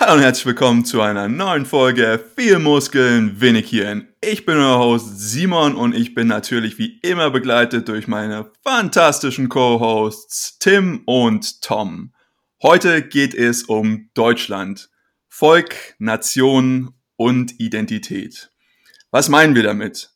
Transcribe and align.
Hallo 0.00 0.14
und 0.14 0.20
herzlich 0.20 0.46
willkommen 0.46 0.84
zu 0.84 1.02
einer 1.02 1.26
neuen 1.26 1.66
Folge 1.66 2.24
Viel 2.36 2.60
Muskeln, 2.60 3.40
wenig 3.40 3.68
Hirn. 3.68 4.06
Ich 4.20 4.46
bin 4.46 4.56
euer 4.56 4.78
Host 4.78 5.18
Simon 5.18 5.74
und 5.74 5.92
ich 5.92 6.14
bin 6.14 6.28
natürlich 6.28 6.78
wie 6.78 7.00
immer 7.00 7.32
begleitet 7.32 7.88
durch 7.88 8.06
meine 8.06 8.52
fantastischen 8.62 9.48
Co-Hosts 9.48 10.60
Tim 10.60 11.02
und 11.04 11.62
Tom. 11.62 12.14
Heute 12.62 13.02
geht 13.02 13.34
es 13.34 13.64
um 13.64 14.08
Deutschland. 14.14 14.88
Volk, 15.26 15.96
Nation 15.98 16.94
und 17.16 17.58
Identität. 17.58 18.52
Was 19.10 19.28
meinen 19.28 19.56
wir 19.56 19.64
damit? 19.64 20.12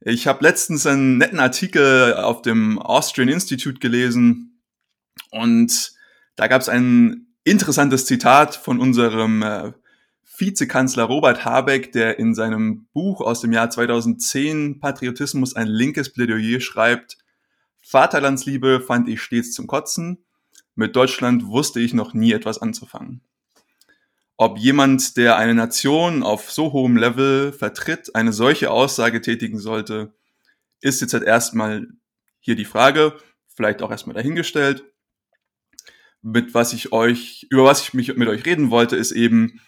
Ich 0.00 0.26
habe 0.26 0.44
letztens 0.44 0.86
einen 0.86 1.18
netten 1.18 1.40
Artikel 1.40 2.14
auf 2.14 2.40
dem 2.40 2.78
Austrian 2.78 3.28
Institute 3.28 3.80
gelesen 3.80 4.62
und 5.30 5.92
da 6.36 6.46
gab 6.46 6.62
es 6.62 6.70
ein 6.70 7.25
interessantes 7.46 8.06
Zitat 8.06 8.56
von 8.56 8.80
unserem 8.80 9.42
äh, 9.42 9.72
Vizekanzler 10.36 11.04
Robert 11.04 11.44
Habeck, 11.44 11.92
der 11.92 12.18
in 12.18 12.34
seinem 12.34 12.88
Buch 12.92 13.20
aus 13.20 13.40
dem 13.40 13.52
Jahr 13.52 13.70
2010 13.70 14.80
Patriotismus 14.80 15.54
ein 15.54 15.68
linkes 15.68 16.12
Plädoyer 16.12 16.60
schreibt, 16.60 17.18
Vaterlandsliebe 17.78 18.80
fand 18.80 19.08
ich 19.08 19.22
stets 19.22 19.52
zum 19.52 19.68
Kotzen, 19.68 20.24
mit 20.74 20.96
Deutschland 20.96 21.46
wusste 21.46 21.78
ich 21.78 21.94
noch 21.94 22.14
nie 22.14 22.32
etwas 22.32 22.60
anzufangen. 22.60 23.22
Ob 24.36 24.58
jemand, 24.58 25.16
der 25.16 25.36
eine 25.36 25.54
Nation 25.54 26.24
auf 26.24 26.50
so 26.50 26.72
hohem 26.72 26.96
Level 26.96 27.52
vertritt, 27.52 28.14
eine 28.16 28.32
solche 28.32 28.72
Aussage 28.72 29.20
tätigen 29.20 29.60
sollte, 29.60 30.12
ist 30.80 31.00
jetzt 31.00 31.14
halt 31.14 31.22
erstmal 31.22 31.86
hier 32.40 32.56
die 32.56 32.64
Frage, 32.64 33.16
vielleicht 33.46 33.82
auch 33.82 33.92
erstmal 33.92 34.16
dahingestellt 34.16 34.84
mit 36.26 36.54
was 36.54 36.72
ich 36.72 36.90
euch, 36.90 37.46
über 37.50 37.62
was 37.62 37.82
ich 37.82 37.94
mich 37.94 38.16
mit 38.16 38.26
euch 38.26 38.44
reden 38.44 38.70
wollte, 38.70 38.96
ist 38.96 39.12
eben, 39.12 39.60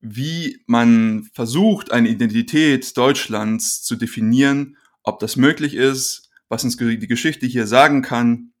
wie 0.00 0.60
man 0.66 1.30
versucht, 1.34 1.92
eine 1.92 2.08
Identität 2.08 2.96
Deutschlands 2.96 3.80
zu 3.84 3.94
definieren, 3.94 4.76
ob 5.04 5.20
das 5.20 5.36
möglich 5.36 5.76
ist, 5.76 6.30
was 6.48 6.64
uns 6.64 6.76
die 6.76 7.06
Geschichte 7.06 7.46
hier 7.46 7.68
sagen 7.68 8.02
kann 8.02 8.52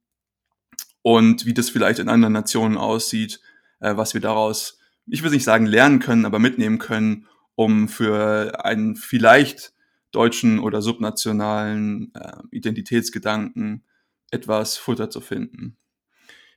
und 1.02 1.44
wie 1.44 1.54
das 1.54 1.70
vielleicht 1.70 1.98
in 1.98 2.08
anderen 2.08 2.34
Nationen 2.34 2.76
aussieht, 2.76 3.40
äh, 3.80 3.96
was 3.96 4.14
wir 4.14 4.20
daraus, 4.20 4.78
ich 5.06 5.24
will 5.24 5.32
nicht 5.32 5.42
sagen 5.42 5.66
lernen 5.66 5.98
können, 5.98 6.24
aber 6.24 6.38
mitnehmen 6.38 6.78
können, 6.78 7.26
um 7.56 7.88
für 7.88 8.64
einen 8.64 8.94
vielleicht 8.94 9.72
deutschen 10.12 10.60
oder 10.60 10.80
subnationalen 10.80 12.14
äh, 12.14 12.42
Identitätsgedanken 12.52 13.82
etwas 14.30 14.76
Futter 14.76 15.10
zu 15.10 15.20
finden. 15.20 15.76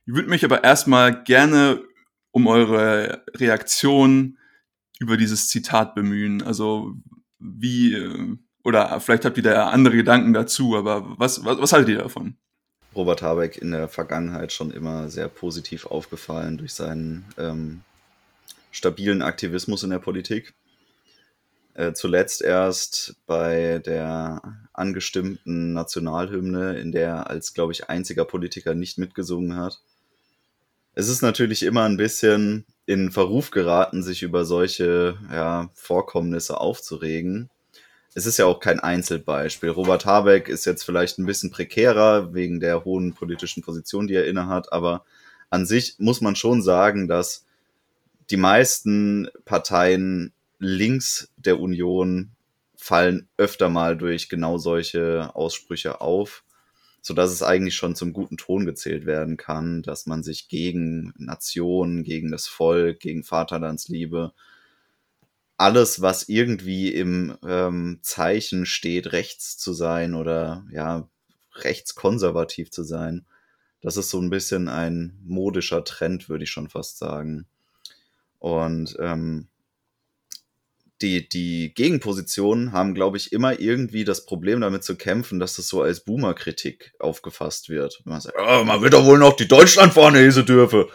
Ich 0.06 0.14
würde 0.14 0.30
mich 0.30 0.44
aber 0.44 0.62
erstmal 0.62 1.24
gerne 1.24 1.82
um 2.30 2.46
eure 2.46 3.24
Reaktion 3.34 4.38
über 5.00 5.16
dieses 5.16 5.48
Zitat 5.48 5.96
bemühen. 5.96 6.42
Also 6.42 6.94
wie, 7.40 7.94
äh, 7.94 8.36
oder 8.62 9.00
vielleicht 9.00 9.24
habt 9.24 9.36
ihr 9.36 9.42
da 9.42 9.68
andere 9.68 9.96
Gedanken 9.96 10.32
dazu, 10.32 10.76
aber 10.76 11.18
was, 11.18 11.44
was, 11.44 11.58
was 11.58 11.72
haltet 11.72 11.88
ihr 11.88 11.98
davon? 11.98 12.36
Robert 12.94 13.20
Habeck 13.20 13.58
in 13.58 13.72
der 13.72 13.88
Vergangenheit 13.88 14.52
schon 14.52 14.70
immer 14.70 15.08
sehr 15.08 15.28
positiv 15.28 15.86
aufgefallen 15.86 16.56
durch 16.56 16.72
seinen 16.72 17.24
ähm, 17.36 17.82
stabilen 18.70 19.22
Aktivismus 19.22 19.82
in 19.82 19.90
der 19.90 19.98
Politik. 19.98 20.54
Äh, 21.74 21.94
zuletzt 21.94 22.42
erst 22.42 23.16
bei 23.26 23.80
der 23.84 24.40
angestimmten 24.72 25.72
Nationalhymne, 25.72 26.78
in 26.78 26.92
der 26.92 27.08
er 27.08 27.30
als, 27.30 27.54
glaube 27.54 27.72
ich, 27.72 27.90
einziger 27.90 28.24
Politiker 28.24 28.74
nicht 28.74 28.98
mitgesungen 28.98 29.56
hat 29.56 29.80
es 30.96 31.08
ist 31.08 31.20
natürlich 31.20 31.62
immer 31.62 31.84
ein 31.84 31.98
bisschen 31.98 32.64
in 32.86 33.12
Verruf 33.12 33.50
geraten, 33.50 34.02
sich 34.02 34.22
über 34.22 34.46
solche 34.46 35.18
ja, 35.30 35.68
Vorkommnisse 35.74 36.58
aufzuregen. 36.58 37.50
Es 38.14 38.24
ist 38.24 38.38
ja 38.38 38.46
auch 38.46 38.60
kein 38.60 38.80
Einzelbeispiel. 38.80 39.68
Robert 39.68 40.06
Habeck 40.06 40.48
ist 40.48 40.64
jetzt 40.64 40.84
vielleicht 40.84 41.18
ein 41.18 41.26
bisschen 41.26 41.50
prekärer 41.50 42.32
wegen 42.32 42.60
der 42.60 42.86
hohen 42.86 43.12
politischen 43.12 43.62
Position, 43.62 44.06
die 44.06 44.14
er 44.14 44.26
innehat, 44.26 44.72
aber 44.72 45.04
an 45.50 45.66
sich 45.66 45.96
muss 45.98 46.22
man 46.22 46.34
schon 46.34 46.62
sagen, 46.62 47.08
dass 47.08 47.44
die 48.30 48.38
meisten 48.38 49.28
Parteien 49.44 50.32
links 50.58 51.28
der 51.36 51.60
Union 51.60 52.30
fallen 52.74 53.28
öfter 53.36 53.68
mal 53.68 53.98
durch 53.98 54.30
genau 54.30 54.56
solche 54.56 55.30
Aussprüche 55.34 56.00
auf 56.00 56.42
so 57.06 57.14
dass 57.14 57.30
es 57.30 57.44
eigentlich 57.44 57.76
schon 57.76 57.94
zum 57.94 58.12
guten 58.12 58.36
Ton 58.36 58.66
gezählt 58.66 59.06
werden 59.06 59.36
kann, 59.36 59.82
dass 59.82 60.06
man 60.06 60.24
sich 60.24 60.48
gegen 60.48 61.14
Nationen, 61.16 62.02
gegen 62.02 62.32
das 62.32 62.48
Volk, 62.48 62.98
gegen 62.98 63.22
Vaterlandsliebe, 63.22 64.32
alles, 65.56 66.02
was 66.02 66.28
irgendwie 66.28 66.92
im 66.92 67.38
ähm, 67.46 68.00
Zeichen 68.02 68.66
steht, 68.66 69.12
rechts 69.12 69.56
zu 69.56 69.72
sein 69.72 70.14
oder 70.14 70.66
ja, 70.72 71.08
rechtskonservativ 71.54 72.72
zu 72.72 72.82
sein, 72.82 73.24
das 73.82 73.96
ist 73.96 74.10
so 74.10 74.20
ein 74.20 74.30
bisschen 74.30 74.66
ein 74.66 75.16
modischer 75.24 75.84
Trend, 75.84 76.28
würde 76.28 76.42
ich 76.42 76.50
schon 76.50 76.68
fast 76.68 76.98
sagen. 76.98 77.46
Und 78.40 78.96
ähm, 78.98 79.46
die, 81.02 81.28
die 81.28 81.74
Gegenpositionen 81.74 82.72
haben, 82.72 82.94
glaube 82.94 83.16
ich, 83.16 83.32
immer 83.32 83.58
irgendwie 83.60 84.04
das 84.04 84.24
Problem 84.24 84.60
damit 84.60 84.82
zu 84.82 84.96
kämpfen, 84.96 85.38
dass 85.38 85.56
das 85.56 85.68
so 85.68 85.82
als 85.82 86.00
Boomer-Kritik 86.00 86.94
aufgefasst 86.98 87.68
wird. 87.68 88.00
Man 88.04 88.20
sagt, 88.20 88.36
oh, 88.38 88.64
man 88.64 88.80
wird 88.80 88.94
doch 88.94 89.04
wohl 89.04 89.18
noch 89.18 89.34
die 89.34 89.48
Deutschlandfahne 89.48 90.20
hieße 90.20 90.44
dürfe. 90.44 90.88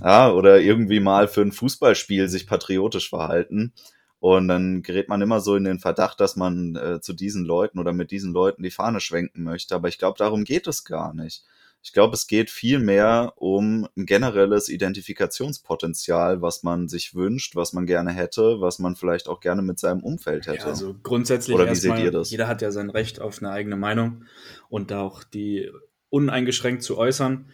Ja, 0.00 0.32
oder 0.32 0.60
irgendwie 0.60 1.00
mal 1.00 1.28
für 1.28 1.42
ein 1.42 1.52
Fußballspiel 1.52 2.28
sich 2.28 2.46
patriotisch 2.46 3.10
verhalten. 3.10 3.74
Und 4.18 4.48
dann 4.48 4.82
gerät 4.82 5.08
man 5.08 5.20
immer 5.20 5.40
so 5.40 5.56
in 5.56 5.64
den 5.64 5.80
Verdacht, 5.80 6.20
dass 6.20 6.36
man 6.36 6.76
äh, 6.76 7.00
zu 7.00 7.12
diesen 7.12 7.44
Leuten 7.44 7.78
oder 7.78 7.92
mit 7.92 8.12
diesen 8.12 8.32
Leuten 8.32 8.62
die 8.62 8.70
Fahne 8.70 9.00
schwenken 9.00 9.42
möchte. 9.42 9.74
Aber 9.74 9.88
ich 9.88 9.98
glaube, 9.98 10.16
darum 10.16 10.44
geht 10.44 10.66
es 10.68 10.84
gar 10.84 11.12
nicht. 11.12 11.44
Ich 11.84 11.92
glaube, 11.92 12.14
es 12.14 12.28
geht 12.28 12.48
viel 12.48 12.78
mehr 12.78 13.32
um 13.36 13.88
ein 13.96 14.06
generelles 14.06 14.68
Identifikationspotenzial, 14.68 16.40
was 16.40 16.62
man 16.62 16.88
sich 16.88 17.14
wünscht, 17.14 17.56
was 17.56 17.72
man 17.72 17.86
gerne 17.86 18.12
hätte, 18.12 18.60
was 18.60 18.78
man 18.78 18.94
vielleicht 18.94 19.28
auch 19.28 19.40
gerne 19.40 19.62
mit 19.62 19.80
seinem 19.80 20.02
Umfeld 20.02 20.46
hätte. 20.46 20.58
Ja, 20.58 20.66
also 20.66 20.94
grundsätzlich 21.02 21.56
Oder 21.56 21.68
wie 21.68 21.74
seht 21.74 21.98
ihr 21.98 22.12
das? 22.12 22.30
Jeder 22.30 22.46
hat 22.46 22.62
ja 22.62 22.70
sein 22.70 22.88
Recht 22.88 23.20
auf 23.20 23.38
eine 23.38 23.50
eigene 23.50 23.76
Meinung 23.76 24.24
und 24.68 24.92
auch 24.92 25.24
die 25.24 25.70
uneingeschränkt 26.08 26.84
zu 26.84 26.98
äußern. 26.98 27.50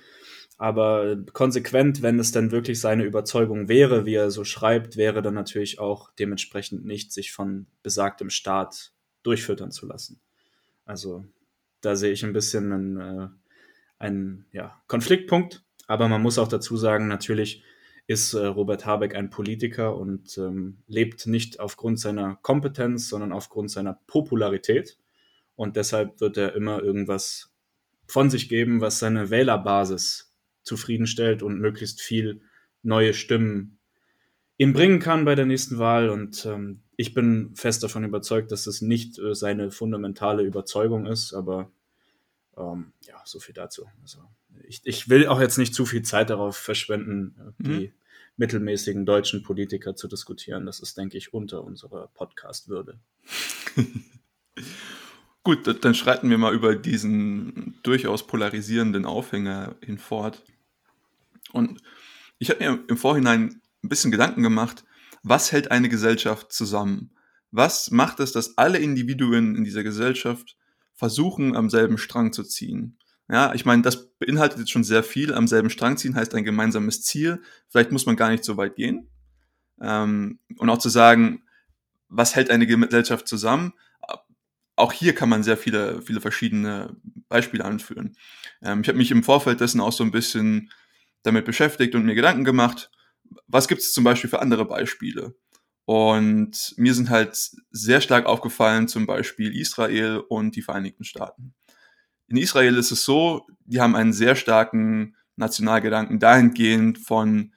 Aber 0.58 1.16
konsequent, 1.32 2.02
wenn 2.02 2.18
es 2.18 2.32
dann 2.32 2.50
wirklich 2.50 2.80
seine 2.80 3.04
Überzeugung 3.04 3.68
wäre, 3.68 4.04
wie 4.04 4.14
er 4.14 4.32
so 4.32 4.44
schreibt, 4.44 4.96
wäre 4.96 5.22
dann 5.22 5.34
natürlich 5.34 5.78
auch 5.78 6.10
dementsprechend 6.18 6.84
nicht, 6.84 7.12
sich 7.12 7.32
von 7.32 7.66
besagtem 7.84 8.28
Staat 8.28 8.92
durchfüttern 9.22 9.70
zu 9.70 9.86
lassen. 9.86 10.20
Also 10.84 11.24
da 11.80 11.94
sehe 11.94 12.10
ich 12.10 12.24
ein 12.24 12.32
bisschen 12.32 12.72
einen 12.72 12.96
äh, 12.96 13.28
ein 13.98 14.46
ja, 14.52 14.80
Konfliktpunkt. 14.86 15.64
Aber 15.86 16.08
man 16.08 16.22
muss 16.22 16.38
auch 16.38 16.48
dazu 16.48 16.76
sagen, 16.76 17.08
natürlich 17.08 17.62
ist 18.06 18.32
äh, 18.34 18.46
Robert 18.46 18.86
Habeck 18.86 19.14
ein 19.14 19.30
Politiker 19.30 19.96
und 19.96 20.38
ähm, 20.38 20.78
lebt 20.86 21.26
nicht 21.26 21.60
aufgrund 21.60 22.00
seiner 22.00 22.36
Kompetenz, 22.36 23.08
sondern 23.08 23.32
aufgrund 23.32 23.70
seiner 23.70 24.00
Popularität. 24.06 24.98
Und 25.56 25.76
deshalb 25.76 26.20
wird 26.20 26.36
er 26.36 26.54
immer 26.54 26.82
irgendwas 26.82 27.52
von 28.06 28.30
sich 28.30 28.48
geben, 28.48 28.80
was 28.80 28.98
seine 28.98 29.30
Wählerbasis 29.30 30.34
zufriedenstellt 30.62 31.42
und 31.42 31.60
möglichst 31.60 32.00
viel 32.00 32.40
neue 32.82 33.12
Stimmen 33.12 33.78
ihm 34.56 34.72
bringen 34.72 35.00
kann 35.00 35.24
bei 35.24 35.34
der 35.34 35.46
nächsten 35.46 35.78
Wahl. 35.78 36.08
Und 36.08 36.46
ähm, 36.46 36.82
ich 36.96 37.14
bin 37.14 37.54
fest 37.54 37.82
davon 37.82 38.04
überzeugt, 38.04 38.52
dass 38.52 38.66
es 38.66 38.80
nicht 38.80 39.18
äh, 39.18 39.34
seine 39.34 39.70
fundamentale 39.70 40.42
Überzeugung 40.42 41.06
ist, 41.06 41.34
aber 41.34 41.70
ähm, 42.58 42.92
ja, 43.02 43.20
so 43.24 43.40
viel 43.40 43.54
dazu. 43.54 43.86
Also 44.02 44.18
ich, 44.66 44.80
ich 44.84 45.08
will 45.08 45.26
auch 45.26 45.40
jetzt 45.40 45.58
nicht 45.58 45.74
zu 45.74 45.86
viel 45.86 46.02
Zeit 46.02 46.30
darauf 46.30 46.56
verschwenden, 46.56 47.34
äh, 47.38 47.62
die 47.62 47.86
mhm. 47.88 47.92
mittelmäßigen 48.36 49.06
deutschen 49.06 49.42
Politiker 49.42 49.94
zu 49.96 50.08
diskutieren. 50.08 50.66
Das 50.66 50.80
ist, 50.80 50.98
denke 50.98 51.16
ich, 51.16 51.32
unter 51.32 51.64
unserer 51.64 52.08
Podcast-Würde. 52.08 52.98
Gut, 55.44 55.84
dann 55.84 55.94
schreiten 55.94 56.28
wir 56.28 56.38
mal 56.38 56.54
über 56.54 56.76
diesen 56.76 57.78
durchaus 57.82 58.26
polarisierenden 58.26 59.06
Aufhänger 59.06 59.76
hinfort. 59.82 60.42
Und 61.52 61.80
ich 62.38 62.50
habe 62.50 62.62
mir 62.62 62.84
im 62.88 62.96
Vorhinein 62.98 63.60
ein 63.82 63.88
bisschen 63.88 64.10
Gedanken 64.10 64.42
gemacht, 64.42 64.84
was 65.22 65.52
hält 65.52 65.70
eine 65.70 65.88
Gesellschaft 65.88 66.52
zusammen? 66.52 67.10
Was 67.50 67.90
macht 67.90 68.20
es, 68.20 68.32
dass 68.32 68.58
alle 68.58 68.78
Individuen 68.78 69.56
in 69.56 69.64
dieser 69.64 69.82
Gesellschaft 69.82 70.56
versuchen, 70.98 71.56
am 71.56 71.70
selben 71.70 71.96
Strang 71.96 72.32
zu 72.32 72.42
ziehen. 72.42 72.98
Ja, 73.30 73.54
ich 73.54 73.64
meine, 73.64 73.82
das 73.82 74.10
beinhaltet 74.18 74.58
jetzt 74.58 74.72
schon 74.72 74.82
sehr 74.84 75.04
viel. 75.04 75.32
Am 75.32 75.46
selben 75.46 75.70
Strang 75.70 75.96
ziehen 75.96 76.16
heißt 76.16 76.34
ein 76.34 76.44
gemeinsames 76.44 77.02
Ziel. 77.02 77.40
Vielleicht 77.68 77.92
muss 77.92 78.04
man 78.04 78.16
gar 78.16 78.30
nicht 78.30 78.42
so 78.42 78.56
weit 78.56 78.74
gehen. 78.74 79.08
Ähm, 79.80 80.40
und 80.56 80.68
auch 80.68 80.78
zu 80.78 80.88
sagen, 80.88 81.44
was 82.08 82.34
hält 82.34 82.50
eine 82.50 82.66
Gesellschaft 82.66 83.28
zusammen? 83.28 83.74
Auch 84.74 84.92
hier 84.92 85.14
kann 85.14 85.28
man 85.28 85.44
sehr 85.44 85.56
viele, 85.56 86.02
viele 86.02 86.20
verschiedene 86.20 86.96
Beispiele 87.28 87.64
anführen. 87.64 88.16
Ähm, 88.60 88.80
ich 88.80 88.88
habe 88.88 88.98
mich 88.98 89.12
im 89.12 89.22
Vorfeld 89.22 89.60
dessen 89.60 89.80
auch 89.80 89.92
so 89.92 90.02
ein 90.02 90.10
bisschen 90.10 90.72
damit 91.22 91.44
beschäftigt 91.44 91.94
und 91.94 92.06
mir 92.06 92.14
Gedanken 92.16 92.44
gemacht, 92.44 92.90
was 93.46 93.68
gibt 93.68 93.82
es 93.82 93.92
zum 93.92 94.02
Beispiel 94.02 94.30
für 94.30 94.40
andere 94.40 94.64
Beispiele? 94.64 95.36
Und 95.88 96.74
mir 96.76 96.92
sind 96.92 97.08
halt 97.08 97.50
sehr 97.70 98.02
stark 98.02 98.26
aufgefallen 98.26 98.88
zum 98.88 99.06
Beispiel 99.06 99.58
Israel 99.58 100.22
und 100.28 100.54
die 100.54 100.60
Vereinigten 100.60 101.02
Staaten. 101.02 101.54
In 102.26 102.36
Israel 102.36 102.76
ist 102.76 102.90
es 102.90 103.06
so, 103.06 103.46
die 103.64 103.80
haben 103.80 103.96
einen 103.96 104.12
sehr 104.12 104.36
starken 104.36 105.16
Nationalgedanken 105.36 106.18
dahingehend 106.18 106.98
von, 106.98 107.54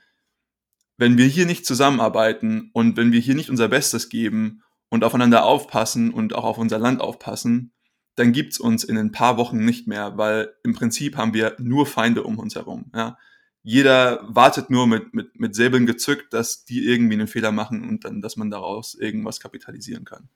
wenn 0.96 1.18
wir 1.18 1.26
hier 1.26 1.46
nicht 1.46 1.66
zusammenarbeiten 1.66 2.70
und 2.72 2.96
wenn 2.96 3.12
wir 3.12 3.20
hier 3.20 3.36
nicht 3.36 3.50
unser 3.50 3.68
Bestes 3.68 4.08
geben 4.08 4.64
und 4.88 5.04
aufeinander 5.04 5.44
aufpassen 5.44 6.14
und 6.14 6.34
auch 6.34 6.46
auf 6.46 6.58
unser 6.58 6.80
Land 6.80 7.02
aufpassen, 7.02 7.74
dann 8.16 8.32
gibt's 8.32 8.62
uns 8.62 8.86
in 8.86 8.98
ein 8.98 9.12
paar 9.12 9.36
Wochen 9.36 9.66
nicht 9.66 9.90
mehr, 9.90 10.18
weil 10.18 10.54
im 10.64 10.74
Prinzip 10.74 11.18
haben 11.18 11.34
wir 11.34 11.58
nur 11.60 11.86
Feinde 11.86 12.24
um 12.24 12.40
uns 12.40 12.56
herum. 12.56 12.94
Ja? 12.96 13.18
Jeder 13.64 14.24
wartet 14.28 14.70
nur 14.70 14.88
mit, 14.88 15.14
mit, 15.14 15.40
mit 15.40 15.56
Säbeln 15.56 15.86
gezückt, 15.86 16.34
dass 16.34 16.66
die 16.66 16.86
irgendwie 16.86 17.14
einen 17.14 17.28
Fehler 17.28 17.52
machen 17.52 17.88
und 17.88 18.06
dann, 18.06 18.22
dass 18.22 18.36
man 18.36 18.50
daraus 18.50 18.96
irgendwas 18.96 19.40
kapitalisieren 19.40 20.04
kann. 20.04 20.30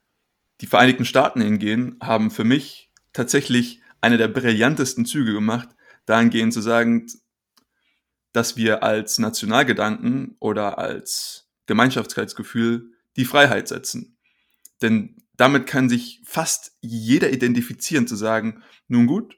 Die 0.61 0.67
Vereinigten 0.67 1.05
Staaten 1.05 1.41
hingehen 1.41 1.97
haben 2.01 2.29
für 2.31 2.43
mich 2.43 2.91
tatsächlich 3.13 3.81
eine 3.99 4.17
der 4.17 4.27
brillantesten 4.27 5.05
Züge 5.05 5.33
gemacht, 5.33 5.69
dahingehend 6.05 6.53
zu 6.53 6.61
sagen, 6.61 7.07
dass 8.31 8.57
wir 8.57 8.83
als 8.83 9.17
Nationalgedanken 9.17 10.35
oder 10.39 10.77
als 10.77 11.49
Gemeinschaftsgefühl 11.65 12.91
die 13.15 13.25
Freiheit 13.25 13.67
setzen. 13.67 14.17
Denn 14.81 15.15
damit 15.37 15.67
kann 15.67 15.89
sich 15.89 16.21
fast 16.25 16.77
jeder 16.81 17.31
identifizieren, 17.31 18.07
zu 18.07 18.15
sagen, 18.15 18.61
nun 18.87 19.07
gut, 19.07 19.37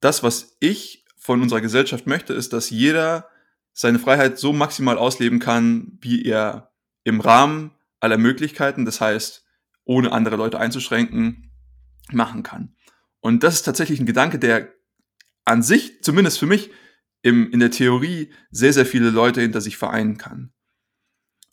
das, 0.00 0.22
was 0.22 0.56
ich 0.60 1.05
von 1.26 1.42
unserer 1.42 1.60
Gesellschaft 1.60 2.06
möchte, 2.06 2.32
ist, 2.34 2.52
dass 2.52 2.70
jeder 2.70 3.28
seine 3.72 3.98
Freiheit 3.98 4.38
so 4.38 4.52
maximal 4.52 4.96
ausleben 4.96 5.40
kann, 5.40 5.98
wie 6.00 6.24
er 6.24 6.70
im 7.02 7.20
Rahmen 7.20 7.72
aller 7.98 8.16
Möglichkeiten, 8.16 8.84
das 8.84 9.00
heißt, 9.00 9.44
ohne 9.84 10.12
andere 10.12 10.36
Leute 10.36 10.60
einzuschränken, 10.60 11.50
machen 12.12 12.44
kann. 12.44 12.76
Und 13.18 13.42
das 13.42 13.54
ist 13.54 13.62
tatsächlich 13.64 13.98
ein 13.98 14.06
Gedanke, 14.06 14.38
der 14.38 14.72
an 15.44 15.64
sich, 15.64 16.00
zumindest 16.00 16.38
für 16.38 16.46
mich, 16.46 16.70
im, 17.22 17.50
in 17.50 17.58
der 17.58 17.72
Theorie 17.72 18.32
sehr, 18.52 18.72
sehr 18.72 18.86
viele 18.86 19.10
Leute 19.10 19.40
hinter 19.40 19.60
sich 19.60 19.76
vereinen 19.76 20.18
kann. 20.18 20.52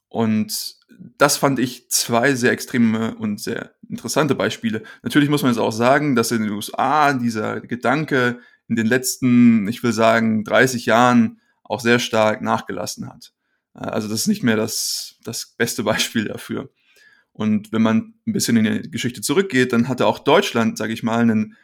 Und 0.07 0.75
das 1.17 1.37
fand 1.37 1.57
ich 1.57 1.89
zwei 1.89 2.35
sehr 2.35 2.51
extreme 2.51 3.15
und 3.15 3.41
sehr 3.41 3.73
interessante 3.89 4.35
Beispiele. 4.35 4.83
Natürlich 5.01 5.29
muss 5.29 5.41
man 5.41 5.51
jetzt 5.51 5.59
auch 5.59 5.71
sagen, 5.71 6.15
dass 6.15 6.31
in 6.31 6.43
den 6.43 6.51
USA 6.51 7.13
dieser 7.13 7.59
Gedanke 7.59 8.39
in 8.73 8.75
den 8.75 8.87
letzten, 8.87 9.67
ich 9.67 9.83
will 9.83 9.93
sagen, 9.93 10.43
30 10.43 10.87
Jahren 10.87 11.39
auch 11.63 11.79
sehr 11.79 11.99
stark 11.99 12.41
nachgelassen 12.41 13.07
hat. 13.07 13.33
Also 13.73 14.07
das 14.07 14.21
ist 14.21 14.27
nicht 14.27 14.41
mehr 14.41 14.55
das, 14.55 15.19
das 15.23 15.53
beste 15.57 15.83
Beispiel 15.91 16.25
dafür. 16.25 16.71
Und 17.33 17.71
wenn 17.71 17.83
man 17.83 18.15
ein 18.25 18.33
bisschen 18.33 18.57
in 18.57 18.81
die 18.81 18.89
Geschichte 18.89 19.21
zurückgeht, 19.21 19.73
dann 19.73 19.87
hatte 19.87 20.07
auch 20.07 20.19
Deutschland, 20.19 20.77
sage 20.77 20.93
ich 20.93 21.03
mal, 21.03 21.19
einen 21.19 21.55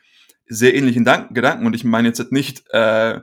sehr 0.46 0.76
ähnlichen 0.76 1.04
Gedanken. 1.04 1.66
Und 1.66 1.76
ich 1.76 1.84
meine 1.84 2.08
jetzt 2.08 2.32
nicht 2.32 2.64
äh, 2.70 3.20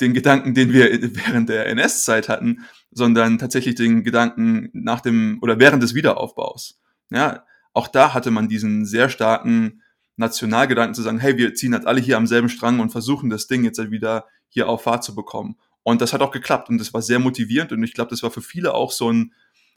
den 0.00 0.14
Gedanken, 0.14 0.54
den 0.54 0.72
wir 0.72 0.90
während 1.14 1.50
der 1.50 1.66
NS-Zeit 1.66 2.30
hatten, 2.30 2.64
sondern 2.90 3.38
tatsächlich 3.38 3.74
den 3.74 4.04
Gedanken 4.04 4.70
nach 4.72 5.02
dem 5.02 5.38
oder 5.42 5.58
während 5.58 5.82
des 5.82 5.94
Wiederaufbaus. 5.94 6.80
Ja, 7.10 7.44
auch 7.74 7.88
da 7.88 8.14
hatte 8.14 8.30
man 8.30 8.48
diesen 8.48 8.86
sehr 8.86 9.10
starken 9.10 9.81
Nationalgedanken 10.22 10.94
zu 10.94 11.02
sagen, 11.02 11.18
hey, 11.18 11.36
wir 11.36 11.54
ziehen 11.54 11.74
halt 11.74 11.86
alle 11.86 12.00
hier 12.00 12.16
am 12.16 12.26
selben 12.26 12.48
Strang 12.48 12.80
und 12.80 12.90
versuchen 12.90 13.30
das 13.30 13.46
Ding 13.46 13.64
jetzt 13.64 13.78
halt 13.78 13.90
wieder 13.90 14.26
hier 14.48 14.68
auf 14.68 14.82
Fahrt 14.82 15.04
zu 15.04 15.14
bekommen. 15.14 15.56
Und 15.82 16.00
das 16.00 16.12
hat 16.12 16.22
auch 16.22 16.30
geklappt 16.30 16.68
und 16.68 16.78
das 16.78 16.94
war 16.94 17.02
sehr 17.02 17.18
motivierend 17.18 17.72
und 17.72 17.82
ich 17.82 17.92
glaube, 17.92 18.10
das 18.10 18.22
war 18.22 18.30
für 18.30 18.42
viele 18.42 18.74
auch 18.74 18.92
so 18.92 19.12
ein, 19.12 19.34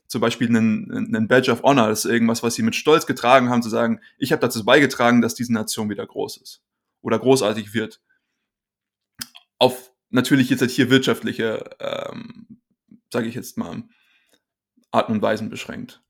zum 0.07 0.21
Beispiel 0.21 0.49
ein, 0.55 1.15
ein 1.15 1.27
Badge 1.27 1.51
of 1.51 1.63
Honor, 1.63 1.87
das 1.87 2.05
ist 2.05 2.11
irgendwas, 2.11 2.43
was 2.43 2.55
sie 2.55 2.61
mit 2.61 2.75
Stolz 2.75 3.07
getragen 3.07 3.49
haben, 3.49 3.63
zu 3.63 3.69
sagen, 3.69 3.99
ich 4.17 4.31
habe 4.31 4.39
dazu 4.39 4.63
beigetragen, 4.63 5.21
dass 5.21 5.33
diese 5.33 5.51
Nation 5.51 5.89
wieder 5.89 6.05
groß 6.05 6.37
ist 6.37 6.61
oder 7.01 7.17
großartig 7.17 7.73
wird. 7.73 8.01
Auf 9.57 9.91
natürlich 10.11 10.49
jetzt 10.49 10.61
halt 10.61 10.71
hier 10.71 10.91
wirtschaftliche 10.91 11.63
ähm, 11.79 12.61
sage 13.15 13.27
ich 13.27 13.35
jetzt 13.35 13.57
mal, 13.57 13.83
Arten 14.91 15.13
und 15.13 15.21
Weisen 15.21 15.49
beschränkt. 15.49 16.03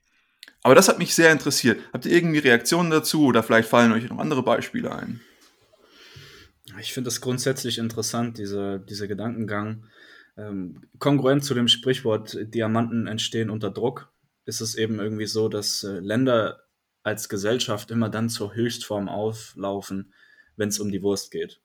Aber 0.64 0.76
das 0.76 0.88
hat 0.88 0.98
mich 0.98 1.14
sehr 1.14 1.32
interessiert. 1.32 1.80
Habt 1.94 2.06
ihr 2.06 2.12
irgendwie 2.12 2.40
Reaktionen 2.40 2.90
dazu 2.90 3.26
oder 3.26 3.44
vielleicht 3.44 3.70
fallen 3.70 3.92
euch 3.92 4.10
noch 4.10 4.18
andere 4.18 4.42
Beispiele 4.42 4.94
ein? 4.94 5.22
Ich 6.80 6.94
finde 6.94 7.10
das 7.10 7.22
grundsätzlich 7.22 7.78
interessant, 7.78 8.38
diese, 8.38 8.80
dieser 8.80 9.08
Gedankengang. 9.08 9.86
Ähm, 10.38 10.84
kongruent 11.00 11.44
zu 11.44 11.54
dem 11.54 11.68
Sprichwort, 11.68 12.38
Diamanten 12.54 13.08
entstehen 13.08 13.50
unter 13.50 13.70
Druck, 13.70 14.12
ist 14.46 14.60
es 14.60 14.76
eben 14.76 15.00
irgendwie 15.00 15.28
so, 15.28 15.50
dass 15.50 15.84
äh, 15.84 16.00
Länder 16.00 16.64
als 17.04 17.30
Gesellschaft 17.30 17.92
immer 17.92 18.10
dann 18.10 18.30
zur 18.30 18.56
Höchstform 18.56 19.08
auflaufen, 19.08 20.14
wenn 20.58 20.70
es 20.70 20.80
um 20.80 20.92
die 20.92 21.04
Wurst 21.04 21.32
geht. 21.32 21.62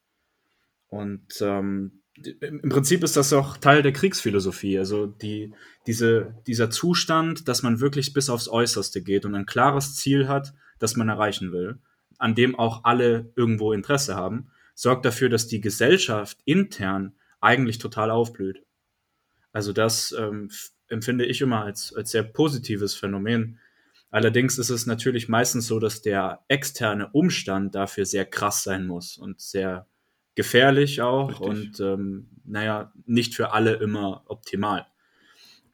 Und 0.89 1.41
ähm, 1.41 2.00
im 2.41 2.69
Prinzip 2.69 3.03
ist 3.03 3.17
das 3.17 3.33
auch 3.33 3.57
Teil 3.57 3.83
der 3.83 3.93
Kriegsphilosophie. 3.93 4.79
Also 4.79 5.07
die, 5.07 5.53
diese, 5.87 6.35
dieser 6.47 6.71
Zustand, 6.71 7.49
dass 7.49 7.63
man 7.63 7.81
wirklich 7.81 8.13
bis 8.13 8.31
aufs 8.31 8.49
Äußerste 8.49 9.03
geht 9.03 9.25
und 9.25 9.35
ein 9.35 9.47
klares 9.47 9.97
Ziel 9.97 10.29
hat, 10.29 10.55
das 10.79 10.97
man 10.97 11.09
erreichen 11.09 11.53
will, 11.53 11.79
an 12.19 12.35
dem 12.35 12.59
auch 12.59 12.85
alle 12.85 13.33
irgendwo 13.37 13.73
Interesse 13.73 14.15
haben, 14.15 14.51
sorgt 14.75 15.05
dafür, 15.05 15.29
dass 15.29 15.47
die 15.47 15.61
Gesellschaft 15.61 16.39
intern 16.45 17.15
eigentlich 17.41 17.79
total 17.79 18.11
aufblüht. 18.11 18.63
Also 19.53 19.73
das 19.73 20.15
ähm, 20.19 20.51
empfinde 20.89 21.25
ich 21.25 21.41
immer 21.41 21.65
als, 21.65 21.95
als 21.95 22.11
sehr 22.11 22.23
positives 22.23 22.95
Phänomen. 22.95 23.59
Allerdings 24.11 24.59
ist 24.59 24.71
es 24.71 24.87
natürlich 24.87 25.29
meistens 25.29 25.67
so, 25.67 25.79
dass 25.79 26.03
der 26.03 26.45
externe 26.49 27.09
Umstand 27.13 27.75
dafür 27.75 28.05
sehr 28.05 28.27
krass 28.27 28.63
sein 28.63 28.87
muss 28.87 29.17
und 29.17 29.41
sehr 29.41 29.87
gefährlich 30.41 31.03
auch 31.03 31.29
Richtig. 31.29 31.47
und 31.47 31.81
ähm, 31.81 32.31
naja, 32.47 32.95
nicht 33.05 33.35
für 33.35 33.53
alle 33.53 33.75
immer 33.75 34.25
optimal. 34.27 34.87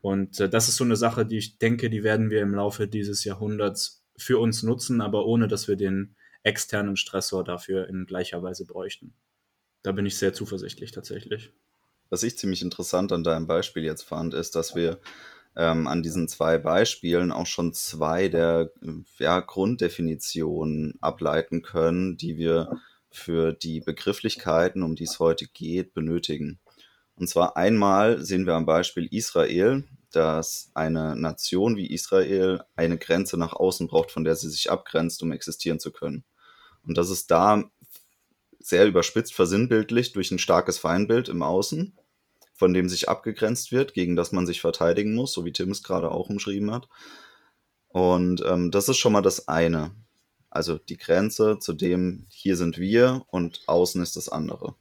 Und 0.00 0.40
äh, 0.40 0.48
das 0.48 0.68
ist 0.68 0.76
so 0.76 0.82
eine 0.82 0.96
Sache, 0.96 1.24
die 1.24 1.38
ich 1.38 1.58
denke, 1.58 1.88
die 1.88 2.02
werden 2.02 2.30
wir 2.30 2.42
im 2.42 2.52
Laufe 2.52 2.88
dieses 2.88 3.22
Jahrhunderts 3.22 4.04
für 4.16 4.40
uns 4.40 4.64
nutzen, 4.64 5.00
aber 5.00 5.24
ohne 5.24 5.46
dass 5.46 5.68
wir 5.68 5.76
den 5.76 6.16
externen 6.42 6.96
Stressor 6.96 7.44
dafür 7.44 7.88
in 7.88 8.06
gleicher 8.06 8.42
Weise 8.42 8.64
bräuchten. 8.64 9.14
Da 9.82 9.92
bin 9.92 10.04
ich 10.04 10.18
sehr 10.18 10.32
zuversichtlich 10.32 10.90
tatsächlich. 10.90 11.52
Was 12.10 12.24
ich 12.24 12.36
ziemlich 12.36 12.62
interessant 12.62 13.12
an 13.12 13.22
deinem 13.22 13.46
Beispiel 13.46 13.84
jetzt 13.84 14.02
fand, 14.02 14.34
ist, 14.34 14.56
dass 14.56 14.74
wir 14.74 14.98
ähm, 15.54 15.86
an 15.86 16.02
diesen 16.02 16.26
zwei 16.26 16.58
Beispielen 16.58 17.30
auch 17.30 17.46
schon 17.46 17.72
zwei 17.72 18.28
der 18.28 18.72
ja, 19.18 19.38
Grunddefinitionen 19.38 20.94
ableiten 21.00 21.62
können, 21.62 22.16
die 22.16 22.36
wir 22.36 22.80
für 23.16 23.52
die 23.52 23.80
Begrifflichkeiten, 23.80 24.82
um 24.82 24.96
die 24.96 25.04
es 25.04 25.18
heute 25.18 25.46
geht, 25.46 25.94
benötigen. 25.94 26.60
Und 27.14 27.28
zwar 27.28 27.56
einmal 27.56 28.22
sehen 28.24 28.46
wir 28.46 28.54
am 28.54 28.66
Beispiel 28.66 29.06
Israel, 29.10 29.84
dass 30.12 30.70
eine 30.74 31.16
Nation 31.16 31.76
wie 31.76 31.92
Israel 31.92 32.62
eine 32.74 32.98
Grenze 32.98 33.36
nach 33.36 33.54
außen 33.54 33.88
braucht, 33.88 34.10
von 34.10 34.24
der 34.24 34.36
sie 34.36 34.50
sich 34.50 34.70
abgrenzt, 34.70 35.22
um 35.22 35.32
existieren 35.32 35.80
zu 35.80 35.92
können. 35.92 36.24
Und 36.86 36.96
das 36.96 37.10
ist 37.10 37.30
da 37.30 37.64
sehr 38.58 38.86
überspitzt 38.86 39.34
versinnbildlich 39.34 40.12
durch 40.12 40.30
ein 40.30 40.38
starkes 40.38 40.78
Feindbild 40.78 41.28
im 41.28 41.42
Außen, 41.42 41.96
von 42.54 42.74
dem 42.74 42.88
sich 42.88 43.08
abgegrenzt 43.08 43.72
wird, 43.72 43.94
gegen 43.94 44.16
das 44.16 44.32
man 44.32 44.46
sich 44.46 44.60
verteidigen 44.60 45.14
muss, 45.14 45.32
so 45.32 45.44
wie 45.44 45.52
Tim 45.52 45.70
es 45.70 45.82
gerade 45.82 46.10
auch 46.10 46.28
umschrieben 46.28 46.72
hat. 46.72 46.88
Und 47.88 48.42
ähm, 48.46 48.70
das 48.70 48.88
ist 48.88 48.98
schon 48.98 49.12
mal 49.12 49.22
das 49.22 49.48
eine. 49.48 49.92
Also 50.56 50.78
die 50.78 50.96
Grenze 50.96 51.58
zu 51.60 51.72
dem, 51.74 52.26
hier 52.30 52.56
sind 52.56 52.78
wir 52.78 53.24
und 53.28 53.62
außen 53.66 54.02
ist 54.02 54.16
das 54.16 54.28
andere. 54.28 54.74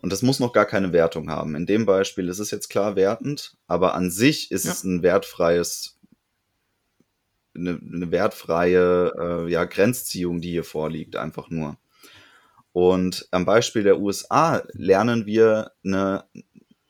Und 0.00 0.12
das 0.12 0.20
muss 0.20 0.38
noch 0.38 0.52
gar 0.52 0.66
keine 0.66 0.92
Wertung 0.92 1.30
haben. 1.30 1.54
In 1.54 1.64
dem 1.64 1.86
Beispiel 1.86 2.28
ist 2.28 2.38
es 2.38 2.50
jetzt 2.50 2.68
klar 2.68 2.94
wertend, 2.94 3.56
aber 3.66 3.94
an 3.94 4.10
sich 4.10 4.50
ist 4.50 4.66
ja. 4.66 4.72
es 4.72 4.84
ein 4.84 5.02
wertfreies, 5.02 5.98
eine, 7.54 7.80
eine 7.80 8.10
wertfreie 8.10 9.12
äh, 9.18 9.50
ja, 9.50 9.64
Grenzziehung, 9.64 10.42
die 10.42 10.50
hier 10.50 10.64
vorliegt, 10.64 11.16
einfach 11.16 11.48
nur. 11.48 11.78
Und 12.72 13.26
am 13.30 13.46
Beispiel 13.46 13.82
der 13.82 13.98
USA 13.98 14.62
lernen 14.72 15.24
wir 15.24 15.72
eine, 15.82 16.24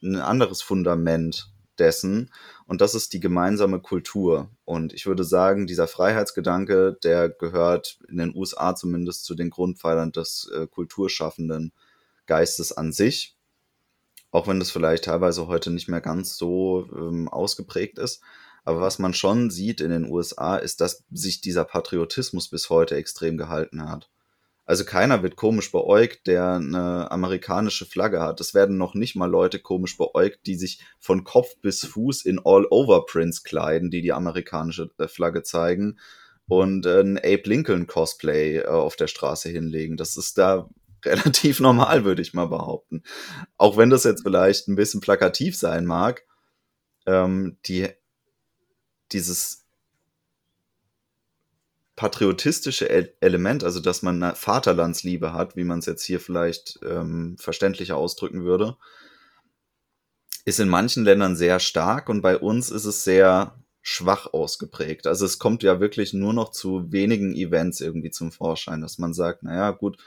ein 0.03 0.17
anderes 0.17 0.61
Fundament 0.61 1.53
dessen, 1.79 2.33
und 2.67 2.81
das 2.81 2.95
ist 2.95 3.13
die 3.13 3.21
gemeinsame 3.21 3.81
Kultur. 3.81 4.51
Und 4.65 4.95
ich 4.95 5.07
würde 5.07 5.25
sagen, 5.25 5.67
dieser 5.67 5.87
Freiheitsgedanke, 5.87 6.97
der 7.03 7.29
gehört 7.29 7.99
in 8.09 8.17
den 8.17 8.35
USA 8.35 8.75
zumindest 8.75 9.25
zu 9.25 9.35
den 9.35 9.51
Grundpfeilern 9.51 10.13
des 10.13 10.51
äh, 10.55 10.67
kulturschaffenden 10.67 11.73
Geistes 12.27 12.73
an 12.73 12.93
sich. 12.93 13.37
Auch 14.31 14.49
wenn 14.49 14.59
das 14.59 14.71
vielleicht 14.71 15.05
teilweise 15.05 15.47
heute 15.47 15.71
nicht 15.71 15.89
mehr 15.89 16.01
ganz 16.01 16.37
so 16.37 16.89
ähm, 16.97 17.29
ausgeprägt 17.29 17.99
ist. 17.99 18.23
Aber 18.65 18.81
was 18.81 18.99
man 18.99 19.13
schon 19.13 19.51
sieht 19.51 19.83
in 19.83 19.91
den 19.91 20.11
USA, 20.11 20.57
ist, 20.57 20.81
dass 20.81 21.05
sich 21.11 21.43
dieser 21.43 21.65
Patriotismus 21.65 22.49
bis 22.49 22.71
heute 22.71 22.97
extrem 22.97 23.37
gehalten 23.37 23.87
hat. 23.89 24.09
Also 24.67 24.85
keiner 24.85 25.23
wird 25.23 25.37
komisch 25.37 25.71
beäugt, 25.73 26.27
der 26.27 26.55
eine 26.55 27.11
amerikanische 27.11 27.85
Flagge 27.85 28.21
hat. 28.21 28.41
Es 28.41 28.55
werden 28.55 28.79
noch 28.79 28.95
nicht 28.95 29.15
mal 29.15 29.31
Leute 29.31 29.59
komisch 29.59 29.99
beäugt, 29.99 30.47
die 30.47 30.55
sich 30.55 30.83
von 30.99 31.23
Kopf 31.25 31.57
bis 31.61 31.85
Fuß 31.85 32.25
in 32.25 32.41
All-Over-Prints 32.43 33.45
kleiden, 33.45 33.91
die 33.91 34.01
die 34.01 34.13
amerikanische 34.13 34.91
äh, 34.99 35.07
Flagge 35.07 35.43
zeigen 35.43 35.99
und 36.49 36.87
äh, 36.87 37.01
ein 37.01 37.19
Abe 37.19 37.43
Lincoln 37.45 37.87
Cosplay 37.87 38.59
äh, 38.59 38.67
auf 38.67 38.97
der 38.97 39.07
Straße 39.07 39.51
hinlegen. 39.51 39.99
Das 39.99 40.17
ist 40.17 40.39
da 40.39 40.71
relativ 41.05 41.61
normal, 41.61 42.05
würde 42.05 42.23
ich 42.23 42.33
mal 42.33 42.49
behaupten. 42.49 43.03
Auch 43.59 43.77
wenn 43.77 43.91
das 43.91 44.05
jetzt 44.05 44.23
vielleicht 44.23 44.69
ein 44.69 44.77
bisschen 44.77 45.01
plakativ 45.01 45.57
sein 45.57 45.85
mag, 45.85 46.25
ähm, 47.07 47.59
die, 47.67 47.89
dieses 49.13 49.64
patriotistische 51.97 52.89
Element, 53.21 53.63
also 53.63 53.81
dass 53.81 54.03
man 54.03 54.23
eine 54.23 54.35
Vaterlandsliebe 54.35 55.33
hat, 55.33 55.57
wie 55.57 55.65
man 55.65 55.79
es 55.79 55.87
jetzt 55.87 56.05
hier 56.05 56.21
vielleicht 56.21 56.81
ähm, 56.85 57.37
verständlicher 57.39 57.97
ausdrücken 57.97 58.45
würde, 58.45 58.77
ist 60.45 60.61
in 60.61 60.69
manchen 60.69 61.05
Ländern 61.05 61.37
sehr 61.37 61.61
stark 61.61 62.09
und 62.09 62.21
bei 62.21 62.37
uns 62.37 62.71
ist 62.71 62.85
es 62.85 63.05
sehr 63.05 63.57
schwach 63.81 64.33
ausgeprägt. 64.33 65.07
Also 65.07 65.25
es 65.25 65.39
kommt 65.39 65.63
ja 65.63 65.79
wirklich 65.79 66.13
nur 66.15 66.33
noch 66.33 66.51
zu 66.51 66.91
wenigen 66.91 67.35
Events 67.35 67.81
irgendwie 67.81 68.11
zum 68.11 68.33
Vorschein, 68.33 68.81
dass 68.81 68.99
man 68.99 69.15
sagt, 69.15 69.43
naja, 69.43 69.71
gut, 69.71 69.99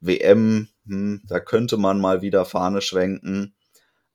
WM, 0.00 0.68
hm, 0.86 1.22
da 1.26 1.40
könnte 1.40 1.76
man 1.76 2.00
mal 2.00 2.22
wieder 2.22 2.44
Fahne 2.44 2.82
schwenken. 2.82 3.54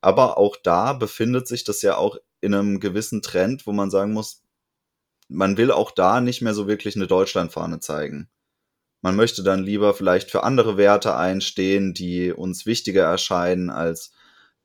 Aber 0.02 0.38
auch 0.38 0.56
da 0.62 0.94
befindet 0.94 1.48
sich 1.48 1.64
das 1.64 1.82
ja 1.82 1.98
auch 1.98 2.18
in 2.42 2.54
einem 2.54 2.80
gewissen 2.80 3.22
Trend, 3.22 3.66
wo 3.66 3.72
man 3.72 3.90
sagen 3.90 4.14
muss, 4.14 4.44
man 5.30 5.58
will 5.58 5.72
auch 5.72 5.92
da 5.92 6.20
nicht 6.20 6.42
mehr 6.42 6.54
so 6.54 6.68
wirklich 6.68 6.96
eine 6.96 7.08
Deutschlandfahne 7.08 7.80
zeigen. 7.80 8.30
Man 9.02 9.16
möchte 9.16 9.44
dann 9.44 9.64
lieber 9.64 9.94
vielleicht 9.94 10.30
für 10.30 10.44
andere 10.44 10.76
Werte 10.76 11.16
einstehen, 11.16 11.94
die 11.94 12.34
uns 12.34 12.66
wichtiger 12.66 13.04
erscheinen 13.04 13.70
als 13.70 14.12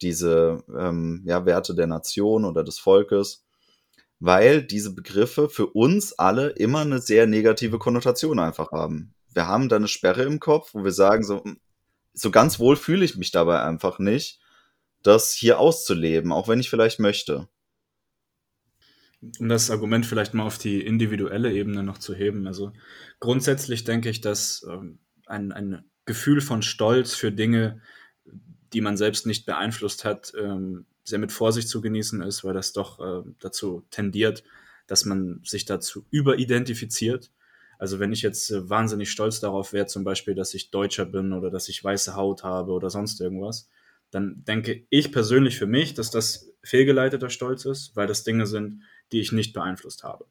diese 0.02 0.64
ähm, 0.76 1.22
ja, 1.24 1.46
Werte 1.46 1.74
der 1.74 1.86
Nation 1.86 2.44
oder 2.44 2.64
des 2.64 2.78
Volkes, 2.78 3.44
weil 4.18 4.62
diese 4.62 4.92
Begriffe 4.92 5.48
für 5.48 5.66
uns 5.68 6.18
alle 6.18 6.48
immer 6.48 6.80
eine 6.80 7.00
sehr 7.00 7.26
negative 7.26 7.78
Konnotation 7.78 8.40
einfach 8.40 8.72
haben. 8.72 9.14
Wir 9.32 9.46
haben 9.46 9.68
da 9.68 9.76
eine 9.76 9.88
Sperre 9.88 10.24
im 10.24 10.40
Kopf, 10.40 10.70
wo 10.72 10.82
wir 10.82 10.92
sagen, 10.92 11.22
so, 11.22 11.44
so 12.12 12.30
ganz 12.30 12.58
wohl 12.58 12.76
fühle 12.76 13.04
ich 13.04 13.16
mich 13.16 13.30
dabei 13.30 13.62
einfach 13.62 13.98
nicht, 13.98 14.40
das 15.02 15.32
hier 15.32 15.58
auszuleben, 15.60 16.32
auch 16.32 16.48
wenn 16.48 16.60
ich 16.60 16.70
vielleicht 16.70 16.98
möchte 16.98 17.48
um 19.38 19.48
das 19.48 19.70
Argument 19.70 20.06
vielleicht 20.06 20.34
mal 20.34 20.44
auf 20.44 20.58
die 20.58 20.80
individuelle 20.80 21.52
Ebene 21.52 21.82
noch 21.82 21.98
zu 21.98 22.14
heben. 22.14 22.46
Also 22.46 22.72
grundsätzlich 23.20 23.84
denke 23.84 24.10
ich, 24.10 24.20
dass 24.20 24.66
ähm, 24.68 24.98
ein, 25.26 25.52
ein 25.52 25.84
Gefühl 26.04 26.40
von 26.40 26.62
Stolz 26.62 27.14
für 27.14 27.32
Dinge, 27.32 27.80
die 28.72 28.80
man 28.80 28.96
selbst 28.96 29.26
nicht 29.26 29.46
beeinflusst 29.46 30.04
hat, 30.04 30.32
ähm, 30.38 30.86
sehr 31.04 31.18
mit 31.18 31.32
Vorsicht 31.32 31.68
zu 31.68 31.80
genießen 31.80 32.22
ist, 32.22 32.44
weil 32.44 32.54
das 32.54 32.72
doch 32.72 33.00
äh, 33.00 33.28
dazu 33.40 33.84
tendiert, 33.90 34.42
dass 34.86 35.04
man 35.04 35.40
sich 35.44 35.64
dazu 35.64 36.06
überidentifiziert. 36.10 37.30
Also 37.78 37.98
wenn 37.98 38.12
ich 38.12 38.22
jetzt 38.22 38.50
äh, 38.50 38.68
wahnsinnig 38.68 39.10
stolz 39.10 39.40
darauf 39.40 39.72
wäre, 39.72 39.86
zum 39.86 40.04
Beispiel, 40.04 40.34
dass 40.34 40.54
ich 40.54 40.70
Deutscher 40.70 41.04
bin 41.04 41.32
oder 41.32 41.50
dass 41.50 41.68
ich 41.68 41.82
weiße 41.82 42.16
Haut 42.16 42.42
habe 42.42 42.72
oder 42.72 42.90
sonst 42.90 43.20
irgendwas, 43.20 43.68
dann 44.10 44.44
denke 44.44 44.86
ich 44.90 45.12
persönlich 45.12 45.58
für 45.58 45.66
mich, 45.66 45.94
dass 45.94 46.10
das 46.10 46.52
fehlgeleiteter 46.62 47.30
Stolz 47.30 47.64
ist, 47.64 47.96
weil 47.96 48.06
das 48.06 48.24
Dinge 48.24 48.46
sind, 48.46 48.82
die 49.12 49.20
ich 49.20 49.32
nicht 49.32 49.52
beeinflusst 49.52 50.04
habe. 50.04 50.26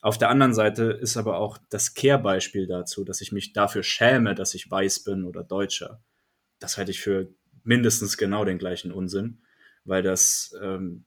Auf 0.00 0.18
der 0.18 0.30
anderen 0.30 0.54
Seite 0.54 0.84
ist 0.84 1.16
aber 1.16 1.38
auch 1.38 1.58
das 1.70 1.94
Kehrbeispiel 1.94 2.66
dazu, 2.66 3.04
dass 3.04 3.20
ich 3.20 3.32
mich 3.32 3.52
dafür 3.52 3.82
schäme, 3.82 4.34
dass 4.34 4.54
ich 4.54 4.70
weiß 4.70 5.04
bin 5.04 5.24
oder 5.24 5.42
Deutscher. 5.42 6.02
Das 6.58 6.76
halte 6.76 6.90
ich 6.90 7.00
für 7.00 7.28
mindestens 7.64 8.16
genau 8.16 8.44
den 8.44 8.58
gleichen 8.58 8.92
Unsinn, 8.92 9.42
weil 9.84 10.02
das 10.02 10.54
ähm, 10.62 11.04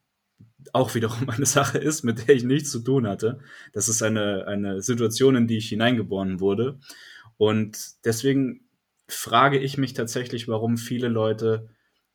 auch 0.72 0.94
wiederum 0.94 1.28
eine 1.30 1.46
Sache 1.46 1.78
ist, 1.78 2.02
mit 2.02 2.26
der 2.26 2.34
ich 2.34 2.44
nichts 2.44 2.70
zu 2.70 2.80
tun 2.80 3.06
hatte. 3.06 3.40
Das 3.72 3.88
ist 3.88 4.02
eine, 4.02 4.46
eine 4.46 4.82
Situation, 4.82 5.36
in 5.36 5.46
die 5.46 5.58
ich 5.58 5.68
hineingeboren 5.68 6.40
wurde. 6.40 6.78
Und 7.36 8.04
deswegen 8.04 8.68
frage 9.08 9.58
ich 9.58 9.78
mich 9.78 9.94
tatsächlich, 9.94 10.46
warum 10.48 10.76
viele 10.76 11.08
Leute 11.08 11.70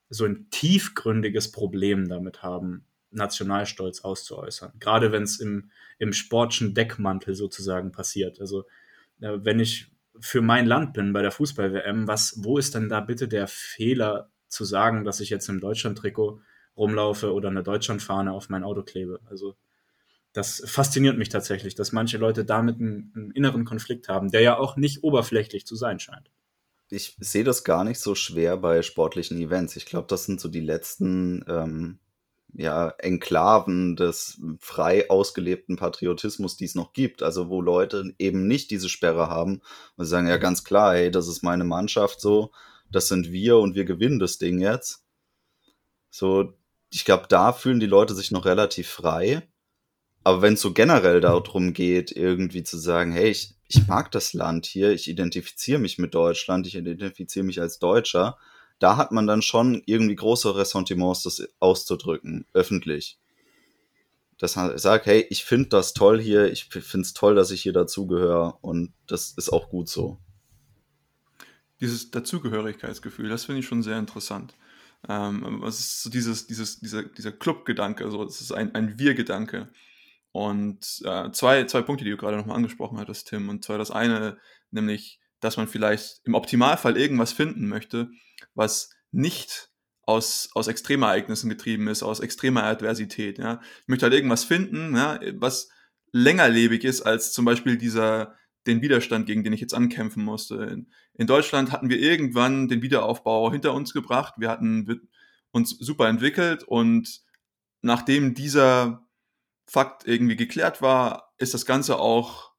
so 0.09 0.25
ein 0.25 0.49
tiefgründiges 0.51 1.51
Problem 1.51 2.07
damit 2.07 2.43
haben, 2.43 2.85
Nationalstolz 3.15 4.01
auszuäußern. 4.01 4.73
Gerade 4.79 5.11
wenn 5.11 5.23
es 5.23 5.39
im, 5.39 5.71
im 5.97 6.13
sportlichen 6.13 6.73
Deckmantel 6.73 7.35
sozusagen 7.35 7.91
passiert. 7.91 8.39
Also 8.39 8.63
äh, 9.21 9.37
wenn 9.41 9.59
ich 9.59 9.91
für 10.19 10.41
mein 10.41 10.65
Land 10.65 10.93
bin 10.93 11.13
bei 11.13 11.21
der 11.21 11.31
Fußball-WM, 11.31 12.07
was, 12.07 12.39
wo 12.43 12.57
ist 12.57 12.75
denn 12.75 12.89
da 12.89 13.01
bitte 13.01 13.27
der 13.27 13.47
Fehler 13.47 14.29
zu 14.47 14.63
sagen, 14.63 15.03
dass 15.03 15.19
ich 15.19 15.29
jetzt 15.29 15.49
im 15.49 15.59
Deutschland-Trikot 15.59 16.41
rumlaufe 16.77 17.33
oder 17.33 17.49
eine 17.49 17.63
Deutschlandfahne 17.63 18.31
auf 18.31 18.49
mein 18.49 18.63
Auto 18.63 18.83
klebe? 18.83 19.19
Also 19.25 19.55
das 20.31 20.63
fasziniert 20.65 21.17
mich 21.17 21.29
tatsächlich, 21.29 21.75
dass 21.75 21.91
manche 21.91 22.17
Leute 22.17 22.45
damit 22.45 22.79
einen, 22.79 23.11
einen 23.15 23.31
inneren 23.31 23.65
Konflikt 23.65 24.09
haben, 24.09 24.31
der 24.31 24.41
ja 24.41 24.57
auch 24.57 24.75
nicht 24.77 25.03
oberflächlich 25.03 25.65
zu 25.65 25.75
sein 25.75 25.99
scheint 25.99 26.29
ich 26.89 27.15
sehe 27.19 27.43
das 27.43 27.63
gar 27.63 27.83
nicht 27.83 27.99
so 27.99 28.15
schwer 28.15 28.57
bei 28.57 28.81
sportlichen 28.81 29.39
Events. 29.39 29.75
Ich 29.75 29.85
glaube, 29.85 30.07
das 30.07 30.25
sind 30.25 30.39
so 30.39 30.49
die 30.49 30.61
letzten 30.61 31.43
ähm, 31.47 31.99
ja, 32.57 32.89
Enklaven 32.99 33.95
des 33.95 34.41
frei 34.59 35.09
ausgelebten 35.09 35.75
Patriotismus, 35.75 36.57
die 36.57 36.65
es 36.65 36.75
noch 36.75 36.93
gibt. 36.93 37.21
Also 37.21 37.49
wo 37.49 37.61
Leute 37.61 38.13
eben 38.17 38.47
nicht 38.47 38.71
diese 38.71 38.89
Sperre 38.89 39.29
haben 39.29 39.61
und 39.97 40.05
sagen, 40.05 40.27
ja 40.27 40.37
ganz 40.37 40.63
klar, 40.63 40.95
hey, 40.95 41.11
das 41.11 41.27
ist 41.27 41.43
meine 41.43 41.65
Mannschaft 41.65 42.21
so, 42.21 42.51
das 42.91 43.07
sind 43.07 43.31
wir 43.31 43.57
und 43.57 43.75
wir 43.75 43.85
gewinnen 43.85 44.19
das 44.19 44.37
Ding 44.37 44.59
jetzt. 44.59 45.03
So, 46.09 46.53
ich 46.91 47.03
glaube, 47.03 47.25
da 47.27 47.51
fühlen 47.51 47.79
die 47.79 47.87
Leute 47.87 48.15
sich 48.15 48.31
noch 48.31 48.45
relativ 48.45 48.87
frei. 48.87 49.47
Aber 50.23 50.41
wenn 50.41 50.53
es 50.53 50.61
so 50.61 50.73
generell 50.73 51.21
darum 51.21 51.73
geht, 51.73 52.11
irgendwie 52.11 52.63
zu 52.63 52.77
sagen, 52.77 53.11
hey, 53.11 53.29
ich, 53.29 53.55
ich 53.67 53.87
mag 53.87 54.11
das 54.11 54.33
Land 54.33 54.65
hier, 54.65 54.91
ich 54.91 55.09
identifiziere 55.09 55.79
mich 55.79 55.97
mit 55.97 56.15
Deutschland, 56.15 56.65
ich 56.67 56.75
identifiziere 56.75 57.45
mich 57.45 57.61
als 57.61 57.79
Deutscher, 57.79 58.37
da 58.79 58.97
hat 58.97 59.11
man 59.11 59.27
dann 59.27 59.41
schon 59.41 59.81
irgendwie 59.85 60.15
große 60.15 60.55
Ressentiments, 60.55 61.23
das 61.23 61.47
auszudrücken, 61.59 62.45
öffentlich. 62.53 63.19
Dass 64.37 64.55
man 64.55 64.77
sagt, 64.77 65.05
hey, 65.05 65.25
ich 65.29 65.45
finde 65.45 65.69
das 65.69 65.93
toll 65.93 66.19
hier, 66.19 66.51
ich 66.51 66.65
finde 66.65 67.05
es 67.05 67.13
toll, 67.13 67.35
dass 67.35 67.51
ich 67.51 67.61
hier 67.61 67.73
dazugehöre 67.73 68.57
und 68.61 68.93
das 69.07 69.31
ist 69.31 69.51
auch 69.51 69.69
gut 69.69 69.87
so. 69.87 70.19
Dieses 71.79 72.11
Dazugehörigkeitsgefühl, 72.11 73.29
das 73.29 73.45
finde 73.45 73.59
ich 73.59 73.65
schon 73.65 73.83
sehr 73.83 73.97
interessant. 73.97 74.53
Ähm, 75.07 75.63
es 75.63 75.79
ist 75.79 76.03
so 76.03 76.09
dieses, 76.09 76.47
dieses, 76.47 76.79
dieser, 76.79 77.03
dieser 77.03 77.31
Club-Gedanke, 77.31 78.09
so, 78.09 78.23
es 78.23 78.41
ist 78.41 78.51
ein, 78.51 78.73
ein 78.75 78.97
Wir-Gedanke. 78.97 79.69
Und 80.31 81.01
äh, 81.05 81.31
zwei, 81.31 81.63
zwei 81.65 81.81
Punkte, 81.81 82.03
die 82.03 82.11
du 82.11 82.17
gerade 82.17 82.37
nochmal 82.37 82.57
angesprochen 82.57 82.97
hattest, 82.97 83.29
Tim. 83.29 83.47
Und 83.47 83.63
zwar 83.63 83.77
das 83.77 83.91
eine, 83.91 84.37
nämlich, 84.71 85.19
dass 85.39 85.57
man 85.57 85.67
vielleicht 85.67 86.21
im 86.23 86.33
Optimalfall 86.33 86.97
irgendwas 86.97 87.33
finden 87.33 87.67
möchte, 87.67 88.09
was 88.53 88.89
nicht 89.11 89.69
aus, 90.03 90.49
aus 90.53 90.67
Extremereignissen 90.67 91.49
getrieben 91.49 91.87
ist, 91.87 92.03
aus 92.03 92.19
extremer 92.19 92.63
Adversität. 92.63 93.37
Ja. 93.37 93.61
Ich 93.81 93.87
möchte 93.87 94.05
halt 94.05 94.13
irgendwas 94.13 94.43
finden, 94.43 94.95
ja, 94.95 95.19
was 95.35 95.69
längerlebig 96.11 96.83
ist 96.83 97.01
als 97.01 97.33
zum 97.33 97.45
Beispiel 97.45 97.77
dieser, 97.77 98.35
den 98.67 98.81
Widerstand, 98.81 99.25
gegen 99.25 99.43
den 99.43 99.53
ich 99.53 99.61
jetzt 99.61 99.73
ankämpfen 99.73 100.23
musste. 100.23 100.55
In, 100.55 100.91
in 101.13 101.27
Deutschland 101.27 101.71
hatten 101.71 101.89
wir 101.89 101.99
irgendwann 101.99 102.67
den 102.67 102.81
Wiederaufbau 102.81 103.51
hinter 103.51 103.73
uns 103.73 103.93
gebracht. 103.93 104.35
Wir 104.37 104.49
hatten 104.49 105.09
uns 105.51 105.71
super 105.71 106.07
entwickelt 106.07 106.63
und 106.63 107.21
nachdem 107.81 108.33
dieser 108.33 109.07
Fakt 109.67 110.07
irgendwie 110.07 110.35
geklärt 110.35 110.81
war, 110.81 111.33
ist 111.37 111.53
das 111.53 111.65
Ganze 111.65 111.97
auch, 111.97 112.51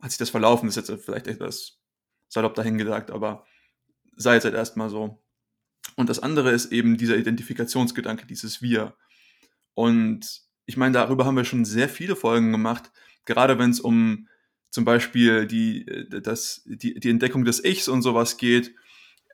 hat 0.00 0.10
sich 0.10 0.18
das 0.18 0.30
verlaufen, 0.30 0.68
ist 0.68 0.76
jetzt 0.76 0.90
vielleicht 1.04 1.26
etwas 1.26 1.78
salopp 2.34 2.54
dahingesagt, 2.54 3.10
aber 3.10 3.46
sei 4.16 4.34
jetzt 4.34 4.44
halt 4.44 4.54
erstmal 4.54 4.90
so. 4.90 5.22
Und 5.96 6.08
das 6.08 6.18
andere 6.18 6.50
ist 6.50 6.72
eben 6.72 6.96
dieser 6.96 7.16
Identifikationsgedanke, 7.16 8.26
dieses 8.26 8.60
Wir. 8.60 8.94
Und 9.74 10.42
ich 10.66 10.76
meine, 10.76 10.92
darüber 10.92 11.24
haben 11.24 11.36
wir 11.36 11.44
schon 11.44 11.64
sehr 11.64 11.88
viele 11.88 12.16
Folgen 12.16 12.52
gemacht, 12.52 12.90
gerade 13.24 13.58
wenn 13.58 13.70
es 13.70 13.80
um 13.80 14.28
zum 14.70 14.84
Beispiel 14.84 15.46
die, 15.46 15.86
das, 16.10 16.62
die, 16.66 16.98
die 16.98 17.10
Entdeckung 17.10 17.44
des 17.44 17.64
Ichs 17.64 17.86
und 17.88 18.02
sowas 18.02 18.36
geht. 18.36 18.74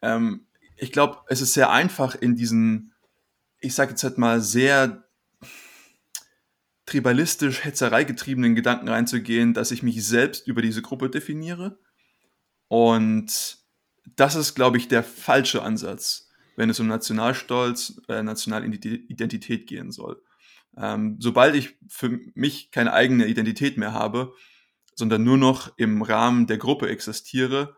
Ähm, 0.03 0.47
ich 0.77 0.93
glaube, 0.93 1.19
es 1.29 1.41
ist 1.41 1.55
sehr 1.55 1.71
einfach 1.71 2.15
in 2.15 2.37
diesen, 2.37 2.93
ich 3.59 3.75
sage 3.75 3.93
jetzt 3.93 4.05
halt 4.05 4.19
mal, 4.19 4.43
sehr 4.43 5.09
tribalistisch, 6.85 7.65
hetzereigetriebenen 7.65 8.55
Gedanken 8.55 8.89
reinzugehen, 8.89 9.55
dass 9.55 9.71
ich 9.71 9.83
mich 9.83 10.05
selbst 10.05 10.47
über 10.47 10.61
diese 10.61 10.83
Gruppe 10.83 11.09
definiere. 11.09 11.79
Und 12.71 13.59
das 14.15 14.37
ist, 14.37 14.55
glaube 14.55 14.77
ich, 14.77 14.87
der 14.87 15.03
falsche 15.03 15.63
Ansatz, 15.63 16.31
wenn 16.55 16.71
es 16.71 16.79
um 16.79 16.87
Nationalstolz, 16.87 18.01
äh, 18.09 18.23
Nationalidentität 18.23 19.67
gehen 19.67 19.91
soll. 19.91 20.23
Ähm, 20.77 21.17
sobald 21.19 21.57
ich 21.57 21.77
für 21.89 22.21
mich 22.35 22.71
keine 22.71 22.93
eigene 22.93 23.27
Identität 23.27 23.77
mehr 23.77 23.93
habe, 23.93 24.35
sondern 24.95 25.25
nur 25.25 25.37
noch 25.37 25.77
im 25.79 26.01
Rahmen 26.03 26.47
der 26.47 26.59
Gruppe 26.59 26.89
existiere, 26.89 27.77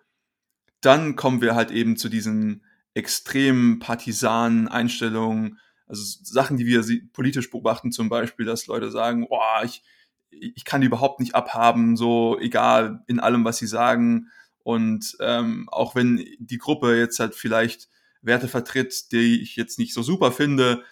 dann 0.82 1.16
kommen 1.16 1.40
wir 1.40 1.54
halt 1.54 1.70
eben 1.70 1.96
zu 1.96 2.10
diesen 2.10 2.62
extremen 2.92 3.78
partisanen 3.78 4.68
Einstellungen, 4.68 5.58
also 5.86 6.02
Sachen, 6.22 6.58
die 6.58 6.66
wir 6.66 6.84
politisch 7.14 7.50
beobachten, 7.50 7.92
zum 7.92 8.10
Beispiel, 8.10 8.44
dass 8.44 8.66
Leute 8.66 8.90
sagen, 8.90 9.26
boah, 9.26 9.62
ich, 9.64 9.82
ich 10.28 10.66
kann 10.66 10.82
die 10.82 10.88
überhaupt 10.88 11.18
nicht 11.18 11.34
abhaben, 11.34 11.96
so 11.96 12.38
egal 12.38 13.02
in 13.06 13.20
allem, 13.20 13.42
was 13.46 13.56
sie 13.56 13.66
sagen. 13.66 14.28
Und 14.64 15.16
ähm, 15.20 15.68
auch 15.70 15.94
wenn 15.94 16.24
die 16.38 16.58
Gruppe 16.58 16.96
jetzt 16.96 17.18
halt 17.18 17.34
vielleicht 17.34 17.88
Werte 18.22 18.48
vertritt, 18.48 19.12
die 19.12 19.42
ich 19.42 19.56
jetzt 19.56 19.78
nicht 19.78 19.94
so 19.94 20.02
super 20.02 20.32
finde, 20.32 20.84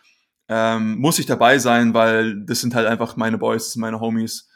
ähm, 0.49 0.99
muss 0.99 1.19
ich 1.19 1.27
dabei 1.27 1.59
sein, 1.59 1.95
weil 1.95 2.45
das 2.45 2.61
sind 2.61 2.75
halt 2.75 2.87
einfach 2.87 3.17
meine 3.17 3.39
Boys, 3.39 3.77
meine 3.77 4.01
Homies. 4.01 4.49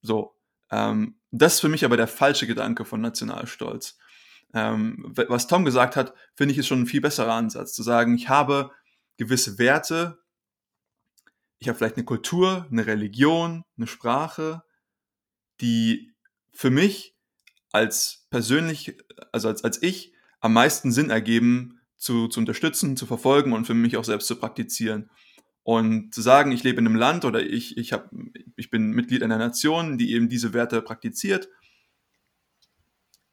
So. 0.00 0.34
Ähm, 0.70 1.16
das 1.30 1.54
ist 1.54 1.60
für 1.60 1.68
mich 1.68 1.84
aber 1.84 1.96
der 1.96 2.08
falsche 2.08 2.46
Gedanke 2.46 2.84
von 2.84 3.00
Nationalstolz. 3.02 3.98
Ähm, 4.54 5.12
was 5.28 5.46
Tom 5.46 5.64
gesagt 5.64 5.96
hat, 5.96 6.14
finde 6.34 6.52
ich 6.52 6.58
ist 6.58 6.66
schon 6.66 6.82
ein 6.82 6.86
viel 6.86 7.02
besserer 7.02 7.34
Ansatz, 7.34 7.74
zu 7.74 7.82
sagen, 7.82 8.14
ich 8.14 8.28
habe 8.28 8.70
gewisse 9.18 9.58
Werte, 9.58 10.18
ich 11.58 11.68
habe 11.68 11.76
vielleicht 11.76 11.96
eine 11.96 12.04
Kultur, 12.04 12.66
eine 12.70 12.86
Religion, 12.86 13.64
eine 13.76 13.86
Sprache, 13.86 14.62
die 15.60 16.14
für 16.52 16.70
mich 16.70 17.15
als 17.76 18.26
persönlich, 18.30 18.96
also 19.32 19.48
als, 19.48 19.62
als 19.62 19.82
ich, 19.82 20.12
am 20.40 20.54
meisten 20.54 20.92
Sinn 20.92 21.10
ergeben, 21.10 21.80
zu, 21.96 22.28
zu 22.28 22.40
unterstützen, 22.40 22.96
zu 22.96 23.06
verfolgen 23.06 23.52
und 23.52 23.66
für 23.66 23.74
mich 23.74 23.96
auch 23.96 24.04
selbst 24.04 24.26
zu 24.26 24.36
praktizieren. 24.36 25.10
Und 25.62 26.14
zu 26.14 26.22
sagen, 26.22 26.52
ich 26.52 26.62
lebe 26.62 26.78
in 26.78 26.86
einem 26.86 26.96
Land 26.96 27.24
oder 27.24 27.42
ich, 27.42 27.76
ich, 27.76 27.92
hab, 27.92 28.10
ich 28.56 28.70
bin 28.70 28.92
Mitglied 28.92 29.22
einer 29.22 29.38
Nation, 29.38 29.98
die 29.98 30.12
eben 30.12 30.28
diese 30.28 30.52
Werte 30.52 30.80
praktiziert, 30.80 31.48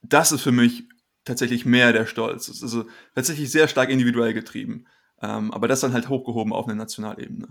das 0.02 0.32
ist 0.32 0.42
für 0.42 0.52
mich 0.52 0.84
tatsächlich 1.24 1.66
mehr 1.66 1.94
der 1.94 2.06
Stolz. 2.06 2.50
Es 2.50 2.58
ist 2.58 2.64
also 2.64 2.86
tatsächlich 3.16 3.52
sehr 3.52 3.68
stark 3.68 3.90
individuell 3.90 4.34
getrieben. 4.34 4.88
Ähm, 5.22 5.52
aber 5.52 5.68
das 5.68 5.80
dann 5.80 5.94
halt 5.94 6.10
hochgehoben 6.10 6.52
auf 6.52 6.68
eine 6.68 6.76
Nationalebene. 6.76 7.48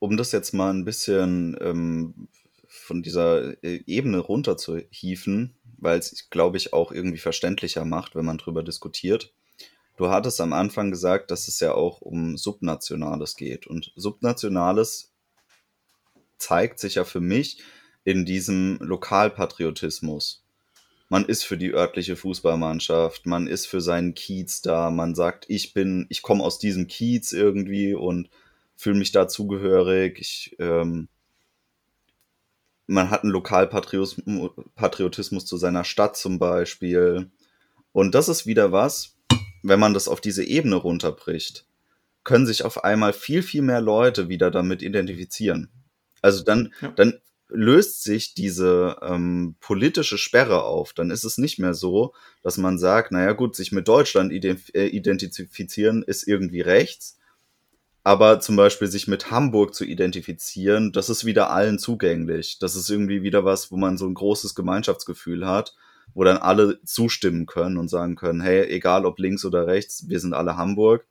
Um 0.00 0.16
das 0.16 0.32
jetzt 0.32 0.52
mal 0.52 0.74
ein 0.74 0.84
bisschen 0.84 1.56
ähm, 1.60 2.28
von 2.66 3.02
dieser 3.02 3.62
äh, 3.62 3.82
Ebene 3.86 4.18
runter 4.18 4.56
zu 4.56 4.80
hieven, 4.90 5.54
weil 5.82 5.98
es, 5.98 6.30
glaube 6.30 6.56
ich, 6.56 6.72
auch 6.72 6.92
irgendwie 6.92 7.18
verständlicher 7.18 7.84
macht, 7.84 8.14
wenn 8.14 8.24
man 8.24 8.38
drüber 8.38 8.62
diskutiert. 8.62 9.32
Du 9.96 10.08
hattest 10.08 10.40
am 10.40 10.52
Anfang 10.52 10.90
gesagt, 10.90 11.30
dass 11.30 11.48
es 11.48 11.60
ja 11.60 11.74
auch 11.74 12.00
um 12.00 12.36
Subnationales 12.36 13.36
geht. 13.36 13.66
Und 13.66 13.92
Subnationales 13.96 15.12
zeigt 16.38 16.78
sich 16.78 16.96
ja 16.96 17.04
für 17.04 17.20
mich 17.20 17.62
in 18.04 18.24
diesem 18.24 18.78
Lokalpatriotismus 18.80 20.42
man 21.12 21.26
ist 21.26 21.42
für 21.42 21.58
die 21.58 21.74
örtliche 21.74 22.16
Fußballmannschaft, 22.16 23.26
man 23.26 23.46
ist 23.46 23.66
für 23.66 23.82
seinen 23.82 24.14
Kiez 24.14 24.62
da, 24.62 24.90
man 24.90 25.14
sagt, 25.14 25.44
ich 25.48 25.74
bin, 25.74 26.06
ich 26.08 26.22
komme 26.22 26.42
aus 26.42 26.58
diesem 26.58 26.86
Kiez 26.86 27.32
irgendwie 27.32 27.92
und 27.92 28.30
fühle 28.76 28.96
mich 28.96 29.12
da 29.12 29.28
zugehörig. 29.28 30.18
Ich, 30.18 30.56
ähm, 30.58 31.08
man 32.86 33.10
hat 33.10 33.22
einen 33.22 33.32
Lokalpatriotismus 33.32 35.46
zu 35.46 35.56
seiner 35.56 35.84
Stadt 35.84 36.16
zum 36.16 36.38
Beispiel. 36.38 37.30
Und 37.92 38.14
das 38.14 38.28
ist 38.28 38.46
wieder 38.46 38.72
was, 38.72 39.16
wenn 39.62 39.80
man 39.80 39.94
das 39.94 40.08
auf 40.08 40.20
diese 40.20 40.44
Ebene 40.44 40.76
runterbricht, 40.76 41.66
können 42.24 42.46
sich 42.46 42.64
auf 42.64 42.84
einmal 42.84 43.12
viel, 43.12 43.42
viel 43.42 43.62
mehr 43.62 43.80
Leute 43.80 44.28
wieder 44.28 44.50
damit 44.50 44.82
identifizieren. 44.82 45.68
Also 46.20 46.44
dann, 46.44 46.72
ja. 46.80 46.90
dann 46.90 47.20
löst 47.48 48.02
sich 48.02 48.34
diese 48.34 48.96
ähm, 49.02 49.56
politische 49.60 50.18
Sperre 50.18 50.62
auf. 50.62 50.92
Dann 50.92 51.10
ist 51.10 51.24
es 51.24 51.38
nicht 51.38 51.58
mehr 51.58 51.74
so, 51.74 52.14
dass 52.42 52.56
man 52.56 52.78
sagt, 52.78 53.12
naja 53.12 53.32
gut, 53.32 53.56
sich 53.56 53.72
mit 53.72 53.88
Deutschland 53.88 54.32
äh, 54.32 54.86
identifizieren 54.86 56.02
ist 56.02 56.26
irgendwie 56.26 56.60
rechts, 56.60 57.18
aber 58.04 58.40
zum 58.40 58.56
Beispiel 58.56 58.88
sich 58.88 59.06
mit 59.08 59.30
Hamburg 59.30 59.74
zu 59.74 59.84
identifizieren, 59.84 60.92
das 60.92 61.08
ist 61.08 61.24
wieder 61.24 61.50
allen 61.50 61.78
zugänglich. 61.78 62.58
Das 62.58 62.74
ist 62.74 62.90
irgendwie 62.90 63.22
wieder 63.22 63.44
was, 63.44 63.70
wo 63.70 63.76
man 63.76 63.96
so 63.96 64.06
ein 64.06 64.14
großes 64.14 64.54
Gemeinschaftsgefühl 64.54 65.46
hat, 65.46 65.74
wo 66.14 66.24
dann 66.24 66.36
alle 66.38 66.82
zustimmen 66.84 67.46
können 67.46 67.76
und 67.78 67.88
sagen 67.88 68.16
können, 68.16 68.40
hey, 68.40 68.64
egal 68.64 69.06
ob 69.06 69.18
links 69.18 69.44
oder 69.44 69.66
rechts, 69.66 70.08
wir 70.08 70.20
sind 70.20 70.34
alle 70.34 70.56
Hamburg 70.56 71.06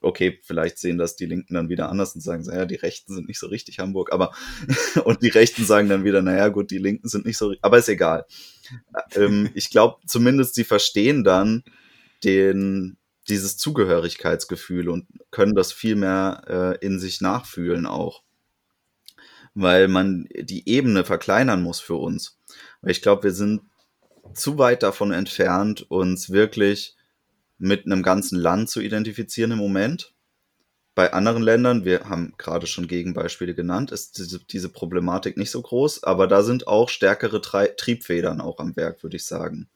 okay, 0.00 0.40
vielleicht 0.42 0.78
sehen 0.78 0.98
das 0.98 1.16
die 1.16 1.26
Linken 1.26 1.54
dann 1.54 1.68
wieder 1.68 1.90
anders 1.90 2.14
und 2.14 2.20
sagen, 2.22 2.44
naja, 2.44 2.64
die 2.64 2.76
Rechten 2.76 3.14
sind 3.14 3.28
nicht 3.28 3.38
so 3.38 3.46
richtig 3.46 3.78
Hamburg, 3.78 4.12
aber 4.12 4.32
und 5.04 5.22
die 5.22 5.28
Rechten 5.28 5.64
sagen 5.64 5.88
dann 5.88 6.04
wieder, 6.04 6.22
naja, 6.22 6.48
gut, 6.48 6.70
die 6.70 6.78
Linken 6.78 7.08
sind 7.08 7.26
nicht 7.26 7.36
so, 7.36 7.54
aber 7.60 7.78
ist 7.78 7.88
egal. 7.88 8.24
Ähm, 9.14 9.50
ich 9.54 9.70
glaube, 9.70 9.96
zumindest 10.06 10.54
sie 10.54 10.64
verstehen 10.64 11.24
dann 11.24 11.64
den, 12.24 12.96
dieses 13.30 13.56
Zugehörigkeitsgefühl 13.56 14.88
und 14.88 15.06
können 15.30 15.54
das 15.54 15.72
viel 15.72 15.96
mehr 15.96 16.42
äh, 16.80 16.84
in 16.84 16.98
sich 16.98 17.20
nachfühlen 17.20 17.86
auch. 17.86 18.22
Weil 19.54 19.88
man 19.88 20.28
die 20.34 20.68
Ebene 20.68 21.04
verkleinern 21.04 21.62
muss 21.62 21.80
für 21.80 21.94
uns. 21.94 22.38
Weil 22.82 22.92
ich 22.92 23.02
glaube, 23.02 23.24
wir 23.24 23.32
sind 23.32 23.62
zu 24.34 24.58
weit 24.58 24.82
davon 24.82 25.12
entfernt, 25.12 25.90
uns 25.90 26.30
wirklich 26.30 26.96
mit 27.58 27.86
einem 27.86 28.02
ganzen 28.02 28.38
Land 28.38 28.70
zu 28.70 28.80
identifizieren 28.80 29.52
im 29.52 29.58
Moment. 29.58 30.14
Bei 30.94 31.12
anderen 31.12 31.42
Ländern, 31.42 31.84
wir 31.84 32.08
haben 32.08 32.34
gerade 32.36 32.66
schon 32.66 32.88
Gegenbeispiele 32.88 33.54
genannt, 33.54 33.92
ist 33.92 34.18
diese, 34.18 34.40
diese 34.44 34.68
Problematik 34.68 35.36
nicht 35.36 35.50
so 35.50 35.62
groß, 35.62 36.04
aber 36.04 36.26
da 36.26 36.42
sind 36.42 36.66
auch 36.66 36.88
stärkere 36.88 37.40
Triebfedern 37.40 38.40
auch 38.40 38.58
am 38.58 38.76
Werk, 38.76 39.02
würde 39.02 39.16
ich 39.16 39.24
sagen. 39.24 39.68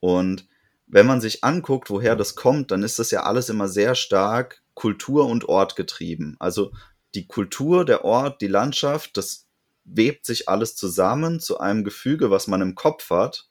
Und 0.00 0.46
wenn 0.86 1.06
man 1.06 1.20
sich 1.20 1.44
anguckt, 1.44 1.90
woher 1.90 2.16
das 2.16 2.34
kommt, 2.34 2.70
dann 2.70 2.82
ist 2.82 2.98
das 2.98 3.10
ja 3.10 3.22
alles 3.22 3.48
immer 3.48 3.68
sehr 3.68 3.94
stark 3.94 4.62
Kultur 4.74 5.26
und 5.26 5.48
Ort 5.48 5.76
getrieben. 5.76 6.36
Also 6.38 6.72
die 7.14 7.26
Kultur, 7.26 7.84
der 7.84 8.04
Ort, 8.04 8.40
die 8.40 8.48
Landschaft, 8.48 9.16
das 9.16 9.46
webt 9.84 10.26
sich 10.26 10.48
alles 10.48 10.76
zusammen 10.76 11.40
zu 11.40 11.58
einem 11.58 11.84
Gefüge, 11.84 12.30
was 12.30 12.46
man 12.46 12.60
im 12.60 12.74
Kopf 12.74 13.10
hat. 13.10 13.48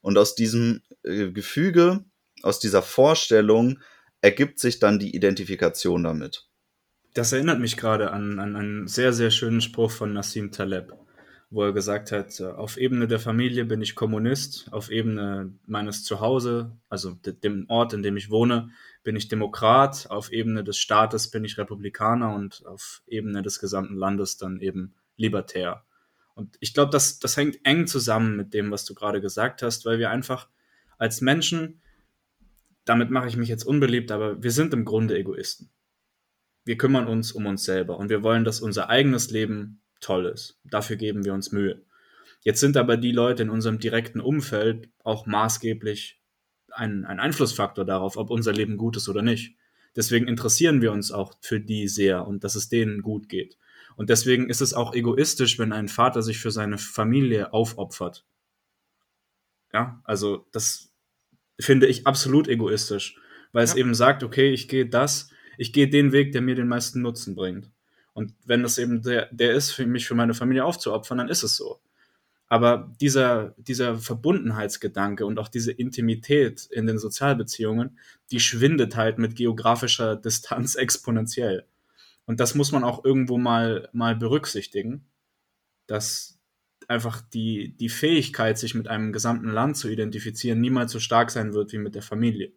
Und 0.00 0.16
aus 0.18 0.34
diesem 0.34 0.82
äh, 1.02 1.30
Gefüge 1.30 2.04
aus 2.42 2.60
dieser 2.60 2.82
Vorstellung 2.82 3.80
ergibt 4.20 4.58
sich 4.60 4.78
dann 4.78 4.98
die 4.98 5.14
Identifikation 5.14 6.04
damit. 6.04 6.48
Das 7.14 7.32
erinnert 7.32 7.60
mich 7.60 7.76
gerade 7.76 8.10
an, 8.12 8.38
an 8.38 8.56
einen 8.56 8.88
sehr, 8.88 9.12
sehr 9.12 9.30
schönen 9.30 9.60
Spruch 9.60 9.90
von 9.90 10.12
Nassim 10.12 10.52
Taleb, 10.52 10.92
wo 11.50 11.62
er 11.62 11.72
gesagt 11.72 12.12
hat, 12.12 12.40
auf 12.40 12.76
Ebene 12.76 13.06
der 13.06 13.20
Familie 13.20 13.64
bin 13.64 13.80
ich 13.80 13.94
Kommunist, 13.94 14.68
auf 14.72 14.90
Ebene 14.90 15.52
meines 15.66 16.02
Zuhause, 16.02 16.76
also 16.88 17.16
dem 17.24 17.66
Ort, 17.68 17.92
in 17.92 18.02
dem 18.02 18.16
ich 18.16 18.30
wohne, 18.30 18.70
bin 19.04 19.16
ich 19.16 19.28
Demokrat, 19.28 20.10
auf 20.10 20.32
Ebene 20.32 20.64
des 20.64 20.78
Staates 20.78 21.30
bin 21.30 21.44
ich 21.44 21.56
Republikaner 21.56 22.34
und 22.34 22.66
auf 22.66 23.02
Ebene 23.06 23.42
des 23.42 23.60
gesamten 23.60 23.94
Landes 23.94 24.36
dann 24.36 24.60
eben 24.60 24.94
libertär. 25.16 25.84
Und 26.34 26.56
ich 26.60 26.74
glaube, 26.74 26.90
das, 26.90 27.20
das 27.20 27.36
hängt 27.36 27.64
eng 27.64 27.86
zusammen 27.86 28.36
mit 28.36 28.52
dem, 28.52 28.70
was 28.70 28.84
du 28.84 28.94
gerade 28.94 29.20
gesagt 29.20 29.62
hast, 29.62 29.86
weil 29.86 29.98
wir 29.98 30.10
einfach 30.10 30.48
als 30.98 31.20
Menschen 31.20 31.80
damit 32.86 33.10
mache 33.10 33.28
ich 33.28 33.36
mich 33.36 33.48
jetzt 33.48 33.64
unbeliebt, 33.64 34.10
aber 34.10 34.42
wir 34.42 34.52
sind 34.52 34.72
im 34.72 34.86
Grunde 34.86 35.18
Egoisten. 35.18 35.70
Wir 36.64 36.78
kümmern 36.78 37.06
uns 37.06 37.32
um 37.32 37.44
uns 37.46 37.64
selber 37.64 37.98
und 37.98 38.08
wir 38.08 38.22
wollen, 38.22 38.44
dass 38.44 38.60
unser 38.60 38.88
eigenes 38.88 39.30
Leben 39.30 39.82
toll 40.00 40.26
ist. 40.26 40.58
Dafür 40.64 40.96
geben 40.96 41.24
wir 41.24 41.34
uns 41.34 41.52
Mühe. 41.52 41.82
Jetzt 42.42 42.60
sind 42.60 42.76
aber 42.76 42.96
die 42.96 43.12
Leute 43.12 43.42
in 43.42 43.50
unserem 43.50 43.78
direkten 43.78 44.20
Umfeld 44.20 44.88
auch 45.02 45.26
maßgeblich 45.26 46.20
ein, 46.70 47.04
ein 47.04 47.18
Einflussfaktor 47.18 47.84
darauf, 47.84 48.16
ob 48.16 48.30
unser 48.30 48.52
Leben 48.52 48.76
gut 48.76 48.96
ist 48.96 49.08
oder 49.08 49.22
nicht. 49.22 49.56
Deswegen 49.96 50.28
interessieren 50.28 50.82
wir 50.82 50.92
uns 50.92 51.10
auch 51.10 51.34
für 51.40 51.58
die 51.58 51.88
sehr 51.88 52.26
und 52.26 52.44
dass 52.44 52.54
es 52.54 52.68
denen 52.68 53.02
gut 53.02 53.28
geht. 53.28 53.56
Und 53.96 54.10
deswegen 54.10 54.50
ist 54.50 54.60
es 54.60 54.74
auch 54.74 54.94
egoistisch, 54.94 55.58
wenn 55.58 55.72
ein 55.72 55.88
Vater 55.88 56.22
sich 56.22 56.38
für 56.38 56.50
seine 56.50 56.76
Familie 56.76 57.52
aufopfert. 57.52 58.26
Ja, 59.72 60.00
also 60.04 60.46
das 60.52 60.92
finde 61.58 61.86
ich 61.86 62.06
absolut 62.06 62.46
egoistisch, 62.46 63.18
weil 63.52 63.64
ja. 63.64 63.70
es 63.70 63.76
eben 63.76 63.94
sagt, 63.94 64.22
okay, 64.22 64.52
ich 64.52 64.68
gehe 64.68 64.86
das, 64.86 65.30
ich 65.58 65.72
gehe 65.72 65.88
den 65.88 66.12
Weg, 66.12 66.32
der 66.32 66.42
mir 66.42 66.54
den 66.54 66.68
meisten 66.68 67.00
Nutzen 67.00 67.34
bringt. 67.34 67.70
Und 68.16 68.32
wenn 68.46 68.62
das 68.62 68.78
eben 68.78 69.02
der, 69.02 69.28
der 69.30 69.52
ist, 69.52 69.72
für 69.72 69.84
mich, 69.84 70.06
für 70.06 70.14
meine 70.14 70.32
Familie 70.32 70.64
aufzuopfern, 70.64 71.18
dann 71.18 71.28
ist 71.28 71.42
es 71.42 71.54
so. 71.54 71.82
Aber 72.48 72.90
dieser, 72.98 73.54
dieser 73.58 73.98
Verbundenheitsgedanke 73.98 75.26
und 75.26 75.38
auch 75.38 75.48
diese 75.48 75.70
Intimität 75.70 76.66
in 76.70 76.86
den 76.86 76.98
Sozialbeziehungen, 76.98 77.98
die 78.30 78.40
schwindet 78.40 78.96
halt 78.96 79.18
mit 79.18 79.36
geografischer 79.36 80.16
Distanz 80.16 80.74
exponentiell. 80.76 81.66
Und 82.24 82.40
das 82.40 82.54
muss 82.54 82.72
man 82.72 82.84
auch 82.84 83.04
irgendwo 83.04 83.36
mal, 83.36 83.90
mal 83.92 84.16
berücksichtigen, 84.16 85.04
dass, 85.86 86.40
einfach 86.88 87.20
die, 87.20 87.76
die 87.76 87.90
Fähigkeit, 87.90 88.56
sich 88.56 88.74
mit 88.74 88.88
einem 88.88 89.12
gesamten 89.12 89.50
Land 89.50 89.76
zu 89.76 89.90
identifizieren, 89.90 90.62
niemals 90.62 90.90
so 90.90 91.00
stark 91.00 91.30
sein 91.30 91.52
wird 91.52 91.70
wie 91.72 91.78
mit 91.78 91.94
der 91.94 92.02
Familie. 92.02 92.54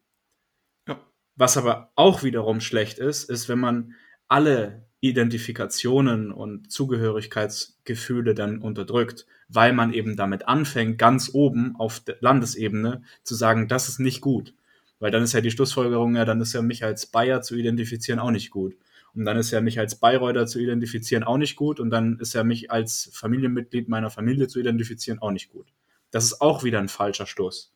Ja. 0.88 1.06
Was 1.36 1.58
aber 1.58 1.92
auch 1.96 2.24
wiederum 2.24 2.62
schlecht 2.62 2.98
ist, 2.98 3.30
ist, 3.30 3.50
wenn 3.50 3.60
man 3.60 3.96
alle 4.30 4.89
Identifikationen 5.02 6.32
und 6.32 6.72
Zugehörigkeitsgefühle 6.72 8.34
dann 8.34 8.60
unterdrückt, 8.60 9.26
weil 9.48 9.74
man 9.74 9.94
eben 9.94 10.16
damit 10.16 10.48
anfängt, 10.48 10.98
ganz 10.98 11.32
oben 11.34 11.76
auf 11.78 12.02
Landesebene 12.20 13.04
zu 13.24 13.36
sagen, 13.36 13.68
das 13.68 13.88
ist 13.88 14.00
nicht 14.00 14.22
gut. 14.22 14.54
Weil 15.00 15.12
dann 15.12 15.24
ist 15.24 15.34
ja 15.34 15.42
die 15.42 15.52
Schlussfolgerung, 15.52 16.16
ja, 16.16 16.26
dann 16.26 16.42
ist 16.42 16.54
ja 16.54 16.62
mich 16.62 16.84
als 16.84 17.06
Bayer 17.06 17.42
zu 17.42 17.56
identifizieren 17.56 18.20
auch 18.20 18.32
nicht 18.32 18.50
gut. 18.50 18.76
Und 19.16 19.26
dann 19.26 19.38
ist 19.38 19.52
ja 19.52 19.62
mich 19.62 19.80
als 19.80 19.96
Bayreuther 19.96 20.46
zu 20.46 20.60
identifizieren 20.60 21.24
auch 21.24 21.38
nicht 21.38 21.56
gut. 21.56 21.80
Und 21.80 21.90
dann 21.90 22.20
ist 22.20 22.34
ja 22.34 22.44
mich 22.44 22.70
als 22.70 23.10
Familienmitglied 23.14 23.88
meiner 23.88 24.10
Familie 24.10 24.48
zu 24.48 24.60
identifizieren 24.60 25.20
auch 25.20 25.32
nicht 25.32 25.50
gut. 25.50 25.68
Das 26.12 26.26
ist 26.26 26.42
auch 26.42 26.64
wieder 26.64 26.80
ein 26.80 26.90
falscher 26.90 27.26
Stoß. 27.26 27.74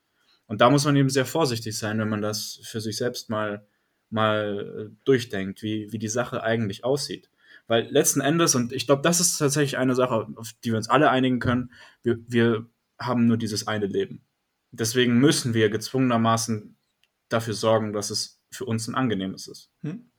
Und 0.48 0.62
da 0.62 0.70
muss 0.70 0.86
man 0.86 0.96
eben 0.96 1.10
sehr 1.10 1.26
vorsichtig 1.26 1.78
sein, 1.78 2.00
wenn 2.00 2.10
man 2.10 2.22
das 2.22 2.60
für 2.64 2.82
sich 2.82 2.98
selbst 2.98 3.30
mal 3.30 3.66
mal 4.13 4.89
äh, 4.91 4.95
durchdenkt, 5.04 5.62
wie, 5.63 5.91
wie 5.91 5.99
die 5.99 6.08
Sache 6.08 6.43
eigentlich 6.43 6.84
aussieht. 6.84 7.30
Weil 7.67 7.88
letzten 7.89 8.21
Endes, 8.21 8.56
und 8.56 8.73
ich 8.73 8.86
glaube, 8.86 9.02
das 9.02 9.19
ist 9.19 9.38
tatsächlich 9.38 9.78
eine 9.78 9.95
Sache, 9.95 10.28
auf 10.36 10.52
die 10.63 10.71
wir 10.71 10.78
uns 10.78 10.89
alle 10.89 11.10
einigen 11.10 11.39
können, 11.39 11.71
wir, 12.04 12.19
wir 12.28 12.65
haben 12.99 13.28
nur 13.28 13.38
dieses 13.38 13.67
eine 13.67 13.88
Leben. 13.88 14.21
Deswegen 14.71 15.19
müssen 15.19 15.54
wir 15.54 15.69
gezwungenermaßen 15.69 16.76
dafür 17.30 17.54
sorgen, 17.54 17.93
dass 17.93 18.10
es 18.10 18.41
für 18.52 18.65
uns 18.65 18.88
ein 18.88 18.95
angenehmes 18.95 19.47
ist. 19.47 19.71
Hm? 19.82 20.10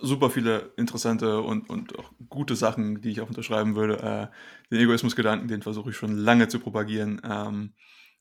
Super 0.00 0.30
viele 0.30 0.72
interessante 0.76 1.40
und, 1.40 1.70
und 1.70 1.98
auch 1.98 2.12
gute 2.28 2.56
Sachen, 2.56 3.00
die 3.00 3.10
ich 3.10 3.20
auch 3.20 3.28
unterschreiben 3.28 3.76
würde. 3.76 4.00
Äh, 4.00 4.70
den 4.70 4.80
Egoismusgedanken, 4.80 5.48
den 5.48 5.62
versuche 5.62 5.90
ich 5.90 5.96
schon 5.96 6.16
lange 6.16 6.48
zu 6.48 6.58
propagieren. 6.58 7.20
Ähm, 7.24 7.74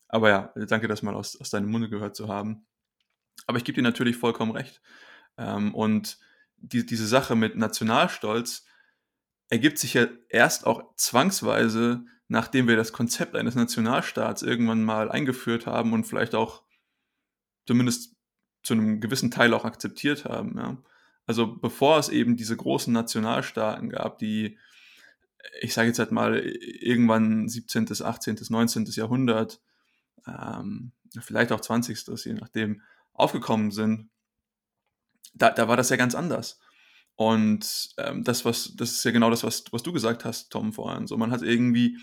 aber 0.07 0.29
ja, 0.29 0.53
danke, 0.67 0.88
das 0.88 1.01
mal 1.01 1.15
aus, 1.15 1.39
aus 1.41 1.49
deinem 1.49 1.71
Munde 1.71 1.89
gehört 1.89 2.15
zu 2.15 2.27
haben. 2.27 2.65
Aber 3.48 3.58
ich 3.58 3.63
gebe 3.63 3.76
dir 3.76 3.82
natürlich 3.82 4.17
vollkommen 4.17 4.52
recht. 4.52 4.82
Ähm, 5.38 5.74
und 5.74 6.17
die, 6.58 6.86
diese 6.86 7.08
Sache 7.08 7.36
mit 7.36 7.56
Nationalstolz 7.56 8.65
ergibt 9.50 9.78
sich 9.78 9.93
ja 9.93 10.08
erst 10.30 10.65
auch 10.65 10.96
zwangsweise, 10.96 12.06
nachdem 12.28 12.67
wir 12.67 12.78
das 12.78 12.93
Konzept 12.93 13.36
eines 13.36 13.56
Nationalstaats 13.56 14.41
irgendwann 14.41 14.84
mal 14.84 15.12
eingeführt 15.12 15.67
haben 15.67 15.93
und 15.93 16.06
vielleicht 16.06 16.36
auch 16.36 16.63
zumindest 17.65 18.15
zu 18.63 18.74
einem 18.74 19.02
gewissen 19.02 19.30
Teil 19.30 19.54
auch 19.54 19.65
akzeptiert 19.65 20.26
haben. 20.26 20.58
Ja. 20.58 20.78
Also 21.26 21.56
bevor 21.56 22.00
es 22.00 22.10
eben 22.10 22.36
diese 22.36 22.58
großen 22.58 22.93
Nationalstaaten 22.93 23.89
gab, 23.89 24.17
die, 24.19 24.58
ich 25.62 25.74
sage 25.74 25.89
jetzt 25.89 26.00
halt 26.00 26.12
mal, 26.12 26.39
irgendwann 26.39 27.48
17., 27.48 27.88
18., 28.02 28.39
19. 28.50 28.86
Jahrhundert, 28.86 29.62
ähm, 30.26 30.93
vielleicht 31.19 31.52
auch 31.52 31.62
20., 31.62 32.26
je 32.26 32.34
nachdem, 32.34 32.82
aufgekommen 33.13 33.71
sind, 33.71 34.10
da, 35.34 35.49
da 35.49 35.67
war 35.67 35.78
das 35.78 35.89
ja 35.89 35.95
ganz 35.95 36.15
anders. 36.15 36.60
Und 37.15 37.93
ähm, 37.97 38.23
das, 38.23 38.43
was, 38.45 38.76
das 38.76 38.91
ist 38.91 39.06
ja 39.06 39.12
genau 39.12 39.30
das, 39.30 39.43
was, 39.43 39.65
was 39.71 39.84
du 39.84 39.93
gesagt 39.93 40.26
hast, 40.26 40.49
Tom, 40.49 40.73
vorhin. 40.73 41.08
So, 41.08 41.17
man 41.17 41.32
hat 41.32 41.41
irgendwie 41.41 41.97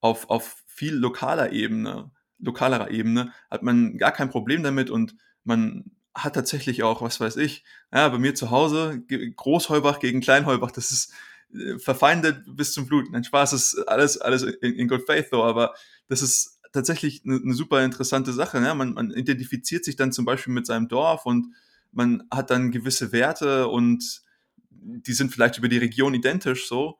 auf, 0.00 0.30
auf 0.30 0.62
viel 0.66 0.94
lokaler 0.94 1.52
Ebene, 1.52 2.10
lokalerer 2.38 2.90
Ebene, 2.90 3.32
hat 3.50 3.62
man 3.62 3.98
gar 3.98 4.12
kein 4.12 4.30
Problem 4.30 4.62
damit 4.62 4.90
und 4.90 5.14
man 5.44 5.90
hat 6.14 6.34
tatsächlich 6.34 6.82
auch, 6.82 7.02
was 7.02 7.20
weiß 7.20 7.36
ich, 7.36 7.64
ja, 7.92 8.08
bei 8.08 8.18
mir 8.18 8.34
zu 8.34 8.50
Hause, 8.50 9.02
Großheubach 9.36 9.98
gegen 9.98 10.20
Kleinheubach, 10.20 10.70
das 10.70 10.90
ist 10.90 11.12
äh, 11.52 11.78
verfeindet 11.78 12.44
bis 12.46 12.72
zum 12.72 12.86
Blut. 12.86 13.12
Ein 13.12 13.24
Spaß 13.24 13.52
ist 13.52 13.76
alles, 13.88 14.18
alles 14.18 14.42
in, 14.42 14.74
in 14.74 14.88
good 14.88 15.04
faith, 15.06 15.28
though, 15.30 15.44
aber 15.44 15.74
das 16.08 16.22
ist 16.22 16.53
tatsächlich 16.74 17.22
eine, 17.24 17.36
eine 17.36 17.54
super 17.54 17.82
interessante 17.84 18.32
Sache. 18.32 18.60
Ne? 18.60 18.74
Man, 18.74 18.92
man 18.92 19.10
identifiziert 19.12 19.84
sich 19.84 19.96
dann 19.96 20.12
zum 20.12 20.24
Beispiel 20.24 20.52
mit 20.52 20.66
seinem 20.66 20.88
Dorf 20.88 21.24
und 21.24 21.54
man 21.92 22.24
hat 22.30 22.50
dann 22.50 22.72
gewisse 22.72 23.12
Werte 23.12 23.68
und 23.68 24.22
die 24.70 25.12
sind 25.12 25.32
vielleicht 25.32 25.56
über 25.56 25.68
die 25.68 25.78
Region 25.78 26.12
identisch 26.12 26.68
so. 26.68 26.98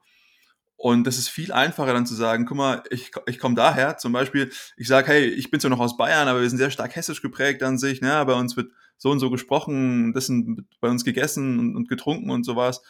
Und 0.77 1.05
das 1.05 1.19
ist 1.19 1.29
viel 1.29 1.53
einfacher 1.53 1.93
dann 1.93 2.07
zu 2.07 2.15
sagen, 2.15 2.47
guck 2.47 2.57
mal, 2.57 2.83
ich, 2.91 3.11
ich 3.27 3.39
komme 3.39 3.55
daher, 3.55 3.97
zum 3.97 4.13
Beispiel, 4.13 4.51
ich 4.77 4.87
sage, 4.87 5.09
hey, 5.09 5.25
ich 5.27 5.51
bin 5.51 5.59
zwar 5.59 5.71
noch 5.71 5.81
aus 5.81 5.97
Bayern, 5.97 6.29
aber 6.29 6.41
wir 6.41 6.49
sind 6.49 6.59
sehr 6.59 6.71
stark 6.71 6.95
hessisch 6.95 7.23
geprägt 7.23 7.63
an 7.63 7.79
sich, 7.79 8.01
ne? 8.01 8.25
bei 8.27 8.35
uns 8.35 8.57
wird 8.57 8.71
so 8.97 9.11
und 9.11 9.19
so 9.19 9.31
gesprochen, 9.31 10.13
das 10.13 10.27
sind 10.27 10.67
bei 10.81 10.89
uns 10.89 11.05
gegessen 11.05 11.59
und, 11.59 11.77
und 11.77 11.89
getrunken 11.89 12.31
und 12.31 12.45
sowas. 12.45 12.83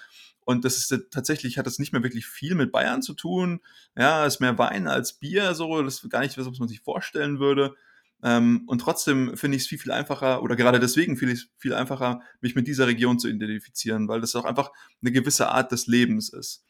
Und 0.44 0.64
das 0.64 0.76
ist 0.76 0.94
tatsächlich, 1.10 1.58
hat 1.58 1.66
das 1.66 1.78
nicht 1.78 1.92
mehr 1.92 2.02
wirklich 2.02 2.26
viel 2.26 2.54
mit 2.54 2.70
Bayern 2.70 3.02
zu 3.02 3.14
tun. 3.14 3.60
Ja, 3.96 4.26
ist 4.26 4.40
mehr 4.40 4.58
Wein 4.58 4.86
als 4.86 5.14
Bier, 5.14 5.54
so, 5.54 5.82
das 5.82 6.02
ist 6.02 6.10
gar 6.10 6.20
nicht 6.20 6.36
was, 6.36 6.46
was 6.46 6.58
man 6.58 6.68
sich 6.68 6.80
vorstellen 6.80 7.38
würde. 7.38 7.74
Ähm, 8.22 8.62
und 8.66 8.80
trotzdem 8.80 9.36
finde 9.36 9.56
ich 9.56 9.64
es 9.64 9.68
viel, 9.68 9.78
viel 9.78 9.92
einfacher, 9.92 10.42
oder 10.42 10.56
gerade 10.56 10.80
deswegen 10.80 11.16
finde 11.16 11.34
ich 11.34 11.40
es 11.40 11.48
viel 11.58 11.74
einfacher, 11.74 12.20
mich 12.40 12.54
mit 12.54 12.66
dieser 12.66 12.86
Region 12.86 13.18
zu 13.18 13.28
identifizieren, 13.28 14.08
weil 14.08 14.20
das 14.20 14.34
auch 14.34 14.44
einfach 14.44 14.70
eine 15.02 15.12
gewisse 15.12 15.48
Art 15.48 15.72
des 15.72 15.86
Lebens 15.86 16.30
ist. 16.32 16.64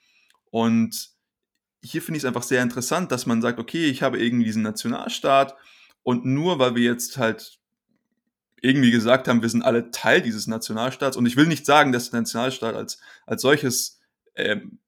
Und 0.50 1.10
hier 1.82 2.02
finde 2.02 2.16
ich 2.16 2.22
es 2.22 2.26
einfach 2.26 2.42
sehr 2.42 2.62
interessant, 2.62 3.12
dass 3.12 3.26
man 3.26 3.42
sagt, 3.42 3.58
okay, 3.58 3.86
ich 3.86 4.02
habe 4.02 4.18
irgendwie 4.18 4.46
diesen 4.46 4.62
Nationalstaat 4.62 5.54
und 6.02 6.24
nur 6.24 6.58
weil 6.58 6.74
wir 6.74 6.82
jetzt 6.82 7.18
halt 7.18 7.58
irgendwie 8.60 8.90
gesagt 8.90 9.28
haben, 9.28 9.42
wir 9.42 9.48
sind 9.48 9.62
alle 9.62 9.90
Teil 9.90 10.22
dieses 10.22 10.46
Nationalstaats. 10.46 11.16
Und 11.16 11.26
ich 11.26 11.36
will 11.36 11.46
nicht 11.46 11.66
sagen, 11.66 11.92
dass 11.92 12.10
der 12.10 12.20
Nationalstaat 12.20 12.74
als, 12.74 12.98
als 13.26 13.42
solches 13.42 14.00
ähm, 14.36 14.78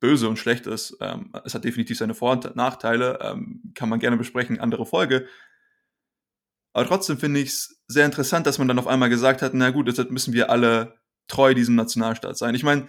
böse 0.00 0.28
und 0.28 0.38
schlecht 0.38 0.66
ist. 0.66 0.96
Ähm, 1.00 1.32
es 1.44 1.54
hat 1.54 1.64
definitiv 1.64 1.98
seine 1.98 2.14
Vor- 2.14 2.32
und 2.32 2.56
Nachteile, 2.56 3.18
ähm, 3.22 3.72
kann 3.74 3.88
man 3.88 4.00
gerne 4.00 4.16
besprechen, 4.16 4.60
andere 4.60 4.86
Folge. 4.86 5.26
Aber 6.72 6.86
trotzdem 6.86 7.18
finde 7.18 7.40
ich 7.40 7.50
es 7.50 7.82
sehr 7.86 8.06
interessant, 8.06 8.46
dass 8.46 8.58
man 8.58 8.68
dann 8.68 8.78
auf 8.78 8.86
einmal 8.86 9.10
gesagt 9.10 9.42
hat, 9.42 9.54
na 9.54 9.70
gut, 9.70 9.88
deshalb 9.88 10.10
müssen 10.10 10.32
wir 10.32 10.50
alle 10.50 10.94
treu 11.28 11.54
diesem 11.54 11.74
Nationalstaat 11.74 12.36
sein. 12.36 12.54
Ich 12.54 12.62
meine, 12.62 12.88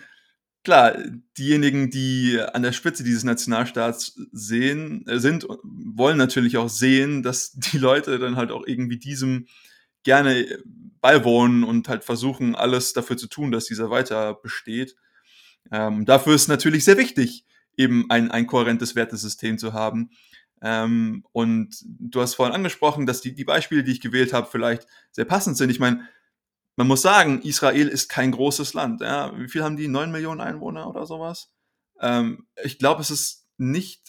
klar, 0.63 0.95
diejenigen, 1.37 1.89
die 1.89 2.39
an 2.39 2.63
der 2.63 2.71
Spitze 2.71 3.03
dieses 3.03 3.23
Nationalstaats 3.23 4.19
sehen, 4.31 5.05
äh, 5.07 5.19
sind, 5.19 5.45
wollen 5.63 6.17
natürlich 6.17 6.57
auch 6.57 6.69
sehen, 6.69 7.23
dass 7.23 7.51
die 7.51 7.77
Leute 7.77 8.19
dann 8.19 8.35
halt 8.35 8.51
auch 8.51 8.65
irgendwie 8.65 8.97
diesem 8.97 9.47
gerne 10.03 10.59
beiwohnen 11.01 11.63
und 11.63 11.89
halt 11.89 12.03
versuchen, 12.03 12.55
alles 12.55 12.93
dafür 12.93 13.17
zu 13.17 13.27
tun, 13.27 13.51
dass 13.51 13.65
dieser 13.65 13.89
weiter 13.89 14.35
besteht. 14.35 14.95
Ähm, 15.71 16.05
dafür 16.05 16.35
ist 16.35 16.47
natürlich 16.47 16.85
sehr 16.85 16.97
wichtig, 16.97 17.45
eben 17.77 18.09
ein, 18.09 18.31
ein 18.31 18.47
kohärentes 18.47 18.95
Wertesystem 18.95 19.57
zu 19.57 19.73
haben. 19.73 20.11
Ähm, 20.61 21.25
und 21.33 21.75
du 21.83 22.21
hast 22.21 22.35
vorhin 22.35 22.55
angesprochen, 22.55 23.05
dass 23.05 23.21
die, 23.21 23.35
die 23.35 23.43
Beispiele, 23.43 23.83
die 23.83 23.91
ich 23.91 24.01
gewählt 24.01 24.31
habe, 24.31 24.47
vielleicht 24.49 24.87
sehr 25.11 25.25
passend 25.25 25.57
sind. 25.57 25.69
Ich 25.69 25.79
meine, 25.79 26.07
man 26.75 26.87
muss 26.87 27.01
sagen, 27.01 27.41
Israel 27.41 27.89
ist 27.89 28.07
kein 28.07 28.31
großes 28.31 28.73
Land. 28.73 29.01
Ja? 29.01 29.37
Wie 29.37 29.49
viel 29.49 29.63
haben 29.63 29.77
die? 29.77 29.87
Neun 29.87 30.11
Millionen 30.11 30.41
Einwohner 30.41 30.89
oder 30.89 31.05
sowas? 31.05 31.51
Ähm, 31.99 32.47
ich 32.63 32.79
glaube, 32.79 33.01
es 33.01 33.11
ist 33.11 33.45
nicht 33.57 34.02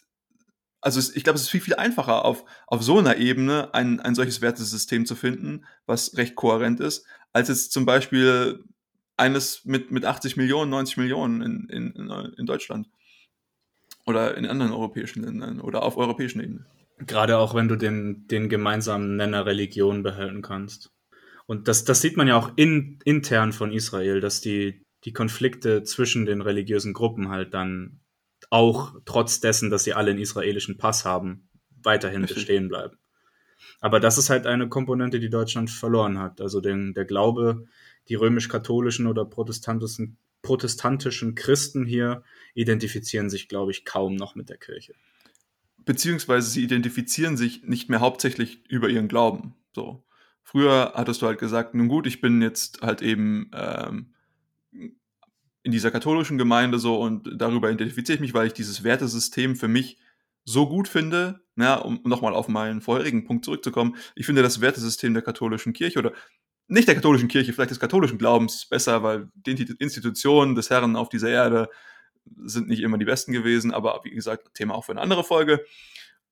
also 0.84 0.98
es, 0.98 1.16
ich 1.16 1.24
glaube, 1.24 1.36
es 1.36 1.44
ist 1.44 1.50
viel, 1.50 1.62
viel 1.62 1.76
einfacher, 1.76 2.24
auf, 2.24 2.44
auf 2.66 2.82
so 2.82 2.98
einer 2.98 3.16
Ebene 3.16 3.72
ein, 3.72 4.00
ein 4.00 4.14
solches 4.14 4.42
Wertesystem 4.42 5.06
zu 5.06 5.16
finden, 5.16 5.64
was 5.86 6.16
recht 6.18 6.34
kohärent 6.34 6.78
ist, 6.80 7.06
als 7.32 7.48
jetzt 7.48 7.72
zum 7.72 7.86
Beispiel 7.86 8.62
eines 9.16 9.64
mit, 9.64 9.90
mit 9.90 10.04
80 10.04 10.36
Millionen, 10.36 10.70
90 10.70 10.98
Millionen 10.98 11.40
in, 11.40 11.68
in, 11.70 12.10
in 12.36 12.46
Deutschland. 12.46 12.88
Oder 14.04 14.36
in 14.36 14.44
anderen 14.44 14.72
europäischen 14.72 15.22
Ländern 15.22 15.60
oder 15.60 15.82
auf 15.82 15.96
europäischen 15.96 16.40
Ebene. 16.40 16.66
Gerade 16.98 17.38
auch 17.38 17.54
wenn 17.54 17.68
du 17.68 17.76
den, 17.76 18.26
den 18.28 18.50
gemeinsamen 18.50 19.16
Nenner 19.16 19.46
Religion 19.46 20.02
behalten 20.02 20.42
kannst. 20.42 20.90
Und 21.46 21.68
das, 21.68 21.84
das 21.84 22.02
sieht 22.02 22.18
man 22.18 22.28
ja 22.28 22.36
auch 22.36 22.52
in, 22.56 22.98
intern 23.06 23.54
von 23.54 23.72
Israel, 23.72 24.20
dass 24.20 24.42
die, 24.42 24.82
die 25.04 25.14
Konflikte 25.14 25.82
zwischen 25.84 26.26
den 26.26 26.42
religiösen 26.42 26.92
Gruppen 26.92 27.30
halt 27.30 27.54
dann 27.54 28.00
auch 28.54 28.94
trotz 29.04 29.40
dessen, 29.40 29.68
dass 29.68 29.82
sie 29.82 29.94
alle 29.94 30.12
einen 30.12 30.20
israelischen 30.20 30.78
Pass 30.78 31.04
haben, 31.04 31.48
weiterhin 31.82 32.20
Richtig. 32.20 32.36
bestehen 32.36 32.68
bleiben. 32.68 32.96
Aber 33.80 33.98
das 33.98 34.16
ist 34.16 34.30
halt 34.30 34.46
eine 34.46 34.68
Komponente, 34.68 35.18
die 35.18 35.28
Deutschland 35.28 35.70
verloren 35.70 36.20
hat. 36.20 36.40
Also 36.40 36.60
den, 36.60 36.94
der 36.94 37.04
Glaube, 37.04 37.66
die 38.08 38.14
römisch-katholischen 38.14 39.08
oder 39.08 39.24
protestantischen, 39.24 40.18
protestantischen 40.42 41.34
Christen 41.34 41.84
hier 41.84 42.22
identifizieren 42.54 43.28
sich, 43.28 43.48
glaube 43.48 43.72
ich, 43.72 43.84
kaum 43.84 44.14
noch 44.14 44.36
mit 44.36 44.50
der 44.50 44.58
Kirche. 44.58 44.94
Beziehungsweise 45.84 46.48
sie 46.48 46.62
identifizieren 46.62 47.36
sich 47.36 47.64
nicht 47.64 47.90
mehr 47.90 47.98
hauptsächlich 47.98 48.64
über 48.70 48.88
ihren 48.88 49.08
Glauben. 49.08 49.56
So. 49.74 50.04
Früher 50.44 50.92
hattest 50.94 51.22
du 51.22 51.26
halt 51.26 51.40
gesagt, 51.40 51.74
nun 51.74 51.88
gut, 51.88 52.06
ich 52.06 52.20
bin 52.20 52.40
jetzt 52.40 52.82
halt 52.82 53.02
eben 53.02 53.50
ähm, 53.52 54.14
in 55.64 55.72
dieser 55.72 55.90
katholischen 55.90 56.38
Gemeinde 56.38 56.78
so 56.78 57.00
und 57.00 57.28
darüber 57.36 57.70
identifiziere 57.70 58.16
ich 58.16 58.20
mich, 58.20 58.34
weil 58.34 58.46
ich 58.46 58.52
dieses 58.52 58.84
Wertesystem 58.84 59.56
für 59.56 59.66
mich 59.66 59.98
so 60.44 60.68
gut 60.68 60.88
finde, 60.88 61.40
ja, 61.56 61.76
um 61.76 62.00
nochmal 62.04 62.34
auf 62.34 62.48
meinen 62.48 62.82
vorherigen 62.82 63.24
Punkt 63.24 63.46
zurückzukommen, 63.46 63.96
ich 64.14 64.26
finde 64.26 64.42
das 64.42 64.60
Wertesystem 64.60 65.14
der 65.14 65.22
katholischen 65.22 65.72
Kirche 65.72 65.98
oder 65.98 66.12
nicht 66.68 66.86
der 66.86 66.94
katholischen 66.94 67.28
Kirche, 67.28 67.52
vielleicht 67.52 67.70
des 67.70 67.80
katholischen 67.80 68.18
Glaubens 68.18 68.66
besser, 68.66 69.02
weil 69.02 69.28
die 69.34 69.52
Institutionen 69.78 70.54
des 70.54 70.68
Herrn 70.68 70.96
auf 70.96 71.08
dieser 71.08 71.30
Erde 71.30 71.70
sind 72.44 72.68
nicht 72.68 72.80
immer 72.80 72.98
die 72.98 73.04
besten 73.06 73.32
gewesen, 73.32 73.72
aber 73.72 74.00
wie 74.04 74.10
gesagt, 74.10 74.54
Thema 74.54 74.74
auch 74.74 74.84
für 74.84 74.92
eine 74.92 75.00
andere 75.00 75.24
Folge. 75.24 75.64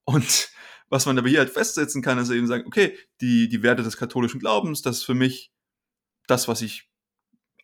Und 0.04 0.50
was 0.90 1.06
man 1.06 1.18
aber 1.18 1.28
hier 1.28 1.38
halt 1.38 1.50
festsetzen 1.50 2.02
kann, 2.02 2.18
ist 2.18 2.30
eben 2.30 2.46
sagen, 2.46 2.66
okay, 2.66 2.98
die, 3.22 3.48
die 3.48 3.62
Werte 3.62 3.82
des 3.82 3.96
katholischen 3.96 4.40
Glaubens, 4.40 4.82
das 4.82 4.98
ist 4.98 5.04
für 5.04 5.14
mich 5.14 5.52
das, 6.26 6.48
was 6.48 6.60
ich 6.60 6.91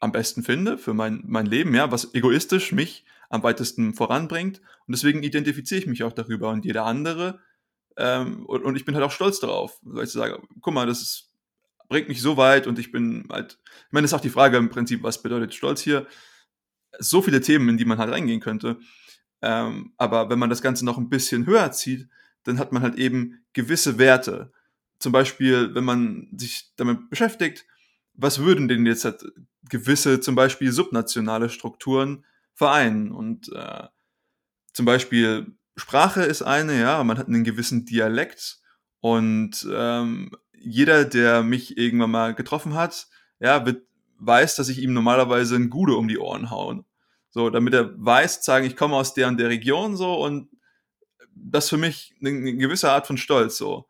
am 0.00 0.12
besten 0.12 0.42
finde 0.42 0.78
für 0.78 0.94
mein, 0.94 1.22
mein 1.26 1.46
Leben, 1.46 1.74
ja, 1.74 1.90
was 1.90 2.14
egoistisch 2.14 2.72
mich 2.72 3.04
am 3.28 3.42
weitesten 3.42 3.94
voranbringt. 3.94 4.60
Und 4.86 4.92
deswegen 4.94 5.22
identifiziere 5.22 5.80
ich 5.80 5.86
mich 5.86 6.02
auch 6.04 6.12
darüber. 6.12 6.50
Und 6.50 6.64
jeder 6.64 6.84
andere, 6.84 7.40
ähm, 7.96 8.46
und, 8.46 8.64
und, 8.64 8.76
ich 8.76 8.84
bin 8.84 8.94
halt 8.94 9.04
auch 9.04 9.12
stolz 9.12 9.40
darauf, 9.40 9.78
weil 9.82 10.04
ich 10.04 10.10
sage, 10.10 10.40
guck 10.60 10.72
mal, 10.72 10.86
das 10.86 11.02
ist, 11.02 11.32
bringt 11.88 12.08
mich 12.08 12.22
so 12.22 12.36
weit 12.36 12.66
und 12.66 12.78
ich 12.78 12.92
bin 12.92 13.26
halt, 13.30 13.58
ich 13.64 13.92
meine, 13.92 14.04
das 14.04 14.12
ist 14.12 14.16
auch 14.16 14.22
die 14.22 14.30
Frage 14.30 14.56
im 14.56 14.68
Prinzip, 14.68 15.02
was 15.02 15.22
bedeutet 15.22 15.54
Stolz 15.54 15.80
hier? 15.80 16.06
So 16.98 17.22
viele 17.22 17.40
Themen, 17.40 17.68
in 17.68 17.76
die 17.76 17.84
man 17.84 17.98
halt 17.98 18.12
reingehen 18.12 18.40
könnte. 18.40 18.78
Ähm, 19.42 19.92
aber 19.96 20.30
wenn 20.30 20.38
man 20.38 20.50
das 20.50 20.62
Ganze 20.62 20.84
noch 20.84 20.98
ein 20.98 21.08
bisschen 21.08 21.46
höher 21.46 21.70
zieht, 21.72 22.08
dann 22.44 22.58
hat 22.58 22.72
man 22.72 22.82
halt 22.82 22.96
eben 22.96 23.44
gewisse 23.52 23.98
Werte. 23.98 24.52
Zum 24.98 25.12
Beispiel, 25.12 25.74
wenn 25.74 25.84
man 25.84 26.28
sich 26.36 26.72
damit 26.76 27.10
beschäftigt, 27.10 27.66
was 28.18 28.40
würden 28.40 28.68
denn 28.68 28.84
jetzt 28.84 29.04
halt 29.04 29.24
gewisse, 29.70 30.20
zum 30.20 30.34
Beispiel 30.34 30.72
subnationale 30.72 31.48
Strukturen 31.48 32.24
vereinen? 32.54 33.12
Und 33.12 33.50
äh, 33.54 33.86
zum 34.74 34.84
Beispiel 34.84 35.54
Sprache 35.76 36.22
ist 36.22 36.42
eine, 36.42 36.78
ja, 36.78 37.02
man 37.04 37.16
hat 37.16 37.28
einen 37.28 37.44
gewissen 37.44 37.84
Dialekt 37.84 38.60
und 39.00 39.66
ähm, 39.72 40.32
jeder, 40.52 41.04
der 41.04 41.44
mich 41.44 41.78
irgendwann 41.78 42.10
mal 42.10 42.34
getroffen 42.34 42.74
hat, 42.74 43.06
ja, 43.38 43.64
wird, 43.64 43.86
weiß, 44.18 44.56
dass 44.56 44.68
ich 44.68 44.82
ihm 44.82 44.92
normalerweise 44.92 45.54
ein 45.54 45.70
Gude 45.70 45.94
um 45.94 46.08
die 46.08 46.18
Ohren 46.18 46.50
hauen. 46.50 46.84
So, 47.30 47.50
damit 47.50 47.72
er 47.74 47.92
weiß, 47.96 48.44
sagen, 48.44 48.66
ich 48.66 48.74
komme 48.74 48.96
aus 48.96 49.14
der 49.14 49.28
und 49.28 49.38
der 49.38 49.48
Region 49.48 49.96
so 49.96 50.14
und 50.24 50.48
das 51.36 51.68
für 51.68 51.76
mich 51.76 52.16
eine, 52.20 52.56
gewisse 52.56 52.90
Art 52.90 53.06
von 53.06 53.16
Stolz 53.16 53.56
so. 53.56 53.86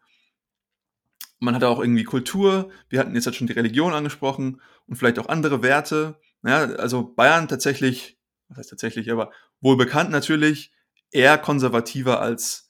Man 1.38 1.54
hat 1.54 1.64
auch 1.64 1.80
irgendwie 1.80 2.04
Kultur, 2.04 2.70
wir 2.88 2.98
hatten 2.98 3.14
jetzt 3.14 3.26
halt 3.26 3.36
schon 3.36 3.46
die 3.46 3.52
Religion 3.52 3.92
angesprochen 3.92 4.60
und 4.86 4.96
vielleicht 4.96 5.18
auch 5.18 5.28
andere 5.28 5.62
Werte. 5.62 6.18
Ja, 6.42 6.64
also 6.64 7.02
Bayern 7.14 7.48
tatsächlich, 7.48 8.18
was 8.48 8.58
heißt 8.58 8.70
tatsächlich, 8.70 9.10
aber 9.10 9.30
wohl 9.60 9.76
bekannt 9.76 10.10
natürlich, 10.10 10.72
eher 11.10 11.38
konservativer 11.38 12.20
als 12.20 12.68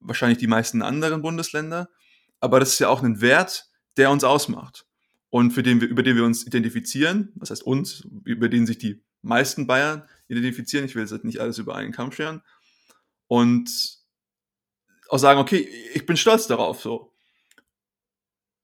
wahrscheinlich 0.00 0.38
die 0.38 0.46
meisten 0.46 0.82
anderen 0.82 1.22
Bundesländer. 1.22 1.88
Aber 2.40 2.60
das 2.60 2.70
ist 2.74 2.78
ja 2.78 2.88
auch 2.88 3.02
ein 3.02 3.20
Wert, 3.20 3.70
der 3.96 4.10
uns 4.10 4.24
ausmacht 4.24 4.86
und 5.30 5.50
für 5.50 5.62
den 5.62 5.80
wir, 5.80 5.88
über 5.88 6.02
den 6.02 6.16
wir 6.16 6.24
uns 6.24 6.46
identifizieren. 6.46 7.32
Was 7.34 7.50
heißt 7.50 7.62
uns? 7.62 8.06
Über 8.24 8.48
den 8.48 8.66
sich 8.66 8.78
die 8.78 9.02
meisten 9.22 9.66
Bayern 9.66 10.08
identifizieren. 10.28 10.84
Ich 10.84 10.94
will 10.94 11.04
jetzt 11.06 11.24
nicht 11.24 11.40
alles 11.40 11.58
über 11.58 11.74
einen 11.74 11.92
Kamm 11.92 12.12
scheren. 12.12 12.42
Und 13.26 13.70
auch 15.08 15.18
sagen, 15.18 15.40
okay, 15.40 15.68
ich 15.94 16.06
bin 16.06 16.16
stolz 16.16 16.46
darauf, 16.46 16.80
so. 16.80 17.07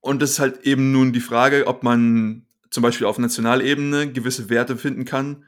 Und 0.04 0.20
das 0.20 0.32
ist 0.32 0.38
halt 0.38 0.66
eben 0.66 0.92
nun 0.92 1.14
die 1.14 1.20
Frage, 1.20 1.66
ob 1.66 1.82
man 1.82 2.44
zum 2.68 2.82
Beispiel 2.82 3.06
auf 3.06 3.18
Nationalebene 3.18 4.12
gewisse 4.12 4.50
Werte 4.50 4.76
finden 4.76 5.06
kann, 5.06 5.46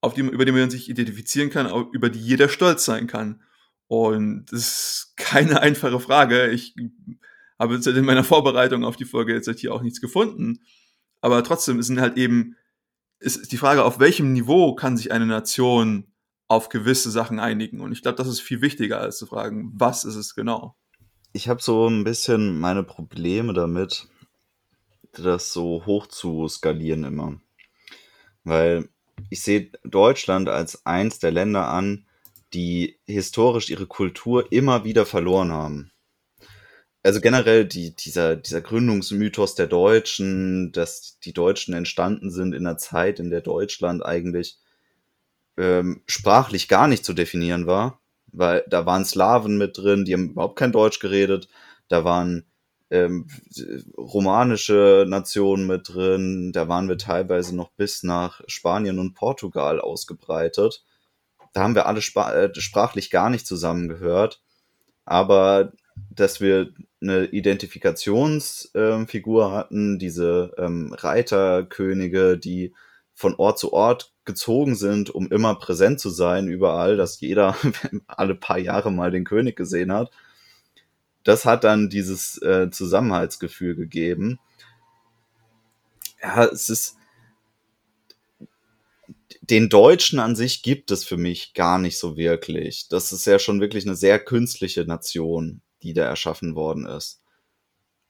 auf 0.00 0.14
die, 0.14 0.22
über 0.22 0.44
die 0.44 0.50
man 0.50 0.68
sich 0.68 0.88
identifizieren 0.88 1.48
kann, 1.48 1.70
über 1.92 2.10
die 2.10 2.18
jeder 2.18 2.48
stolz 2.48 2.84
sein 2.84 3.06
kann. 3.06 3.40
Und 3.86 4.46
das 4.46 4.58
ist 4.58 5.12
keine 5.16 5.60
einfache 5.62 6.00
Frage. 6.00 6.48
Ich 6.48 6.74
habe 7.56 7.76
jetzt 7.76 7.86
in 7.86 8.04
meiner 8.04 8.24
Vorbereitung 8.24 8.82
auf 8.84 8.96
die 8.96 9.04
Folge 9.04 9.32
jetzt 9.32 9.48
hier 9.60 9.72
auch 9.72 9.82
nichts 9.82 10.00
gefunden. 10.00 10.58
Aber 11.20 11.44
trotzdem 11.44 11.80
sind 11.80 12.00
halt 12.00 12.16
eben, 12.16 12.56
ist 13.20 13.52
die 13.52 13.58
Frage, 13.58 13.84
auf 13.84 14.00
welchem 14.00 14.32
Niveau 14.32 14.74
kann 14.74 14.96
sich 14.96 15.12
eine 15.12 15.26
Nation 15.26 16.12
auf 16.48 16.68
gewisse 16.68 17.12
Sachen 17.12 17.38
einigen? 17.38 17.80
Und 17.80 17.92
ich 17.92 18.02
glaube, 18.02 18.18
das 18.18 18.26
ist 18.26 18.40
viel 18.40 18.60
wichtiger, 18.60 19.00
als 19.00 19.18
zu 19.18 19.26
fragen, 19.26 19.70
was 19.76 20.04
ist 20.04 20.16
es 20.16 20.34
genau? 20.34 20.76
Ich 21.32 21.48
habe 21.48 21.62
so 21.62 21.88
ein 21.88 22.04
bisschen 22.04 22.58
meine 22.58 22.82
Probleme 22.82 23.52
damit, 23.52 24.08
das 25.12 25.52
so 25.52 25.84
hoch 25.84 26.06
zu 26.06 26.48
skalieren 26.48 27.04
immer. 27.04 27.40
Weil 28.44 28.88
ich 29.30 29.42
sehe 29.42 29.70
Deutschland 29.84 30.48
als 30.48 30.86
eins 30.86 31.18
der 31.18 31.30
Länder 31.30 31.68
an, 31.68 32.06
die 32.54 32.98
historisch 33.04 33.68
ihre 33.68 33.86
Kultur 33.86 34.50
immer 34.52 34.84
wieder 34.84 35.04
verloren 35.04 35.52
haben. 35.52 35.92
Also 37.02 37.20
generell 37.20 37.64
die, 37.66 37.94
dieser, 37.94 38.36
dieser 38.36 38.60
Gründungsmythos 38.60 39.54
der 39.54 39.66
Deutschen, 39.66 40.72
dass 40.72 41.18
die 41.20 41.32
Deutschen 41.32 41.74
entstanden 41.74 42.30
sind 42.30 42.54
in 42.54 42.66
einer 42.66 42.78
Zeit, 42.78 43.20
in 43.20 43.30
der 43.30 43.40
Deutschland 43.42 44.04
eigentlich 44.04 44.58
ähm, 45.56 46.02
sprachlich 46.06 46.68
gar 46.68 46.88
nicht 46.88 47.04
zu 47.04 47.12
definieren 47.12 47.66
war, 47.66 48.00
weil 48.38 48.64
da 48.68 48.86
waren 48.86 49.04
Slawen 49.04 49.58
mit 49.58 49.78
drin, 49.78 50.04
die 50.04 50.14
haben 50.14 50.30
überhaupt 50.30 50.56
kein 50.56 50.72
Deutsch 50.72 51.00
geredet, 51.00 51.48
da 51.88 52.04
waren 52.04 52.44
ähm, 52.90 53.26
romanische 53.96 55.06
Nationen 55.08 55.66
mit 55.66 55.88
drin. 55.92 56.52
Da 56.52 56.68
waren 56.68 56.88
wir 56.88 56.98
teilweise 56.98 57.56
noch 57.56 57.70
bis 57.72 58.02
nach 58.02 58.42
Spanien 58.46 58.98
und 58.98 59.14
Portugal 59.14 59.80
ausgebreitet. 59.80 60.84
Da 61.52 61.62
haben 61.62 61.74
wir 61.74 61.86
alle 61.86 62.02
spa 62.02 62.32
äh, 62.32 62.50
sprachlich 62.58 63.10
gar 63.10 63.30
nicht 63.30 63.46
zusammengehört. 63.46 64.42
Aber 65.04 65.72
dass 66.10 66.40
wir 66.40 66.72
eine 67.00 67.26
Identifikationsfigur 67.26 69.46
äh, 69.46 69.50
hatten, 69.50 69.98
diese 69.98 70.52
ähm, 70.58 70.94
Reiterkönige, 70.96 72.38
die 72.38 72.74
von 73.14 73.34
Ort 73.36 73.58
zu 73.58 73.72
Ort 73.72 74.12
gezogen 74.28 74.76
sind, 74.76 75.10
um 75.10 75.26
immer 75.32 75.56
präsent 75.56 75.98
zu 75.98 76.10
sein, 76.10 76.46
überall, 76.46 76.96
dass 76.96 77.20
jeder 77.20 77.56
alle 78.06 78.36
paar 78.36 78.58
Jahre 78.58 78.92
mal 78.92 79.10
den 79.10 79.24
König 79.24 79.56
gesehen 79.56 79.92
hat 79.92 80.12
das 81.28 81.44
hat 81.44 81.62
dann 81.62 81.90
dieses 81.90 82.40
äh, 82.40 82.70
Zusammenhaltsgefühl 82.70 83.74
gegeben. 83.74 84.38
Ja, 86.22 86.46
es 86.46 86.70
ist. 86.70 86.96
Den 89.42 89.68
Deutschen 89.68 90.20
an 90.20 90.36
sich 90.36 90.62
gibt 90.62 90.90
es 90.90 91.04
für 91.04 91.18
mich 91.18 91.52
gar 91.52 91.78
nicht 91.78 91.98
so 91.98 92.16
wirklich. 92.16 92.88
Das 92.88 93.12
ist 93.12 93.26
ja 93.26 93.38
schon 93.38 93.60
wirklich 93.60 93.86
eine 93.86 93.94
sehr 93.94 94.18
künstliche 94.18 94.84
Nation, 94.86 95.60
die 95.82 95.92
da 95.92 96.04
erschaffen 96.04 96.54
worden 96.54 96.86
ist. 96.86 97.20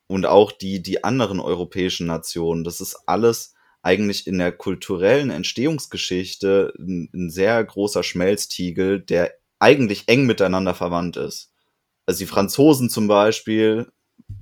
Und 0.06 0.24
auch 0.24 0.52
die, 0.52 0.80
die 0.80 1.02
anderen 1.02 1.40
europäischen 1.40 2.06
Nationen, 2.06 2.62
das 2.62 2.80
ist 2.80 3.00
alles 3.06 3.54
eigentlich 3.82 4.26
in 4.26 4.38
der 4.38 4.52
kulturellen 4.52 5.30
Entstehungsgeschichte 5.30 6.72
ein, 6.78 7.08
ein 7.14 7.30
sehr 7.30 7.62
großer 7.62 8.02
Schmelztiegel, 8.02 9.00
der 9.00 9.32
eigentlich 9.58 10.08
eng 10.08 10.26
miteinander 10.26 10.74
verwandt 10.74 11.16
ist. 11.16 11.52
Also 12.06 12.20
die 12.20 12.26
Franzosen 12.26 12.90
zum 12.90 13.08
Beispiel, 13.08 13.90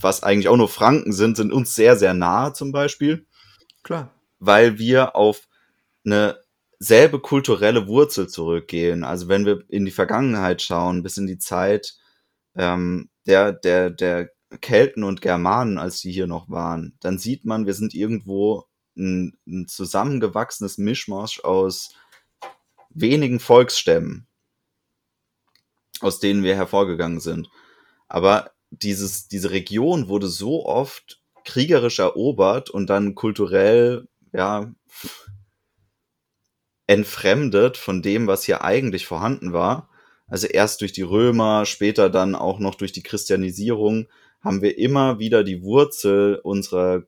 was 0.00 0.22
eigentlich 0.22 0.48
auch 0.48 0.56
nur 0.56 0.68
Franken 0.68 1.12
sind, 1.12 1.36
sind 1.36 1.52
uns 1.52 1.74
sehr, 1.74 1.96
sehr 1.96 2.14
nahe 2.14 2.52
zum 2.52 2.72
Beispiel. 2.72 3.26
Klar. 3.82 4.10
Weil 4.38 4.78
wir 4.78 5.16
auf 5.16 5.48
eine 6.04 6.38
selbe 6.78 7.20
kulturelle 7.20 7.86
Wurzel 7.88 8.28
zurückgehen. 8.28 9.04
Also 9.04 9.28
wenn 9.28 9.46
wir 9.46 9.64
in 9.68 9.84
die 9.84 9.90
Vergangenheit 9.90 10.62
schauen, 10.62 11.02
bis 11.02 11.16
in 11.16 11.26
die 11.26 11.38
Zeit 11.38 11.96
ähm, 12.54 13.08
der, 13.26 13.52
der, 13.52 13.90
der 13.90 14.30
Kelten 14.60 15.02
und 15.02 15.20
Germanen, 15.20 15.78
als 15.78 16.00
die 16.00 16.12
hier 16.12 16.26
noch 16.26 16.48
waren, 16.50 16.96
dann 17.00 17.18
sieht 17.18 17.44
man, 17.44 17.66
wir 17.66 17.74
sind 17.74 17.94
irgendwo 17.94 18.66
ein, 18.96 19.36
ein 19.46 19.68
zusammengewachsenes 19.68 20.78
Mischmasch 20.78 21.40
aus 21.40 21.94
wenigen 22.90 23.40
Volksstämmen 23.40 24.26
aus 26.00 26.20
denen 26.20 26.42
wir 26.42 26.56
hervorgegangen 26.56 27.20
sind. 27.20 27.50
Aber 28.08 28.50
dieses, 28.70 29.28
diese 29.28 29.50
Region 29.50 30.08
wurde 30.08 30.28
so 30.28 30.66
oft 30.66 31.20
kriegerisch 31.44 31.98
erobert 31.98 32.70
und 32.70 32.88
dann 32.88 33.14
kulturell, 33.14 34.08
ja, 34.32 34.72
entfremdet 36.86 37.76
von 37.76 38.02
dem, 38.02 38.26
was 38.26 38.44
hier 38.44 38.62
eigentlich 38.62 39.06
vorhanden 39.06 39.52
war. 39.52 39.88
Also 40.28 40.46
erst 40.46 40.80
durch 40.80 40.92
die 40.92 41.02
Römer, 41.02 41.66
später 41.66 42.10
dann 42.10 42.34
auch 42.34 42.58
noch 42.58 42.74
durch 42.74 42.92
die 42.92 43.02
Christianisierung 43.02 44.08
haben 44.40 44.62
wir 44.62 44.78
immer 44.78 45.18
wieder 45.18 45.42
die 45.42 45.62
Wurzel 45.62 46.36
unserer, 46.42 47.02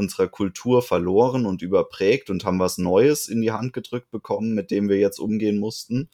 unserer 0.00 0.26
Kultur 0.26 0.82
verloren 0.82 1.46
und 1.46 1.62
überprägt 1.62 2.30
und 2.30 2.44
haben 2.44 2.58
was 2.58 2.78
Neues 2.78 3.28
in 3.28 3.40
die 3.40 3.52
Hand 3.52 3.72
gedrückt 3.72 4.10
bekommen, 4.10 4.54
mit 4.54 4.70
dem 4.72 4.88
wir 4.88 4.98
jetzt 4.98 5.20
umgehen 5.20 5.58
mussten. 5.58 6.10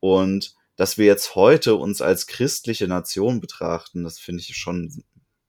Und 0.00 0.56
dass 0.76 0.98
wir 0.98 1.06
jetzt 1.06 1.36
heute 1.36 1.76
uns 1.76 2.02
als 2.02 2.26
christliche 2.26 2.88
Nation 2.88 3.40
betrachten, 3.40 4.02
das 4.02 4.18
finde 4.18 4.40
ich 4.40 4.56
schon, 4.56 5.04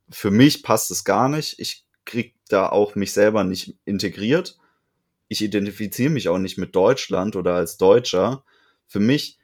für 0.10 0.30
mich 0.30 0.62
passt 0.62 0.92
es 0.92 1.04
gar 1.04 1.30
nicht. 1.30 1.60
Ich 1.60 1.86
krieg 2.06 2.36
da 2.48 2.70
auch 2.70 2.94
mich 2.94 3.12
selber 3.12 3.44
nicht 3.44 3.78
integriert. 3.86 4.60
Ich 5.28 5.42
identifiziere 5.42 6.12
mich 6.12 6.30
auch 6.30 6.38
nicht 6.38 6.60
mit 6.60 6.76
Deutschland 6.76 7.36
oder 7.36 7.56
als 7.56 7.78
Deutscher. 7.78 8.44
Für 8.86 9.00
mich 9.00 9.40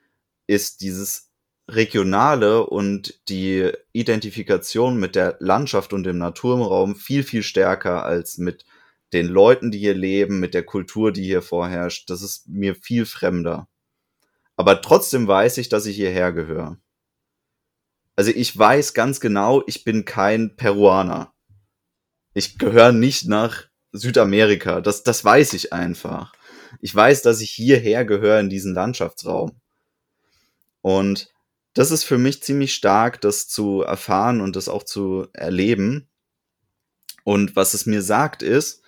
ist 0.45 0.81
dieses 0.81 1.30
Regionale 1.67 2.65
und 2.65 3.19
die 3.29 3.71
Identifikation 3.93 4.99
mit 4.99 5.15
der 5.15 5.37
Landschaft 5.39 5.93
und 5.93 6.03
dem 6.03 6.17
Naturraum 6.17 6.95
viel, 6.95 7.23
viel 7.23 7.43
stärker 7.43 8.03
als 8.03 8.37
mit 8.37 8.65
den 9.13 9.27
Leuten, 9.27 9.71
die 9.71 9.79
hier 9.79 9.93
leben, 9.93 10.39
mit 10.39 10.53
der 10.53 10.63
Kultur, 10.63 11.11
die 11.11 11.23
hier 11.23 11.41
vorherrscht. 11.41 12.09
Das 12.09 12.21
ist 12.21 12.47
mir 12.47 12.75
viel 12.75 13.05
fremder. 13.05 13.67
Aber 14.55 14.81
trotzdem 14.81 15.27
weiß 15.27 15.57
ich, 15.57 15.69
dass 15.69 15.85
ich 15.85 15.95
hierher 15.95 16.31
gehöre. 16.31 16.77
Also 18.15 18.31
ich 18.31 18.57
weiß 18.57 18.93
ganz 18.93 19.19
genau, 19.19 19.63
ich 19.67 19.83
bin 19.83 20.05
kein 20.05 20.55
Peruaner. 20.55 21.33
Ich 22.33 22.57
gehöre 22.57 22.91
nicht 22.91 23.27
nach 23.27 23.65
Südamerika. 23.91 24.81
Das, 24.81 25.03
das 25.03 25.23
weiß 25.23 25.53
ich 25.53 25.73
einfach. 25.73 26.33
Ich 26.79 26.93
weiß, 26.93 27.21
dass 27.21 27.41
ich 27.41 27.51
hierher 27.51 28.05
gehöre 28.05 28.39
in 28.39 28.49
diesen 28.49 28.73
Landschaftsraum. 28.73 29.59
Und 30.81 31.29
das 31.73 31.91
ist 31.91 32.03
für 32.03 32.17
mich 32.17 32.43
ziemlich 32.43 32.73
stark, 32.73 33.21
das 33.21 33.47
zu 33.47 33.81
erfahren 33.81 34.41
und 34.41 34.55
das 34.55 34.67
auch 34.67 34.83
zu 34.83 35.27
erleben. 35.33 36.09
Und 37.23 37.55
was 37.55 37.73
es 37.73 37.85
mir 37.85 38.01
sagt, 38.01 38.43
ist, 38.43 38.81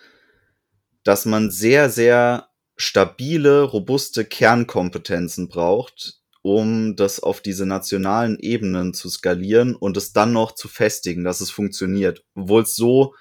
dass 1.04 1.26
man 1.26 1.52
sehr, 1.52 1.90
sehr 1.90 2.50
stabile, 2.76 3.62
robuste 3.62 4.26
Kernkompetenzen 4.26 5.48
braucht, 5.48 6.22
um 6.42 6.96
das 6.96 7.22
auf 7.22 7.42
diese 7.42 7.66
nationalen 7.66 8.38
Ebenen 8.40 8.94
zu 8.94 9.10
skalieren 9.10 9.76
und 9.76 9.96
es 9.96 10.12
dann 10.12 10.34
noch 10.34 10.54
zu 10.54 10.68
festigen, 10.68 11.24
dass 11.24 11.40
es 11.40 11.52
funktioniert, 11.52 12.26
obwohl 12.36 12.64
es 12.64 12.76
so 12.76 13.16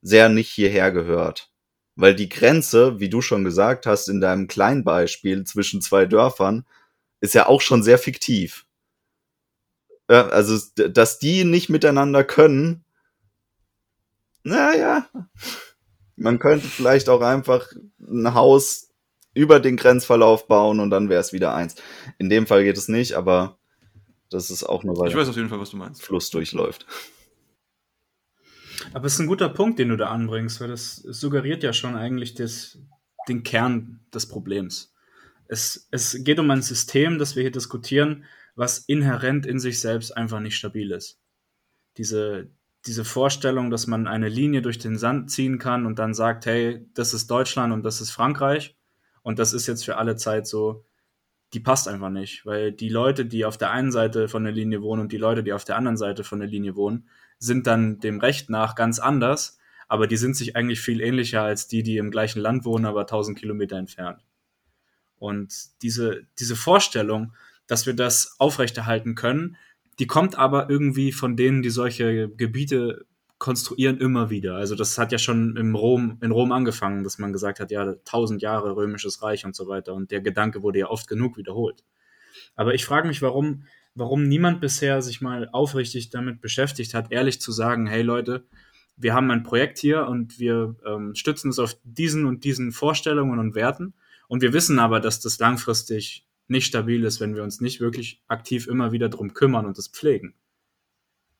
sehr 0.00 0.28
nicht 0.28 0.48
hierher 0.48 0.90
gehört. 0.90 1.50
Weil 1.96 2.14
die 2.14 2.30
Grenze, 2.30 2.98
wie 2.98 3.10
du 3.10 3.20
schon 3.20 3.44
gesagt 3.44 3.84
hast, 3.84 4.08
in 4.08 4.20
deinem 4.20 4.46
Kleinbeispiel 4.46 5.44
zwischen 5.44 5.82
zwei 5.82 6.06
Dörfern, 6.06 6.64
ist 7.20 7.34
ja 7.34 7.46
auch 7.46 7.60
schon 7.60 7.82
sehr 7.82 7.98
fiktiv. 7.98 8.66
Ja, 10.12 10.28
also, 10.28 10.58
dass 10.74 11.18
die 11.18 11.44
nicht 11.44 11.70
miteinander 11.70 12.22
können, 12.22 12.84
naja, 14.42 15.08
man 16.16 16.38
könnte 16.38 16.66
vielleicht 16.66 17.08
auch 17.08 17.22
einfach 17.22 17.72
ein 17.98 18.34
Haus 18.34 18.90
über 19.32 19.58
den 19.58 19.78
Grenzverlauf 19.78 20.48
bauen 20.48 20.80
und 20.80 20.90
dann 20.90 21.08
wäre 21.08 21.22
es 21.22 21.32
wieder 21.32 21.54
eins. 21.54 21.76
In 22.18 22.28
dem 22.28 22.46
Fall 22.46 22.62
geht 22.62 22.76
es 22.76 22.88
nicht, 22.88 23.14
aber 23.14 23.56
das 24.28 24.50
ist 24.50 24.64
auch 24.64 24.84
nur, 24.84 24.98
weil 24.98 25.08
ich 25.08 25.16
weiß 25.16 25.30
auf 25.30 25.36
jeden 25.36 25.48
Fall, 25.48 25.60
was 25.60 25.70
du 25.70 25.78
meinst. 25.78 26.02
Fluss 26.02 26.28
durchläuft. 26.28 26.84
Aber 28.92 29.06
es 29.06 29.14
ist 29.14 29.20
ein 29.20 29.28
guter 29.28 29.48
Punkt, 29.48 29.78
den 29.78 29.88
du 29.88 29.96
da 29.96 30.08
anbringst, 30.08 30.60
weil 30.60 30.68
das 30.68 30.96
suggeriert 30.96 31.62
ja 31.62 31.72
schon 31.72 31.96
eigentlich 31.96 32.34
das, 32.34 32.76
den 33.28 33.44
Kern 33.44 34.00
des 34.12 34.28
Problems. 34.28 34.92
Es, 35.48 35.88
es 35.90 36.22
geht 36.22 36.38
um 36.38 36.50
ein 36.50 36.60
System, 36.60 37.18
das 37.18 37.34
wir 37.34 37.44
hier 37.44 37.50
diskutieren, 37.50 38.26
was 38.54 38.78
inhärent 38.78 39.46
in 39.46 39.58
sich 39.58 39.80
selbst 39.80 40.16
einfach 40.16 40.40
nicht 40.40 40.56
stabil 40.56 40.90
ist. 40.90 41.18
Diese, 41.96 42.50
diese 42.86 43.04
Vorstellung, 43.04 43.70
dass 43.70 43.86
man 43.86 44.06
eine 44.06 44.28
Linie 44.28 44.62
durch 44.62 44.78
den 44.78 44.98
Sand 44.98 45.30
ziehen 45.30 45.58
kann 45.58 45.86
und 45.86 45.98
dann 45.98 46.14
sagt, 46.14 46.46
hey, 46.46 46.86
das 46.94 47.14
ist 47.14 47.30
Deutschland 47.30 47.72
und 47.72 47.82
das 47.82 48.00
ist 48.00 48.10
Frankreich 48.10 48.76
und 49.22 49.38
das 49.38 49.52
ist 49.52 49.66
jetzt 49.66 49.84
für 49.84 49.96
alle 49.96 50.16
Zeit 50.16 50.46
so, 50.46 50.84
die 51.52 51.60
passt 51.60 51.86
einfach 51.86 52.10
nicht, 52.10 52.46
weil 52.46 52.72
die 52.72 52.88
Leute, 52.88 53.26
die 53.26 53.44
auf 53.44 53.58
der 53.58 53.70
einen 53.70 53.92
Seite 53.92 54.28
von 54.28 54.44
der 54.44 54.52
Linie 54.52 54.82
wohnen 54.82 55.02
und 55.02 55.12
die 55.12 55.18
Leute, 55.18 55.42
die 55.42 55.52
auf 55.52 55.64
der 55.64 55.76
anderen 55.76 55.98
Seite 55.98 56.24
von 56.24 56.38
der 56.38 56.48
Linie 56.48 56.76
wohnen, 56.76 57.08
sind 57.38 57.66
dann 57.66 58.00
dem 58.00 58.20
Recht 58.20 58.48
nach 58.48 58.74
ganz 58.74 58.98
anders, 58.98 59.58
aber 59.86 60.06
die 60.06 60.16
sind 60.16 60.34
sich 60.34 60.56
eigentlich 60.56 60.80
viel 60.80 61.00
ähnlicher 61.00 61.42
als 61.42 61.68
die, 61.68 61.82
die 61.82 61.98
im 61.98 62.10
gleichen 62.10 62.40
Land 62.40 62.64
wohnen, 62.64 62.86
aber 62.86 63.02
1000 63.02 63.38
Kilometer 63.38 63.76
entfernt. 63.76 64.24
Und 65.16 65.82
diese, 65.82 66.26
diese 66.38 66.56
Vorstellung, 66.56 67.34
dass 67.72 67.86
wir 67.86 67.94
das 67.94 68.36
aufrechterhalten 68.38 69.14
können, 69.14 69.56
die 69.98 70.06
kommt 70.06 70.36
aber 70.36 70.68
irgendwie 70.68 71.10
von 71.10 71.36
denen, 71.36 71.62
die 71.62 71.70
solche 71.70 72.28
Gebiete 72.28 73.06
konstruieren 73.38 73.96
immer 73.96 74.28
wieder. 74.28 74.56
Also 74.56 74.74
das 74.74 74.98
hat 74.98 75.10
ja 75.10 75.16
schon 75.16 75.56
im 75.56 75.74
Rom, 75.74 76.18
in 76.20 76.32
Rom 76.32 76.52
angefangen, 76.52 77.02
dass 77.02 77.16
man 77.16 77.32
gesagt 77.32 77.60
hat, 77.60 77.70
ja, 77.70 77.94
tausend 78.04 78.42
Jahre 78.42 78.76
römisches 78.76 79.22
Reich 79.22 79.46
und 79.46 79.56
so 79.56 79.68
weiter. 79.68 79.94
Und 79.94 80.10
der 80.10 80.20
Gedanke 80.20 80.62
wurde 80.62 80.80
ja 80.80 80.90
oft 80.90 81.08
genug 81.08 81.38
wiederholt. 81.38 81.82
Aber 82.56 82.74
ich 82.74 82.84
frage 82.84 83.08
mich, 83.08 83.22
warum, 83.22 83.64
warum 83.94 84.28
niemand 84.28 84.60
bisher 84.60 85.00
sich 85.00 85.22
mal 85.22 85.48
aufrichtig 85.50 86.10
damit 86.10 86.42
beschäftigt 86.42 86.92
hat, 86.92 87.10
ehrlich 87.10 87.40
zu 87.40 87.52
sagen, 87.52 87.86
hey 87.86 88.02
Leute, 88.02 88.44
wir 88.98 89.14
haben 89.14 89.30
ein 89.30 89.44
Projekt 89.44 89.78
hier 89.78 90.08
und 90.08 90.38
wir 90.38 90.76
ähm, 90.86 91.14
stützen 91.14 91.48
es 91.48 91.58
auf 91.58 91.78
diesen 91.84 92.26
und 92.26 92.44
diesen 92.44 92.70
Vorstellungen 92.70 93.38
und 93.38 93.54
Werten. 93.54 93.94
Und 94.28 94.42
wir 94.42 94.52
wissen 94.52 94.78
aber, 94.78 95.00
dass 95.00 95.20
das 95.20 95.38
langfristig 95.38 96.26
nicht 96.52 96.66
stabil 96.66 97.02
ist, 97.04 97.20
wenn 97.20 97.34
wir 97.34 97.42
uns 97.42 97.60
nicht 97.60 97.80
wirklich 97.80 98.22
aktiv 98.28 98.68
immer 98.68 98.92
wieder 98.92 99.08
drum 99.08 99.34
kümmern 99.34 99.66
und 99.66 99.76
es 99.78 99.88
pflegen. 99.88 100.34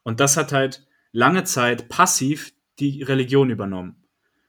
Und 0.03 0.18
das 0.18 0.37
hat 0.37 0.53
halt 0.53 0.85
lange 1.12 1.44
Zeit 1.44 1.88
passiv 1.88 2.53
die 2.81 3.03
Religion 3.03 3.51
übernommen. 3.51 3.96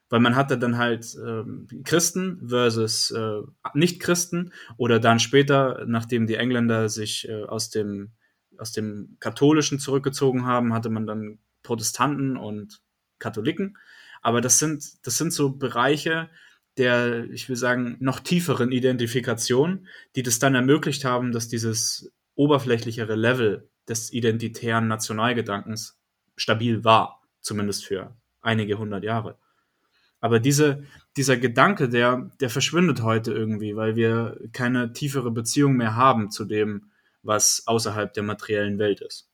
Weil 0.09 0.19
man 0.19 0.35
hatte 0.35 0.57
dann 0.57 0.77
halt 0.77 1.15
ähm, 1.23 1.67
Christen 1.83 2.47
versus 2.47 3.11
äh, 3.11 3.41
Nicht-Christen 3.73 4.53
oder 4.77 4.99
dann 4.99 5.19
später, 5.19 5.85
nachdem 5.87 6.27
die 6.27 6.35
Engländer 6.35 6.89
sich 6.89 7.27
äh, 7.27 7.43
aus, 7.43 7.69
dem, 7.69 8.11
aus 8.57 8.71
dem 8.71 9.17
Katholischen 9.19 9.79
zurückgezogen 9.79 10.45
haben, 10.45 10.73
hatte 10.73 10.89
man 10.89 11.07
dann 11.07 11.39
Protestanten 11.63 12.37
und 12.37 12.81
Katholiken. 13.19 13.77
Aber 14.21 14.39
das 14.39 14.59
sind, 14.59 15.05
das 15.05 15.17
sind 15.17 15.33
so 15.33 15.51
Bereiche 15.51 16.29
der, 16.77 17.29
ich 17.29 17.49
will 17.49 17.55
sagen, 17.55 17.97
noch 17.99 18.19
tieferen 18.19 18.71
Identifikation, 18.71 19.87
die 20.15 20.23
das 20.23 20.39
dann 20.39 20.55
ermöglicht 20.55 21.05
haben, 21.05 21.31
dass 21.31 21.47
dieses 21.47 22.11
oberflächlichere 22.35 23.15
Level 23.15 23.69
des 23.87 24.11
identitären 24.11 24.87
Nationalgedankens 24.87 25.99
stabil 26.35 26.83
war, 26.83 27.21
zumindest 27.41 27.85
für 27.85 28.15
einige 28.41 28.77
hundert 28.77 29.03
Jahre. 29.03 29.37
Aber 30.19 30.39
diese, 30.39 30.83
dieser 31.17 31.37
Gedanke, 31.37 31.89
der, 31.89 32.31
der 32.39 32.49
verschwindet 32.49 33.01
heute 33.01 33.33
irgendwie, 33.33 33.75
weil 33.75 33.95
wir 33.95 34.39
keine 34.53 34.93
tiefere 34.93 35.31
Beziehung 35.31 35.75
mehr 35.75 35.95
haben 35.95 36.31
zu 36.31 36.45
dem, 36.45 36.91
was 37.23 37.63
außerhalb 37.65 38.13
der 38.13 38.23
materiellen 38.23 38.79
Welt 38.79 39.01
ist. 39.01 39.29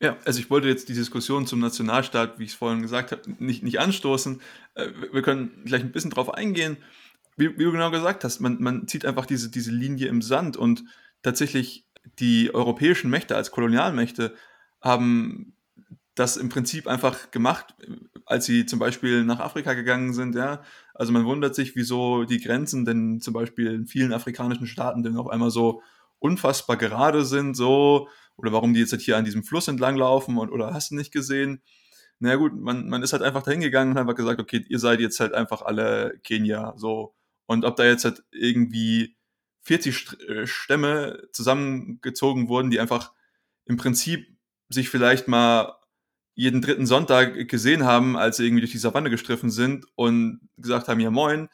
Ja, 0.00 0.16
also 0.24 0.38
ich 0.38 0.48
wollte 0.48 0.68
jetzt 0.68 0.88
die 0.88 0.94
Diskussion 0.94 1.46
zum 1.46 1.58
Nationalstaat, 1.58 2.38
wie 2.38 2.44
ich 2.44 2.50
es 2.50 2.56
vorhin 2.56 2.82
gesagt 2.82 3.10
habe, 3.10 3.22
nicht, 3.38 3.64
nicht 3.64 3.80
anstoßen. 3.80 4.40
Äh, 4.74 4.90
wir 5.12 5.22
können 5.22 5.62
gleich 5.64 5.82
ein 5.82 5.90
bisschen 5.90 6.10
drauf 6.10 6.32
eingehen. 6.32 6.76
Wie, 7.36 7.58
wie, 7.58 7.64
du 7.64 7.72
genau 7.72 7.90
gesagt 7.90 8.22
hast, 8.22 8.40
man, 8.40 8.62
man 8.62 8.86
zieht 8.86 9.04
einfach 9.04 9.26
diese, 9.26 9.50
diese 9.50 9.72
Linie 9.72 10.06
im 10.08 10.22
Sand 10.22 10.56
und 10.56 10.84
tatsächlich 11.22 11.84
die 12.20 12.54
europäischen 12.54 13.10
Mächte 13.10 13.36
als 13.36 13.50
Kolonialmächte 13.50 14.34
haben 14.80 15.54
das 16.14 16.36
im 16.36 16.48
Prinzip 16.48 16.86
einfach 16.86 17.30
gemacht, 17.30 17.74
als 18.26 18.44
sie 18.44 18.66
zum 18.66 18.78
Beispiel 18.78 19.24
nach 19.24 19.40
Afrika 19.40 19.74
gegangen 19.74 20.12
sind, 20.12 20.34
ja. 20.34 20.62
Also 20.94 21.12
man 21.12 21.24
wundert 21.24 21.54
sich, 21.54 21.76
wieso 21.76 22.24
die 22.24 22.40
Grenzen 22.40 22.84
denn 22.84 23.20
zum 23.20 23.34
Beispiel 23.34 23.72
in 23.72 23.86
vielen 23.86 24.12
afrikanischen 24.12 24.66
Staaten 24.66 25.02
denn 25.02 25.16
auf 25.16 25.28
einmal 25.28 25.50
so 25.50 25.82
unfassbar 26.18 26.76
gerade 26.76 27.24
sind, 27.24 27.54
so, 27.54 28.08
oder 28.38 28.52
warum 28.52 28.72
die 28.72 28.80
jetzt 28.80 28.92
halt 28.92 29.02
hier 29.02 29.16
an 29.16 29.24
diesem 29.24 29.42
Fluss 29.42 29.68
entlang 29.68 29.96
laufen 29.96 30.38
und, 30.38 30.50
oder 30.50 30.72
hast 30.72 30.90
du 30.90 30.94
nicht 30.94 31.12
gesehen? 31.12 31.62
Na 32.20 32.28
naja, 32.28 32.38
gut, 32.38 32.54
man, 32.54 32.88
man 32.88 33.02
ist 33.02 33.12
halt 33.12 33.22
einfach 33.22 33.42
dahin 33.42 33.60
gegangen 33.60 33.90
und 33.90 33.96
hat 33.96 34.02
einfach 34.02 34.16
gesagt, 34.16 34.40
okay, 34.40 34.64
ihr 34.68 34.78
seid 34.78 35.00
jetzt 35.00 35.20
halt 35.20 35.34
einfach 35.34 35.62
alle 35.62 36.18
Kenia, 36.24 36.74
so. 36.76 37.14
Und 37.46 37.64
ob 37.64 37.76
da 37.76 37.84
jetzt 37.84 38.04
halt 38.04 38.22
irgendwie 38.30 39.16
40 39.62 40.20
äh, 40.28 40.46
Stämme 40.46 41.28
zusammengezogen 41.32 42.48
wurden, 42.48 42.70
die 42.70 42.80
einfach 42.80 43.12
im 43.66 43.76
Prinzip 43.76 44.26
sich 44.68 44.88
vielleicht 44.88 45.28
mal 45.28 45.74
jeden 46.34 46.62
dritten 46.62 46.86
Sonntag 46.86 47.48
gesehen 47.48 47.84
haben, 47.84 48.16
als 48.16 48.36
sie 48.36 48.46
irgendwie 48.46 48.60
durch 48.60 48.72
die 48.72 48.78
Savanne 48.78 49.10
gestriffen 49.10 49.50
sind 49.50 49.86
und 49.96 50.40
gesagt 50.56 50.88
haben, 50.88 51.00
ja 51.00 51.10
moin, 51.10 51.48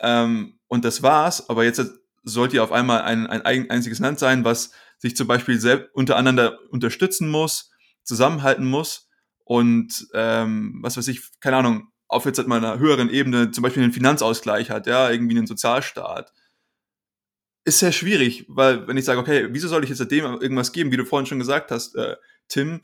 ähm, 0.00 0.58
und 0.68 0.84
das 0.84 1.02
war's, 1.02 1.48
aber 1.48 1.64
jetzt 1.64 1.82
sollt 2.24 2.52
ihr 2.52 2.62
auf 2.62 2.72
einmal 2.72 3.02
ein, 3.02 3.26
ein 3.26 3.70
einziges 3.70 3.98
Land 3.98 4.18
sein, 4.18 4.44
was 4.44 4.72
sich 4.98 5.16
zum 5.16 5.26
Beispiel 5.26 5.60
selbst 5.60 5.94
untereinander 5.94 6.58
unterstützen 6.70 7.28
muss, 7.28 7.70
zusammenhalten 8.02 8.66
muss 8.66 9.08
und 9.44 10.08
ähm, 10.14 10.78
was 10.82 10.96
weiß 10.96 11.08
ich, 11.08 11.22
keine 11.40 11.56
Ahnung, 11.56 11.90
auf 12.08 12.24
jetzt 12.24 12.38
halt 12.38 12.48
mal 12.48 12.56
einer 12.56 12.78
höheren 12.78 13.10
Ebene 13.10 13.50
zum 13.50 13.62
Beispiel 13.62 13.82
einen 13.82 13.92
Finanzausgleich 13.92 14.70
hat, 14.70 14.86
ja, 14.86 15.10
irgendwie 15.10 15.36
einen 15.36 15.46
Sozialstaat. 15.46 16.32
Ist 17.64 17.80
sehr 17.80 17.92
schwierig, 17.92 18.46
weil 18.48 18.88
wenn 18.88 18.96
ich 18.96 19.04
sage, 19.04 19.20
okay, 19.20 19.48
wieso 19.50 19.68
soll 19.68 19.84
ich 19.84 19.90
jetzt 19.90 20.10
dem 20.10 20.40
irgendwas 20.40 20.72
geben, 20.72 20.90
wie 20.90 20.96
du 20.96 21.04
vorhin 21.04 21.26
schon 21.26 21.38
gesagt 21.38 21.70
hast, 21.70 21.94
äh, 21.96 22.16
Tim, 22.48 22.82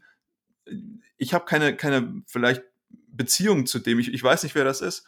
ich 1.16 1.32
habe 1.32 1.46
keine, 1.46 1.76
keine 1.76 2.22
vielleicht 2.26 2.62
Beziehung 2.88 3.66
zu 3.66 3.78
dem, 3.78 3.98
ich, 3.98 4.12
ich 4.12 4.22
weiß 4.22 4.42
nicht, 4.42 4.54
wer 4.54 4.64
das 4.64 4.82
ist. 4.82 5.06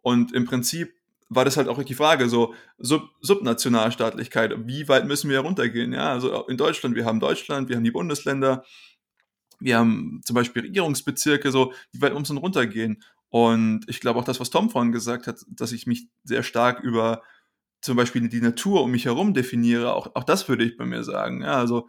Und 0.00 0.32
im 0.32 0.44
Prinzip 0.44 0.94
war 1.28 1.44
das 1.44 1.56
halt 1.56 1.68
auch 1.68 1.82
die 1.82 1.94
Frage, 1.94 2.28
so 2.28 2.54
Sub 2.78 3.10
Subnationalstaatlichkeit, 3.20 4.54
wie 4.66 4.88
weit 4.88 5.06
müssen 5.06 5.30
wir 5.30 5.40
runtergehen? 5.40 5.92
Ja, 5.92 6.12
also 6.12 6.46
in 6.46 6.56
Deutschland, 6.56 6.96
wir 6.96 7.04
haben 7.04 7.20
Deutschland, 7.20 7.68
wir 7.68 7.76
haben 7.76 7.84
die 7.84 7.90
Bundesländer, 7.90 8.64
wir 9.60 9.78
haben 9.78 10.20
zum 10.24 10.34
Beispiel 10.34 10.62
Regierungsbezirke, 10.62 11.50
so, 11.50 11.72
wie 11.92 12.00
weit 12.00 12.14
muss 12.14 12.28
man 12.28 12.38
runtergehen? 12.38 13.02
Und 13.28 13.84
ich 13.88 14.00
glaube 14.00 14.18
auch 14.18 14.24
das, 14.24 14.40
was 14.40 14.50
Tom 14.50 14.70
vorhin 14.70 14.92
gesagt 14.92 15.26
hat, 15.26 15.44
dass 15.48 15.72
ich 15.72 15.86
mich 15.86 16.08
sehr 16.24 16.42
stark 16.42 16.80
über 16.80 17.22
zum 17.80 17.96
Beispiel 17.96 18.26
die 18.28 18.40
Natur 18.40 18.82
um 18.82 18.90
mich 18.90 19.04
herum 19.04 19.34
definiere, 19.34 19.94
auch, 19.94 20.14
auch 20.14 20.24
das 20.24 20.48
würde 20.48 20.64
ich 20.64 20.76
bei 20.76 20.86
mir 20.86 21.04
sagen. 21.04 21.42
Ja, 21.42 21.58
also 21.58 21.88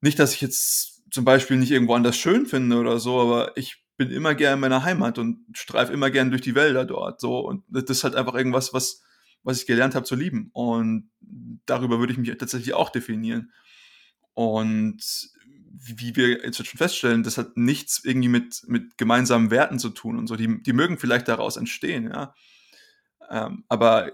nicht, 0.00 0.18
dass 0.18 0.34
ich 0.34 0.40
jetzt 0.40 1.02
zum 1.10 1.24
Beispiel 1.24 1.56
nicht 1.56 1.72
irgendwo 1.72 1.94
anders 1.94 2.16
schön 2.16 2.46
finde 2.46 2.76
oder 2.76 2.98
so, 2.98 3.20
aber 3.20 3.56
ich 3.56 3.84
bin 3.98 4.10
immer 4.10 4.34
gern 4.34 4.54
in 4.54 4.60
meiner 4.60 4.84
Heimat 4.84 5.18
und 5.18 5.44
streife 5.52 5.92
immer 5.92 6.10
gern 6.10 6.30
durch 6.30 6.40
die 6.40 6.54
Wälder 6.54 6.86
dort. 6.86 7.20
So 7.20 7.40
und 7.40 7.64
das 7.68 7.84
ist 7.84 8.04
halt 8.04 8.14
einfach 8.14 8.34
irgendwas, 8.34 8.72
was 8.72 9.02
was 9.42 9.60
ich 9.60 9.66
gelernt 9.66 9.94
habe 9.94 10.04
zu 10.04 10.14
lieben. 10.14 10.50
Und 10.52 11.10
darüber 11.66 11.98
würde 11.98 12.12
ich 12.12 12.18
mich 12.18 12.36
tatsächlich 12.36 12.74
auch 12.74 12.90
definieren. 12.90 13.52
Und 14.34 15.00
wie 15.70 16.16
wir 16.16 16.44
jetzt 16.44 16.56
schon 16.56 16.78
feststellen, 16.78 17.22
das 17.22 17.38
hat 17.38 17.56
nichts 17.56 18.04
irgendwie 18.04 18.28
mit, 18.28 18.62
mit 18.66 18.98
gemeinsamen 18.98 19.50
Werten 19.50 19.78
zu 19.78 19.90
tun 19.90 20.18
und 20.18 20.26
so. 20.26 20.36
Die, 20.36 20.62
die 20.62 20.72
mögen 20.72 20.98
vielleicht 20.98 21.28
daraus 21.28 21.56
entstehen, 21.56 22.10
ja. 22.10 22.34
Ähm, 23.30 23.64
aber 23.68 24.12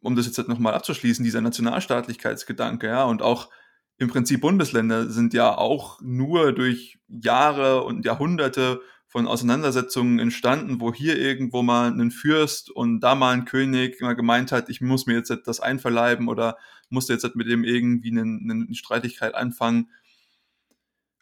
um 0.00 0.14
das 0.14 0.26
jetzt 0.26 0.38
halt 0.38 0.48
nochmal 0.48 0.74
abzuschließen, 0.74 1.24
dieser 1.24 1.40
Nationalstaatlichkeitsgedanke, 1.40 2.86
ja, 2.86 3.04
und 3.04 3.22
auch 3.22 3.50
im 3.98 4.08
Prinzip 4.08 4.42
Bundesländer 4.42 5.08
sind 5.08 5.32
ja 5.32 5.56
auch 5.56 6.00
nur 6.02 6.52
durch 6.52 6.98
Jahre 7.08 7.82
und 7.82 8.04
Jahrhunderte 8.04 8.80
von 9.16 9.26
Auseinandersetzungen 9.26 10.18
entstanden, 10.18 10.78
wo 10.78 10.92
hier 10.92 11.18
irgendwo 11.18 11.62
mal 11.62 11.90
ein 11.90 12.10
Fürst 12.10 12.68
und 12.68 13.00
da 13.00 13.14
mal 13.14 13.32
ein 13.32 13.46
König 13.46 13.98
mal 14.02 14.14
gemeint 14.14 14.52
hat, 14.52 14.68
ich 14.68 14.82
muss 14.82 15.06
mir 15.06 15.14
jetzt 15.14 15.34
das 15.46 15.58
einverleiben 15.58 16.28
oder 16.28 16.58
musste 16.90 17.14
jetzt 17.14 17.34
mit 17.34 17.48
dem 17.48 17.64
irgendwie 17.64 18.10
eine, 18.10 18.20
eine 18.20 18.74
Streitigkeit 18.74 19.34
anfangen. 19.34 19.88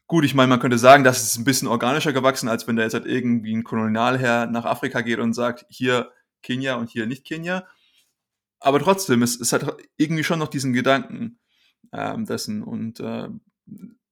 Gut, 0.09 0.25
ich 0.25 0.35
meine, 0.35 0.49
man 0.49 0.59
könnte 0.59 0.77
sagen, 0.77 1.05
das 1.05 1.23
ist 1.23 1.37
ein 1.37 1.45
bisschen 1.45 1.69
organischer 1.69 2.13
gewachsen, 2.13 2.49
als 2.49 2.67
wenn 2.67 2.75
da 2.75 2.83
jetzt 2.83 2.95
halt 2.95 3.07
irgendwie 3.07 3.55
ein 3.55 3.63
Kolonialherr 3.63 4.47
nach 4.47 4.65
Afrika 4.65 5.01
geht 5.01 5.21
und 5.21 5.33
sagt, 5.33 5.65
hier 5.69 6.11
Kenia 6.43 6.75
und 6.75 6.91
hier 6.91 7.07
nicht 7.07 7.25
Kenia. 7.25 7.65
Aber 8.59 8.81
trotzdem, 8.81 9.23
es, 9.23 9.39
es 9.41 9.53
hat 9.53 9.73
irgendwie 9.99 10.25
schon 10.25 10.41
noch 10.41 10.49
diesen 10.49 10.73
Gedanken 10.73 11.39
ähm, 11.93 12.27
dessen. 12.27 12.65
Und 12.65 12.99
äh, 12.99 13.29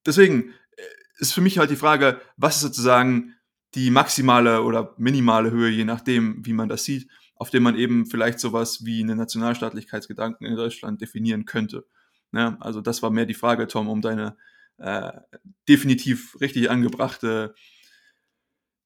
deswegen 0.06 0.50
äh, 0.76 0.82
ist 1.18 1.34
für 1.34 1.40
mich 1.40 1.58
halt 1.58 1.72
die 1.72 1.76
Frage, 1.76 2.20
was 2.36 2.54
ist 2.54 2.62
sozusagen 2.62 3.34
die 3.74 3.90
maximale 3.90 4.62
oder 4.62 4.94
minimale 4.98 5.50
Höhe, 5.50 5.70
je 5.70 5.84
nachdem, 5.84 6.44
wie 6.44 6.52
man 6.52 6.68
das 6.68 6.84
sieht, 6.84 7.08
auf 7.36 7.50
dem 7.50 7.62
man 7.62 7.76
eben 7.76 8.06
vielleicht 8.06 8.38
sowas 8.38 8.84
wie 8.84 9.02
eine 9.02 9.16
Nationalstaatlichkeitsgedanken 9.16 10.46
in 10.46 10.56
Deutschland 10.56 11.00
definieren 11.00 11.44
könnte. 11.44 11.86
Ja, 12.32 12.56
also 12.60 12.80
das 12.80 13.02
war 13.02 13.10
mehr 13.10 13.26
die 13.26 13.34
Frage, 13.34 13.66
Tom, 13.66 13.88
um 13.88 14.00
deine 14.00 14.36
äh, 14.78 15.12
definitiv 15.68 16.40
richtig 16.40 16.70
angebrachte 16.70 17.54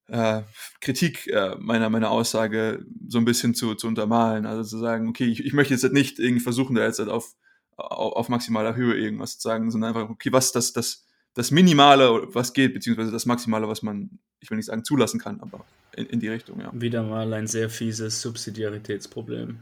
äh, 0.08 0.42
Kritik 0.80 1.26
äh, 1.28 1.56
meiner, 1.58 1.90
meiner 1.90 2.10
Aussage 2.10 2.84
so 3.08 3.18
ein 3.18 3.24
bisschen 3.24 3.54
zu, 3.54 3.74
zu 3.74 3.88
untermalen. 3.88 4.46
Also 4.46 4.62
zu 4.62 4.78
sagen, 4.78 5.08
okay, 5.08 5.26
ich, 5.26 5.44
ich 5.44 5.52
möchte 5.52 5.74
jetzt 5.74 5.92
nicht 5.92 6.18
irgendwie 6.18 6.42
versuchen, 6.42 6.76
da 6.76 6.84
jetzt 6.84 6.98
halt 6.98 7.08
auf, 7.08 7.34
auf, 7.76 8.12
auf 8.12 8.28
maximaler 8.28 8.76
Höhe 8.76 8.94
irgendwas 8.94 9.38
zu 9.38 9.48
sagen, 9.48 9.70
sondern 9.70 9.94
einfach, 9.94 10.08
okay, 10.08 10.32
was 10.32 10.46
ist 10.46 10.56
das, 10.56 10.72
das, 10.72 11.05
das 11.36 11.50
Minimale, 11.50 12.34
was 12.34 12.54
geht, 12.54 12.72
beziehungsweise 12.72 13.12
das 13.12 13.26
Maximale, 13.26 13.68
was 13.68 13.82
man, 13.82 14.18
ich 14.40 14.50
will 14.50 14.56
nicht 14.56 14.66
sagen 14.66 14.84
zulassen 14.84 15.20
kann, 15.20 15.40
aber 15.40 15.64
in, 15.94 16.06
in 16.06 16.18
die 16.18 16.28
Richtung, 16.28 16.60
ja. 16.60 16.70
Wieder 16.74 17.02
mal 17.02 17.32
ein 17.34 17.46
sehr 17.46 17.68
fieses 17.68 18.22
Subsidiaritätsproblem. 18.22 19.58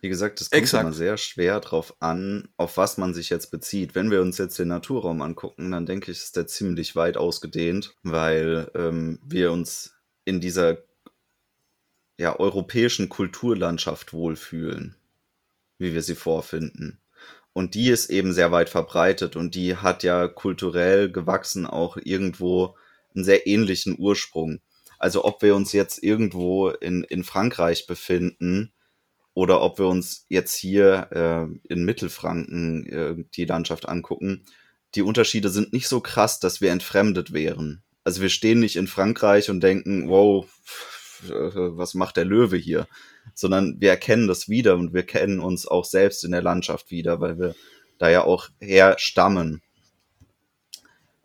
Wie 0.00 0.08
gesagt, 0.08 0.40
es 0.40 0.48
kommt 0.48 0.62
Exakt. 0.62 0.82
immer 0.82 0.94
sehr 0.94 1.18
schwer 1.18 1.60
drauf 1.60 1.94
an, 2.00 2.48
auf 2.56 2.78
was 2.78 2.96
man 2.96 3.12
sich 3.12 3.28
jetzt 3.28 3.50
bezieht. 3.50 3.94
Wenn 3.94 4.10
wir 4.10 4.22
uns 4.22 4.38
jetzt 4.38 4.58
den 4.58 4.68
Naturraum 4.68 5.20
angucken, 5.20 5.70
dann 5.72 5.84
denke 5.84 6.10
ich, 6.10 6.18
ist 6.18 6.36
der 6.36 6.46
ziemlich 6.46 6.96
weit 6.96 7.18
ausgedehnt, 7.18 7.94
weil 8.02 8.70
ähm, 8.74 9.18
wir 9.22 9.52
uns 9.52 9.94
in 10.24 10.40
dieser 10.40 10.78
ja, 12.18 12.38
europäischen 12.38 13.10
Kulturlandschaft 13.10 14.14
wohlfühlen, 14.14 14.96
wie 15.76 15.92
wir 15.92 16.02
sie 16.02 16.14
vorfinden. 16.14 16.98
Und 17.52 17.74
die 17.74 17.88
ist 17.88 18.10
eben 18.10 18.32
sehr 18.32 18.52
weit 18.52 18.68
verbreitet 18.68 19.36
und 19.36 19.54
die 19.54 19.76
hat 19.76 20.02
ja 20.02 20.28
kulturell 20.28 21.10
gewachsen 21.10 21.66
auch 21.66 21.96
irgendwo 21.96 22.76
einen 23.14 23.24
sehr 23.24 23.46
ähnlichen 23.46 23.96
Ursprung. 23.98 24.60
Also 24.98 25.24
ob 25.24 25.42
wir 25.42 25.56
uns 25.56 25.72
jetzt 25.72 26.02
irgendwo 26.02 26.68
in, 26.68 27.04
in 27.04 27.24
Frankreich 27.24 27.86
befinden 27.86 28.72
oder 29.34 29.62
ob 29.62 29.78
wir 29.78 29.86
uns 29.86 30.26
jetzt 30.28 30.54
hier 30.54 31.08
äh, 31.10 31.72
in 31.72 31.84
Mittelfranken 31.84 32.86
äh, 32.86 33.24
die 33.34 33.46
Landschaft 33.46 33.88
angucken, 33.88 34.44
die 34.94 35.02
Unterschiede 35.02 35.48
sind 35.48 35.72
nicht 35.72 35.88
so 35.88 36.00
krass, 36.00 36.40
dass 36.40 36.60
wir 36.60 36.70
entfremdet 36.70 37.32
wären. 37.32 37.82
Also 38.04 38.22
wir 38.22 38.28
stehen 38.28 38.60
nicht 38.60 38.76
in 38.76 38.86
Frankreich 38.86 39.50
und 39.50 39.60
denken, 39.60 40.08
wow, 40.08 40.46
was 41.28 41.94
macht 41.94 42.16
der 42.16 42.24
Löwe 42.24 42.56
hier? 42.56 42.86
Sondern 43.40 43.80
wir 43.80 43.90
erkennen 43.90 44.28
das 44.28 44.48
wieder 44.48 44.74
und 44.74 44.92
wir 44.92 45.02
kennen 45.02 45.40
uns 45.40 45.66
auch 45.66 45.84
selbst 45.84 46.24
in 46.24 46.32
der 46.32 46.42
Landschaft 46.42 46.90
wieder, 46.90 47.20
weil 47.20 47.38
wir 47.38 47.54
da 47.98 48.10
ja 48.10 48.24
auch 48.24 48.48
herstammen. 48.60 49.62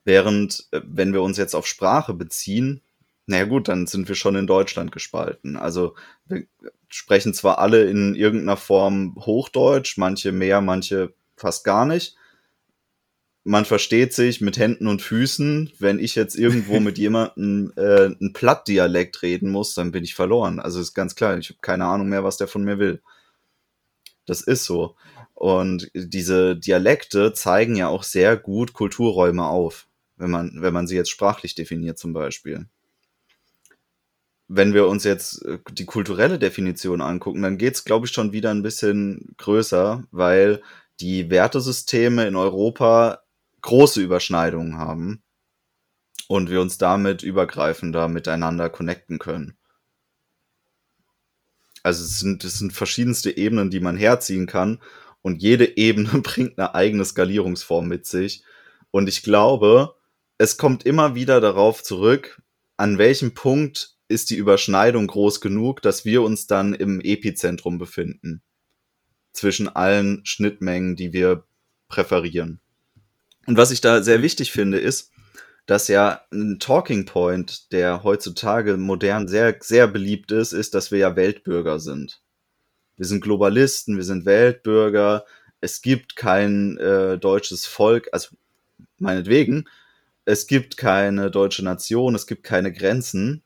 Während, 0.04 0.68
äh, 0.72 0.82
wenn 0.86 1.14
wir 1.14 1.22
uns 1.22 1.38
jetzt 1.38 1.56
auf 1.56 1.68
Sprache 1.68 2.14
beziehen, 2.14 2.82
naja 3.28 3.46
gut, 3.46 3.68
dann 3.68 3.88
sind 3.88 4.08
wir 4.08 4.16
schon 4.16 4.36
in 4.36 4.48
Deutschland 4.48 4.92
gespalten. 4.92 5.58
Also 5.58 5.96
wir 6.26 6.46
sprechen 6.90 7.34
zwar 7.34 7.60
alle 7.60 7.84
in 7.86 8.16
irgendeiner 8.16 8.58
Form 8.58 9.16
Hochdeutsch, 9.18 9.98
manche 9.98 10.32
mehr, 10.32 10.62
manche 10.62 11.14
fast 11.36 11.64
gar 11.64 11.86
nicht 11.86 12.16
man 13.48 13.64
versteht 13.64 14.12
sich 14.12 14.42
mit 14.42 14.58
Händen 14.58 14.88
und 14.88 15.04
Füßen. 15.04 15.72
Wenn 15.78 16.00
ich 16.00 16.16
jetzt 16.16 16.36
irgendwo 16.36 16.80
mit 16.80 16.98
jemandem 16.98 17.72
äh, 17.78 18.08
ein 18.08 18.34
Plattdialekt 18.34 19.22
reden 19.22 19.52
muss, 19.52 19.76
dann 19.76 19.92
bin 19.92 20.04
ich 20.04 20.16
verloren. 20.16 20.60
Also 20.60 20.82
ist 20.82 20.96
ganz 20.96 21.16
klar, 21.16 21.38
ich 21.38 21.50
habe 21.50 21.60
keine 21.62 21.86
Ahnung 21.86 22.10
mehr, 22.10 22.24
was 22.24 22.38
der 22.38 22.48
von 22.48 22.64
mir 22.64 22.80
will. 22.80 23.02
Das 24.26 24.42
ist 24.42 24.66
so. 24.66 24.96
Und 25.36 25.92
diese 25.94 26.58
Dialekte 26.58 27.34
zeigen 27.34 27.76
ja 27.76 27.88
auch 27.88 28.02
sehr 28.02 28.36
gut 28.36 28.74
Kulturräume 28.74 29.46
auf, 29.46 29.88
wenn 30.18 30.32
man, 30.32 30.54
wenn 30.56 30.74
man 30.74 30.88
sie 30.88 30.96
jetzt 30.96 31.12
sprachlich 31.12 31.54
definiert 31.54 32.00
zum 32.00 32.14
Beispiel. 32.14 32.66
Wenn 34.48 34.74
wir 34.74 34.88
uns 34.88 35.04
jetzt 35.04 35.46
äh, 35.46 35.60
die 35.72 35.86
kulturelle 35.86 36.40
Definition 36.40 37.02
angucken, 37.02 37.44
dann 37.44 37.60
geht's, 37.60 37.86
glaube 37.86 38.08
ich, 38.08 38.12
schon 38.12 38.32
wieder 38.32 38.50
ein 38.50 38.64
bisschen 38.64 39.36
größer, 39.38 40.04
weil 40.10 40.64
die 41.00 41.30
Wertesysteme 41.30 42.26
in 42.26 42.36
Europa 42.36 43.20
große 43.66 44.00
Überschneidungen 44.00 44.78
haben 44.78 45.24
und 46.28 46.52
wir 46.52 46.62
uns 46.62 46.78
damit 46.78 47.24
übergreifender 47.24 48.08
miteinander 48.08 48.70
connecten 48.70 49.18
können. 49.18 49.58
Also 51.82 52.04
es 52.04 52.20
sind, 52.20 52.44
es 52.44 52.60
sind 52.60 52.74
verschiedenste 52.74 53.36
Ebenen, 53.36 53.72
die 53.72 53.80
man 53.80 53.98
herziehen 53.98 54.46
kann 54.46 54.82
und 55.22 55.42
jede 55.42 55.78
Ebene 55.78 56.22
bringt 56.22 56.60
eine 56.60 56.76
eigene 56.76 57.04
Skalierungsform 57.06 57.88
mit 57.88 58.06
sich. 58.06 58.44
Und 58.92 59.10
ich 59.10 59.24
glaube, 59.24 59.96
es 60.38 60.58
kommt 60.58 60.86
immer 60.86 61.16
wieder 61.16 61.42
darauf 61.42 61.82
zurück, 61.82 62.42
an 62.78 63.00
welchem 63.00 63.34
Punkt 63.34 63.96
ist 64.08 64.30
die 64.30 64.36
Überschneidung 64.36 65.08
groß 65.08 65.42
genug, 65.42 65.82
dass 65.82 66.06
wir 66.06 66.22
uns 66.22 66.46
dann 66.46 66.76
im 66.76 67.02
Epizentrum 67.02 67.80
befinden. 67.80 68.44
Zwischen 69.34 69.68
allen 69.70 70.24
Schnittmengen, 70.24 70.96
die 70.96 71.14
wir 71.14 71.46
präferieren. 71.88 72.62
Und 73.46 73.58
was 73.58 73.72
ich 73.72 73.82
da 73.82 74.02
sehr 74.02 74.22
wichtig 74.22 74.52
finde, 74.52 74.80
ist, 74.80 75.12
dass 75.66 75.88
ja 75.88 76.22
ein 76.32 76.60
Talking 76.60 77.06
Point, 77.06 77.72
der 77.72 78.04
heutzutage 78.04 78.78
modern 78.78 79.28
sehr, 79.28 79.58
sehr 79.62 79.88
beliebt 79.88 80.32
ist, 80.32 80.54
ist, 80.54 80.74
dass 80.74 80.92
wir 80.92 81.00
ja 81.00 81.16
Weltbürger 81.16 81.80
sind. 81.80 82.22
Wir 82.98 83.06
sind 83.06 83.22
Globalisten, 83.22 83.98
wir 83.98 84.04
sind 84.04 84.26
Weltbürger. 84.26 85.26
Es 85.62 85.82
gibt 85.82 86.16
kein 86.16 86.78
äh, 86.78 87.18
deutsches 87.18 87.66
Volk, 87.66 88.10
also 88.12 88.36
meinetwegen, 88.98 89.66
es 90.26 90.48
gibt 90.48 90.78
keine 90.78 91.30
deutsche 91.30 91.64
Nation, 91.64 92.16
es 92.16 92.28
gibt 92.28 92.44
keine 92.44 92.72
Grenzen. 92.72 93.44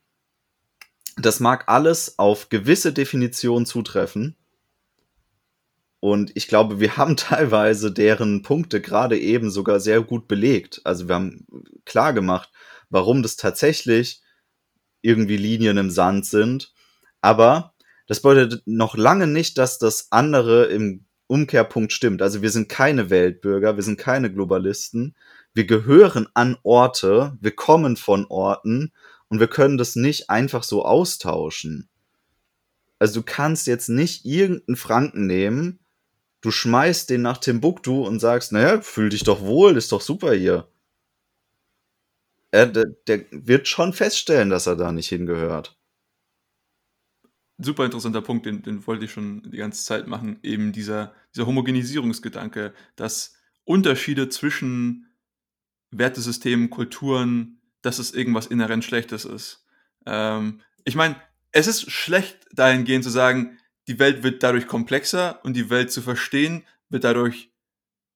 Das 1.16 1.40
mag 1.40 1.68
alles 1.68 2.18
auf 2.18 2.48
gewisse 2.48 2.92
Definitionen 2.92 3.66
zutreffen, 3.66 4.36
und 6.00 6.32
ich 6.34 6.48
glaube, 6.48 6.80
wir 6.80 6.96
haben 6.96 7.16
teilweise 7.16 7.92
deren 7.92 8.42
Punkte 8.42 8.80
gerade 8.80 9.18
eben 9.18 9.50
sogar 9.50 9.80
sehr 9.80 10.00
gut 10.00 10.26
belegt. 10.26 10.80
Also 10.84 11.08
wir 11.08 11.14
haben 11.14 11.46
klar 11.84 12.12
gemacht, 12.12 12.50
warum 12.88 13.22
das 13.22 13.36
tatsächlich 13.36 14.22
irgendwie 15.02 15.36
Linien 15.36 15.76
im 15.76 15.90
Sand 15.90 16.26
sind. 16.26 16.72
Aber 17.20 17.74
das 18.06 18.20
bedeutet 18.20 18.62
noch 18.66 18.96
lange 18.96 19.26
nicht, 19.26 19.56
dass 19.58 19.78
das 19.78 20.08
andere 20.10 20.64
im 20.66 21.04
Umkehrpunkt 21.26 21.92
stimmt. 21.92 22.22
Also 22.22 22.42
wir 22.42 22.50
sind 22.50 22.68
keine 22.68 23.08
Weltbürger, 23.08 23.76
wir 23.76 23.84
sind 23.84 23.98
keine 23.98 24.32
Globalisten. 24.32 25.14
Wir 25.54 25.64
gehören 25.64 26.28
an 26.34 26.56
Orte, 26.62 27.36
wir 27.40 27.52
kommen 27.52 27.96
von 27.96 28.26
Orten 28.26 28.92
und 29.28 29.38
wir 29.38 29.48
können 29.48 29.78
das 29.78 29.96
nicht 29.96 30.28
einfach 30.28 30.64
so 30.64 30.84
austauschen. 30.84 31.88
Also 32.98 33.20
du 33.20 33.26
kannst 33.26 33.66
jetzt 33.66 33.88
nicht 33.88 34.24
irgendeinen 34.24 34.76
Franken 34.76 35.26
nehmen 35.26 35.79
du 36.40 36.50
schmeißt 36.50 37.10
den 37.10 37.22
nach 37.22 37.38
Timbuktu 37.38 38.06
und 38.06 38.20
sagst, 38.20 38.52
naja, 38.52 38.80
fühl 38.80 39.10
dich 39.10 39.24
doch 39.24 39.42
wohl, 39.42 39.76
ist 39.76 39.92
doch 39.92 40.00
super 40.00 40.32
hier. 40.32 40.68
Er, 42.50 42.66
der, 42.66 42.86
der 43.06 43.24
wird 43.30 43.68
schon 43.68 43.92
feststellen, 43.92 44.50
dass 44.50 44.66
er 44.66 44.76
da 44.76 44.90
nicht 44.90 45.08
hingehört. 45.08 45.78
Super 47.58 47.84
interessanter 47.84 48.22
Punkt, 48.22 48.46
den, 48.46 48.62
den 48.62 48.86
wollte 48.86 49.04
ich 49.04 49.12
schon 49.12 49.42
die 49.50 49.58
ganze 49.58 49.84
Zeit 49.84 50.06
machen. 50.06 50.38
Eben 50.42 50.72
dieser, 50.72 51.14
dieser 51.34 51.46
Homogenisierungsgedanke, 51.46 52.72
dass 52.96 53.36
Unterschiede 53.64 54.28
zwischen 54.30 55.06
Wertesystemen, 55.90 56.70
Kulturen, 56.70 57.60
dass 57.82 57.98
es 57.98 58.12
irgendwas 58.12 58.46
inhärent 58.46 58.84
Schlechtes 58.84 59.24
ist. 59.24 59.64
Ähm, 60.06 60.62
ich 60.84 60.94
meine, 60.94 61.16
es 61.52 61.66
ist 61.66 61.90
schlecht 61.90 62.46
dahingehend 62.52 63.04
zu 63.04 63.10
sagen, 63.10 63.58
die 63.88 63.98
Welt 63.98 64.22
wird 64.22 64.42
dadurch 64.42 64.66
komplexer 64.66 65.40
und 65.44 65.54
die 65.54 65.70
Welt 65.70 65.90
zu 65.90 66.02
verstehen 66.02 66.66
wird 66.88 67.04
dadurch 67.04 67.52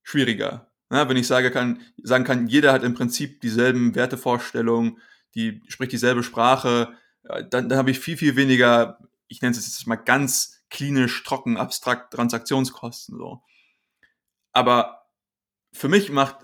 schwieriger. 0.02 0.70
Ja, 0.92 1.08
wenn 1.08 1.16
ich 1.16 1.26
sage 1.26 1.50
kann, 1.50 1.80
sagen 2.02 2.24
kann, 2.24 2.46
jeder 2.46 2.72
hat 2.72 2.84
im 2.84 2.94
Prinzip 2.94 3.40
dieselben 3.40 3.94
Wertevorstellungen, 3.94 4.98
die 5.34 5.62
spricht 5.66 5.92
dieselbe 5.92 6.22
Sprache, 6.22 6.94
dann, 7.50 7.68
dann 7.68 7.78
habe 7.78 7.90
ich 7.90 7.98
viel, 7.98 8.16
viel 8.16 8.36
weniger, 8.36 8.98
ich 9.28 9.40
nenne 9.40 9.56
es 9.56 9.66
jetzt 9.66 9.86
mal 9.86 9.96
ganz 9.96 10.62
klinisch, 10.70 11.22
trocken, 11.24 11.56
abstrakt 11.56 12.12
Transaktionskosten. 12.12 13.16
So. 13.16 13.42
Aber 14.52 15.06
für 15.72 15.88
mich 15.88 16.10
macht 16.10 16.36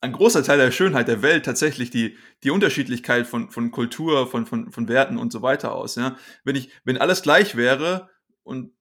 ein 0.00 0.12
großer 0.12 0.42
Teil 0.42 0.58
der 0.58 0.70
Schönheit 0.70 1.08
der 1.08 1.22
Welt 1.22 1.46
tatsächlich 1.46 1.90
die, 1.90 2.18
die 2.42 2.50
Unterschiedlichkeit 2.50 3.26
von, 3.26 3.50
von 3.50 3.70
Kultur, 3.70 4.30
von, 4.30 4.44
von, 4.44 4.70
von 4.70 4.88
Werten 4.88 5.16
und 5.16 5.32
so 5.32 5.40
weiter 5.40 5.72
aus. 5.72 5.94
Ja? 5.94 6.16
Wenn, 6.44 6.56
ich, 6.56 6.70
wenn 6.84 6.98
alles 6.98 7.22
gleich 7.22 7.56
wäre 7.56 8.10
und 8.44 8.72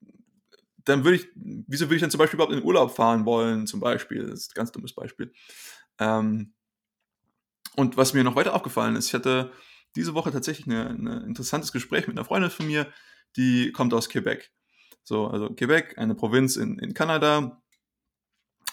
dann 0.85 1.03
würde 1.03 1.15
ich, 1.15 1.27
wieso 1.35 1.85
würde 1.85 1.95
ich 1.95 2.01
dann 2.01 2.11
zum 2.11 2.19
Beispiel 2.19 2.37
überhaupt 2.37 2.53
in 2.53 2.59
den 2.59 2.67
Urlaub 2.67 2.95
fahren 2.95 3.25
wollen, 3.25 3.67
zum 3.67 3.79
Beispiel? 3.79 4.27
Das 4.27 4.41
ist 4.41 4.51
ein 4.51 4.55
ganz 4.55 4.71
dummes 4.71 4.93
Beispiel. 4.93 5.33
Ähm, 5.99 6.53
und 7.75 7.97
was 7.97 8.13
mir 8.13 8.23
noch 8.23 8.35
weiter 8.35 8.53
aufgefallen 8.53 8.95
ist, 8.95 9.07
ich 9.07 9.13
hatte 9.13 9.51
diese 9.95 10.13
Woche 10.13 10.31
tatsächlich 10.31 10.67
ein 10.67 11.07
interessantes 11.07 11.71
Gespräch 11.71 12.07
mit 12.07 12.17
einer 12.17 12.25
Freundin 12.25 12.51
von 12.51 12.67
mir, 12.67 12.91
die 13.35 13.71
kommt 13.71 13.93
aus 13.93 14.09
Quebec. 14.09 14.51
So, 15.03 15.27
also 15.27 15.49
Quebec, 15.49 15.97
eine 15.97 16.15
Provinz 16.15 16.55
in, 16.55 16.79
in 16.79 16.93
Kanada, 16.93 17.61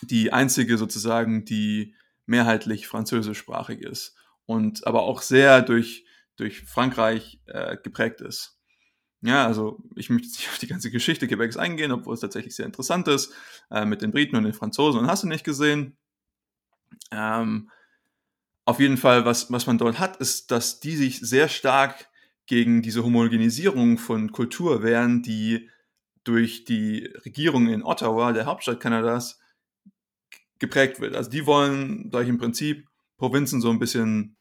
die 0.03 0.32
einzige 0.32 0.78
sozusagen, 0.78 1.45
die 1.45 1.95
mehrheitlich 2.26 2.86
französischsprachig 2.86 3.80
ist 3.80 4.16
und 4.47 4.86
aber 4.86 5.03
auch 5.03 5.22
sehr 5.22 5.62
durch, 5.62 6.07
durch 6.36 6.62
Frankreich 6.62 7.41
äh, 7.47 7.76
geprägt 7.82 8.20
ist. 8.20 8.59
Ja, 9.22 9.46
also 9.46 9.78
ich 9.96 10.08
möchte 10.08 10.28
nicht 10.28 10.48
auf 10.48 10.58
die 10.58 10.66
ganze 10.66 10.90
Geschichte 10.90 11.28
Quebecs 11.28 11.56
eingehen, 11.56 11.92
obwohl 11.92 12.14
es 12.14 12.20
tatsächlich 12.20 12.56
sehr 12.56 12.66
interessant 12.66 13.06
ist, 13.08 13.34
äh, 13.70 13.84
mit 13.84 14.00
den 14.02 14.12
Briten 14.12 14.36
und 14.36 14.44
den 14.44 14.54
Franzosen 14.54 15.00
und 15.00 15.08
hast 15.08 15.22
du 15.24 15.28
nicht 15.28 15.44
gesehen. 15.44 15.98
Ähm, 17.10 17.70
auf 18.64 18.80
jeden 18.80 18.96
Fall, 18.96 19.24
was, 19.24 19.50
was 19.50 19.66
man 19.66 19.78
dort 19.78 19.98
hat, 19.98 20.16
ist, 20.18 20.50
dass 20.50 20.80
die 20.80 20.96
sich 20.96 21.20
sehr 21.20 21.48
stark 21.48 22.08
gegen 22.46 22.82
diese 22.82 23.04
Homogenisierung 23.04 23.98
von 23.98 24.32
Kultur 24.32 24.82
wehren, 24.82 25.22
die 25.22 25.68
durch 26.24 26.64
die 26.64 27.04
Regierung 27.24 27.68
in 27.68 27.82
Ottawa, 27.82 28.32
der 28.32 28.46
Hauptstadt 28.46 28.80
Kanadas, 28.80 29.40
geprägt 30.58 31.00
wird. 31.00 31.14
Also 31.14 31.30
die 31.30 31.46
wollen, 31.46 32.10
ich 32.12 32.28
im 32.28 32.38
Prinzip, 32.38 32.86
Provinzen 33.16 33.60
so 33.60 33.70
ein 33.70 33.78
bisschen, 33.78 34.36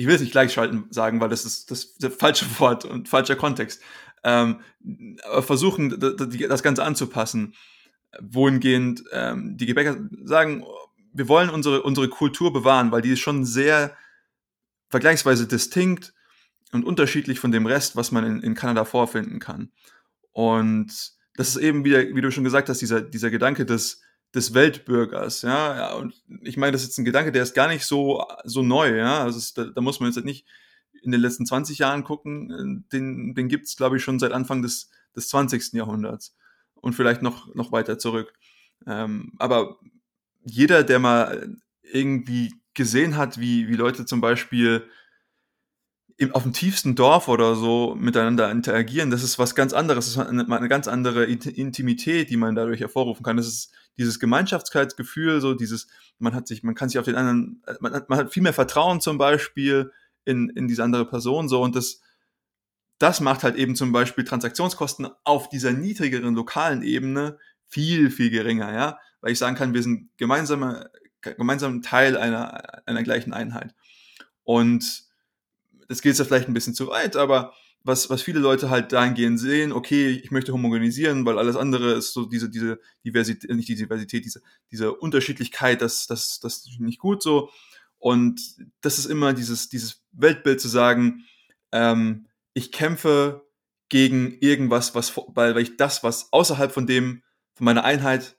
ich 0.00 0.06
will 0.06 0.14
es 0.14 0.22
nicht 0.22 0.32
gleichschalten 0.32 0.86
sagen, 0.90 1.20
weil 1.20 1.28
das 1.28 1.44
ist 1.44 1.70
das, 1.70 1.94
das 1.98 2.14
falsche 2.14 2.46
Wort 2.58 2.86
und 2.86 3.06
falscher 3.06 3.36
Kontext, 3.36 3.82
ähm, 4.24 4.60
aber 5.24 5.42
versuchen, 5.42 6.00
das 6.00 6.62
Ganze 6.62 6.84
anzupassen. 6.84 7.54
Wohingehend 8.18 9.04
ähm, 9.12 9.56
die 9.56 9.66
Quebecer 9.66 9.98
sagen, 10.24 10.64
wir 11.12 11.28
wollen 11.28 11.50
unsere, 11.50 11.82
unsere 11.82 12.08
Kultur 12.08 12.52
bewahren, 12.52 12.90
weil 12.92 13.02
die 13.02 13.10
ist 13.10 13.20
schon 13.20 13.44
sehr 13.44 13.94
vergleichsweise 14.88 15.46
distinkt 15.46 16.14
und 16.72 16.84
unterschiedlich 16.84 17.38
von 17.38 17.52
dem 17.52 17.66
Rest, 17.66 17.94
was 17.94 18.10
man 18.10 18.24
in, 18.24 18.42
in 18.42 18.54
Kanada 18.54 18.84
vorfinden 18.84 19.38
kann. 19.38 19.70
Und 20.32 21.12
das 21.34 21.50
ist 21.50 21.56
eben 21.58 21.84
wieder, 21.84 22.00
wie 22.00 22.20
du 22.20 22.32
schon 22.32 22.44
gesagt 22.44 22.68
hast, 22.70 22.80
dieser, 22.80 23.02
dieser 23.02 23.30
Gedanke 23.30 23.66
des, 23.66 24.00
des 24.34 24.54
Weltbürgers, 24.54 25.42
ja, 25.42 25.76
ja, 25.76 25.94
und 25.94 26.22
ich 26.42 26.56
meine, 26.56 26.72
das 26.72 26.82
ist 26.82 26.88
jetzt 26.88 26.98
ein 26.98 27.04
Gedanke, 27.04 27.32
der 27.32 27.42
ist 27.42 27.54
gar 27.54 27.68
nicht 27.68 27.84
so, 27.84 28.24
so 28.44 28.62
neu, 28.62 28.96
ja, 28.96 29.22
also 29.22 29.38
es, 29.38 29.54
da, 29.54 29.64
da, 29.64 29.80
muss 29.80 29.98
man 29.98 30.10
jetzt 30.10 30.24
nicht 30.24 30.46
in 31.02 31.10
den 31.10 31.20
letzten 31.20 31.46
20 31.46 31.78
Jahren 31.78 32.04
gucken, 32.04 32.86
den, 32.92 33.34
den 33.34 33.48
gibt's 33.48 33.76
glaube 33.76 33.96
ich, 33.96 34.04
schon 34.04 34.18
seit 34.18 34.32
Anfang 34.32 34.62
des, 34.62 34.90
des 35.16 35.28
20. 35.28 35.72
Jahrhunderts 35.72 36.36
und 36.74 36.94
vielleicht 36.94 37.22
noch, 37.22 37.52
noch 37.54 37.72
weiter 37.72 37.98
zurück. 37.98 38.32
Ähm, 38.86 39.32
aber 39.38 39.78
jeder, 40.44 40.84
der 40.84 40.98
mal 40.98 41.56
irgendwie 41.82 42.54
gesehen 42.74 43.16
hat, 43.16 43.40
wie, 43.40 43.68
wie 43.68 43.74
Leute 43.74 44.06
zum 44.06 44.20
Beispiel 44.20 44.88
im, 46.20 46.34
auf 46.34 46.42
dem 46.42 46.52
tiefsten 46.52 46.94
Dorf 46.94 47.28
oder 47.28 47.56
so 47.56 47.96
miteinander 47.98 48.50
interagieren, 48.50 49.10
das 49.10 49.22
ist 49.22 49.38
was 49.38 49.54
ganz 49.54 49.72
anderes. 49.72 50.06
Das 50.06 50.16
ist 50.16 50.30
eine, 50.30 50.46
eine 50.56 50.68
ganz 50.68 50.86
andere 50.86 51.24
Intimität, 51.24 52.30
die 52.30 52.36
man 52.36 52.54
dadurch 52.54 52.80
hervorrufen 52.80 53.24
kann. 53.24 53.36
Das 53.36 53.46
ist 53.46 53.72
dieses 53.96 54.20
Gemeinschaftsgefühl, 54.20 55.40
so 55.40 55.54
dieses, 55.54 55.88
man 56.18 56.34
hat 56.34 56.46
sich, 56.46 56.62
man 56.62 56.74
kann 56.74 56.88
sich 56.88 56.98
auf 56.98 57.06
den 57.06 57.16
anderen, 57.16 57.62
man 57.80 57.94
hat, 57.94 58.08
man 58.08 58.18
hat 58.18 58.32
viel 58.32 58.42
mehr 58.42 58.52
Vertrauen 58.52 59.00
zum 59.00 59.18
Beispiel 59.18 59.92
in, 60.24 60.50
in 60.50 60.68
diese 60.68 60.84
andere 60.84 61.06
Person, 61.06 61.48
so, 61.48 61.62
und 61.62 61.74
das, 61.74 62.00
das 62.98 63.20
macht 63.20 63.42
halt 63.42 63.56
eben 63.56 63.74
zum 63.74 63.92
Beispiel 63.92 64.24
Transaktionskosten 64.24 65.08
auf 65.24 65.48
dieser 65.48 65.72
niedrigeren 65.72 66.34
lokalen 66.34 66.82
Ebene 66.82 67.38
viel, 67.66 68.10
viel 68.10 68.30
geringer, 68.30 68.72
ja 68.72 68.98
weil 69.20 69.32
ich 69.32 69.38
sagen 69.38 69.56
kann, 69.56 69.74
wir 69.74 69.82
sind 69.82 70.10
gemeinsame, 70.16 70.90
gemeinsam 71.20 71.82
Teil 71.82 72.16
einer, 72.16 72.86
einer 72.86 73.02
gleichen 73.02 73.32
Einheit. 73.32 73.74
Und 74.44 75.04
das 75.90 76.02
geht 76.02 76.16
jetzt 76.16 76.26
vielleicht 76.26 76.46
ein 76.46 76.54
bisschen 76.54 76.74
zu 76.74 76.86
weit, 76.86 77.16
aber 77.16 77.52
was, 77.82 78.10
was 78.10 78.22
viele 78.22 78.38
Leute 78.38 78.70
halt 78.70 78.92
dahingehend 78.92 79.40
sehen, 79.40 79.72
okay, 79.72 80.08
ich 80.10 80.30
möchte 80.30 80.52
homogenisieren, 80.52 81.26
weil 81.26 81.36
alles 81.36 81.56
andere 81.56 81.94
ist 81.94 82.12
so 82.12 82.26
diese, 82.26 82.48
diese 82.48 82.78
Diversität, 83.04 83.50
nicht 83.50 83.68
die 83.68 83.74
Diversität, 83.74 84.24
diese, 84.24 84.40
diese 84.70 84.94
Unterschiedlichkeit, 84.94 85.82
das, 85.82 86.06
das, 86.06 86.38
das 86.38 86.66
ist 86.66 86.78
nicht 86.78 87.00
gut 87.00 87.24
so. 87.24 87.50
Und 87.98 88.40
das 88.82 89.00
ist 89.00 89.06
immer 89.06 89.32
dieses, 89.32 89.68
dieses 89.68 90.04
Weltbild 90.12 90.60
zu 90.60 90.68
sagen, 90.68 91.24
ähm, 91.72 92.28
ich 92.54 92.70
kämpfe 92.70 93.44
gegen 93.88 94.38
irgendwas, 94.38 94.94
was, 94.94 95.16
weil, 95.16 95.56
weil 95.56 95.62
ich 95.62 95.76
das, 95.76 96.04
was 96.04 96.32
außerhalb 96.32 96.70
von 96.70 96.86
dem, 96.86 97.24
von 97.54 97.64
meiner 97.64 97.82
Einheit 97.82 98.38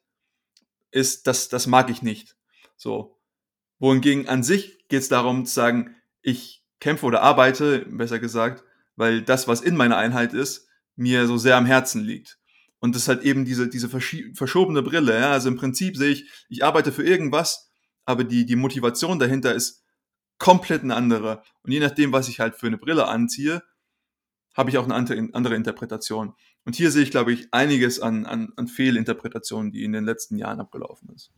ist, 0.91 1.27
das, 1.27 1.49
das 1.49 1.67
mag 1.67 1.89
ich 1.89 2.01
nicht. 2.01 2.37
So. 2.77 3.19
Wohingegen 3.77 4.29
an 4.29 4.41
sich 4.41 4.87
geht 4.87 5.01
es 5.01 5.09
darum 5.09 5.45
zu 5.45 5.53
sagen, 5.53 5.95
ich 6.21 6.60
kämpfe 6.81 7.05
oder 7.05 7.21
arbeite, 7.21 7.85
besser 7.87 8.19
gesagt, 8.19 8.65
weil 8.97 9.21
das, 9.21 9.47
was 9.47 9.61
in 9.61 9.77
meiner 9.77 9.97
Einheit 9.97 10.33
ist, 10.33 10.67
mir 10.97 11.25
so 11.27 11.37
sehr 11.37 11.55
am 11.55 11.65
Herzen 11.65 12.03
liegt. 12.03 12.37
Und 12.79 12.95
das 12.95 13.03
ist 13.03 13.07
halt 13.07 13.23
eben 13.23 13.45
diese, 13.45 13.69
diese 13.69 13.89
verschobene 13.89 14.81
Brille. 14.81 15.17
Ja? 15.17 15.31
Also 15.31 15.47
im 15.47 15.55
Prinzip 15.55 15.95
sehe 15.95 16.09
ich, 16.09 16.29
ich 16.49 16.65
arbeite 16.65 16.91
für 16.91 17.03
irgendwas, 17.03 17.71
aber 18.05 18.23
die, 18.23 18.45
die 18.45 18.55
Motivation 18.55 19.19
dahinter 19.19 19.53
ist 19.53 19.83
komplett 20.39 20.81
eine 20.81 20.95
andere. 20.95 21.43
Und 21.61 21.71
je 21.71 21.79
nachdem, 21.79 22.11
was 22.11 22.27
ich 22.27 22.39
halt 22.39 22.55
für 22.55 22.67
eine 22.67 22.77
Brille 22.77 23.07
anziehe, 23.07 23.61
habe 24.55 24.71
ich 24.71 24.77
auch 24.77 24.83
eine 24.83 24.95
andere, 24.95 25.55
Interpretation. 25.55 26.33
Und 26.65 26.75
hier 26.75 26.91
sehe 26.91 27.03
ich, 27.03 27.11
glaube 27.11 27.31
ich, 27.31 27.47
einiges 27.51 27.99
an, 27.99 28.25
an, 28.25 28.51
an 28.57 28.67
Fehlinterpretationen, 28.67 29.71
die 29.71 29.83
in 29.83 29.93
den 29.93 30.03
letzten 30.03 30.35
Jahren 30.35 30.59
abgelaufen 30.59 31.09
ist. 31.15 31.31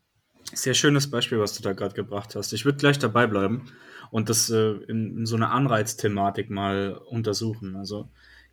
Sehr 0.54 0.74
schönes 0.74 1.12
Beispiel, 1.12 1.40
was 1.40 1.54
du 1.56 1.62
da 1.62 1.74
gerade 1.74 1.94
gebracht 1.94 2.36
hast. 2.36 2.54
Ich 2.54 2.66
würde 2.66 2.78
gleich 2.78 2.98
dabei 2.98 3.28
bleiben 3.28 3.66
und 4.14 4.30
das 4.30 4.52
äh, 4.52 4.74
in, 4.88 5.18
in, 5.18 5.26
so 5.26 5.36
einer 5.36 5.50
Anreizthematik 5.50 6.52
mal 6.52 6.92
untersuchen. 6.92 7.76
Also 7.76 8.10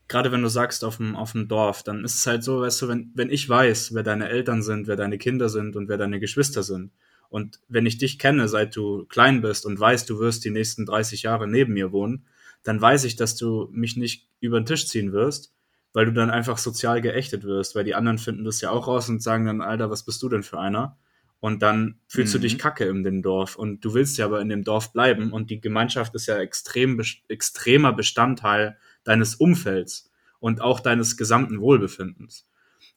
gerade 0.08 0.32
wenn 0.32 0.40
du 0.40 0.48
sagst 0.48 0.84
auf 0.84 0.96
dem, 0.96 1.14
auf 1.14 1.32
dem 1.32 1.48
Dorf, 1.48 1.82
dann 1.82 2.02
ist 2.02 2.14
es 2.14 2.26
halt 2.26 2.42
so, 2.42 2.62
weißt 2.62 2.80
du, 2.80 2.88
wenn, 2.88 3.12
wenn 3.14 3.28
ich 3.28 3.46
weiß, 3.46 3.92
wer 3.92 4.02
deine 4.02 4.30
Eltern 4.30 4.62
sind, 4.62 4.86
wer 4.86 4.96
deine 4.96 5.18
Kinder 5.18 5.50
sind 5.50 5.76
und 5.76 5.90
wer 5.90 5.98
deine 5.98 6.18
Geschwister 6.18 6.62
sind, 6.62 6.92
und 7.28 7.60
wenn 7.68 7.84
ich 7.84 7.98
dich 7.98 8.18
kenne, 8.18 8.48
seit 8.48 8.74
du 8.74 9.04
klein 9.04 9.42
bist 9.42 9.66
und 9.66 9.78
weißt, 9.78 10.08
du 10.08 10.18
wirst 10.18 10.46
die 10.46 10.50
nächsten 10.50 10.86
30 10.86 11.24
Jahre 11.24 11.46
neben 11.46 11.74
mir 11.74 11.92
wohnen, 11.92 12.24
dann 12.62 12.80
weiß 12.80 13.04
ich, 13.04 13.16
dass 13.16 13.36
du 13.36 13.68
mich 13.70 13.98
nicht 13.98 14.28
über 14.40 14.58
den 14.58 14.66
Tisch 14.66 14.86
ziehen 14.88 15.12
wirst, 15.12 15.52
weil 15.92 16.06
du 16.06 16.12
dann 16.12 16.30
einfach 16.30 16.56
sozial 16.56 17.02
geächtet 17.02 17.44
wirst, 17.44 17.76
weil 17.76 17.84
die 17.84 17.94
anderen 17.94 18.16
finden 18.16 18.44
das 18.44 18.62
ja 18.62 18.70
auch 18.70 18.88
raus 18.88 19.10
und 19.10 19.22
sagen 19.22 19.44
dann, 19.44 19.60
Alter, 19.60 19.90
was 19.90 20.04
bist 20.04 20.22
du 20.22 20.30
denn 20.30 20.42
für 20.42 20.58
einer? 20.58 20.96
Und 21.40 21.62
dann 21.62 21.98
fühlst 22.06 22.34
mhm. 22.34 22.38
du 22.38 22.42
dich 22.42 22.58
kacke 22.58 22.84
in 22.84 23.02
dem 23.02 23.22
Dorf 23.22 23.56
und 23.56 23.82
du 23.82 23.94
willst 23.94 24.18
ja 24.18 24.26
aber 24.26 24.42
in 24.42 24.50
dem 24.50 24.62
Dorf 24.62 24.92
bleiben 24.92 25.32
und 25.32 25.50
die 25.50 25.60
Gemeinschaft 25.60 26.14
ist 26.14 26.26
ja 26.26 26.38
extrem, 26.38 27.00
extremer 27.28 27.94
Bestandteil 27.94 28.76
deines 29.04 29.36
Umfelds 29.36 30.10
und 30.38 30.60
auch 30.60 30.80
deines 30.80 31.16
gesamten 31.16 31.60
Wohlbefindens. 31.60 32.46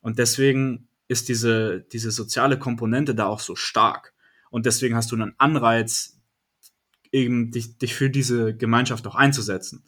Und 0.02 0.20
deswegen 0.20 0.89
ist 1.08 1.30
diese, 1.30 1.82
diese 1.91 2.12
soziale 2.12 2.60
Komponente 2.60 3.16
da 3.16 3.28
auch 3.28 3.39
so 3.39 3.56
stark. 3.56 4.14
Und 4.50 4.66
deswegen 4.66 4.96
hast 4.96 5.12
du 5.12 5.16
einen 5.16 5.34
Anreiz, 5.38 6.20
eben 7.12 7.52
dich, 7.52 7.78
dich 7.78 7.96
für 7.96 8.10
diese 8.10 8.56
Gemeinschaft 8.56 9.08
auch 9.08 9.16
einzusetzen. 9.16 9.86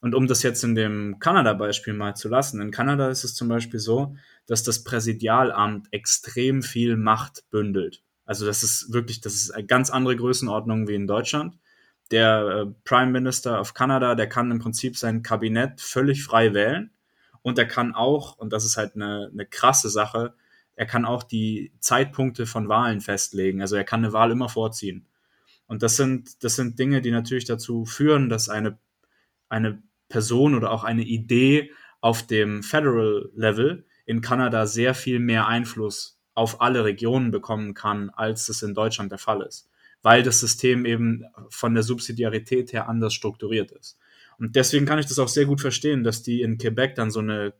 Und 0.00 0.14
um 0.14 0.26
das 0.26 0.42
jetzt 0.42 0.62
in 0.62 0.74
dem 0.74 1.18
Kanada-Beispiel 1.18 1.92
mal 1.92 2.14
zu 2.14 2.28
lassen, 2.28 2.60
in 2.60 2.70
Kanada 2.70 3.08
ist 3.08 3.24
es 3.24 3.34
zum 3.34 3.48
Beispiel 3.48 3.80
so, 3.80 4.16
dass 4.46 4.62
das 4.62 4.84
Präsidialamt 4.84 5.88
extrem 5.90 6.62
viel 6.62 6.96
Macht 6.96 7.44
bündelt. 7.50 8.02
Also 8.24 8.46
das 8.46 8.62
ist 8.62 8.92
wirklich, 8.92 9.20
das 9.20 9.34
ist 9.34 9.50
eine 9.50 9.66
ganz 9.66 9.90
andere 9.90 10.14
Größenordnung 10.14 10.86
wie 10.86 10.94
in 10.94 11.06
Deutschland. 11.06 11.58
Der 12.10 12.66
äh, 12.68 12.74
Prime 12.84 13.10
Minister 13.10 13.60
of 13.60 13.74
Canada, 13.74 14.14
der 14.14 14.28
kann 14.28 14.50
im 14.50 14.60
Prinzip 14.60 14.96
sein 14.96 15.22
Kabinett 15.22 15.80
völlig 15.80 16.22
frei 16.22 16.54
wählen 16.54 16.90
und 17.42 17.58
er 17.58 17.66
kann 17.66 17.94
auch, 17.94 18.38
und 18.38 18.52
das 18.52 18.64
ist 18.64 18.76
halt 18.76 18.94
eine, 18.94 19.30
eine 19.32 19.46
krasse 19.46 19.90
Sache, 19.90 20.34
er 20.76 20.86
kann 20.86 21.04
auch 21.04 21.24
die 21.24 21.72
Zeitpunkte 21.80 22.46
von 22.46 22.68
Wahlen 22.68 23.00
festlegen. 23.00 23.60
Also 23.60 23.74
er 23.74 23.84
kann 23.84 24.04
eine 24.04 24.12
Wahl 24.12 24.30
immer 24.30 24.48
vorziehen. 24.48 25.06
Und 25.66 25.82
das 25.82 25.96
sind, 25.96 26.44
das 26.44 26.54
sind 26.54 26.78
Dinge, 26.78 27.00
die 27.00 27.10
natürlich 27.10 27.46
dazu 27.46 27.84
führen, 27.84 28.28
dass 28.28 28.48
eine, 28.48 28.78
eine 29.48 29.82
Person 30.08 30.54
oder 30.54 30.70
auch 30.70 30.84
eine 30.84 31.02
Idee 31.02 31.70
auf 32.00 32.26
dem 32.26 32.62
Federal 32.62 33.30
Level 33.34 33.84
in 34.06 34.20
Kanada 34.20 34.66
sehr 34.66 34.94
viel 34.94 35.18
mehr 35.18 35.46
Einfluss 35.46 36.18
auf 36.34 36.60
alle 36.60 36.84
Regionen 36.84 37.30
bekommen 37.30 37.74
kann, 37.74 38.10
als 38.10 38.48
es 38.48 38.62
in 38.62 38.74
Deutschland 38.74 39.10
der 39.10 39.18
Fall 39.18 39.42
ist, 39.42 39.68
weil 40.02 40.22
das 40.22 40.40
System 40.40 40.86
eben 40.86 41.24
von 41.50 41.74
der 41.74 41.82
Subsidiarität 41.82 42.72
her 42.72 42.88
anders 42.88 43.12
strukturiert 43.12 43.72
ist. 43.72 43.98
Und 44.38 44.54
deswegen 44.54 44.86
kann 44.86 45.00
ich 45.00 45.06
das 45.06 45.18
auch 45.18 45.28
sehr 45.28 45.46
gut 45.46 45.60
verstehen, 45.60 46.04
dass 46.04 46.22
die 46.22 46.42
in 46.42 46.58
Quebec 46.58 46.94
dann 46.94 47.10
so 47.10 47.18
eine 47.18 47.54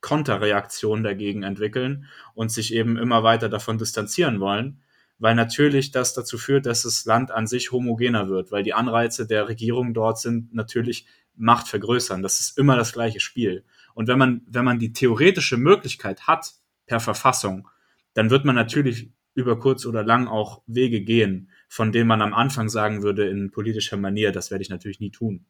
Konterreaktion 0.00 1.02
dagegen 1.02 1.42
entwickeln 1.42 2.06
und 2.34 2.50
sich 2.50 2.74
eben 2.74 2.96
immer 2.96 3.22
weiter 3.22 3.48
davon 3.48 3.78
distanzieren 3.78 4.40
wollen, 4.40 4.80
weil 5.18 5.34
natürlich 5.34 5.92
das 5.92 6.14
dazu 6.14 6.38
führt, 6.38 6.66
dass 6.66 6.82
das 6.82 7.04
Land 7.04 7.30
an 7.30 7.46
sich 7.46 7.70
homogener 7.70 8.28
wird, 8.28 8.50
weil 8.50 8.64
die 8.64 8.74
Anreize 8.74 9.26
der 9.26 9.46
Regierung 9.46 9.94
dort 9.94 10.18
sind 10.18 10.54
natürlich 10.54 11.06
Macht 11.36 11.68
vergrößern. 11.68 12.22
Das 12.22 12.40
ist 12.40 12.58
immer 12.58 12.76
das 12.76 12.92
gleiche 12.92 13.20
Spiel. 13.20 13.64
Und 13.94 14.08
wenn 14.08 14.18
man, 14.18 14.42
wenn 14.46 14.64
man 14.64 14.78
die 14.78 14.92
theoretische 14.92 15.56
Möglichkeit 15.56 16.26
hat, 16.26 16.52
per 16.86 17.00
Verfassung, 17.00 17.68
dann 18.14 18.30
wird 18.30 18.44
man 18.44 18.54
natürlich 18.54 19.10
über 19.34 19.58
kurz 19.58 19.86
oder 19.86 20.02
lang 20.02 20.28
auch 20.28 20.62
Wege 20.66 21.00
gehen, 21.00 21.50
von 21.68 21.92
denen 21.92 22.08
man 22.08 22.20
am 22.20 22.34
Anfang 22.34 22.68
sagen 22.68 23.02
würde 23.02 23.28
in 23.28 23.50
politischer 23.50 23.96
Manier, 23.96 24.30
das 24.32 24.50
werde 24.50 24.62
ich 24.62 24.68
natürlich 24.68 25.00
nie 25.00 25.10
tun. 25.10 25.46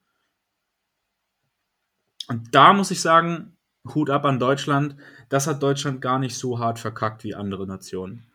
Und 2.28 2.54
da 2.54 2.72
muss 2.72 2.92
ich 2.92 3.00
sagen, 3.00 3.56
Hut 3.94 4.10
ab 4.10 4.24
an 4.24 4.38
Deutschland. 4.38 4.96
Das 5.28 5.46
hat 5.46 5.62
Deutschland 5.62 6.00
gar 6.00 6.18
nicht 6.18 6.36
so 6.36 6.58
hart 6.58 6.78
verkackt 6.78 7.24
wie 7.24 7.34
andere 7.34 7.66
Nationen. 7.66 8.26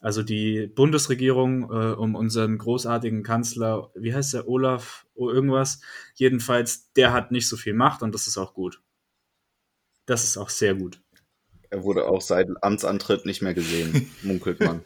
Also 0.00 0.22
die 0.22 0.66
Bundesregierung 0.66 1.64
äh, 1.70 1.92
um 1.92 2.14
unseren 2.14 2.58
großartigen 2.58 3.22
Kanzler, 3.22 3.90
wie 3.94 4.14
heißt 4.14 4.34
der, 4.34 4.48
Olaf, 4.48 5.06
irgendwas, 5.18 5.80
jedenfalls, 6.14 6.92
der 6.92 7.12
hat 7.12 7.32
nicht 7.32 7.48
so 7.48 7.56
viel 7.56 7.74
Macht 7.74 8.02
und 8.02 8.14
das 8.14 8.26
ist 8.26 8.38
auch 8.38 8.54
gut. 8.54 8.82
Das 10.06 10.24
ist 10.24 10.36
auch 10.36 10.48
sehr 10.48 10.74
gut. 10.74 11.02
Er 11.70 11.82
wurde 11.82 12.06
auch 12.06 12.22
seit 12.22 12.48
Amtsantritt 12.62 13.26
nicht 13.26 13.42
mehr 13.42 13.54
gesehen, 13.54 14.10
munkelt 14.22 14.60
man. 14.60 14.80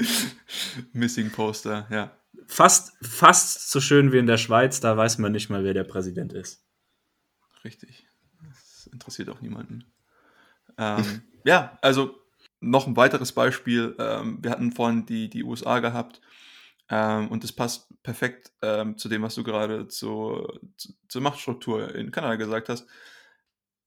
Missing 0.92 1.30
Poster, 1.30 1.86
ja. 1.90 2.16
Fast, 2.46 2.92
fast 3.02 3.70
so 3.70 3.80
schön 3.80 4.12
wie 4.12 4.18
in 4.18 4.26
der 4.26 4.38
Schweiz, 4.38 4.80
da 4.80 4.96
weiß 4.96 5.18
man 5.18 5.32
nicht 5.32 5.48
mal, 5.48 5.64
wer 5.64 5.74
der 5.74 5.84
Präsident 5.84 6.32
ist. 6.32 6.64
Richtig. 7.64 8.06
Das 8.48 8.88
interessiert 8.92 9.28
auch 9.28 9.40
niemanden. 9.40 9.84
Ähm, 10.78 11.22
ja, 11.44 11.78
also 11.82 12.18
noch 12.60 12.86
ein 12.86 12.96
weiteres 12.96 13.32
Beispiel. 13.32 13.94
Ähm, 13.98 14.38
wir 14.40 14.50
hatten 14.50 14.72
vorhin 14.72 15.06
die, 15.06 15.28
die 15.28 15.44
USA 15.44 15.80
gehabt. 15.80 16.20
Ähm, 16.92 17.28
und 17.28 17.42
das 17.42 17.52
passt 17.52 17.88
perfekt 18.02 18.52
ähm, 18.60 18.98
zu 18.98 19.08
dem, 19.08 19.22
was 19.22 19.34
du 19.34 19.42
gerade 19.42 19.88
zu, 19.88 20.46
zu, 20.76 20.92
zur 21.08 21.22
Machtstruktur 21.22 21.94
in 21.94 22.10
Kanada 22.10 22.36
gesagt 22.36 22.68
hast. 22.68 22.86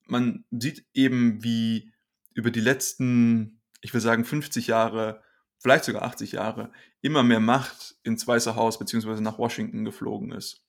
Man 0.07 0.43
sieht 0.49 0.87
eben, 0.95 1.43
wie 1.43 1.93
über 2.33 2.49
die 2.49 2.61
letzten, 2.61 3.61
ich 3.81 3.93
will 3.93 4.01
sagen, 4.01 4.25
50 4.25 4.65
Jahre, 4.65 5.21
vielleicht 5.59 5.83
sogar 5.83 6.01
80 6.01 6.31
Jahre, 6.31 6.71
immer 7.01 7.21
mehr 7.21 7.39
Macht 7.39 7.95
ins 8.01 8.27
Weiße 8.27 8.55
Haus 8.55 8.79
bzw. 8.79 9.21
nach 9.21 9.37
Washington 9.37 9.85
geflogen 9.85 10.31
ist. 10.31 10.65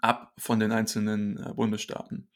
Ab 0.00 0.32
von 0.38 0.58
den 0.58 0.72
einzelnen 0.72 1.38
äh, 1.38 1.54
Bundesstaaten. 1.54 2.28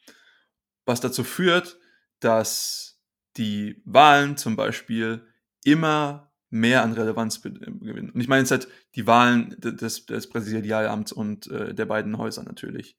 Was 0.85 1.01
dazu 1.01 1.25
führt, 1.25 1.77
dass 2.21 3.01
die 3.37 3.83
Wahlen 3.85 4.37
zum 4.37 4.55
Beispiel 4.55 5.27
immer 5.65 6.32
mehr 6.53 6.83
an 6.83 6.93
Relevanz 6.93 7.41
gewinnen. 7.41 8.11
Und 8.11 8.21
ich 8.21 8.29
meine 8.29 8.43
jetzt 8.43 8.51
halt 8.51 8.69
die 8.95 9.07
Wahlen 9.07 9.57
des, 9.59 10.05
des 10.05 10.29
Präsidialamts 10.29 11.11
und 11.11 11.47
äh, 11.47 11.75
der 11.75 11.87
beiden 11.87 12.19
Häuser 12.19 12.43
natürlich. 12.43 12.97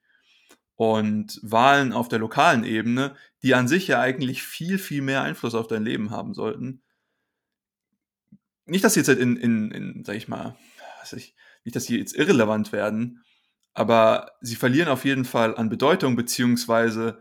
Und 0.76 1.40
Wahlen 1.44 1.94
auf 1.94 2.08
der 2.08 2.18
lokalen 2.18 2.64
Ebene, 2.64 3.16
die 3.44 3.54
an 3.54 3.68
sich 3.68 3.88
ja 3.88 4.02
eigentlich 4.02 4.42
viel, 4.42 4.80
viel 4.80 5.04
mehr 5.04 5.22
Einfluss 5.22 5.54
auf 5.54 5.68
dein 5.68 5.86
Leben 5.86 6.10
haben 6.10 6.34
sollten. 6.34 6.82
Nicht, 8.66 8.84
dass 8.84 8.96
sie 8.96 9.02
jetzt 9.02 9.10
halt 9.10 9.20
in, 9.20 9.38
in, 9.38 9.70
in 9.70 10.04
sag 10.04 10.16
ich 10.16 10.28
mal, 10.28 10.58
ich, 11.16 11.36
nicht, 11.64 11.76
dass 11.76 11.86
sie 11.86 12.00
jetzt 12.00 12.16
irrelevant 12.16 12.72
werden, 12.72 13.24
aber 13.76 14.32
sie 14.42 14.56
verlieren 14.56 14.90
auf 14.90 15.06
jeden 15.06 15.26
Fall 15.26 15.56
an 15.56 15.70
Bedeutung, 15.70 16.16
beziehungsweise 16.16 17.20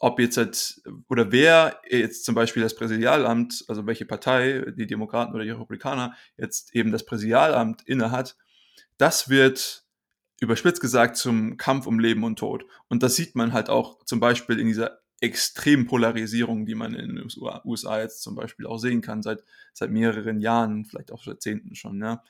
ob 0.00 0.18
jetzt 0.18 0.38
halt, 0.38 0.80
oder 1.08 1.30
wer 1.30 1.80
jetzt 1.88 2.24
zum 2.24 2.34
Beispiel 2.34 2.62
das 2.62 2.74
Präsidialamt, 2.74 3.64
also 3.68 3.86
welche 3.86 4.06
Partei, 4.06 4.64
die 4.74 4.86
Demokraten 4.86 5.34
oder 5.34 5.44
die 5.44 5.50
Republikaner, 5.50 6.14
jetzt 6.38 6.74
eben 6.74 6.90
das 6.90 7.04
Präsidialamt 7.04 7.82
innehat, 7.86 8.36
das 8.96 9.28
wird 9.28 9.84
überspitzt 10.40 10.80
gesagt 10.80 11.18
zum 11.18 11.58
Kampf 11.58 11.86
um 11.86 12.00
Leben 12.00 12.24
und 12.24 12.38
Tod. 12.38 12.64
Und 12.88 13.02
das 13.02 13.14
sieht 13.14 13.36
man 13.36 13.52
halt 13.52 13.68
auch 13.68 14.02
zum 14.04 14.20
Beispiel 14.20 14.58
in 14.58 14.68
dieser 14.68 15.00
extremen 15.20 15.86
Polarisierung, 15.86 16.64
die 16.64 16.74
man 16.74 16.94
in 16.94 17.16
den 17.16 17.28
USA 17.64 18.00
jetzt 18.00 18.22
zum 18.22 18.34
Beispiel 18.34 18.66
auch 18.66 18.78
sehen 18.78 19.02
kann, 19.02 19.22
seit, 19.22 19.44
seit 19.74 19.90
mehreren 19.90 20.40
Jahren, 20.40 20.86
vielleicht 20.86 21.12
auch 21.12 21.26
Jahrzehnten 21.26 21.74
schon, 21.74 22.00
ja. 22.00 22.24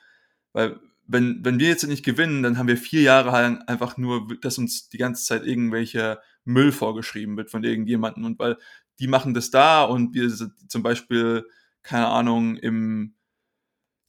Weil 0.51 0.77
wenn, 1.07 1.39
wenn 1.45 1.57
wir 1.57 1.69
jetzt 1.69 1.87
nicht 1.87 2.03
gewinnen, 2.03 2.43
dann 2.43 2.57
haben 2.57 2.67
wir 2.67 2.75
vier 2.75 3.01
Jahre 3.01 3.31
lang 3.31 3.61
einfach 3.61 3.95
nur, 3.95 4.27
dass 4.41 4.57
uns 4.57 4.89
die 4.89 4.97
ganze 4.97 5.23
Zeit 5.23 5.45
irgendwelche 5.45 6.19
Müll 6.43 6.71
vorgeschrieben 6.71 7.37
wird 7.37 7.49
von 7.49 7.63
irgendjemanden 7.63 8.25
und 8.25 8.39
weil 8.39 8.57
die 8.99 9.07
machen 9.07 9.33
das 9.33 9.51
da 9.51 9.83
und 9.83 10.13
wir 10.13 10.29
zum 10.67 10.83
Beispiel, 10.83 11.47
keine 11.83 12.07
Ahnung, 12.07 12.57
im 12.57 13.15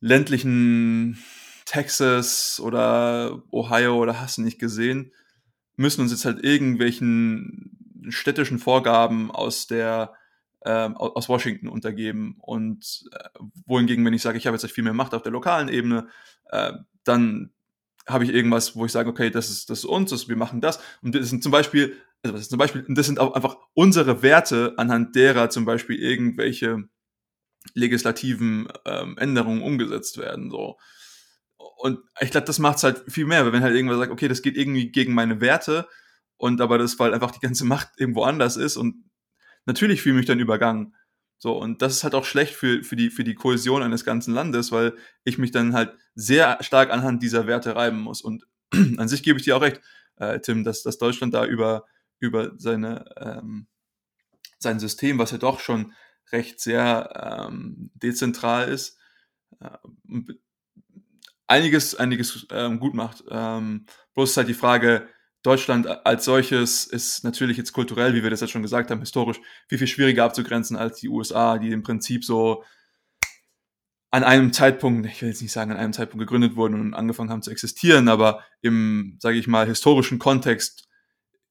ländlichen 0.01 1.19
Texas 1.65 2.61
oder 2.61 3.43
Ohio 3.51 3.97
oder 3.97 4.21
hast 4.21 4.39
du 4.39 4.43
nicht 4.43 4.59
gesehen, 4.59 5.13
müssen 5.77 6.03
uns 6.03 6.11
jetzt 6.11 6.25
halt 6.25 6.45
irgendwelchen 6.45 7.79
städtischen 8.09 8.59
Vorgaben 8.59 9.31
aus 9.31 9.67
der 9.67 10.15
ähm, 10.65 10.97
aus 10.97 11.29
Washington 11.29 11.69
untergeben. 11.69 12.37
Und 12.39 13.05
äh, 13.13 13.29
wohingegen, 13.67 14.05
wenn 14.05 14.15
ich 14.15 14.23
sage, 14.23 14.39
ich 14.39 14.47
habe 14.47 14.57
jetzt 14.57 14.71
viel 14.71 14.85
mehr 14.85 14.93
Macht 14.93 15.15
auf 15.15 15.23
der 15.23 15.33
lokalen 15.33 15.69
Ebene, 15.69 16.09
äh, 16.51 16.73
dann 17.05 17.51
habe 18.07 18.25
ich 18.25 18.31
irgendwas, 18.31 18.77
wo 18.77 18.85
ich 18.85 18.93
sage, 18.93 19.11
okay, 19.11 19.31
das 19.31 19.51
ist, 19.51 19.71
das 19.71 19.81
ist 19.81 19.85
uns, 19.85 20.11
das, 20.11 20.29
wir 20.29 20.37
machen 20.37 20.61
das. 20.61 20.81
Und 21.03 21.15
das 21.15 21.29
sind 21.31 21.43
zum 21.43 21.53
Beispiel, 21.53 21.97
also 22.23 22.35
das 22.35 22.43
ist 22.43 22.51
zum 22.51 22.59
Beispiel, 22.59 22.85
das 22.89 23.07
sind 23.07 23.19
auch 23.19 23.35
einfach 23.35 23.57
unsere 23.75 24.23
Werte, 24.23 24.75
anhand 24.77 25.17
derer 25.17 25.51
zum 25.51 25.65
Beispiel 25.65 25.97
irgendwelche 25.97 26.85
legislativen 27.75 28.69
ähm, 28.85 29.17
Änderungen 29.19 29.63
umgesetzt 29.63 30.19
werden. 30.19 30.51
So. 30.51 30.79
Und 31.79 32.01
ich 32.21 32.31
glaube, 32.31 32.47
das 32.47 32.59
macht 32.59 32.79
es 32.79 32.85
halt 32.85 33.03
viel 33.09 33.27
mehr, 33.27 33.45
weil 33.45 33.53
wenn 33.53 33.63
halt 33.63 33.75
irgendwer 33.75 33.99
sagt, 33.99 34.13
okay, 34.13 34.29
das 34.29 34.43
geht 34.43 34.57
irgendwie 34.57 34.91
gegen 34.91 35.15
meine 35.15 35.41
Werte 35.41 35.89
und 36.37 36.61
aber 36.61 36.79
das, 36.79 36.99
weil 36.99 37.15
einfach 37.15 37.31
die 37.31 37.41
ganze 37.41 37.65
Macht 37.65 37.89
irgendwo 37.97 38.23
anders 38.23 38.57
ist 38.57 38.77
und 38.77 39.05
natürlich 39.67 40.03
fühle 40.03 40.15
ich 40.17 40.21
mich 40.21 40.27
dann 40.27 40.41
übergangen. 40.41 40.95
So, 41.39 41.59
und 41.59 41.83
das 41.83 41.95
ist 41.95 42.05
halt 42.05 42.15
auch 42.15 42.25
schlecht 42.25 42.55
für, 42.55 42.85
für, 42.85 42.95
die, 42.95 43.11
für 43.11 43.25
die 43.25 43.35
Kohäsion 43.35 43.83
eines 43.83 44.05
ganzen 44.05 44.33
Landes, 44.33 44.71
weil 44.71 44.95
ich 45.25 45.39
mich 45.39 45.51
dann 45.51 45.75
halt 45.75 45.93
sehr 46.15 46.59
stark 46.63 46.91
anhand 46.91 47.21
dieser 47.21 47.49
Werte 47.49 47.75
reiben 47.75 47.99
muss. 47.99 48.23
Und 48.23 48.47
an 48.97 49.09
sich 49.09 49.25
gebe 49.25 49.41
ich 49.41 49.45
dir 49.45 49.57
auch 49.57 49.63
recht, 49.63 49.81
äh, 50.19 50.39
Tim, 50.39 50.63
dass, 50.63 50.85
dass 50.85 50.99
Deutschland 50.99 51.35
da 51.35 51.45
über, 51.45 51.85
über 52.23 52.53
seine, 52.57 53.05
ähm, 53.19 53.67
sein 54.59 54.79
System, 54.79 55.19
was 55.19 55.33
ja 55.33 55.39
doch 55.39 55.61
schon 55.61 55.93
recht 56.31 56.61
sehr 56.61 57.49
ähm, 57.51 57.91
dezentral 57.95 58.69
ist, 58.69 58.99
äh, 59.61 59.77
einiges, 61.47 61.95
einiges 61.95 62.47
ähm, 62.51 62.81
gut 62.81 62.95
macht. 62.95 63.25
Ähm, 63.29 63.87
bloß 64.15 64.31
ist 64.31 64.37
halt 64.37 64.49
die 64.49 64.55
Frage, 64.55 65.09
Deutschland 65.43 65.89
als 66.07 66.25
solches 66.25 66.85
ist 66.85 67.25
natürlich 67.25 67.57
jetzt 67.57 67.73
kulturell, 67.73 68.15
wie 68.15 68.23
wir 68.23 68.31
das 68.31 68.41
jetzt 68.41 68.53
schon 68.53 68.63
gesagt 68.63 68.91
haben, 68.91 69.01
historisch 69.01 69.41
viel, 69.69 69.79
viel 69.79 69.89
schwieriger 69.89 70.25
abzugrenzen 70.25 70.77
als 70.77 71.01
die 71.01 71.09
USA, 71.09 71.59
die 71.59 71.73
im 71.73 71.83
Prinzip 71.83 72.25
so 72.25 72.63
an 74.13 74.25
einem 74.25 74.53
Zeitpunkt, 74.53 75.07
ich 75.07 75.21
will 75.21 75.31
jetzt 75.31 75.43
nicht 75.43 75.53
sagen 75.53 75.73
an 75.73 75.79
einem 75.79 75.93
Zeitpunkt 75.93 76.21
gegründet 76.21 76.55
wurden 76.55 76.79
und 76.79 76.95
angefangen 76.95 77.31
haben 77.31 77.43
zu 77.43 77.51
existieren, 77.51 78.09
aber 78.09 78.45
im, 78.61 79.17
sage 79.19 79.39
ich 79.39 79.49
mal, 79.49 79.67
historischen 79.67 80.19
Kontext 80.19 80.87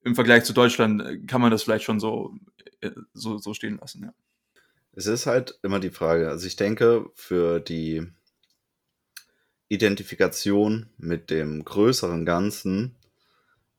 im 0.04 0.16
Vergleich 0.16 0.44
zu 0.44 0.54
Deutschland 0.54 1.02
äh, 1.02 1.20
kann 1.20 1.42
man 1.42 1.52
das 1.52 1.64
vielleicht 1.64 1.86
schon 1.86 2.00
so, 2.00 2.36
äh, 2.82 2.92
so, 3.14 3.38
so 3.38 3.54
stehen 3.54 3.78
lassen, 3.78 4.04
ja. 4.04 4.14
Es 4.94 5.06
ist 5.06 5.26
halt 5.26 5.58
immer 5.64 5.80
die 5.80 5.90
Frage. 5.90 6.30
Also 6.30 6.48
ich 6.48 6.58
denke, 6.58 7.10
für 7.16 7.62
die 7.62 8.06
Identifikation 9.70 10.90
mit 10.98 11.30
dem 11.30 11.64
größeren 11.64 12.26
Ganzen 12.26 12.98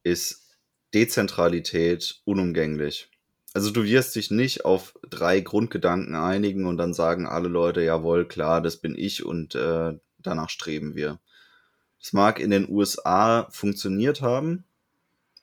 ist 0.02 0.56
Dezentralität 0.94 2.22
unumgänglich. 2.24 3.10
Also 3.52 3.70
du 3.70 3.84
wirst 3.84 4.16
dich 4.16 4.30
nicht 4.30 4.64
auf 4.64 4.94
drei 5.08 5.40
Grundgedanken 5.40 6.14
einigen 6.14 6.64
und 6.64 6.78
dann 6.78 6.94
sagen 6.94 7.26
alle 7.26 7.48
Leute, 7.48 7.82
jawohl, 7.82 8.26
klar, 8.26 8.62
das 8.62 8.78
bin 8.78 8.94
ich 8.96 9.22
und 9.22 9.54
äh, 9.54 9.92
danach 10.18 10.48
streben 10.48 10.94
wir. 10.94 11.20
Das 12.00 12.14
mag 12.14 12.40
in 12.40 12.50
den 12.50 12.68
USA 12.70 13.48
funktioniert 13.50 14.22
haben, 14.22 14.64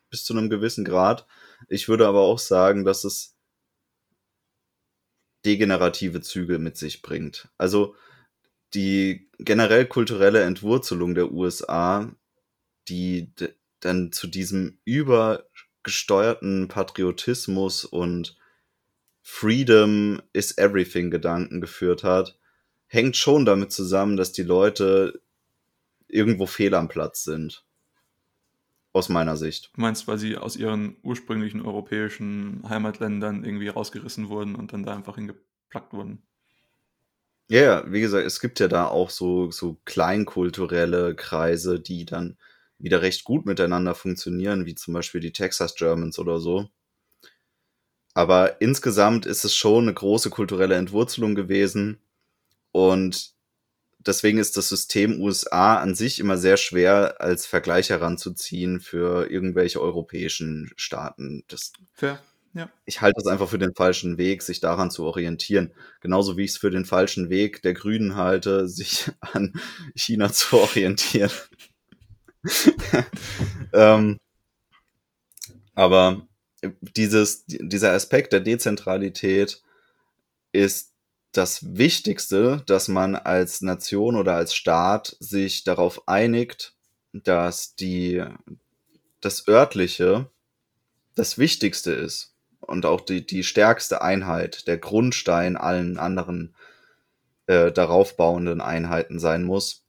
bis 0.09 0.23
zu 0.23 0.33
einem 0.33 0.49
gewissen 0.49 0.85
Grad. 0.85 1.25
Ich 1.67 1.87
würde 1.87 2.07
aber 2.07 2.21
auch 2.21 2.39
sagen, 2.39 2.85
dass 2.85 3.03
es 3.03 3.35
degenerative 5.45 6.21
Züge 6.21 6.59
mit 6.59 6.77
sich 6.77 7.01
bringt. 7.01 7.49
Also 7.57 7.95
die 8.73 9.29
generell 9.37 9.85
kulturelle 9.85 10.43
Entwurzelung 10.43 11.15
der 11.15 11.31
USA, 11.31 12.11
die 12.87 13.31
dann 13.79 14.11
zu 14.11 14.27
diesem 14.27 14.79
übergesteuerten 14.85 16.67
Patriotismus 16.67 17.85
und 17.85 18.37
Freedom 19.21 20.21
is 20.33 20.57
everything 20.57 21.11
Gedanken 21.11 21.61
geführt 21.61 22.03
hat, 22.03 22.37
hängt 22.87 23.15
schon 23.15 23.45
damit 23.45 23.71
zusammen, 23.71 24.17
dass 24.17 24.31
die 24.31 24.43
Leute 24.43 25.21
irgendwo 26.07 26.47
fehl 26.47 26.73
am 26.73 26.87
Platz 26.87 27.23
sind. 27.23 27.63
Aus 28.91 29.07
meiner 29.09 29.37
Sicht. 29.37 29.71
Du 29.75 29.81
meinst, 29.81 30.07
weil 30.07 30.17
sie 30.17 30.35
aus 30.35 30.55
ihren 30.55 30.97
ursprünglichen 31.03 31.61
europäischen 31.61 32.63
Heimatländern 32.67 33.43
irgendwie 33.43 33.67
rausgerissen 33.67 34.29
wurden 34.29 34.55
und 34.55 34.73
dann 34.73 34.83
da 34.83 34.95
einfach 34.95 35.15
hingeplackt 35.15 35.93
wurden? 35.93 36.23
Ja, 37.51 37.61
ja, 37.61 37.91
wie 37.91 38.01
gesagt, 38.01 38.25
es 38.27 38.39
gibt 38.39 38.59
ja 38.59 38.67
da 38.67 38.87
auch 38.87 39.09
so, 39.09 39.49
so 39.51 39.79
kleinkulturelle 39.85 41.15
Kreise, 41.15 41.79
die 41.79 42.05
dann 42.05 42.37
wieder 42.77 43.01
recht 43.01 43.23
gut 43.23 43.45
miteinander 43.45 43.95
funktionieren, 43.95 44.65
wie 44.65 44.75
zum 44.75 44.93
Beispiel 44.93 45.19
die 45.21 45.33
Texas 45.33 45.75
Germans 45.75 46.19
oder 46.19 46.39
so. 46.39 46.69
Aber 48.13 48.61
insgesamt 48.61 49.25
ist 49.25 49.45
es 49.45 49.55
schon 49.55 49.83
eine 49.83 49.93
große 49.93 50.29
kulturelle 50.29 50.75
Entwurzelung 50.75 51.35
gewesen. 51.35 51.99
Und 52.71 53.33
deswegen 53.99 54.37
ist 54.37 54.57
das 54.57 54.69
System 54.69 55.21
USA 55.21 55.77
an 55.79 55.95
sich 55.95 56.19
immer 56.19 56.37
sehr 56.37 56.57
schwer 56.57 57.19
als 57.19 57.45
Vergleich 57.45 57.89
heranzuziehen 57.89 58.79
für 58.79 59.29
irgendwelche 59.29 59.81
europäischen 59.81 60.71
Staaten. 60.75 61.43
Das, 61.47 61.73
Fair. 61.93 62.19
Ja. 62.53 62.69
Ich 62.85 63.01
halte 63.01 63.19
es 63.21 63.27
einfach 63.27 63.49
für 63.49 63.59
den 63.59 63.75
falschen 63.75 64.17
Weg, 64.17 64.41
sich 64.41 64.59
daran 64.59 64.89
zu 64.89 65.03
orientieren. 65.03 65.71
Genauso 66.01 66.35
wie 66.35 66.45
ich 66.45 66.51
es 66.51 66.57
für 66.57 66.71
den 66.71 66.85
falschen 66.85 67.29
Weg 67.29 67.61
der 67.61 67.73
Grünen 67.73 68.15
halte, 68.15 68.67
sich 68.67 69.11
an 69.19 69.53
China 69.95 70.31
zu 70.31 70.57
orientieren. 70.57 71.31
ähm, 73.73 74.17
aber 75.75 76.27
dieses, 76.81 77.45
dieser 77.45 77.91
Aspekt 77.91 78.33
der 78.33 78.39
Dezentralität 78.39 79.61
ist 80.51 80.93
das 81.31 81.77
Wichtigste, 81.77 82.63
dass 82.65 82.87
man 82.87 83.15
als 83.15 83.61
Nation 83.61 84.15
oder 84.15 84.35
als 84.35 84.55
Staat 84.55 85.15
sich 85.19 85.63
darauf 85.63 86.07
einigt, 86.07 86.73
dass 87.13 87.75
die, 87.75 88.23
das 89.21 89.47
örtliche 89.47 90.29
das 91.15 91.37
Wichtigste 91.37 91.91
ist 91.91 92.33
und 92.61 92.85
auch 92.85 93.01
die, 93.01 93.25
die 93.25 93.43
stärkste 93.43 94.01
Einheit, 94.01 94.67
der 94.67 94.77
Grundstein 94.77 95.57
allen 95.57 95.97
anderen 95.97 96.55
äh, 97.47 97.71
darauf 97.71 98.15
bauenden 98.15 98.61
Einheiten 98.61 99.19
sein 99.19 99.43
muss. 99.43 99.83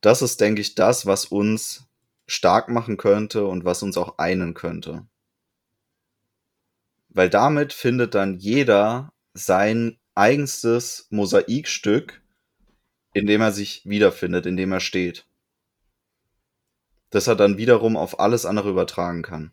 Das 0.00 0.22
ist, 0.22 0.40
denke 0.40 0.60
ich, 0.60 0.74
das, 0.74 1.06
was 1.06 1.24
uns 1.26 1.84
stark 2.26 2.68
machen 2.68 2.96
könnte 2.96 3.46
und 3.46 3.64
was 3.64 3.82
uns 3.82 3.96
auch 3.96 4.18
einen 4.18 4.54
könnte. 4.54 5.06
Weil 7.08 7.28
damit 7.28 7.72
findet 7.72 8.14
dann 8.14 8.38
jeder 8.38 9.12
sein 9.34 9.98
eigenstes 10.14 11.06
Mosaikstück, 11.10 12.22
in 13.14 13.26
dem 13.26 13.40
er 13.40 13.52
sich 13.52 13.82
wiederfindet, 13.84 14.46
in 14.46 14.56
dem 14.56 14.72
er 14.72 14.80
steht. 14.80 15.26
Das 17.10 17.26
er 17.26 17.36
dann 17.36 17.58
wiederum 17.58 17.96
auf 17.96 18.20
alles 18.20 18.46
andere 18.46 18.70
übertragen 18.70 19.22
kann. 19.22 19.52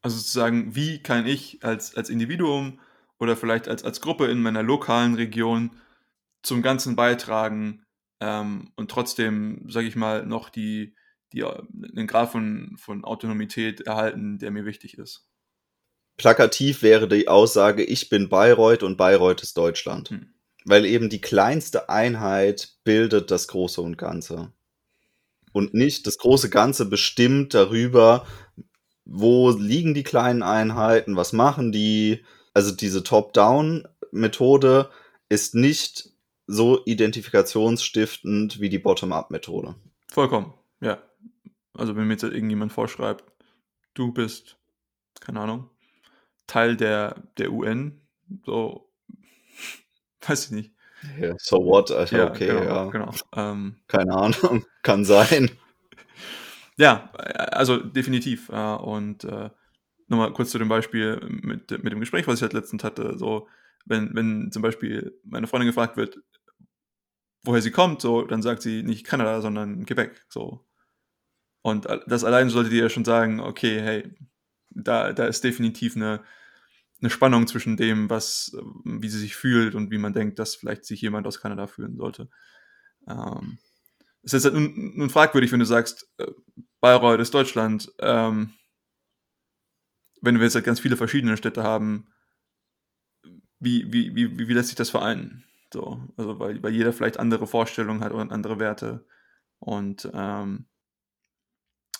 Also 0.00 0.16
sozusagen, 0.16 0.74
wie 0.74 1.02
kann 1.02 1.26
ich 1.26 1.62
als, 1.64 1.94
als 1.94 2.08
Individuum 2.08 2.80
oder 3.18 3.36
vielleicht 3.36 3.68
als, 3.68 3.84
als 3.84 4.00
Gruppe 4.00 4.26
in 4.26 4.40
meiner 4.40 4.62
lokalen 4.62 5.14
Region 5.14 5.72
zum 6.42 6.62
Ganzen 6.62 6.96
beitragen 6.96 7.84
ähm, 8.20 8.72
und 8.76 8.90
trotzdem, 8.90 9.68
sage 9.68 9.88
ich 9.88 9.96
mal, 9.96 10.24
noch 10.24 10.50
die, 10.50 10.94
die, 11.32 11.44
den 11.70 12.06
Grad 12.06 12.30
von, 12.30 12.76
von 12.78 13.04
Autonomität 13.04 13.82
erhalten, 13.82 14.38
der 14.38 14.50
mir 14.50 14.64
wichtig 14.64 14.96
ist. 14.98 15.28
Plakativ 16.18 16.82
wäre 16.82 17.08
die 17.08 17.28
Aussage, 17.28 17.84
ich 17.84 18.08
bin 18.08 18.28
Bayreuth 18.28 18.82
und 18.82 18.96
Bayreuth 18.96 19.42
ist 19.42 19.56
Deutschland. 19.56 20.10
Hm. 20.10 20.34
Weil 20.64 20.84
eben 20.84 21.08
die 21.08 21.20
kleinste 21.20 21.88
Einheit 21.88 22.74
bildet 22.84 23.30
das 23.30 23.48
Große 23.48 23.80
und 23.80 23.96
Ganze. 23.96 24.52
Und 25.52 25.72
nicht 25.72 26.06
das 26.06 26.18
große 26.18 26.50
Ganze 26.50 26.86
bestimmt 26.86 27.54
darüber, 27.54 28.26
wo 29.04 29.50
liegen 29.50 29.94
die 29.94 30.02
kleinen 30.02 30.42
Einheiten, 30.42 31.16
was 31.16 31.32
machen 31.32 31.72
die. 31.72 32.24
Also 32.52 32.72
diese 32.72 33.02
Top-Down-Methode 33.02 34.90
ist 35.28 35.54
nicht 35.54 36.10
so 36.46 36.84
identifikationsstiftend 36.84 38.60
wie 38.60 38.68
die 38.68 38.78
Bottom-Up-Methode. 38.78 39.76
Vollkommen, 40.08 40.52
ja. 40.80 40.98
Also 41.74 41.94
wenn 41.94 42.06
mir 42.08 42.14
jetzt 42.14 42.24
irgendjemand 42.24 42.72
vorschreibt, 42.72 43.24
du 43.94 44.12
bist, 44.12 44.58
keine 45.20 45.40
Ahnung, 45.40 45.70
Teil 46.48 46.76
der, 46.76 47.22
der 47.38 47.52
UN, 47.52 48.00
so, 48.44 48.90
weiß 50.26 50.46
ich 50.46 50.50
nicht. 50.50 50.72
Ja, 51.20 51.36
so 51.38 51.64
what? 51.64 51.92
Also, 51.92 52.16
ja, 52.16 52.28
okay, 52.28 52.48
genau, 52.48 52.62
ja. 52.64 52.90
Genau. 52.90 53.12
Ähm, 53.36 53.76
Keine 53.86 54.12
Ahnung, 54.14 54.66
kann 54.82 55.04
sein. 55.04 55.50
Ja, 56.80 57.10
also 57.10 57.78
definitiv. 57.78 58.50
und 58.50 59.24
äh, 59.24 59.50
nochmal 60.06 60.32
kurz 60.32 60.50
zu 60.50 60.58
dem 60.58 60.68
Beispiel 60.68 61.18
mit, 61.28 61.72
mit 61.82 61.92
dem 61.92 61.98
Gespräch, 61.98 62.28
was 62.28 62.36
ich 62.36 62.42
halt 62.42 62.52
letztens 62.52 62.84
hatte. 62.84 63.18
So, 63.18 63.48
wenn, 63.84 64.14
wenn 64.14 64.52
zum 64.52 64.62
Beispiel 64.62 65.18
meine 65.24 65.48
Freundin 65.48 65.66
gefragt 65.66 65.96
wird, 65.96 66.20
woher 67.42 67.62
sie 67.62 67.70
kommt, 67.70 68.00
so, 68.00 68.22
dann 68.22 68.42
sagt 68.42 68.62
sie 68.62 68.82
nicht 68.82 69.04
Kanada, 69.04 69.40
sondern 69.40 69.86
Quebec. 69.86 70.24
So. 70.28 70.66
Und 71.62 71.86
das 72.06 72.24
allein 72.24 72.50
sollte 72.50 72.70
dir 72.70 72.84
ja 72.84 72.88
schon 72.88 73.04
sagen, 73.04 73.40
okay, 73.40 73.80
hey, 73.80 74.14
da, 74.70 75.12
da 75.12 75.26
ist 75.26 75.44
definitiv 75.44 75.96
eine, 75.96 76.20
eine 77.00 77.10
Spannung 77.10 77.46
zwischen 77.46 77.76
dem, 77.76 78.10
was, 78.10 78.56
wie 78.84 79.08
sie 79.08 79.18
sich 79.18 79.36
fühlt 79.36 79.74
und 79.74 79.90
wie 79.90 79.98
man 79.98 80.12
denkt, 80.12 80.38
dass 80.38 80.56
vielleicht 80.56 80.84
sich 80.84 81.00
jemand 81.00 81.26
aus 81.26 81.40
Kanada 81.40 81.66
fühlen 81.66 81.96
sollte. 81.96 82.28
Ähm, 83.06 83.58
es 84.22 84.32
ist 84.32 84.44
halt 84.44 84.54
nun, 84.54 84.96
nun, 84.96 85.10
fragwürdig, 85.10 85.52
wenn 85.52 85.60
du 85.60 85.66
sagst, 85.66 86.08
äh, 86.18 86.26
Bayreuth 86.80 87.20
ist 87.20 87.34
Deutschland, 87.34 87.92
ähm, 88.00 88.52
wenn 90.20 90.36
wir 90.36 90.44
jetzt 90.44 90.56
halt 90.56 90.64
ganz 90.64 90.80
viele 90.80 90.96
verschiedene 90.96 91.36
Städte 91.36 91.62
haben, 91.62 92.08
wie, 93.60 93.92
wie, 93.92 94.14
wie, 94.14 94.48
wie 94.48 94.52
lässt 94.52 94.68
sich 94.68 94.76
das 94.76 94.90
vereinen? 94.90 95.44
So, 95.72 96.00
also 96.16 96.38
weil, 96.38 96.62
weil 96.62 96.72
jeder 96.72 96.92
vielleicht 96.92 97.18
andere 97.18 97.46
Vorstellungen 97.46 98.02
hat 98.02 98.12
oder 98.12 98.30
andere 98.32 98.58
Werte. 98.58 99.06
Und 99.58 100.08
ähm, 100.14 100.66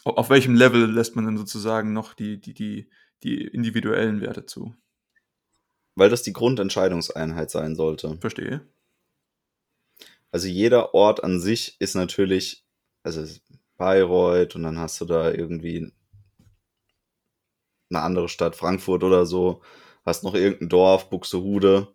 auf 0.05 0.31
welchem 0.31 0.55
Level 0.55 0.91
lässt 0.91 1.17
man 1.17 1.25
dann 1.25 1.37
sozusagen 1.37 1.93
noch 1.93 2.15
die, 2.15 2.41
die, 2.41 2.55
die, 2.55 2.91
die 3.23 3.47
individuellen 3.47 4.21
Werte 4.21 4.47
zu? 4.47 4.75
Weil 5.99 6.11
das 6.11 6.23
die 6.23 6.33
Grundentscheidungseinheit 6.33 7.51
sein 7.51 7.75
sollte. 7.75 8.17
Verstehe. 8.21 8.61
Also 10.31 10.47
jeder 10.47 10.95
Ort 10.95 11.25
an 11.25 11.41
sich 11.41 11.75
ist 11.81 11.97
natürlich, 11.97 12.65
also 13.03 13.25
Bayreuth 13.79 14.55
und 14.55 14.63
dann 14.63 14.79
hast 14.79 15.01
du 15.01 15.07
da 15.07 15.33
irgendwie 15.33 15.93
eine 17.91 18.03
andere 18.03 18.29
Stadt, 18.29 18.55
Frankfurt 18.55 19.03
oder 19.03 19.27
so, 19.27 19.61
hast 20.07 20.23
noch 20.23 20.35
irgendein 20.35 20.69
Dorf, 20.69 21.11
Buxtehude. 21.11 21.89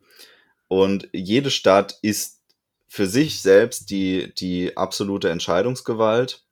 Und 0.68 1.08
jede 1.14 1.49
Stadt 1.49 1.97
ist 2.01 2.43
für 2.89 3.08
sich 3.08 3.41
selbst 3.41 3.89
die, 3.89 4.34
die 4.36 4.76
absolute 4.76 5.30
Entscheidungsgewalt 5.30 6.45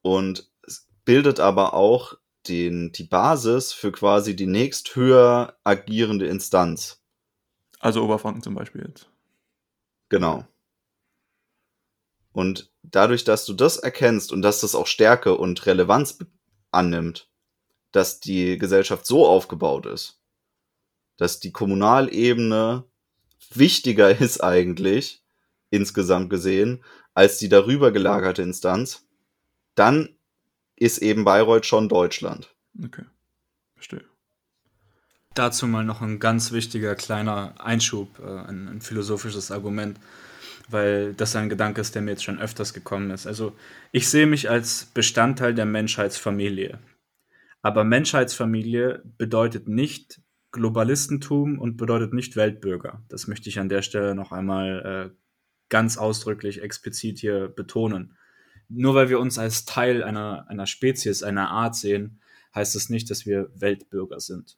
und 0.00 0.50
bildet 1.04 1.40
aber 1.40 1.74
auch 1.74 2.16
den, 2.48 2.92
die 2.92 3.04
Basis 3.04 3.72
für 3.72 3.92
quasi 3.92 4.36
die 4.36 4.46
nächsthöher 4.46 5.56
agierende 5.64 6.26
Instanz. 6.26 7.02
Also 7.78 8.02
Oberfranken 8.02 8.42
zum 8.42 8.54
Beispiel 8.54 8.84
jetzt. 8.86 9.08
Genau. 10.08 10.46
Und 12.32 12.72
dadurch, 12.82 13.24
dass 13.24 13.44
du 13.44 13.52
das 13.52 13.76
erkennst 13.76 14.32
und 14.32 14.42
dass 14.42 14.60
das 14.60 14.74
auch 14.74 14.86
Stärke 14.86 15.36
und 15.36 15.66
Relevanz 15.66 16.18
annimmt, 16.70 17.30
dass 17.92 18.20
die 18.20 18.56
Gesellschaft 18.58 19.06
so 19.06 19.26
aufgebaut 19.26 19.86
ist, 19.86 20.20
dass 21.18 21.40
die 21.40 21.52
Kommunalebene 21.52 22.84
wichtiger 23.50 24.18
ist 24.20 24.42
eigentlich, 24.42 25.22
insgesamt 25.70 26.30
gesehen, 26.30 26.84
als 27.14 27.38
die 27.38 27.48
darüber 27.48 27.92
gelagerte 27.92 28.42
Instanz, 28.42 29.06
dann 29.74 30.16
ist 30.82 30.98
eben 30.98 31.24
Bayreuth 31.24 31.66
schon 31.66 31.88
Deutschland. 31.88 32.54
Okay, 32.82 33.04
verstehe. 33.74 34.04
Dazu 35.34 35.66
mal 35.66 35.84
noch 35.84 36.02
ein 36.02 36.18
ganz 36.18 36.52
wichtiger 36.52 36.94
kleiner 36.94 37.54
Einschub, 37.58 38.18
äh, 38.18 38.48
ein, 38.48 38.68
ein, 38.68 38.80
philosophisches 38.80 39.50
Argument, 39.50 39.98
weil 40.68 41.14
das 41.14 41.36
ein 41.36 41.48
Gedanke 41.48 41.80
ist, 41.80 41.94
der 41.94 42.02
mir 42.02 42.10
jetzt 42.10 42.24
schon 42.24 42.40
öfters 42.40 42.74
gekommen 42.74 43.10
ist. 43.10 43.26
Also 43.26 43.56
ich 43.92 44.08
sehe 44.08 44.26
mich 44.26 44.50
als 44.50 44.86
Bestandteil 44.92 45.54
der 45.54 45.66
Menschheitsfamilie. 45.66 46.78
Aber 47.62 47.84
Menschheitsfamilie 47.84 49.02
bedeutet 49.16 49.68
nicht 49.68 50.20
Globalistentum 50.50 51.58
und 51.58 51.76
bedeutet 51.76 52.12
nicht 52.12 52.36
Weltbürger. 52.36 53.02
Das 53.08 53.26
möchte 53.26 53.48
ich 53.48 53.58
an 53.58 53.70
der 53.70 53.82
Stelle 53.82 54.14
noch 54.14 54.32
einmal 54.32 55.12
äh, 55.12 55.16
ganz 55.70 55.96
ausdrücklich 55.96 56.60
explizit 56.60 57.20
hier 57.20 57.48
betonen. 57.48 58.16
Nur 58.74 58.94
weil 58.94 59.08
wir 59.08 59.20
uns 59.20 59.38
als 59.38 59.64
Teil 59.64 60.02
einer, 60.02 60.46
einer 60.48 60.66
Spezies, 60.66 61.22
einer 61.22 61.50
Art 61.50 61.76
sehen, 61.76 62.20
heißt 62.54 62.76
es 62.76 62.84
das 62.84 62.90
nicht, 62.90 63.10
dass 63.10 63.26
wir 63.26 63.50
Weltbürger 63.54 64.20
sind 64.20 64.56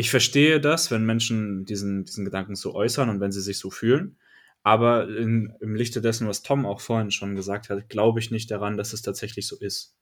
ich 0.00 0.12
verstehe 0.12 0.60
das, 0.60 0.92
wenn 0.92 1.04
Menschen 1.04 1.64
diesen, 1.64 2.04
diesen 2.04 2.24
Gedanken 2.24 2.54
so 2.54 2.72
äußern 2.72 3.08
und 3.10 3.18
wenn 3.18 3.32
sie 3.32 3.40
sich 3.40 3.58
so 3.58 3.68
fühlen. 3.68 4.16
Aber 4.62 5.08
in, 5.08 5.52
im 5.60 5.74
Lichte 5.74 6.00
dessen, 6.00 6.28
was 6.28 6.42
Tom 6.42 6.66
auch 6.66 6.80
vorhin 6.80 7.10
schon 7.10 7.34
gesagt 7.34 7.68
hat, 7.68 7.88
glaube 7.88 8.20
ich 8.20 8.30
nicht 8.30 8.48
daran, 8.52 8.76
dass 8.76 8.92
es 8.92 9.02
tatsächlich 9.02 9.48
so 9.48 9.56
ist. 9.56 9.96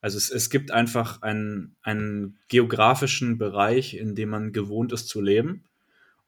Also 0.00 0.16
es, 0.16 0.30
es 0.30 0.48
gibt 0.48 0.70
einfach 0.70 1.22
einen, 1.22 1.74
einen 1.82 2.38
geografischen 2.46 3.36
Bereich, 3.36 3.94
in 3.94 4.14
dem 4.14 4.28
man 4.28 4.52
gewohnt 4.52 4.92
ist 4.92 5.08
zu 5.08 5.20
leben 5.20 5.64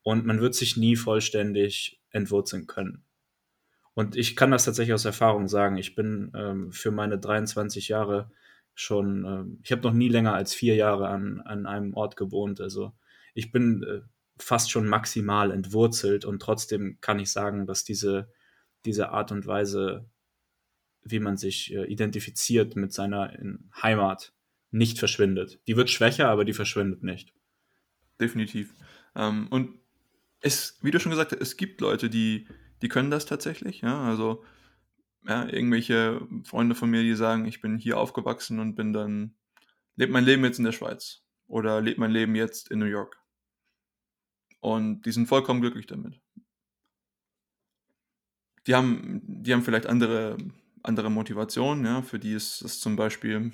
und 0.03 0.27
man 0.27 0.41
wird 0.41 0.57
sich 0.57 0.77
nie 0.77 0.97
vollständig 0.97 2.01
entwurzeln 2.11 2.67
können. 2.67 3.05
Und 3.95 4.17
ich 4.17 4.37
kann 4.37 4.51
das 4.51 4.65
tatsächlich 4.65 4.95
aus 4.95 5.05
Erfahrung 5.05 5.49
sagen. 5.49 5.77
Ich 5.77 5.95
bin 5.95 6.33
ähm, 6.35 6.73
für 6.73 6.91
meine 6.91 7.19
23 7.19 7.89
Jahre 7.89 8.31
schon, 8.75 9.25
ähm, 9.25 9.59
ich 9.63 9.73
habe 9.73 9.83
noch 9.83 9.93
nie 9.93 10.09
länger 10.09 10.35
als 10.35 10.55
vier 10.55 10.77
Jahre 10.77 11.09
an, 11.09 11.41
an 11.41 11.67
einem 11.67 11.95
Ort 11.95 12.17
gewohnt. 12.17 12.61
Also 12.61 12.93
ich 13.35 13.53
bin 13.53 13.83
äh, 13.83 14.01
fast 14.39 14.71
schon 14.71 14.87
maximal 14.87 15.51
entwurzelt 15.51 16.25
und 16.25 16.41
trotzdem 16.41 16.99
kann 17.01 17.19
ich 17.19 17.31
sagen, 17.31 17.67
dass 17.67 17.85
diese, 17.85 18.31
diese 18.85 19.11
Art 19.11 19.31
und 19.31 19.47
Weise, 19.47 20.09
wie 21.03 21.21
man 21.21 21.37
sich 21.37 21.73
äh, 21.75 21.85
identifiziert 21.85 22.77
mit 22.77 22.93
seiner 22.93 23.37
Heimat, 23.83 24.33
nicht 24.71 24.99
verschwindet. 24.99 25.61
Die 25.67 25.77
wird 25.77 25.91
schwächer, 25.91 26.29
aber 26.29 26.45
die 26.45 26.55
verschwindet 26.55 27.03
nicht. 27.03 27.35
Definitiv. 28.21 28.73
Ähm, 29.15 29.49
und 29.49 29.79
es, 30.41 30.79
wie 30.83 30.91
du 30.91 30.99
schon 30.99 31.11
gesagt 31.11 31.33
hast, 31.33 31.41
es 31.41 31.57
gibt 31.57 31.81
Leute, 31.81 32.09
die, 32.09 32.49
die 32.83 32.89
können 32.89 33.11
das 33.11 33.27
tatsächlich. 33.27 33.81
Ja, 33.81 34.03
also 34.05 34.45
ja, 35.25 35.49
irgendwelche 35.49 36.27
Freunde 36.45 36.75
von 36.75 36.91
mir, 36.91 37.03
die 37.03 37.15
sagen, 37.15 37.47
ich 37.47 37.61
bin 37.61 37.79
hier 37.79 37.99
aufgewachsen 37.99 38.59
und 38.59 38.75
bin 38.75 38.93
dann, 38.93 39.37
lebe 39.97 40.13
mein 40.13 40.25
Leben 40.25 40.45
jetzt 40.45 40.59
in 40.59 40.65
der 40.65 40.73
Schweiz 40.73 41.23
oder 41.47 41.81
lebe 41.81 42.01
mein 42.01 42.11
Leben 42.11 42.35
jetzt 42.35 42.71
in 42.71 42.81
New 42.81 42.87
York. 42.87 43.19
Und 44.61 45.03
die 45.03 45.13
sind 45.13 45.29
vollkommen 45.29 45.61
glücklich 45.61 45.87
damit. 45.87 46.21
Die 48.67 48.75
haben, 48.75 49.21
die 49.25 49.53
haben 49.53 49.63
vielleicht 49.63 49.87
andere, 49.87 50.39
andere 50.83 51.11
Motivationen, 51.11 51.85
ja, 51.85 52.03
für 52.03 52.19
die 52.19 52.33
ist 52.33 52.63
es 52.63 52.81
zum 52.81 52.97
Beispiel, 52.97 53.53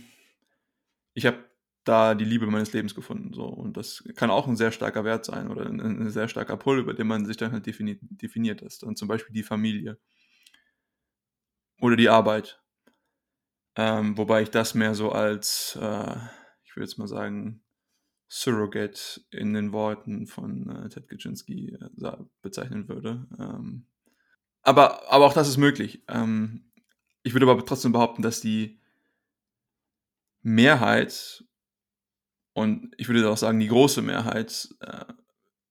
ich 1.14 1.26
habe 1.26 1.47
da 1.88 2.14
die 2.14 2.24
Liebe 2.24 2.46
meines 2.46 2.72
Lebens 2.72 2.94
gefunden. 2.94 3.32
So. 3.32 3.44
Und 3.44 3.76
das 3.76 4.04
kann 4.16 4.30
auch 4.30 4.46
ein 4.46 4.56
sehr 4.56 4.72
starker 4.72 5.04
Wert 5.04 5.24
sein 5.24 5.50
oder 5.50 5.66
ein, 5.66 5.80
ein 5.80 6.10
sehr 6.10 6.28
starker 6.28 6.56
Pull, 6.56 6.78
über 6.78 6.94
den 6.94 7.06
man 7.06 7.24
sich 7.24 7.36
dann 7.36 7.52
halt 7.52 7.66
defini 7.66 7.98
definiert 8.02 8.62
ist. 8.62 8.84
Und 8.84 8.98
zum 8.98 9.08
Beispiel 9.08 9.34
die 9.34 9.42
Familie. 9.42 9.98
Oder 11.80 11.96
die 11.96 12.08
Arbeit. 12.08 12.60
Ähm, 13.76 14.18
wobei 14.18 14.42
ich 14.42 14.50
das 14.50 14.74
mehr 14.74 14.94
so 14.94 15.12
als, 15.12 15.78
äh, 15.80 16.16
ich 16.64 16.74
würde 16.76 16.86
jetzt 16.86 16.98
mal 16.98 17.08
sagen, 17.08 17.62
Surrogate 18.28 19.22
in 19.30 19.54
den 19.54 19.72
Worten 19.72 20.26
von 20.26 20.68
äh, 20.68 20.88
Ted 20.88 21.08
Kaczynski 21.08 21.78
äh, 21.80 22.12
bezeichnen 22.42 22.88
würde. 22.88 23.26
Ähm, 23.38 23.86
aber, 24.62 25.10
aber 25.10 25.26
auch 25.26 25.32
das 25.32 25.48
ist 25.48 25.56
möglich. 25.56 26.02
Ähm, 26.08 26.70
ich 27.22 27.32
würde 27.32 27.48
aber 27.48 27.64
trotzdem 27.64 27.92
behaupten, 27.92 28.22
dass 28.22 28.40
die 28.40 28.80
Mehrheit 30.42 31.44
und 32.58 32.92
ich 32.96 33.08
würde 33.08 33.30
auch 33.30 33.36
sagen, 33.36 33.60
die 33.60 33.68
große 33.68 34.02
Mehrheit 34.02 34.68
äh, 34.80 35.04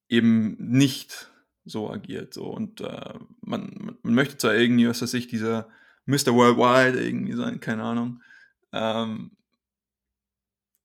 eben 0.08 0.56
nicht 0.58 1.30
so 1.66 1.92
agiert. 1.92 2.34
So. 2.34 2.46
Und 2.46 2.80
äh, 2.80 3.14
man, 3.42 3.98
man 4.02 4.14
möchte 4.14 4.38
zwar 4.38 4.56
irgendwie, 4.56 4.88
was 4.88 5.02
weiß 5.02 5.14
ich, 5.16 5.28
dieser 5.28 5.68
Mr. 6.06 6.34
Worldwide 6.34 7.06
irgendwie 7.06 7.34
sein, 7.34 7.60
keine 7.60 7.84
Ahnung. 7.84 8.24
Ähm, 8.72 9.32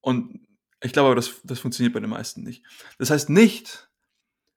und 0.00 0.40
ich 0.82 0.92
glaube, 0.92 1.14
das, 1.14 1.40
das 1.44 1.60
funktioniert 1.60 1.94
bei 1.94 2.00
den 2.00 2.10
meisten 2.10 2.42
nicht. 2.42 2.64
Das 2.98 3.10
heißt 3.10 3.30
nicht, 3.30 3.88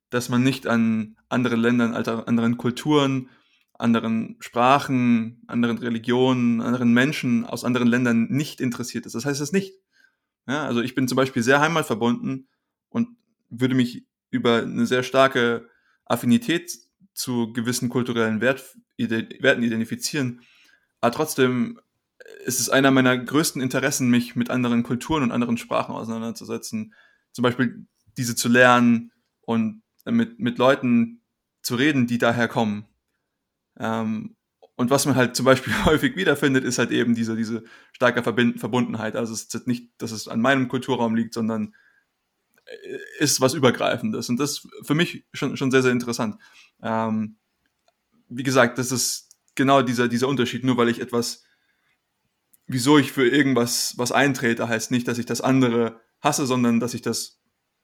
dass 0.10 0.30
man 0.30 0.42
nicht 0.42 0.66
an 0.66 1.16
anderen 1.30 1.60
Ländern, 1.60 1.94
anderen 1.94 2.58
Kulturen, 2.58 3.30
anderen 3.74 4.38
Sprachen, 4.40 5.44
anderen 5.46 5.78
Religionen, 5.78 6.62
anderen 6.62 6.92
Menschen 6.92 7.46
aus 7.46 7.64
anderen 7.64 7.88
Ländern 7.88 8.30
nicht 8.32 8.62
interessiert 8.62 9.06
ist. 9.06 9.14
Das 9.14 9.26
heißt 9.26 9.42
es 9.42 9.52
nicht. 9.52 9.85
Ja, 10.48 10.66
also 10.66 10.82
ich 10.82 10.96
bin 10.96 11.08
zum 11.08 11.16
Beispiel 11.16 11.44
sehr 11.44 11.60
heimatverbunden 11.60 12.48
und 12.90 13.10
würde 13.50 13.76
mich 13.76 14.06
über 14.30 14.64
eine 14.64 14.86
sehr 14.86 15.04
starke 15.04 15.70
Affinität 16.06 16.72
zu 17.14 17.54
gewissen 17.54 17.90
kulturellen 17.90 18.42
Wert, 18.42 18.76
Werten 18.98 19.64
identifizieren. 19.64 20.42
Aber 21.02 21.12
trotzdem 21.12 21.80
ist 22.46 22.60
es 22.60 22.70
einer 22.70 22.92
meiner 22.92 23.18
größten 23.18 23.62
Interessen, 23.62 24.10
mich 24.10 24.36
mit 24.36 24.50
anderen 24.50 24.84
Kulturen 24.84 25.24
und 25.24 25.32
anderen 25.32 25.58
Sprachen 25.58 25.96
auseinanderzusetzen. 25.96 26.94
Zum 27.32 27.44
Beispiel 27.44 27.86
diese 28.18 28.36
zu 28.36 28.50
lernen 28.50 29.12
und 29.42 29.82
mit, 30.06 30.40
mit 30.40 30.58
Leuten 30.58 31.22
zu 31.62 31.76
reden, 31.76 32.08
die 32.08 32.18
daher 32.18 32.48
kommen. 32.48 32.86
Ähm, 33.78 34.35
und 34.76 34.90
was 34.90 35.06
man 35.06 35.16
halt 35.16 35.36
zum 35.36 35.46
Beispiel 35.46 35.74
häufig 35.86 36.16
wiederfindet, 36.16 36.64
ist 36.64 36.78
halt 36.78 36.92
eben 36.92 37.16
diese, 37.16 37.36
diese 37.36 37.64
starke 37.94 38.24
Verbind 38.24 38.60
Verbundenheit. 38.60 39.16
Also 39.16 39.34
es 39.34 39.54
ist 39.54 39.68
nicht, 39.68 39.92
dass 39.98 40.12
es 40.12 40.28
an 40.28 40.42
meinem 40.42 40.68
Kulturraum 40.68 41.16
liegt, 41.16 41.34
sondern 41.34 41.74
äh, 42.66 42.98
ist 43.20 43.42
was 43.42 43.54
Übergreifendes. 43.54 44.30
Und 44.30 44.40
das 44.40 44.68
für 44.84 44.96
mich 44.96 45.26
schon, 45.34 45.56
schon 45.56 45.72
sehr, 45.72 45.82
sehr 45.82 45.92
interessant. 45.92 46.38
Ähm, 46.82 47.38
wie 48.28 48.44
gesagt, 48.44 48.78
das 48.78 48.92
ist 48.92 49.30
genau 49.56 49.82
dieser, 49.82 50.08
dieser 50.10 50.28
Unterschied. 50.28 50.66
Nur 50.66 50.78
weil 50.78 50.90
ich 50.90 51.00
etwas, 51.00 51.46
wieso 52.68 52.98
ich 52.98 53.14
für 53.14 53.28
irgendwas 53.28 53.94
was 53.98 54.12
eintrete, 54.12 54.68
heißt 54.68 54.92
nicht, 54.92 55.08
dass 55.08 55.18
ich 55.18 55.26
das 55.26 55.42
andere 55.42 56.02
hasse, 56.22 56.46
sondern 56.46 56.82
dass 56.82 56.94
ich 56.94 57.02
das, 57.02 57.40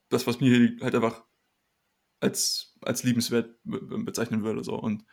das 0.10 0.28
was 0.28 0.42
mir 0.42 0.76
halt 0.82 0.96
einfach 0.96 1.24
als, 2.20 2.76
als 2.82 3.04
liebenswert 3.04 3.56
bezeichnen 3.64 4.44
würde. 4.44 4.64
So. 4.64 4.76
Und 4.76 5.06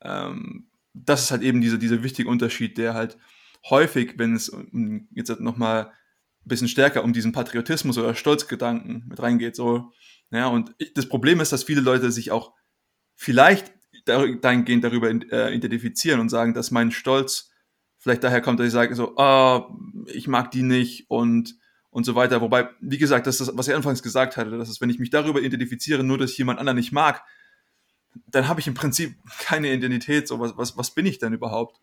ähm, 0.00 0.70
das 1.04 1.24
ist 1.24 1.30
halt 1.30 1.42
eben 1.42 1.60
dieser, 1.60 1.78
dieser 1.78 2.02
wichtige 2.02 2.28
Unterschied, 2.28 2.78
der 2.78 2.94
halt 2.94 3.18
häufig, 3.68 4.14
wenn 4.16 4.34
es 4.34 4.54
jetzt 5.14 5.40
nochmal 5.40 5.86
ein 5.86 6.48
bisschen 6.48 6.68
stärker 6.68 7.04
um 7.04 7.12
diesen 7.12 7.32
Patriotismus 7.32 7.98
oder 7.98 8.14
Stolzgedanken 8.14 9.04
mit 9.08 9.20
reingeht, 9.20 9.56
so, 9.56 9.92
ja, 10.30 10.48
und 10.48 10.74
das 10.94 11.08
Problem 11.08 11.40
ist, 11.40 11.52
dass 11.52 11.64
viele 11.64 11.80
Leute 11.80 12.10
sich 12.10 12.30
auch 12.30 12.52
vielleicht 13.14 13.72
dahingehend 14.04 14.84
darüber 14.84 15.10
äh, 15.10 15.54
identifizieren 15.54 16.20
und 16.20 16.28
sagen, 16.28 16.54
dass 16.54 16.70
mein 16.70 16.90
Stolz 16.90 17.50
vielleicht 17.98 18.22
daher 18.22 18.40
kommt, 18.40 18.60
dass 18.60 18.66
ich 18.66 18.72
sage 18.72 18.94
so, 18.94 19.16
ah, 19.16 19.74
ich 20.06 20.28
mag 20.28 20.50
die 20.50 20.62
nicht 20.62 21.10
und 21.10 21.54
und 21.90 22.04
so 22.04 22.14
weiter. 22.14 22.42
Wobei, 22.42 22.68
wie 22.80 22.98
gesagt, 22.98 23.26
das 23.26 23.40
ist 23.40 23.48
das, 23.48 23.56
was 23.56 23.68
ich 23.68 23.74
anfangs 23.74 24.02
gesagt 24.02 24.36
hatte, 24.36 24.50
dass 24.50 24.68
es, 24.68 24.82
wenn 24.82 24.90
ich 24.90 24.98
mich 24.98 25.08
darüber 25.08 25.40
identifiziere, 25.40 26.04
nur 26.04 26.18
dass 26.18 26.32
ich 26.32 26.38
jemand 26.38 26.58
anderen 26.58 26.76
nicht 26.76 26.92
mag, 26.92 27.22
dann 28.26 28.48
habe 28.48 28.60
ich 28.60 28.66
im 28.66 28.74
Prinzip 28.74 29.16
keine 29.38 29.72
Identität. 29.72 30.28
So, 30.28 30.40
was, 30.40 30.56
was, 30.56 30.76
was 30.76 30.90
bin 30.92 31.06
ich 31.06 31.18
denn 31.18 31.32
überhaupt? 31.32 31.80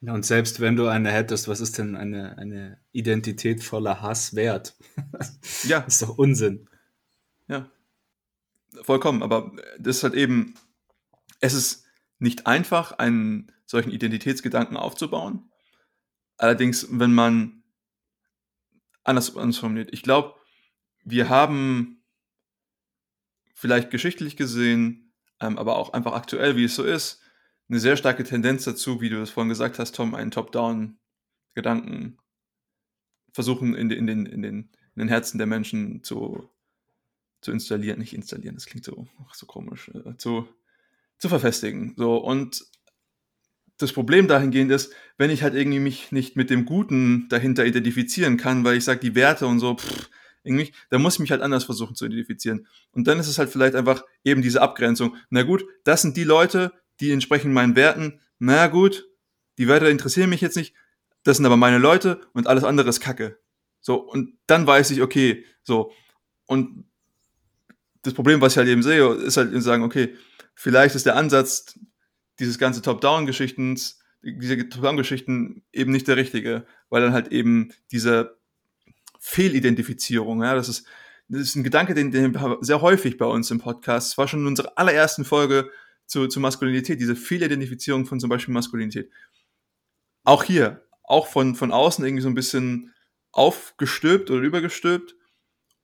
Ja, 0.00 0.12
und 0.12 0.24
selbst 0.24 0.60
wenn 0.60 0.76
du 0.76 0.86
eine 0.86 1.10
hättest, 1.10 1.48
was 1.48 1.60
ist 1.60 1.78
denn 1.78 1.96
eine, 1.96 2.36
eine 2.36 2.78
Identität 2.92 3.62
voller 3.62 4.02
Hass 4.02 4.34
wert? 4.34 4.76
ja. 5.64 5.80
Das 5.80 5.94
ist 5.94 6.02
doch 6.02 6.18
Unsinn. 6.18 6.68
Ja. 7.48 7.70
Vollkommen. 8.82 9.22
Aber 9.22 9.52
das 9.78 9.98
ist 9.98 10.02
halt 10.02 10.14
eben, 10.14 10.54
es 11.40 11.54
ist 11.54 11.84
nicht 12.18 12.46
einfach, 12.46 12.92
einen 12.92 13.50
solchen 13.66 13.90
Identitätsgedanken 13.90 14.76
aufzubauen. 14.76 15.50
Allerdings, 16.36 16.86
wenn 16.90 17.14
man 17.14 17.62
anders, 19.04 19.36
anders 19.36 19.58
formuliert, 19.58 19.90
ich 19.92 20.02
glaube, 20.02 20.34
wir 21.04 21.28
haben 21.28 22.02
vielleicht 23.54 23.90
geschichtlich 23.90 24.36
gesehen 24.36 25.03
ähm, 25.40 25.58
aber 25.58 25.76
auch 25.76 25.92
einfach 25.92 26.12
aktuell, 26.12 26.56
wie 26.56 26.64
es 26.64 26.74
so 26.74 26.84
ist, 26.84 27.20
eine 27.68 27.80
sehr 27.80 27.96
starke 27.96 28.24
Tendenz 28.24 28.64
dazu, 28.64 29.00
wie 29.00 29.08
du 29.08 29.20
es 29.20 29.30
vorhin 29.30 29.48
gesagt 29.48 29.78
hast, 29.78 29.94
Tom, 29.94 30.14
einen 30.14 30.30
Top-Down-Gedanken 30.30 32.18
versuchen 33.32 33.74
in, 33.74 33.90
in, 33.90 34.06
den, 34.06 34.26
in, 34.26 34.42
den, 34.42 34.56
in 34.56 34.70
den 34.96 35.08
Herzen 35.08 35.38
der 35.38 35.46
Menschen 35.46 36.02
zu, 36.04 36.48
zu 37.40 37.52
installieren, 37.52 37.98
nicht 37.98 38.14
installieren, 38.14 38.54
das 38.54 38.66
klingt 38.66 38.84
so, 38.84 39.06
so 39.32 39.46
komisch, 39.46 39.90
äh, 39.94 40.16
zu, 40.18 40.48
zu 41.18 41.28
verfestigen. 41.28 41.94
So, 41.96 42.16
und 42.16 42.64
das 43.78 43.92
Problem 43.92 44.28
dahingehend 44.28 44.70
ist, 44.70 44.92
wenn 45.18 45.30
ich 45.30 45.42
halt 45.42 45.54
irgendwie 45.54 45.80
mich 45.80 46.12
nicht 46.12 46.36
mit 46.36 46.50
dem 46.50 46.64
Guten 46.64 47.28
dahinter 47.28 47.66
identifizieren 47.66 48.36
kann, 48.36 48.64
weil 48.64 48.76
ich 48.76 48.84
sage, 48.84 49.00
die 49.00 49.14
Werte 49.14 49.46
und 49.46 49.58
so, 49.58 49.76
pff, 49.76 50.10
irgendwie, 50.44 50.72
da 50.90 50.98
muss 50.98 51.14
ich 51.14 51.20
mich 51.20 51.30
halt 51.30 51.42
anders 51.42 51.64
versuchen 51.64 51.96
zu 51.96 52.06
identifizieren. 52.06 52.66
Und 52.92 53.08
dann 53.08 53.18
ist 53.18 53.28
es 53.28 53.38
halt 53.38 53.50
vielleicht 53.50 53.74
einfach 53.74 54.04
eben 54.22 54.42
diese 54.42 54.62
Abgrenzung. 54.62 55.16
Na 55.30 55.42
gut, 55.42 55.64
das 55.84 56.02
sind 56.02 56.16
die 56.16 56.24
Leute, 56.24 56.72
die 57.00 57.10
entsprechen 57.10 57.52
meinen 57.52 57.74
Werten. 57.74 58.20
Na 58.38 58.68
gut, 58.68 59.08
die 59.58 59.66
Werte 59.66 59.88
interessieren 59.88 60.30
mich 60.30 60.40
jetzt 60.40 60.56
nicht. 60.56 60.74
Das 61.24 61.38
sind 61.38 61.46
aber 61.46 61.56
meine 61.56 61.78
Leute 61.78 62.20
und 62.34 62.46
alles 62.46 62.64
andere 62.64 62.88
ist 62.90 63.00
Kacke. 63.00 63.38
So, 63.80 63.96
und 63.96 64.34
dann 64.46 64.66
weiß 64.66 64.90
ich, 64.92 65.02
okay, 65.02 65.44
so. 65.62 65.90
Und 66.46 66.84
das 68.02 68.14
Problem, 68.14 68.40
was 68.40 68.52
ich 68.52 68.58
halt 68.58 68.68
eben 68.68 68.82
sehe, 68.82 69.06
ist 69.14 69.36
halt 69.36 69.52
zu 69.52 69.60
sagen, 69.60 69.82
okay, 69.82 70.14
vielleicht 70.54 70.94
ist 70.94 71.06
der 71.06 71.16
Ansatz 71.16 71.78
dieses 72.38 72.58
ganze 72.58 72.82
Top-Down-Geschichtens, 72.82 74.00
diese 74.22 74.68
Top-Down-Geschichten 74.68 75.64
eben 75.72 75.92
nicht 75.92 76.06
der 76.08 76.16
richtige, 76.16 76.66
weil 76.90 77.02
dann 77.02 77.12
halt 77.12 77.28
eben 77.28 77.72
dieser 77.90 78.36
Fehlidentifizierung. 79.26 80.42
Ja, 80.42 80.54
das 80.54 80.68
ist 80.68 80.86
das 81.28 81.40
ist 81.40 81.56
ein 81.56 81.64
Gedanke, 81.64 81.94
den, 81.94 82.10
den 82.10 82.36
sehr 82.60 82.82
häufig 82.82 83.16
bei 83.16 83.24
uns 83.24 83.50
im 83.50 83.58
Podcast, 83.58 84.10
das 84.10 84.18
war 84.18 84.28
schon 84.28 84.40
in 84.40 84.46
unserer 84.46 84.76
allerersten 84.76 85.24
Folge 85.24 85.70
zu, 86.06 86.26
zu 86.28 86.38
Maskulinität, 86.38 87.00
diese 87.00 87.16
Fehlidentifizierung 87.16 88.04
von 88.04 88.20
zum 88.20 88.28
Beispiel 88.28 88.52
Maskulinität. 88.52 89.10
Auch 90.24 90.44
hier, 90.44 90.86
auch 91.02 91.26
von, 91.26 91.54
von 91.54 91.72
außen 91.72 92.04
irgendwie 92.04 92.22
so 92.22 92.28
ein 92.28 92.34
bisschen 92.34 92.94
aufgestülpt 93.32 94.30
oder 94.30 94.42
übergestülpt 94.42 95.16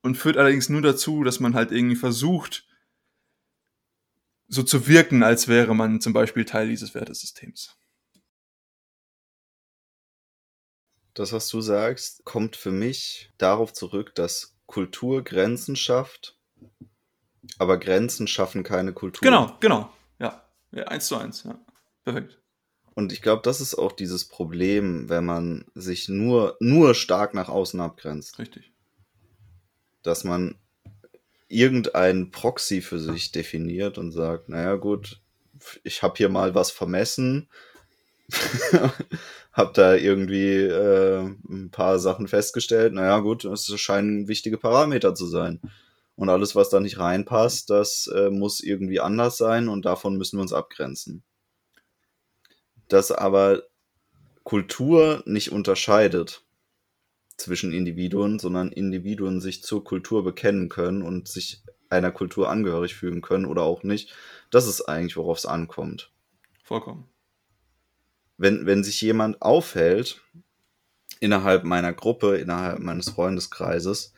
und 0.03 0.17
führt 0.17 0.37
allerdings 0.37 0.69
nur 0.69 0.83
dazu, 0.83 1.25
dass 1.25 1.41
man 1.41 1.55
halt 1.55 1.73
irgendwie 1.73 1.97
versucht, 1.97 2.67
so 4.49 4.63
zu 4.63 4.89
wirken, 4.89 5.23
als 5.23 5.49
wäre 5.49 5.75
man 5.75 6.01
zum 6.01 6.13
Beispiel 6.13 6.45
Teil 6.45 6.69
dieses 6.69 6.95
Wertesystems. 6.95 7.80
Das, 11.15 11.33
was 11.33 11.49
du 11.49 11.61
sagst, 11.61 12.25
kommt 12.25 12.57
für 12.57 12.71
mich 12.71 13.31
darauf 13.39 13.73
zurück, 13.73 14.15
dass 14.15 14.57
Kultur 14.67 15.25
Grenzen 15.25 15.75
schafft, 15.77 16.37
aber 17.59 17.79
Grenzen 17.79 18.27
schaffen 18.27 18.63
keine 18.63 18.93
Kultur. 18.93 19.21
Genau, 19.23 19.57
genau. 19.61 19.93
Ja, 20.19 20.45
ja 20.71 20.85
eins 20.85 21.07
zu 21.07 21.17
eins. 21.17 21.45
Ja. 21.45 21.59
Perfekt. 22.05 22.39
Und 22.95 23.13
ich 23.13 23.23
glaube, 23.23 23.43
das 23.43 23.61
ist 23.61 23.75
auch 23.75 23.93
dieses 23.93 24.27
Problem, 24.27 25.09
wenn 25.09 25.25
man 25.25 25.65
sich 25.75 26.09
nur, 26.09 26.57
nur 26.61 26.95
stark 26.95 27.35
nach 27.35 27.49
außen 27.49 27.81
abgrenzt. 27.81 28.39
Richtig. 28.39 28.73
Dass 30.03 30.25
man 30.25 30.57
irgendein 31.49 32.31
Proxy 32.31 32.81
für 32.81 32.99
sich 32.99 33.33
definiert 33.33 33.99
und 33.99 34.13
sagt, 34.13 34.49
naja 34.49 34.77
gut, 34.77 35.21
ich 35.83 36.03
habe 36.03 36.15
hier 36.17 36.29
mal 36.29 36.55
was 36.55 36.71
vermessen, 36.71 37.49
habe 39.53 39.73
da 39.75 39.95
irgendwie 39.95 40.57
äh, 40.57 41.23
ein 41.49 41.71
paar 41.71 41.99
Sachen 41.99 42.29
festgestellt, 42.29 42.93
naja 42.93 43.19
gut, 43.21 43.45
es 43.45 43.67
scheinen 43.81 44.29
wichtige 44.29 44.59
Parameter 44.59 45.15
zu 45.15 45.27
sein. 45.27 45.61
Und 46.17 46.29
alles, 46.29 46.55
was 46.55 46.69
da 46.69 46.81
nicht 46.81 46.99
reinpasst, 46.99 47.71
das 47.71 48.07
äh, 48.09 48.31
muss 48.31 48.61
irgendwie 48.61 49.01
anders 49.01 49.37
sein 49.37 49.69
und 49.69 49.85
davon 49.85 50.17
müssen 50.17 50.37
wir 50.37 50.43
uns 50.43 50.53
abgrenzen. 50.53 51.23
Dass 52.89 53.11
aber 53.11 53.63
Kultur 54.45 55.23
nicht 55.27 55.53
unterscheidet, 55.53 56.45
zwischen 57.41 57.73
Individuen, 57.73 58.39
sondern 58.39 58.71
Individuen 58.71 59.41
sich 59.41 59.63
zur 59.63 59.83
Kultur 59.83 60.23
bekennen 60.23 60.69
können 60.69 61.03
und 61.03 61.27
sich 61.29 61.63
einer 61.89 62.13
Kultur 62.13 62.49
angehörig 62.49 62.95
fühlen 62.95 63.21
können 63.21 63.47
oder 63.47 63.63
auch 63.63 63.83
nicht. 63.83 64.15
Das 64.51 64.69
ist 64.69 64.83
eigentlich, 64.83 65.17
worauf 65.17 65.39
es 65.39 65.47
ankommt. 65.47 66.13
Vollkommen. 66.63 67.09
Wenn, 68.41 68.65
wenn 68.65 68.83
sich 68.83 69.03
jemand 69.03 69.43
aufhält 69.43 70.23
innerhalb 71.19 71.63
meiner 71.65 71.93
Gruppe, 71.93 72.39
innerhalb 72.39 72.79
meines 72.79 73.11
Freundeskreises, 73.11 74.15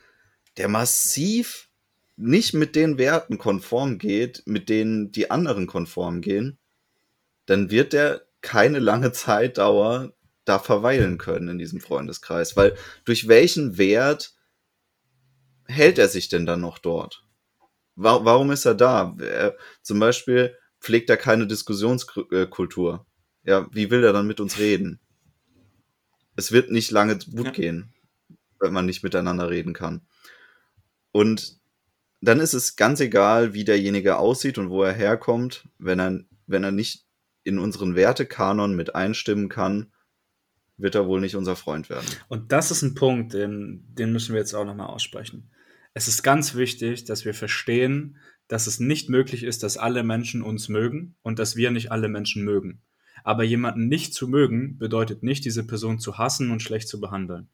der 0.59 0.69
massiv 0.69 1.69
nicht 2.17 2.55
mit 2.55 2.77
den 2.77 2.99
Werten 2.99 3.37
konform 3.37 3.99
geht, 3.99 4.45
mit 4.47 4.69
denen 4.69 5.11
die 5.11 5.33
anderen 5.33 5.67
konform 5.67 6.21
gehen, 6.21 6.57
dann 7.47 7.73
wird 7.73 7.95
der 7.95 8.23
keine 8.43 8.79
lange 8.79 9.11
Zeitdauer 9.11 10.13
da 10.45 10.61
verweilen 10.61 11.19
können 11.19 11.49
in 11.49 11.59
diesem 11.59 11.81
Freundeskreis. 11.81 12.57
Weil 12.57 12.77
durch 13.05 13.27
welchen 13.27 13.77
Wert 13.77 14.37
hält 15.67 15.99
er 15.99 16.07
sich 16.07 16.29
denn 16.29 16.47
dann 16.47 16.61
noch 16.61 16.79
dort? 16.79 17.25
Warum 17.97 18.53
ist 18.53 18.67
er 18.67 18.77
da? 18.77 19.17
Er, 19.19 19.57
zum 19.83 19.99
Beispiel 19.99 20.57
pflegt 20.81 21.11
er 21.11 21.17
keine 21.17 21.49
Diskussionskultur. 21.49 23.05
Ja, 23.45 23.67
wie 23.73 23.91
will 23.91 24.05
er 24.05 24.13
dann 24.13 24.27
mit 24.27 24.41
uns 24.41 24.59
reden? 24.59 25.01
Es 26.37 26.53
wird 26.53 26.71
nicht 26.71 26.91
lange 26.91 27.19
gut 27.19 27.47
ja. 27.47 27.53
gehen, 27.53 27.93
wenn 28.61 28.73
man 28.73 28.87
nicht 28.87 29.03
miteinander 29.03 29.51
reden 29.51 29.73
kann. 29.73 30.03
Und 31.11 31.61
dann 32.21 32.41
ist 32.41 32.55
es 32.55 32.77
ganz 32.77 33.01
egal, 33.01 33.53
wie 33.53 33.65
derjenige 33.65 34.17
aussieht 34.17 34.57
und 34.57 34.71
wo 34.71 34.83
er 34.83 34.93
herkommt, 34.93 35.69
wenn 35.79 35.99
er, 35.99 36.21
wenn 36.47 36.65
er 36.65 36.71
nicht 36.71 37.05
in 37.45 37.59
unseren 37.59 37.97
Wertekanon 37.97 38.77
mit 38.77 38.95
einstimmen 38.95 39.49
kann, 39.49 39.93
wird 40.77 40.95
er 40.95 41.07
wohl 41.07 41.21
nicht 41.21 41.37
unser 41.37 41.57
Freund 41.57 41.91
werden. 41.91 42.07
Und 42.29 42.53
das 42.53 42.71
ist 42.71 42.83
ein 42.83 42.95
Punkt, 42.95 43.35
den, 43.35 43.85
den 43.89 44.13
müssen 44.13 44.33
wir 44.33 44.41
jetzt 44.41 44.55
auch 44.55 44.65
nochmal 44.65 44.87
aussprechen. 44.87 45.51
Es 45.95 46.09
ist 46.09 46.23
ganz 46.23 46.55
wichtig, 46.55 47.05
dass 47.05 47.25
wir 47.25 47.35
verstehen, 47.35 48.17
dass 48.49 48.67
es 48.67 48.81
nicht 48.81 49.09
möglich 49.09 49.43
ist, 49.43 49.63
dass 49.63 49.77
alle 49.77 50.03
Menschen 50.03 50.43
uns 50.43 50.69
mögen 50.69 51.17
und 51.23 51.39
dass 51.39 51.57
wir 51.57 51.71
nicht 51.71 51.93
alle 51.93 52.09
Menschen 52.09 52.45
mögen. 52.45 52.83
Aber 53.25 53.45
jemanden 53.45 53.89
nicht 53.89 54.15
zu 54.15 54.29
mögen, 54.29 54.79
bedeutet 54.79 55.23
nicht, 55.23 55.45
diese 55.45 55.67
Person 55.67 55.99
zu 55.99 56.19
hassen 56.19 56.51
und 56.51 56.63
schlecht 56.63 56.89
zu 56.89 57.01
behandeln. 57.01 57.49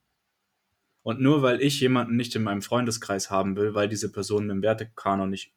Und 1.02 1.20
nur 1.20 1.42
weil 1.42 1.62
ich 1.62 1.80
jemanden 1.80 2.16
nicht 2.16 2.34
in 2.34 2.42
meinem 2.42 2.62
Freundeskreis 2.62 3.30
haben 3.30 3.56
will, 3.56 3.74
weil 3.74 3.88
diese 3.88 4.10
Person 4.12 4.48
dem 4.48 4.62
Wertekanon 4.62 5.30
nicht, 5.30 5.54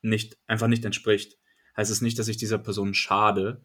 nicht, 0.00 0.38
einfach 0.46 0.68
nicht 0.68 0.84
entspricht, 0.84 1.38
heißt 1.76 1.90
es 1.90 2.02
nicht, 2.02 2.18
dass 2.18 2.28
ich 2.28 2.36
dieser 2.36 2.58
Person 2.58 2.94
schade, 2.94 3.64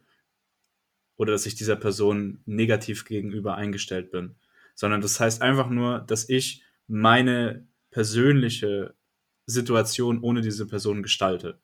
oder 1.18 1.32
dass 1.32 1.44
ich 1.44 1.56
dieser 1.56 1.76
Person 1.76 2.40
negativ 2.46 3.04
gegenüber 3.04 3.56
eingestellt 3.56 4.10
bin, 4.10 4.36
sondern 4.74 5.02
das 5.02 5.20
heißt 5.20 5.42
einfach 5.42 5.68
nur, 5.68 5.98
dass 5.98 6.28
ich 6.28 6.62
meine 6.86 7.66
persönliche 7.90 8.94
Situation 9.44 10.20
ohne 10.22 10.40
diese 10.40 10.66
Person 10.66 11.02
gestalte. 11.02 11.60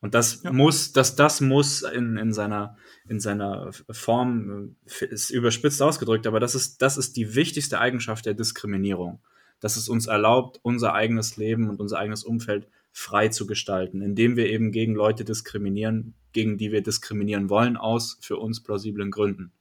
Und 0.00 0.14
das 0.14 0.42
ja. 0.42 0.52
muss, 0.52 0.92
dass 0.92 1.16
das 1.16 1.40
muss 1.40 1.82
in, 1.82 2.16
in 2.16 2.32
seiner, 2.32 2.76
in 3.08 3.18
seiner 3.18 3.72
Form, 3.90 4.76
äh, 5.00 5.06
ist 5.06 5.30
überspitzt 5.30 5.82
ausgedrückt, 5.82 6.26
aber 6.26 6.40
das 6.40 6.54
ist, 6.54 6.82
das 6.82 6.96
ist 6.96 7.16
die 7.16 7.34
wichtigste 7.34 7.80
Eigenschaft 7.80 8.26
der 8.26 8.34
Diskriminierung. 8.34 9.20
Dass 9.60 9.76
es 9.76 9.88
uns 9.88 10.06
erlaubt, 10.06 10.60
unser 10.62 10.94
eigenes 10.94 11.36
Leben 11.36 11.68
und 11.68 11.80
unser 11.80 11.98
eigenes 11.98 12.22
Umfeld 12.22 12.68
frei 12.92 13.28
zu 13.28 13.46
gestalten, 13.46 14.02
indem 14.02 14.36
wir 14.36 14.48
eben 14.48 14.70
gegen 14.70 14.94
Leute 14.94 15.24
diskriminieren, 15.24 16.14
gegen 16.32 16.58
die 16.58 16.70
wir 16.70 16.82
diskriminieren 16.82 17.50
wollen, 17.50 17.76
aus 17.76 18.18
für 18.20 18.36
uns 18.36 18.62
plausiblen 18.62 19.10
Gründen. 19.10 19.52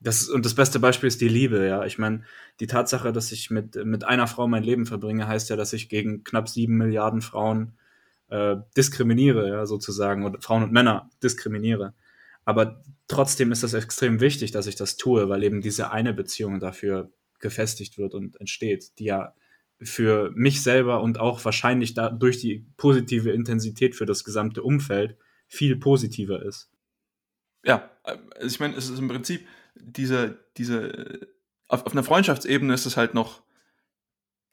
Das, 0.00 0.28
und 0.28 0.44
das 0.44 0.54
beste 0.54 0.78
Beispiel 0.78 1.08
ist 1.08 1.20
die 1.20 1.28
Liebe, 1.28 1.66
ja. 1.66 1.84
Ich 1.84 1.98
meine, 1.98 2.22
die 2.60 2.66
Tatsache, 2.66 3.12
dass 3.12 3.32
ich 3.32 3.50
mit, 3.50 3.82
mit 3.84 4.04
einer 4.04 4.26
Frau 4.26 4.46
mein 4.46 4.62
Leben 4.62 4.86
verbringe, 4.86 5.26
heißt 5.26 5.50
ja, 5.50 5.56
dass 5.56 5.72
ich 5.72 5.88
gegen 5.88 6.22
knapp 6.22 6.48
sieben 6.48 6.76
Milliarden 6.76 7.22
Frauen 7.22 7.72
äh, 8.28 8.56
diskriminiere, 8.76 9.48
ja, 9.48 9.66
sozusagen, 9.66 10.24
oder 10.24 10.40
Frauen 10.40 10.62
und 10.62 10.72
Männer 10.72 11.10
diskriminiere. 11.22 11.94
Aber 12.44 12.82
trotzdem 13.08 13.52
ist 13.52 13.62
das 13.62 13.74
extrem 13.74 14.20
wichtig, 14.20 14.52
dass 14.52 14.66
ich 14.66 14.76
das 14.76 14.96
tue, 14.96 15.28
weil 15.28 15.42
eben 15.42 15.60
diese 15.60 15.90
eine 15.90 16.14
Beziehung 16.14 16.60
dafür 16.60 17.10
gefestigt 17.40 17.98
wird 17.98 18.14
und 18.14 18.40
entsteht, 18.40 18.98
die 18.98 19.04
ja 19.04 19.34
für 19.80 20.30
mich 20.34 20.62
selber 20.62 21.02
und 21.02 21.18
auch 21.20 21.44
wahrscheinlich 21.44 21.94
da 21.94 22.08
durch 22.08 22.38
die 22.38 22.66
positive 22.76 23.30
Intensität 23.30 23.94
für 23.94 24.06
das 24.06 24.24
gesamte 24.24 24.62
Umfeld 24.62 25.16
viel 25.48 25.76
positiver 25.76 26.42
ist. 26.42 26.70
Ja, 27.64 27.90
also 28.04 28.46
ich 28.46 28.60
meine, 28.60 28.76
es 28.76 28.88
ist 28.88 28.98
im 28.98 29.08
Prinzip 29.08 29.46
diese, 29.74 30.38
diese, 30.56 31.28
auf, 31.68 31.84
auf 31.84 31.92
einer 31.92 32.04
Freundschaftsebene 32.04 32.72
ist 32.72 32.86
es 32.86 32.96
halt 32.96 33.12
noch 33.12 33.42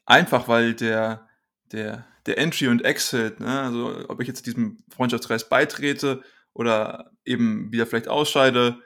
einfach, 0.05 0.47
weil 0.47 0.73
der, 0.73 1.27
der, 1.71 2.07
der 2.25 2.37
Entry 2.37 2.67
und 2.67 2.83
Exit, 2.83 3.39
ne, 3.39 3.61
also 3.61 4.09
ob 4.09 4.21
ich 4.21 4.27
jetzt 4.27 4.45
diesem 4.45 4.83
Freundschaftskreis 4.89 5.49
beitrete 5.49 6.23
oder 6.53 7.11
eben 7.25 7.71
wieder 7.71 7.85
vielleicht 7.85 8.07
ausscheide, 8.07 8.79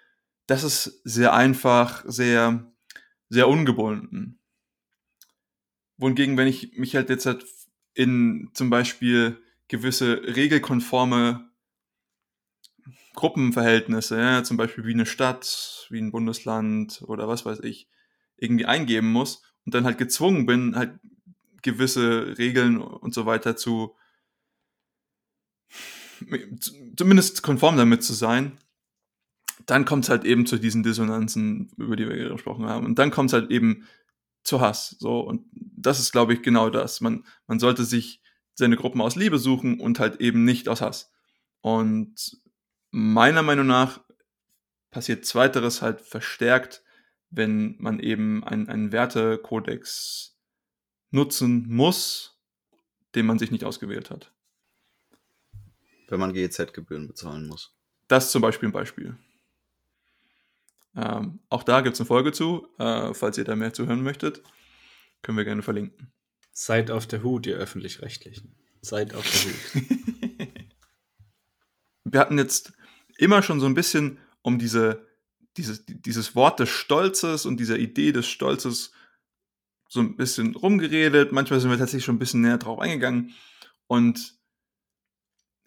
das 0.47 0.63
ist 0.63 1.01
sehr 1.03 1.33
einfach, 1.33 2.03
sehr, 2.07 2.71
sehr 3.29 3.47
ungebunden. 3.47 4.39
Wohingegen, 5.97 6.37
wenn 6.37 6.47
ich 6.47 6.77
mich 6.77 6.95
halt 6.95 7.09
jetzt 7.09 7.25
halt 7.25 7.45
in 7.93 8.49
zum 8.53 8.69
Beispiel 8.69 9.41
gewisse 9.67 10.21
regelkonforme 10.23 11.49
Gruppenverhältnisse, 13.15 14.17
ja, 14.17 14.43
zum 14.43 14.57
Beispiel 14.57 14.85
wie 14.85 14.93
eine 14.93 15.07
Stadt, 15.07 15.87
wie 15.89 15.99
ein 15.99 16.11
Bundesland 16.11 17.01
oder 17.07 17.27
was 17.27 17.45
weiß 17.45 17.59
ich, 17.61 17.89
irgendwie 18.37 18.65
eingeben 18.67 19.11
muss 19.11 19.41
und 19.65 19.73
dann 19.73 19.85
halt 19.85 19.97
gezwungen 19.97 20.45
bin, 20.45 20.75
halt 20.75 20.99
gewisse 21.61 22.37
Regeln 22.37 22.77
und 22.77 23.13
so 23.13 23.25
weiter 23.25 23.55
zu 23.55 23.95
zumindest 26.95 27.43
konform 27.43 27.77
damit 27.77 28.03
zu 28.03 28.13
sein, 28.13 28.57
dann 29.65 29.85
kommt 29.85 30.05
es 30.05 30.09
halt 30.09 30.23
eben 30.23 30.45
zu 30.45 30.57
diesen 30.57 30.83
Dissonanzen, 30.83 31.71
über 31.77 31.95
die 31.95 32.07
wir 32.07 32.29
gesprochen 32.29 32.65
haben. 32.65 32.85
Und 32.85 32.99
dann 32.99 33.11
kommt 33.11 33.29
es 33.29 33.33
halt 33.33 33.51
eben 33.51 33.85
zu 34.43 34.61
Hass. 34.61 34.95
So, 34.99 35.19
und 35.19 35.45
das 35.51 35.99
ist, 35.99 36.11
glaube 36.11 36.33
ich, 36.33 36.41
genau 36.41 36.69
das. 36.69 37.01
Man, 37.01 37.25
man 37.47 37.59
sollte 37.59 37.83
sich 37.83 38.21
seine 38.53 38.77
Gruppen 38.77 39.01
aus 39.01 39.15
Liebe 39.15 39.37
suchen 39.37 39.79
und 39.79 39.99
halt 39.99 40.21
eben 40.21 40.45
nicht 40.45 40.69
aus 40.69 40.81
Hass. 40.81 41.11
Und 41.61 42.37
meiner 42.91 43.43
Meinung 43.43 43.67
nach 43.67 43.99
passiert 44.89 45.25
Zweiteres 45.25 45.81
halt 45.81 46.01
verstärkt, 46.01 46.83
wenn 47.29 47.75
man 47.79 47.99
eben 47.99 48.43
einen, 48.43 48.69
einen 48.69 48.91
Wertekodex 48.93 50.36
nutzen 51.17 51.65
muss, 51.67 52.39
den 53.15 53.25
man 53.25 53.39
sich 53.39 53.49
nicht 53.51 53.63
ausgewählt 53.63 54.11
hat. 54.11 54.31
Wenn 56.07 56.19
man 56.19 56.31
GEZ-Gebühren 56.31 57.07
bezahlen 57.07 57.47
muss. 57.47 57.75
Das 58.07 58.25
ist 58.25 58.31
zum 58.31 58.43
Beispiel 58.43 58.69
ein 58.69 58.73
Beispiel. 58.73 59.17
Ähm, 60.95 61.39
auch 61.49 61.63
da 61.63 61.81
gibt 61.81 61.95
es 61.95 61.99
eine 61.99 62.07
Folge 62.07 62.31
zu. 62.31 62.67
Äh, 62.77 63.13
falls 63.15 63.37
ihr 63.37 63.43
da 63.43 63.55
mehr 63.55 63.73
zu 63.73 63.87
hören 63.87 64.03
möchtet, 64.03 64.43
können 65.23 65.37
wir 65.37 65.45
gerne 65.45 65.63
verlinken. 65.63 66.11
Seid 66.51 66.91
auf 66.91 67.07
der 67.07 67.23
Hut, 67.23 67.47
ihr 67.47 67.57
Öffentlich-Rechtlichen. 67.57 68.55
Seid 68.81 69.13
auf 69.15 69.25
der 69.29 69.41
Hut. 69.41 69.87
Wir 72.09 72.21
hatten 72.21 72.37
jetzt 72.37 72.71
immer 73.17 73.41
schon 73.41 73.59
so 73.59 73.65
ein 73.65 73.73
bisschen 73.73 74.17
um 74.41 74.59
diese, 74.59 75.05
dieses, 75.57 75.83
dieses 75.85 76.35
Wort 76.35 76.59
des 76.59 76.69
Stolzes 76.69 77.45
und 77.45 77.57
dieser 77.57 77.77
Idee 77.77 78.13
des 78.13 78.27
Stolzes 78.27 78.93
so 79.87 79.99
ein 79.99 80.15
bisschen 80.15 80.55
rumgeredet. 80.55 81.31
Manchmal 81.31 81.59
sind 81.59 81.69
wir 81.69 81.77
tatsächlich 81.77 82.05
schon 82.05 82.15
ein 82.15 82.19
bisschen 82.19 82.41
näher 82.41 82.57
drauf 82.57 82.79
eingegangen. 82.79 83.33
Und 83.87 84.37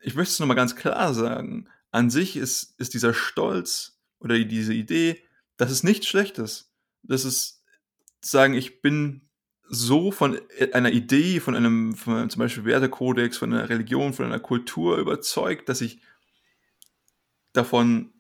ich 0.01 0.15
möchte 0.15 0.33
es 0.33 0.39
nochmal 0.39 0.57
ganz 0.57 0.77
klar 0.77 1.15
sagen. 1.15 1.69
An 1.91 2.11
sich 2.11 2.37
ist, 2.37 2.79
ist 2.79 2.95
dieser 2.95 3.15
Stolz 3.15 3.99
oder 4.21 4.39
diese 4.39 4.75
Idee, 4.75 5.23
das 5.57 5.71
ist 5.71 5.83
nichts 5.83 6.07
Schlechtes. 6.07 6.73
Das 7.03 7.25
ist 7.25 7.63
sagen, 8.21 8.55
ich 8.55 8.83
bin 8.83 9.29
so 9.69 10.11
von 10.11 10.41
einer 10.73 10.91
Idee, 10.91 11.41
von 11.41 11.55
einem, 11.55 11.95
von 11.95 12.17
einem 12.17 12.31
zum 12.31 12.41
Beispiel 12.41 12.65
Wertekodex, 12.65 13.39
von 13.39 13.53
einer 13.53 13.69
Religion, 13.69 14.13
von 14.13 14.27
einer 14.27 14.41
Kultur 14.41 14.99
überzeugt, 14.99 15.69
dass 15.69 15.81
ich 15.81 16.01
davon, 17.53 18.13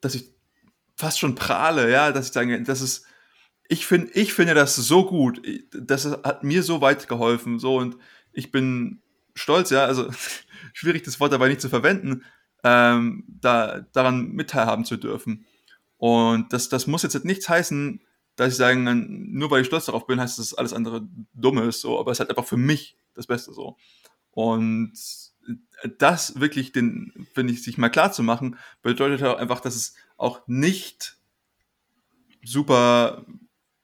dass 0.00 0.14
ich 0.14 0.34
fast 0.96 1.18
schon 1.18 1.34
prahle, 1.34 1.90
ja, 1.90 2.12
dass 2.12 2.26
ich 2.26 2.32
sage, 2.32 2.62
das 2.62 2.80
ist, 2.80 3.06
ich 3.70 3.86
finde, 3.86 4.10
ich 4.14 4.32
finde 4.34 4.54
das 4.54 4.74
so 4.74 5.06
gut, 5.06 5.40
das 5.72 6.04
hat 6.04 6.42
mir 6.42 6.64
so 6.64 6.80
weit 6.80 7.06
geholfen, 7.06 7.60
so 7.60 7.76
und 7.76 7.96
ich 8.32 8.50
bin 8.50 9.00
stolz, 9.36 9.70
ja, 9.70 9.84
also 9.84 10.10
schwierig 10.72 11.04
das 11.04 11.20
Wort 11.20 11.32
dabei 11.32 11.48
nicht 11.48 11.60
zu 11.60 11.68
verwenden, 11.68 12.24
ähm, 12.64 13.24
da 13.28 13.86
daran 13.92 14.32
mitteilhaben 14.32 14.84
zu 14.84 14.96
dürfen. 14.96 15.46
Und 15.98 16.52
das, 16.52 16.68
das 16.68 16.88
muss 16.88 17.04
jetzt 17.04 17.24
nichts 17.24 17.48
heißen, 17.48 18.00
dass 18.34 18.48
ich 18.48 18.56
sagen, 18.56 19.30
nur 19.32 19.52
weil 19.52 19.60
ich 19.60 19.68
stolz 19.68 19.86
darauf 19.86 20.04
bin, 20.04 20.20
heißt 20.20 20.40
das 20.40 20.52
alles 20.52 20.72
andere 20.72 21.06
dumm 21.32 21.58
ist, 21.58 21.80
so, 21.80 22.00
aber 22.00 22.10
es 22.10 22.16
ist 22.16 22.20
halt 22.20 22.30
einfach 22.30 22.48
für 22.48 22.56
mich 22.56 22.96
das 23.14 23.28
Beste 23.28 23.52
so. 23.52 23.76
Und 24.32 24.94
das 25.98 26.40
wirklich 26.40 26.72
den, 26.72 27.12
finde 27.34 27.52
ich, 27.52 27.62
sich 27.62 27.78
mal 27.78 27.88
klar 27.88 28.10
zu 28.10 28.24
machen, 28.24 28.58
bedeutet 28.82 29.22
auch 29.22 29.38
einfach, 29.38 29.60
dass 29.60 29.76
es 29.76 29.94
auch 30.16 30.40
nicht 30.48 31.18
super 32.42 33.24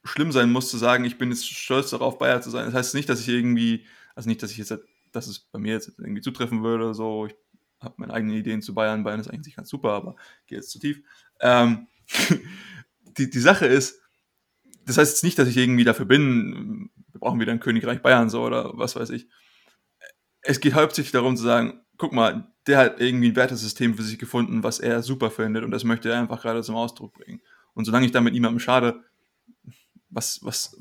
schlimm 0.06 0.32
sein 0.32 0.50
muss 0.50 0.70
zu 0.70 0.78
sagen, 0.78 1.04
ich 1.04 1.18
bin 1.18 1.30
jetzt 1.30 1.48
stolz 1.48 1.90
darauf, 1.90 2.18
Bayer 2.18 2.40
zu 2.40 2.50
sein. 2.50 2.66
Das 2.66 2.74
heißt 2.74 2.94
nicht, 2.94 3.08
dass 3.08 3.20
ich 3.20 3.28
irgendwie, 3.28 3.84
also 4.14 4.28
nicht, 4.28 4.42
dass 4.42 4.50
ich 4.50 4.58
jetzt, 4.58 4.76
dass 5.12 5.26
es 5.26 5.40
bei 5.40 5.58
mir 5.58 5.72
jetzt 5.72 5.98
irgendwie 5.98 6.22
zutreffen 6.22 6.62
würde, 6.62 6.94
so, 6.94 7.26
ich 7.26 7.34
habe 7.80 7.94
meine 7.98 8.14
eigenen 8.14 8.36
Ideen 8.36 8.62
zu 8.62 8.74
Bayern, 8.74 9.04
Bayern 9.04 9.20
ist 9.20 9.28
eigentlich 9.28 9.56
ganz 9.56 9.68
super, 9.68 9.92
aber 9.92 10.16
gehe 10.46 10.58
jetzt 10.58 10.70
zu 10.70 10.78
tief. 10.78 11.02
Ähm, 11.40 11.88
die, 13.18 13.30
die 13.30 13.40
Sache 13.40 13.66
ist, 13.66 14.00
das 14.86 14.98
heißt 14.98 15.12
jetzt 15.12 15.24
nicht, 15.24 15.38
dass 15.38 15.48
ich 15.48 15.56
irgendwie 15.56 15.84
dafür 15.84 16.06
bin, 16.06 16.90
wir 17.12 17.20
brauchen 17.20 17.40
wieder 17.40 17.52
ein 17.52 17.60
Königreich 17.60 18.02
Bayern 18.02 18.30
so 18.30 18.44
oder 18.44 18.72
was 18.76 18.96
weiß 18.96 19.10
ich. 19.10 19.28
Es 20.42 20.60
geht 20.60 20.74
hauptsächlich 20.74 21.12
darum 21.12 21.36
zu 21.36 21.42
sagen, 21.42 21.80
guck 21.96 22.12
mal, 22.12 22.52
der 22.66 22.78
hat 22.78 23.00
irgendwie 23.00 23.30
ein 23.30 23.36
Wertesystem 23.36 23.94
für 23.94 24.02
sich 24.02 24.18
gefunden, 24.18 24.62
was 24.62 24.78
er 24.78 25.02
super 25.02 25.30
findet 25.30 25.64
und 25.64 25.70
das 25.70 25.84
möchte 25.84 26.10
er 26.10 26.20
einfach 26.20 26.42
gerade 26.42 26.62
zum 26.62 26.76
Ausdruck 26.76 27.14
bringen. 27.14 27.40
Und 27.74 27.84
solange 27.84 28.06
ich 28.06 28.12
damit 28.12 28.32
niemandem 28.32 28.60
schade, 28.60 29.02
was, 30.08 30.40
was, 30.42 30.76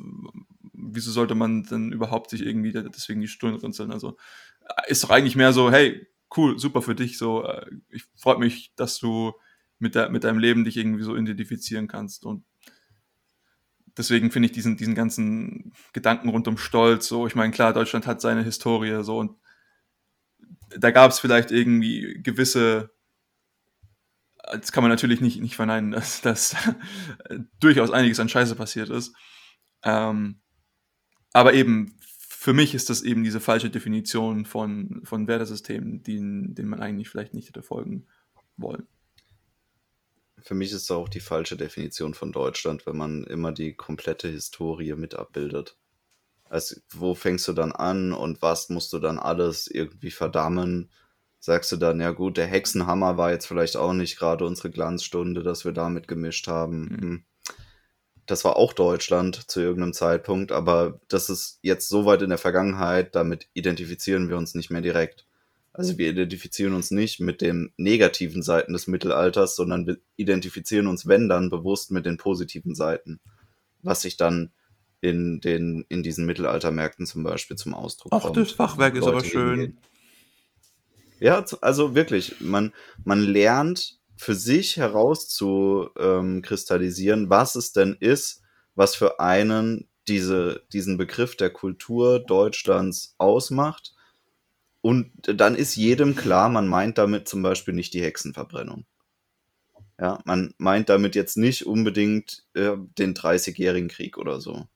wieso 0.74 1.12
sollte 1.12 1.36
man 1.36 1.64
denn 1.64 1.92
überhaupt 1.92 2.30
sich 2.30 2.42
irgendwie 2.42 2.72
deswegen 2.72 3.22
die 3.22 3.28
Stirn 3.28 3.56
runzeln? 3.56 3.92
Also 3.92 4.18
ist 4.88 5.04
doch 5.04 5.10
eigentlich 5.10 5.36
mehr 5.36 5.54
so, 5.54 5.72
hey, 5.72 6.08
cool, 6.36 6.60
super 6.60 6.82
für 6.82 6.96
dich, 6.96 7.18
so, 7.18 7.44
äh, 7.44 7.66
ich 7.90 8.04
freue 8.16 8.40
mich, 8.40 8.74
dass 8.76 9.00
du 9.00 9.34
mit, 9.80 9.96
der, 9.96 10.10
mit 10.10 10.24
deinem 10.24 10.40
Leben 10.40 10.64
dich 10.64 10.78
irgendwie 10.78 11.04
so 11.04 11.16
identifizieren 11.16 11.88
kannst 11.88 12.26
und 12.26 12.44
deswegen 13.98 14.32
finde 14.32 14.48
ich 14.48 14.52
diesen, 14.52 14.78
diesen 14.78 14.96
ganzen 14.96 15.74
Gedanken 15.94 16.30
rund 16.30 16.48
um 16.48 16.58
Stolz 16.58 17.08
so, 17.08 17.28
ich 17.28 17.36
meine, 17.36 17.52
klar, 17.52 17.74
Deutschland 17.74 18.08
hat 18.08 18.22
seine 18.22 18.44
Historie 18.44 19.04
so 19.04 19.20
und 19.20 19.38
da 20.78 20.92
gab 20.92 21.12
es 21.12 21.20
vielleicht 21.20 21.52
irgendwie 21.52 22.20
gewisse, 22.22 22.95
das 24.52 24.72
kann 24.72 24.84
man 24.84 24.92
natürlich 24.92 25.22
nicht, 25.22 25.42
nicht 25.42 25.56
verneinen, 25.56 25.92
dass, 25.92 26.22
dass 26.22 26.56
durchaus 27.60 27.92
einiges 27.92 28.20
an 28.20 28.30
Scheiße 28.30 28.56
passiert 28.56 28.90
ist. 28.90 29.16
Ähm, 29.84 30.42
aber 31.34 31.54
eben, 31.54 31.98
für 32.00 32.54
mich 32.54 32.76
ist 32.76 32.90
das 32.90 33.02
eben 33.02 33.24
diese 33.24 33.40
falsche 33.40 33.70
Definition 33.70 34.46
von, 34.46 35.02
von 35.04 35.28
Wertesystemen, 35.28 36.04
denen, 36.04 36.56
denen 36.56 36.70
man 36.70 36.82
eigentlich 36.82 37.10
vielleicht 37.10 37.34
nicht 37.34 37.50
hätte 37.50 37.64
folgen 37.64 38.08
wollen 38.58 38.88
für 40.46 40.54
mich 40.54 40.72
ist 40.72 40.84
es 40.84 40.92
auch 40.92 41.10
die 41.10 41.20
falsche 41.20 41.58
Definition 41.58 42.14
von 42.14 42.32
Deutschland, 42.32 42.86
wenn 42.86 42.96
man 42.96 43.24
immer 43.24 43.52
die 43.52 43.74
komplette 43.74 44.28
Historie 44.28 44.94
mit 44.94 45.16
abbildet. 45.16 45.76
Also, 46.44 46.76
wo 46.92 47.16
fängst 47.16 47.48
du 47.48 47.54
dann 47.54 47.72
an 47.72 48.14
und 48.14 48.44
was 48.44 48.70
musst 48.70 48.94
du 48.94 49.00
dann 49.00 49.18
alles 49.18 49.66
irgendwie 49.66 50.12
verdammen? 50.12 50.92
Sagst 51.46 51.72
du 51.72 51.78
dann, 51.78 52.02
ja 52.02 52.10
gut, 52.10 52.38
der 52.38 52.48
Hexenhammer 52.48 53.18
war 53.18 53.30
jetzt 53.30 53.46
vielleicht 53.46 53.78
auch 53.78 53.94
nicht 53.94 54.18
gerade 54.18 54.48
unsere 54.48 54.72
Glanzstunde, 54.72 55.44
dass 55.44 55.64
wir 55.64 55.74
damit 55.74 56.08
gemischt 56.08 56.48
haben. 56.48 56.86
Mhm. 56.86 57.02
Hm. 57.02 57.24
Das 58.26 58.44
war 58.46 58.56
auch 58.56 58.74
Deutschland 58.74 59.48
zu 59.48 59.60
irgendeinem 59.60 59.94
Zeitpunkt, 59.94 60.52
aber 60.52 61.00
das 61.08 61.30
ist 61.30 61.60
jetzt 61.62 61.88
so 61.88 62.08
weit 62.08 62.24
in 62.24 62.30
der 62.30 62.40
Vergangenheit, 62.40 63.14
damit 63.14 63.48
identifizieren 63.54 64.28
wir 64.28 64.38
uns 64.38 64.56
nicht 64.56 64.72
mehr 64.72 64.82
direkt. 64.82 65.28
Also 65.72 66.00
wir 66.00 66.10
identifizieren 66.10 66.74
uns 66.74 66.90
nicht 66.90 67.20
mit 67.20 67.42
den 67.42 67.72
negativen 67.78 68.42
Seiten 68.42 68.74
des 68.74 68.88
Mittelalters, 68.88 69.56
sondern 69.56 69.86
wir 69.86 69.98
identifizieren 70.16 70.88
uns, 70.88 71.08
wenn 71.08 71.30
dann, 71.30 71.52
bewusst 71.52 71.92
mit 71.92 72.08
den 72.08 72.18
positiven 72.18 72.74
Seiten. 72.74 73.20
Was 73.84 74.02
sich 74.02 74.18
dann 74.18 74.52
in, 75.00 75.42
den, 75.42 75.86
in 75.90 76.02
diesen 76.02 76.26
Mittelaltermärkten 76.26 77.06
zum 77.06 77.22
Beispiel 77.22 77.56
zum 77.56 77.76
Ausdruck 77.76 78.14
Ach, 78.16 78.24
kommt. 78.24 78.36
Ach, 78.36 78.42
das 78.42 78.52
Fachwerk 78.52 78.96
ist 78.96 79.06
aber 79.06 79.24
schön. 79.24 79.60
Hingehen. 79.60 79.80
Ja, 81.26 81.44
also 81.62 81.96
wirklich, 81.96 82.40
man, 82.40 82.72
man 83.04 83.20
lernt 83.20 84.00
für 84.16 84.36
sich 84.36 84.78
herauszukristallisieren, 84.78 87.24
ähm, 87.24 87.30
was 87.32 87.56
es 87.56 87.72
denn 87.72 87.98
ist, 88.00 88.44
was 88.76 88.96
für 88.96 89.20
einen 89.20 89.90
diese, 90.08 90.62
diesen 90.72 90.98
Begriff 90.98 91.36
der 91.36 91.50
Kultur 91.50 92.20
Deutschlands 92.20 93.16
ausmacht 93.18 93.96
und 94.82 95.10
dann 95.24 95.56
ist 95.56 95.76
jedem 95.76 96.16
klar, 96.16 96.48
man 96.48 96.68
meint 96.68 97.00
damit 97.00 97.28
zum 97.28 97.42
Beispiel 97.42 97.74
nicht 97.74 97.96
die 97.96 98.04
Hexenverbrennung. 98.04 98.86
Ja, 100.00 100.20
man 100.26 100.54
meint 100.60 100.90
damit 100.90 101.16
jetzt 101.16 101.38
nicht 101.38 101.66
unbedingt 101.66 102.46
äh, 102.54 102.74
den 103.00 103.16
30-jährigen 103.16 103.90
Krieg 103.90 104.20
oder 104.20 104.40
so. 104.40 104.68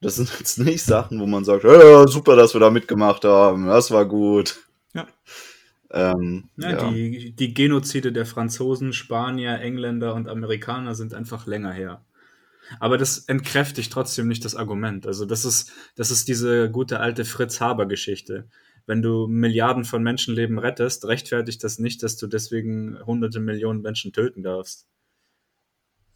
Das 0.00 0.16
sind 0.16 0.30
jetzt 0.38 0.58
nicht 0.58 0.82
Sachen, 0.82 1.20
wo 1.20 1.26
man 1.26 1.44
sagt, 1.44 1.64
ja, 1.64 2.08
super, 2.08 2.34
dass 2.34 2.54
wir 2.54 2.60
da 2.60 2.70
mitgemacht 2.70 3.26
haben, 3.26 3.66
das 3.66 3.90
war 3.90 4.06
gut. 4.06 4.56
Ja. 4.94 5.06
Ähm, 5.92 6.50
ja, 6.56 6.70
ja. 6.70 6.90
Die, 6.90 7.34
die 7.34 7.54
Genozide 7.54 8.12
der 8.12 8.26
Franzosen, 8.26 8.92
Spanier, 8.92 9.60
Engländer 9.60 10.14
und 10.14 10.28
Amerikaner 10.28 10.94
sind 10.94 11.14
einfach 11.14 11.46
länger 11.46 11.72
her. 11.72 12.04
Aber 12.78 12.98
das 12.98 13.18
entkräftigt 13.18 13.92
trotzdem 13.92 14.28
nicht 14.28 14.44
das 14.44 14.54
Argument. 14.54 15.06
Also 15.06 15.24
das 15.24 15.44
ist, 15.44 15.72
das 15.96 16.10
ist 16.12 16.28
diese 16.28 16.70
gute 16.70 17.00
alte 17.00 17.24
Fritz 17.24 17.60
Haber 17.60 17.86
Geschichte 17.86 18.48
wenn 18.90 19.02
du 19.02 19.28
Milliarden 19.28 19.84
von 19.84 20.02
Menschenleben 20.02 20.58
rettest, 20.58 21.06
rechtfertigt 21.06 21.62
das 21.62 21.78
nicht, 21.78 22.02
dass 22.02 22.16
du 22.16 22.26
deswegen 22.26 22.98
hunderte 23.06 23.38
Millionen 23.38 23.82
Menschen 23.82 24.12
töten 24.12 24.42
darfst. 24.42 24.88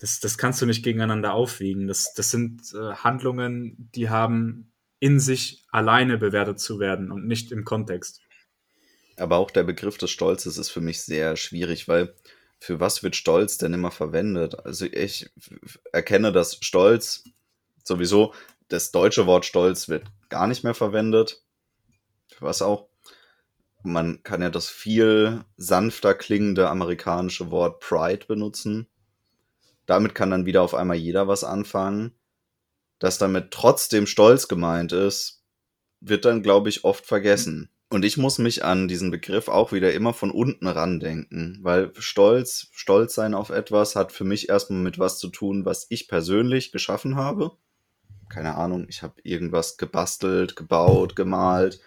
Das, 0.01 0.19
das 0.19 0.39
kannst 0.39 0.61
du 0.61 0.67
nicht 0.67 0.83
gegeneinander 0.83 1.35
aufwiegen. 1.35 1.87
Das, 1.87 2.15
das 2.15 2.33
sind 2.33 2.63
äh, 2.75 2.95
Handlungen, 2.95 3.91
die 3.95 4.11
haben 4.11 4.73
in 4.99 5.21
sich 5.21 5.65
alleine 5.71 6.19
bewertet 6.19 6.59
zu 6.59 6.81
werden 6.81 7.13
und 7.13 7.29
nicht 7.29 7.53
im 7.53 7.65
Kontext. 7.65 8.23
Aber 9.17 9.37
auch 9.37 9.51
der 9.51 9.63
Begriff 9.63 9.99
des 9.99 10.11
Stolzes 10.11 10.59
ist 10.59 10.71
für 10.71 10.81
mich 10.81 11.03
sehr 11.03 11.37
schwierig, 11.37 11.89
weil 11.89 12.15
für 12.59 12.81
was 12.81 13.03
wird 13.03 13.17
Stolz 13.17 13.59
denn 13.59 13.75
immer 13.75 13.91
verwendet? 13.91 14.65
Also 14.65 14.87
ich 14.87 15.31
erkenne, 15.93 16.33
dass 16.33 16.59
Stolz 16.61 17.25
sowieso, 17.85 18.35
das 18.69 18.91
deutsche 18.91 19.27
Wort 19.27 19.45
Stolz 19.45 19.89
wird 19.89 20.05
gar 20.31 20.47
nicht 20.47 20.65
mehr 20.65 20.75
verwendet 20.75 21.45
was 22.41 22.63
auch. 22.63 22.89
Man 23.83 24.23
kann 24.23 24.41
ja 24.41 24.51
das 24.51 24.69
viel 24.69 25.45
sanfter 25.57 26.15
klingende 26.15 26.71
amerikanische 26.71 27.51
Wort 27.51 27.81
Pride 27.81 28.27
benutzen. 28.27 28.89
Damit 29.87 30.15
kann 30.15 30.31
dann 30.31 30.47
wieder 30.47 30.63
auf 30.63 30.75
einmal 30.75 30.97
jeder 30.97 31.29
was 31.29 31.45
anfangen. 31.45 32.15
Dass 32.99 33.19
damit 33.19 33.51
trotzdem 33.51 34.07
Stolz 34.07 34.49
gemeint 34.49 34.93
ist, 34.93 35.43
wird 36.01 36.25
dann, 36.25 36.43
glaube 36.43 36.71
ich, 36.71 36.85
oft 36.85 37.05
vergessen. 37.05 37.69
Und 37.95 38.05
ich 38.05 38.17
muss 38.17 38.39
mich 38.39 38.65
an 38.65 38.89
diesen 38.89 39.13
Begriff 39.13 39.47
auch 39.47 39.71
wieder 39.71 39.93
immer 39.93 40.13
von 40.13 40.33
unten 40.33 40.67
ran 40.67 40.99
denken, 40.99 41.61
weil 41.63 41.93
Stolz, 41.97 42.67
Stolz 42.73 43.15
sein 43.15 43.35
auf 43.35 43.51
etwas 43.51 43.95
hat 43.95 44.11
für 44.11 44.25
mich 44.25 44.49
erstmal 44.49 44.81
mit 44.81 44.99
was 44.99 45.21
zu 45.21 45.29
tun, 45.29 45.65
was 45.65 45.87
ich 45.91 46.09
persönlich 46.09 46.73
geschaffen 46.73 47.15
habe. 47.15 47.53
Keine 48.29 48.57
Ahnung, 48.57 48.87
ich 48.89 49.05
habe 49.05 49.15
irgendwas 49.23 49.77
gebastelt, 49.77 50.57
gebaut, 50.57 51.15
gemalt 51.15 51.79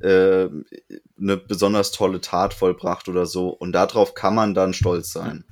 äh, 0.00 0.48
eine 1.18 1.36
besonders 1.38 1.90
tolle 1.90 2.20
Tat 2.20 2.52
vollbracht 2.52 3.08
oder 3.08 3.24
so. 3.24 3.48
Und 3.48 3.72
darauf 3.72 4.12
kann 4.12 4.34
man 4.34 4.52
dann 4.52 4.74
stolz 4.74 5.10
sein. 5.10 5.46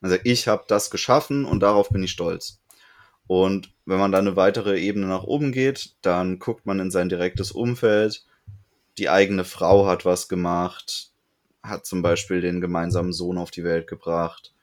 Also 0.00 0.16
ich 0.24 0.48
habe 0.48 0.64
das 0.66 0.90
geschaffen 0.90 1.44
und 1.44 1.60
darauf 1.60 1.90
bin 1.90 2.02
ich 2.02 2.12
stolz. 2.12 2.62
Und 3.26 3.74
wenn 3.84 3.98
man 3.98 4.12
dann 4.12 4.26
eine 4.26 4.36
weitere 4.36 4.80
Ebene 4.80 5.08
nach 5.08 5.24
oben 5.24 5.52
geht, 5.52 5.94
dann 6.00 6.38
guckt 6.38 6.64
man 6.64 6.80
in 6.80 6.90
sein 6.90 7.10
direktes 7.10 7.52
Umfeld. 7.52 8.24
Die 8.98 9.10
eigene 9.10 9.44
Frau 9.44 9.86
hat 9.86 10.04
was 10.04 10.28
gemacht, 10.28 11.10
hat 11.62 11.86
zum 11.86 12.02
Beispiel 12.02 12.40
den 12.40 12.60
gemeinsamen 12.60 13.12
Sohn 13.12 13.38
auf 13.38 13.50
die 13.50 13.64
Welt 13.64 13.86
gebracht. 13.86 14.54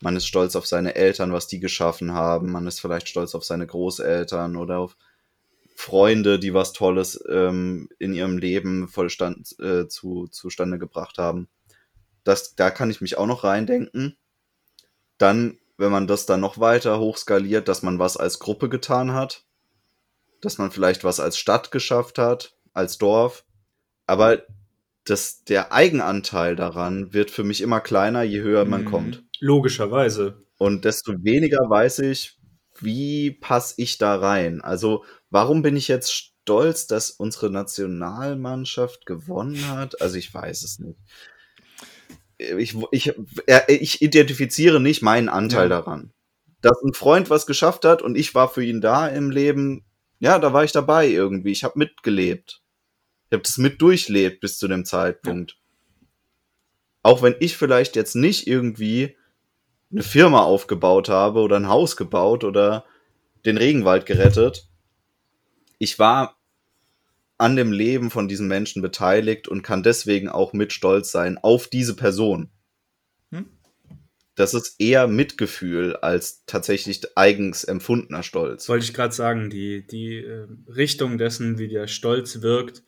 Man 0.00 0.16
ist 0.16 0.26
stolz 0.26 0.56
auf 0.56 0.66
seine 0.66 0.94
Eltern, 0.94 1.32
was 1.32 1.46
die 1.46 1.60
geschaffen 1.60 2.12
haben. 2.12 2.52
Man 2.52 2.66
ist 2.66 2.80
vielleicht 2.80 3.08
stolz 3.08 3.34
auf 3.34 3.44
seine 3.44 3.66
Großeltern 3.66 4.56
oder 4.56 4.78
auf 4.78 4.96
Freunde, 5.74 6.38
die 6.38 6.54
was 6.54 6.72
Tolles 6.72 7.22
ähm, 7.28 7.88
in 7.98 8.14
ihrem 8.14 8.38
Leben 8.38 8.88
vollstand, 8.88 9.58
äh, 9.60 9.86
zu, 9.88 10.26
zustande 10.28 10.78
gebracht 10.78 11.18
haben. 11.18 11.48
Das, 12.24 12.56
da 12.56 12.70
kann 12.70 12.90
ich 12.90 13.00
mich 13.00 13.18
auch 13.18 13.26
noch 13.26 13.44
reindenken. 13.44 14.16
Dann, 15.18 15.58
wenn 15.76 15.92
man 15.92 16.06
das 16.06 16.26
dann 16.26 16.40
noch 16.40 16.58
weiter 16.58 16.98
hochskaliert, 16.98 17.68
dass 17.68 17.82
man 17.82 17.98
was 17.98 18.16
als 18.16 18.38
Gruppe 18.38 18.68
getan 18.68 19.12
hat, 19.12 19.44
dass 20.40 20.58
man 20.58 20.70
vielleicht 20.70 21.04
was 21.04 21.20
als 21.20 21.38
Stadt 21.38 21.70
geschafft 21.70 22.18
hat, 22.18 22.56
als 22.72 22.98
Dorf. 22.98 23.44
Aber 24.06 24.42
das, 25.04 25.44
der 25.44 25.72
Eigenanteil 25.72 26.56
daran 26.56 27.12
wird 27.12 27.30
für 27.30 27.44
mich 27.44 27.60
immer 27.60 27.80
kleiner, 27.80 28.22
je 28.22 28.40
höher 28.40 28.64
man 28.64 28.82
mhm. 28.82 28.90
kommt. 28.90 29.24
Logischerweise. 29.38 30.42
Und 30.58 30.84
desto 30.84 31.12
weniger 31.22 31.68
weiß 31.68 32.00
ich, 32.00 32.38
wie 32.80 33.30
passe 33.30 33.74
ich 33.78 33.98
da 33.98 34.16
rein? 34.16 34.60
Also, 34.60 35.04
warum 35.30 35.62
bin 35.62 35.76
ich 35.76 35.88
jetzt 35.88 36.12
stolz, 36.12 36.86
dass 36.86 37.10
unsere 37.10 37.50
Nationalmannschaft 37.50 39.06
gewonnen 39.06 39.68
hat? 39.68 40.00
Also, 40.00 40.16
ich 40.16 40.32
weiß 40.32 40.62
es 40.62 40.78
nicht. 40.78 40.98
Ich, 42.38 42.76
ich, 42.90 43.14
ich 43.68 44.02
identifiziere 44.02 44.78
nicht 44.80 45.02
meinen 45.02 45.28
Anteil 45.28 45.70
ja. 45.70 45.80
daran. 45.80 46.12
Dass 46.60 46.82
ein 46.82 46.92
Freund 46.92 47.30
was 47.30 47.46
geschafft 47.46 47.84
hat 47.84 48.02
und 48.02 48.16
ich 48.16 48.34
war 48.34 48.48
für 48.48 48.64
ihn 48.64 48.80
da 48.80 49.08
im 49.08 49.30
Leben, 49.30 49.84
ja, 50.18 50.38
da 50.38 50.52
war 50.52 50.64
ich 50.64 50.72
dabei 50.72 51.06
irgendwie. 51.06 51.52
Ich 51.52 51.64
habe 51.64 51.78
mitgelebt. 51.78 52.62
Ich 53.28 53.34
habe 53.34 53.42
das 53.42 53.58
mit 53.58 53.80
durchlebt 53.82 54.40
bis 54.40 54.58
zu 54.58 54.68
dem 54.68 54.84
Zeitpunkt. 54.84 55.52
Ja. 55.52 56.08
Auch 57.02 57.22
wenn 57.22 57.36
ich 57.40 57.56
vielleicht 57.56 57.96
jetzt 57.96 58.16
nicht 58.16 58.46
irgendwie 58.46 59.16
eine 59.90 60.02
Firma 60.02 60.42
aufgebaut 60.42 61.08
habe 61.08 61.40
oder 61.40 61.56
ein 61.56 61.68
Haus 61.68 61.96
gebaut 61.96 62.44
oder 62.44 62.84
den 63.44 63.56
Regenwald 63.56 64.06
gerettet. 64.06 64.68
Ich 65.78 65.98
war 65.98 66.36
an 67.38 67.56
dem 67.56 67.72
Leben 67.72 68.10
von 68.10 68.28
diesen 68.28 68.48
Menschen 68.48 68.82
beteiligt 68.82 69.46
und 69.46 69.62
kann 69.62 69.82
deswegen 69.82 70.28
auch 70.28 70.52
mit 70.52 70.72
stolz 70.72 71.12
sein 71.12 71.38
auf 71.38 71.68
diese 71.68 71.94
Person. 71.94 72.50
Hm? 73.30 73.46
Das 74.34 74.54
ist 74.54 74.80
eher 74.80 75.06
Mitgefühl 75.06 75.96
als 75.96 76.44
tatsächlich 76.46 77.02
eigens 77.16 77.64
empfundener 77.64 78.22
Stolz. 78.22 78.68
Wollte 78.68 78.86
ich 78.86 78.94
gerade 78.94 79.14
sagen, 79.14 79.50
die, 79.50 79.86
die 79.86 80.16
äh, 80.16 80.46
Richtung 80.66 81.18
dessen, 81.18 81.58
wie 81.58 81.68
der 81.68 81.88
Stolz 81.88 82.40
wirkt, 82.40 82.82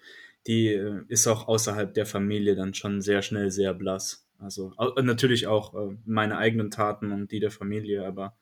die 0.49 0.69
äh, 0.69 1.03
ist 1.09 1.29
auch 1.29 1.47
außerhalb 1.47 1.95
der 1.95 2.07
Familie 2.07 2.57
dann 2.57 2.75
schon 2.75 3.01
sehr 3.03 3.23
schnell 3.23 3.53
sehr 3.53 3.75
blass. 3.75 4.27
Also 4.41 4.73
natürlich 5.01 5.47
auch 5.47 5.75
äh, 5.75 5.97
meine 6.07 6.39
eigenen 6.39 6.71
Taten 6.71 7.13
und 7.13 7.31
die 7.31 7.39
der 7.39 7.51
Familie, 7.51 8.07
aber 8.07 8.37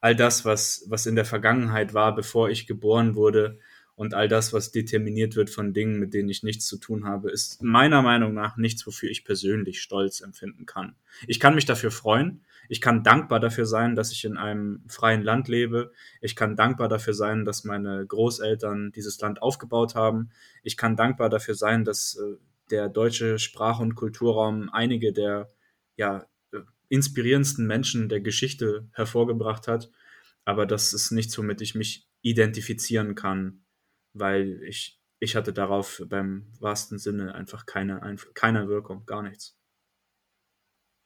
all 0.00 0.16
das, 0.16 0.44
was, 0.44 0.84
was 0.88 1.06
in 1.06 1.14
der 1.14 1.24
Vergangenheit 1.24 1.94
war, 1.94 2.14
bevor 2.14 2.48
ich 2.48 2.66
geboren 2.66 3.14
wurde 3.14 3.58
und 3.94 4.14
all 4.14 4.28
das, 4.28 4.52
was 4.52 4.72
determiniert 4.72 5.36
wird 5.36 5.50
von 5.50 5.74
Dingen, 5.74 6.00
mit 6.00 6.14
denen 6.14 6.30
ich 6.30 6.42
nichts 6.42 6.66
zu 6.66 6.78
tun 6.78 7.04
habe, 7.04 7.30
ist 7.30 7.62
meiner 7.62 8.02
Meinung 8.02 8.32
nach 8.32 8.56
nichts, 8.56 8.86
wofür 8.86 9.10
ich 9.10 9.24
persönlich 9.24 9.82
Stolz 9.82 10.22
empfinden 10.22 10.64
kann. 10.64 10.96
Ich 11.26 11.38
kann 11.38 11.54
mich 11.54 11.66
dafür 11.66 11.90
freuen. 11.90 12.40
Ich 12.68 12.80
kann 12.80 13.02
dankbar 13.02 13.40
dafür 13.40 13.66
sein, 13.66 13.94
dass 13.96 14.12
ich 14.12 14.24
in 14.24 14.36
einem 14.36 14.84
freien 14.88 15.22
Land 15.22 15.48
lebe. 15.48 15.92
Ich 16.20 16.36
kann 16.36 16.56
dankbar 16.56 16.88
dafür 16.88 17.14
sein, 17.14 17.44
dass 17.44 17.64
meine 17.64 18.06
Großeltern 18.06 18.92
dieses 18.92 19.20
Land 19.20 19.42
aufgebaut 19.42 19.94
haben. 19.94 20.30
Ich 20.62 20.76
kann 20.76 20.96
dankbar 20.96 21.28
dafür 21.28 21.54
sein, 21.54 21.84
dass 21.84 22.16
äh, 22.16 22.36
der 22.70 22.88
deutsche 22.88 23.38
Sprach- 23.38 23.80
und 23.80 23.94
Kulturraum 23.94 24.70
einige 24.70 25.12
der 25.12 25.50
ja, 25.96 26.26
äh, 26.52 26.60
inspirierendsten 26.88 27.66
Menschen 27.66 28.08
der 28.08 28.20
Geschichte 28.20 28.88
hervorgebracht 28.92 29.68
hat. 29.68 29.90
Aber 30.44 30.66
das 30.66 30.92
ist 30.92 31.10
nichts, 31.12 31.36
womit 31.38 31.60
ich 31.60 31.74
mich 31.74 32.08
identifizieren 32.22 33.14
kann, 33.14 33.64
weil 34.12 34.62
ich, 34.64 35.00
ich 35.18 35.36
hatte 35.36 35.52
darauf 35.52 36.02
beim 36.06 36.46
wahrsten 36.60 36.98
Sinne 36.98 37.34
einfach 37.34 37.66
keine, 37.66 38.16
keine 38.34 38.68
Wirkung, 38.68 39.06
gar 39.06 39.22
nichts. 39.22 39.56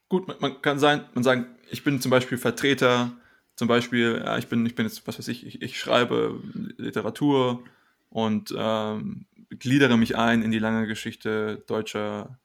Gut, 0.08 0.28
man, 0.28 0.36
man 0.40 0.62
kann 0.62 0.78
sein, 0.78 1.04
man 1.14 1.24
sagen, 1.24 1.46
ich 1.70 1.82
bin 1.82 2.00
zum 2.00 2.10
Beispiel 2.10 2.38
Vertreter, 2.38 3.12
zum 3.56 3.68
Beispiel, 3.68 4.22
ja, 4.24 4.38
ich 4.38 4.48
bin, 4.48 4.64
ich 4.66 4.74
bin 4.74 4.86
jetzt, 4.86 5.06
was 5.06 5.18
weiß 5.18 5.28
ich, 5.28 5.46
ich, 5.46 5.62
ich 5.62 5.78
schreibe 5.78 6.40
Literatur 6.76 7.64
und 8.10 8.54
ähm, 8.56 9.26
gliedere 9.50 9.96
mich 9.96 10.16
ein 10.16 10.42
in 10.42 10.50
die 10.50 10.58
lange 10.58 10.86
Geschichte 10.86 11.64
deutscher 11.66 12.38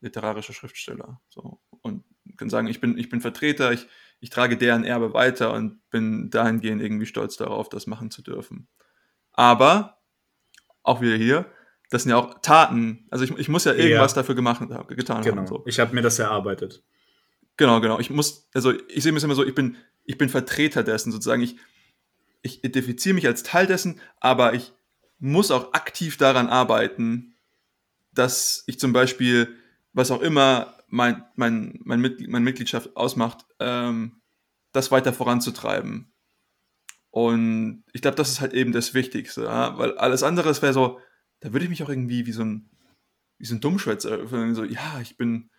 literarischer 0.00 0.52
Schriftsteller. 0.52 1.20
So. 1.28 1.60
Und 1.82 2.04
kann 2.36 2.50
sagen, 2.50 2.68
ich 2.68 2.80
bin, 2.80 2.96
ich 2.96 3.08
bin 3.08 3.20
Vertreter, 3.20 3.72
ich, 3.72 3.86
ich 4.20 4.30
trage 4.30 4.56
deren 4.56 4.84
Erbe 4.84 5.12
weiter 5.12 5.52
und 5.52 5.80
bin 5.90 6.30
dahingehend 6.30 6.80
irgendwie 6.80 7.06
stolz 7.06 7.36
darauf, 7.36 7.68
das 7.68 7.86
machen 7.86 8.10
zu 8.10 8.22
dürfen. 8.22 8.68
Aber, 9.32 9.98
auch 10.82 11.00
wieder 11.00 11.16
hier, 11.16 11.46
das 11.90 12.02
sind 12.02 12.10
ja 12.10 12.16
auch 12.16 12.40
Taten. 12.40 13.06
Also 13.10 13.24
ich, 13.24 13.36
ich 13.38 13.48
muss 13.48 13.64
ja 13.64 13.72
irgendwas 13.72 14.12
ja. 14.12 14.22
dafür 14.22 14.34
gemacht, 14.34 14.60
getan 14.88 15.22
genau. 15.22 15.36
haben. 15.36 15.46
So. 15.46 15.62
Ich 15.66 15.80
habe 15.80 15.94
mir 15.94 16.02
das 16.02 16.18
erarbeitet. 16.18 16.82
Genau, 17.58 17.80
genau. 17.80 17.98
Ich 17.98 18.08
muss, 18.08 18.48
also 18.54 18.72
ich 18.88 19.02
sehe 19.02 19.12
mich 19.12 19.22
immer 19.22 19.34
so, 19.34 19.44
ich 19.44 19.54
bin, 19.54 19.76
ich 20.04 20.16
bin 20.16 20.30
Vertreter 20.30 20.82
dessen 20.82 21.12
sozusagen. 21.12 21.42
Ich, 21.42 21.56
ich 22.40 22.64
identifiziere 22.64 23.14
mich 23.14 23.26
als 23.26 23.42
Teil 23.42 23.66
dessen, 23.66 24.00
aber 24.20 24.54
ich 24.54 24.72
muss 25.18 25.50
auch 25.50 25.74
aktiv 25.74 26.16
daran 26.16 26.48
arbeiten, 26.48 27.34
dass 28.12 28.62
ich 28.66 28.78
zum 28.78 28.92
Beispiel, 28.92 29.56
was 29.92 30.10
auch 30.12 30.22
immer 30.22 30.76
mein, 30.86 31.24
mein, 31.34 31.80
mein, 31.84 32.00
Mit 32.00 32.26
meine 32.28 32.44
Mitgliedschaft 32.44 32.96
ausmacht, 32.96 33.44
ähm, 33.58 34.22
das 34.72 34.90
weiter 34.92 35.12
voranzutreiben. 35.12 36.12
Und 37.10 37.84
ich 37.92 38.02
glaube, 38.02 38.16
das 38.16 38.30
ist 38.30 38.40
halt 38.40 38.54
eben 38.54 38.72
das 38.72 38.94
Wichtigste, 38.94 39.44
ja? 39.44 39.76
weil 39.78 39.98
alles 39.98 40.22
andere 40.22 40.50
wäre 40.62 40.72
so, 40.72 41.00
da 41.40 41.52
würde 41.52 41.64
ich 41.64 41.70
mich 41.70 41.82
auch 41.82 41.88
irgendwie 41.88 42.26
wie 42.26 42.32
so 42.32 42.42
ein, 42.44 42.70
wie 43.38 43.46
so 43.46 43.56
ein 43.56 43.60
Dummschwätzer, 43.60 44.26
so, 44.54 44.64
ja, 44.64 45.00
ich 45.00 45.16
bin, 45.16 45.50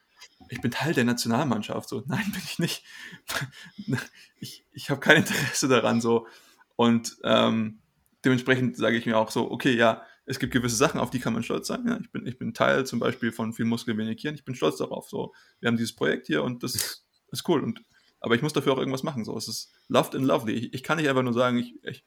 ich 0.50 0.62
bin 0.62 0.72
Teil 0.72 0.94
der 0.94 1.04
Nationalmannschaft. 1.04 1.90
So, 1.90 2.04
nein, 2.08 2.26
bin 2.32 2.42
ich 2.44 2.60
nicht. 2.60 2.84
ich 4.40 4.66
ich 4.72 4.90
habe 4.90 5.00
kein 5.00 5.18
Interesse 5.18 5.68
daran, 5.68 6.02
so. 6.02 6.28
Und 6.76 7.18
ähm, 7.24 7.82
dementsprechend 8.24 8.78
sage 8.78 8.98
ich 8.98 9.06
mir 9.06 9.18
auch 9.18 9.32
so, 9.32 9.52
okay, 9.52 9.76
ja, 9.76 10.04
es 10.26 10.40
gibt 10.40 10.54
gewisse 10.54 10.76
Sachen, 10.76 11.00
auf 11.00 11.10
die 11.10 11.20
kann 11.20 11.34
man 11.34 11.44
stolz 11.44 11.68
sein. 11.68 11.86
Ja? 11.88 11.98
Ich, 12.00 12.12
bin, 12.12 12.26
ich 12.28 12.38
bin 12.38 12.54
Teil 12.54 12.86
zum 12.86 13.00
Beispiel 13.00 13.32
von 13.32 13.52
viel 13.52 13.66
Muskel, 13.66 13.98
wenig 13.98 14.18
Kirn. 14.22 14.36
Ich 14.36 14.46
bin 14.46 14.56
stolz 14.56 14.78
darauf. 14.78 15.10
So, 15.10 15.34
wir 15.60 15.68
haben 15.68 15.78
dieses 15.78 15.96
Projekt 15.96 16.28
hier 16.28 16.44
und 16.44 16.64
das 16.64 17.04
ist 17.32 17.50
cool. 17.50 17.64
Und, 17.64 17.82
aber 18.20 18.36
ich 18.36 18.42
muss 18.42 18.54
dafür 18.54 18.74
auch 18.74 18.78
irgendwas 18.78 19.04
machen. 19.04 19.26
So, 19.26 19.36
es 19.36 19.48
ist 19.48 19.72
loved 19.88 20.16
and 20.16 20.26
lovely. 20.26 20.54
Ich, 20.54 20.74
ich 20.74 20.84
kann 20.84 20.98
nicht 20.98 21.10
einfach 21.10 21.24
nur 21.24 21.34
sagen, 21.34 21.58
ich, 21.58 21.84
ich, 21.84 22.06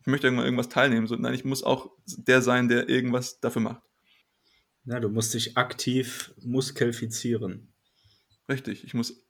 ich 0.00 0.06
möchte 0.06 0.26
irgendwann 0.26 0.46
irgendwas 0.46 0.70
teilnehmen. 0.70 1.06
So, 1.06 1.16
nein, 1.16 1.34
ich 1.34 1.44
muss 1.44 1.62
auch 1.62 1.90
der 2.06 2.40
sein, 2.40 2.68
der 2.68 2.88
irgendwas 2.88 3.40
dafür 3.40 3.62
macht. 3.62 3.82
Ja, 4.86 5.00
du 5.00 5.08
musst 5.08 5.32
dich 5.34 5.56
aktiv 5.56 6.32
muskelfizieren. 6.42 7.72
Richtig, 8.48 8.84
ich 8.84 8.94
muss 8.94 9.24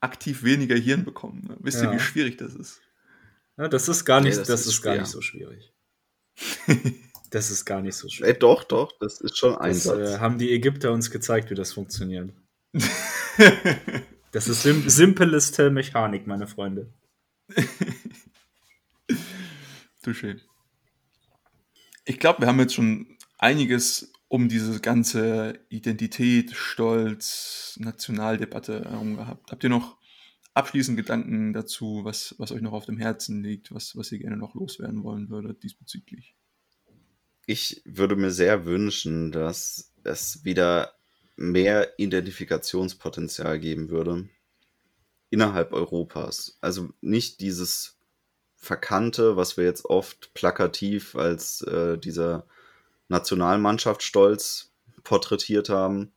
aktiv 0.00 0.42
weniger 0.42 0.76
Hirn 0.76 1.04
bekommen. 1.04 1.56
Wisst 1.60 1.82
ja. 1.82 1.90
ihr, 1.90 1.96
wie 1.96 2.00
schwierig 2.00 2.36
das 2.36 2.54
ist? 2.54 2.80
Ja, 3.56 3.68
das 3.68 3.88
ist 3.88 4.04
gar 4.04 4.20
nicht, 4.20 4.34
nee, 4.34 4.38
das, 4.38 4.48
das, 4.48 4.60
ist, 4.62 4.66
ist 4.68 4.82
gar 4.82 4.96
nicht 4.96 5.06
so 5.06 5.20
schwierig. 5.20 5.72
das 7.30 7.50
ist 7.50 7.64
gar 7.64 7.80
nicht 7.80 7.96
so 7.96 8.08
schwierig. 8.08 8.34
Ey, 8.34 8.38
doch, 8.38 8.64
doch, 8.64 8.92
das 9.00 9.20
ist 9.20 9.38
schon 9.38 9.56
ein 9.56 9.72
das, 9.72 9.86
Äh, 9.86 10.18
haben 10.18 10.38
die 10.38 10.52
Ägypter 10.52 10.92
uns 10.92 11.10
gezeigt, 11.10 11.50
wie 11.50 11.54
das 11.54 11.72
funktioniert. 11.72 12.30
das 14.32 14.48
ist 14.48 14.62
sim 14.62 14.88
simpelste 14.88 15.70
Mechanik, 15.70 16.26
meine 16.26 16.46
Freunde. 16.46 16.92
Touché. 20.04 20.38
Ich 22.04 22.18
glaube, 22.18 22.42
wir 22.42 22.48
haben 22.48 22.60
jetzt 22.60 22.74
schon 22.74 23.16
einiges 23.38 24.12
um 24.28 24.48
diese 24.48 24.80
ganze 24.80 25.58
Identität, 25.70 26.54
Stolz, 26.54 27.76
Nationaldebatte 27.80 28.84
herum 28.84 29.16
gehabt. 29.16 29.50
Habt 29.50 29.64
ihr 29.64 29.70
noch 29.70 29.96
abschließend 30.54 30.96
Gedanken 30.96 31.52
dazu, 31.52 32.00
was, 32.04 32.34
was 32.38 32.52
euch 32.52 32.60
noch 32.60 32.72
auf 32.72 32.86
dem 32.86 32.98
Herzen 32.98 33.42
liegt, 33.42 33.72
was, 33.72 33.96
was 33.96 34.12
ihr 34.12 34.18
gerne 34.18 34.36
noch 34.36 34.54
loswerden 34.54 35.02
wollen 35.02 35.30
würdet 35.30 35.62
diesbezüglich? 35.62 36.34
Ich 37.46 37.80
würde 37.86 38.16
mir 38.16 38.30
sehr 38.30 38.66
wünschen, 38.66 39.32
dass 39.32 39.92
es 40.04 40.44
wieder 40.44 40.92
mehr 41.36 41.98
Identifikationspotenzial 41.98 43.58
geben 43.58 43.88
würde 43.88 44.28
innerhalb 45.30 45.72
Europas. 45.72 46.58
Also 46.60 46.90
nicht 47.00 47.40
dieses 47.40 47.96
Verkannte, 48.56 49.36
was 49.36 49.56
wir 49.56 49.64
jetzt 49.64 49.84
oft 49.84 50.34
plakativ 50.34 51.14
als 51.14 51.62
äh, 51.62 51.96
dieser 51.96 52.46
Nationalmannschaftsstolz 53.08 54.72
porträtiert 55.04 55.68
haben, 55.68 56.12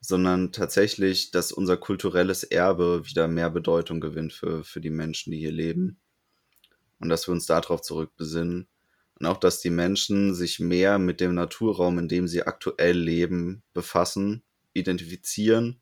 sondern 0.00 0.52
tatsächlich, 0.52 1.30
dass 1.30 1.52
unser 1.52 1.76
kulturelles 1.76 2.42
Erbe 2.44 3.06
wieder 3.06 3.28
mehr 3.28 3.50
Bedeutung 3.50 4.00
gewinnt 4.00 4.32
für, 4.32 4.64
für 4.64 4.80
die 4.80 4.90
Menschen, 4.90 5.30
die 5.32 5.38
hier 5.38 5.52
leben. 5.52 5.98
und 7.00 7.08
dass 7.08 7.26
wir 7.26 7.32
uns 7.32 7.46
darauf 7.46 7.82
zurückbesinnen 7.82 8.68
und 9.18 9.26
auch, 9.26 9.36
dass 9.36 9.60
die 9.60 9.70
Menschen 9.70 10.34
sich 10.34 10.60
mehr 10.60 10.98
mit 10.98 11.20
dem 11.20 11.34
Naturraum, 11.34 11.98
in 11.98 12.08
dem 12.08 12.28
sie 12.28 12.44
aktuell 12.44 12.96
leben, 12.96 13.62
befassen, 13.74 14.42
identifizieren 14.72 15.80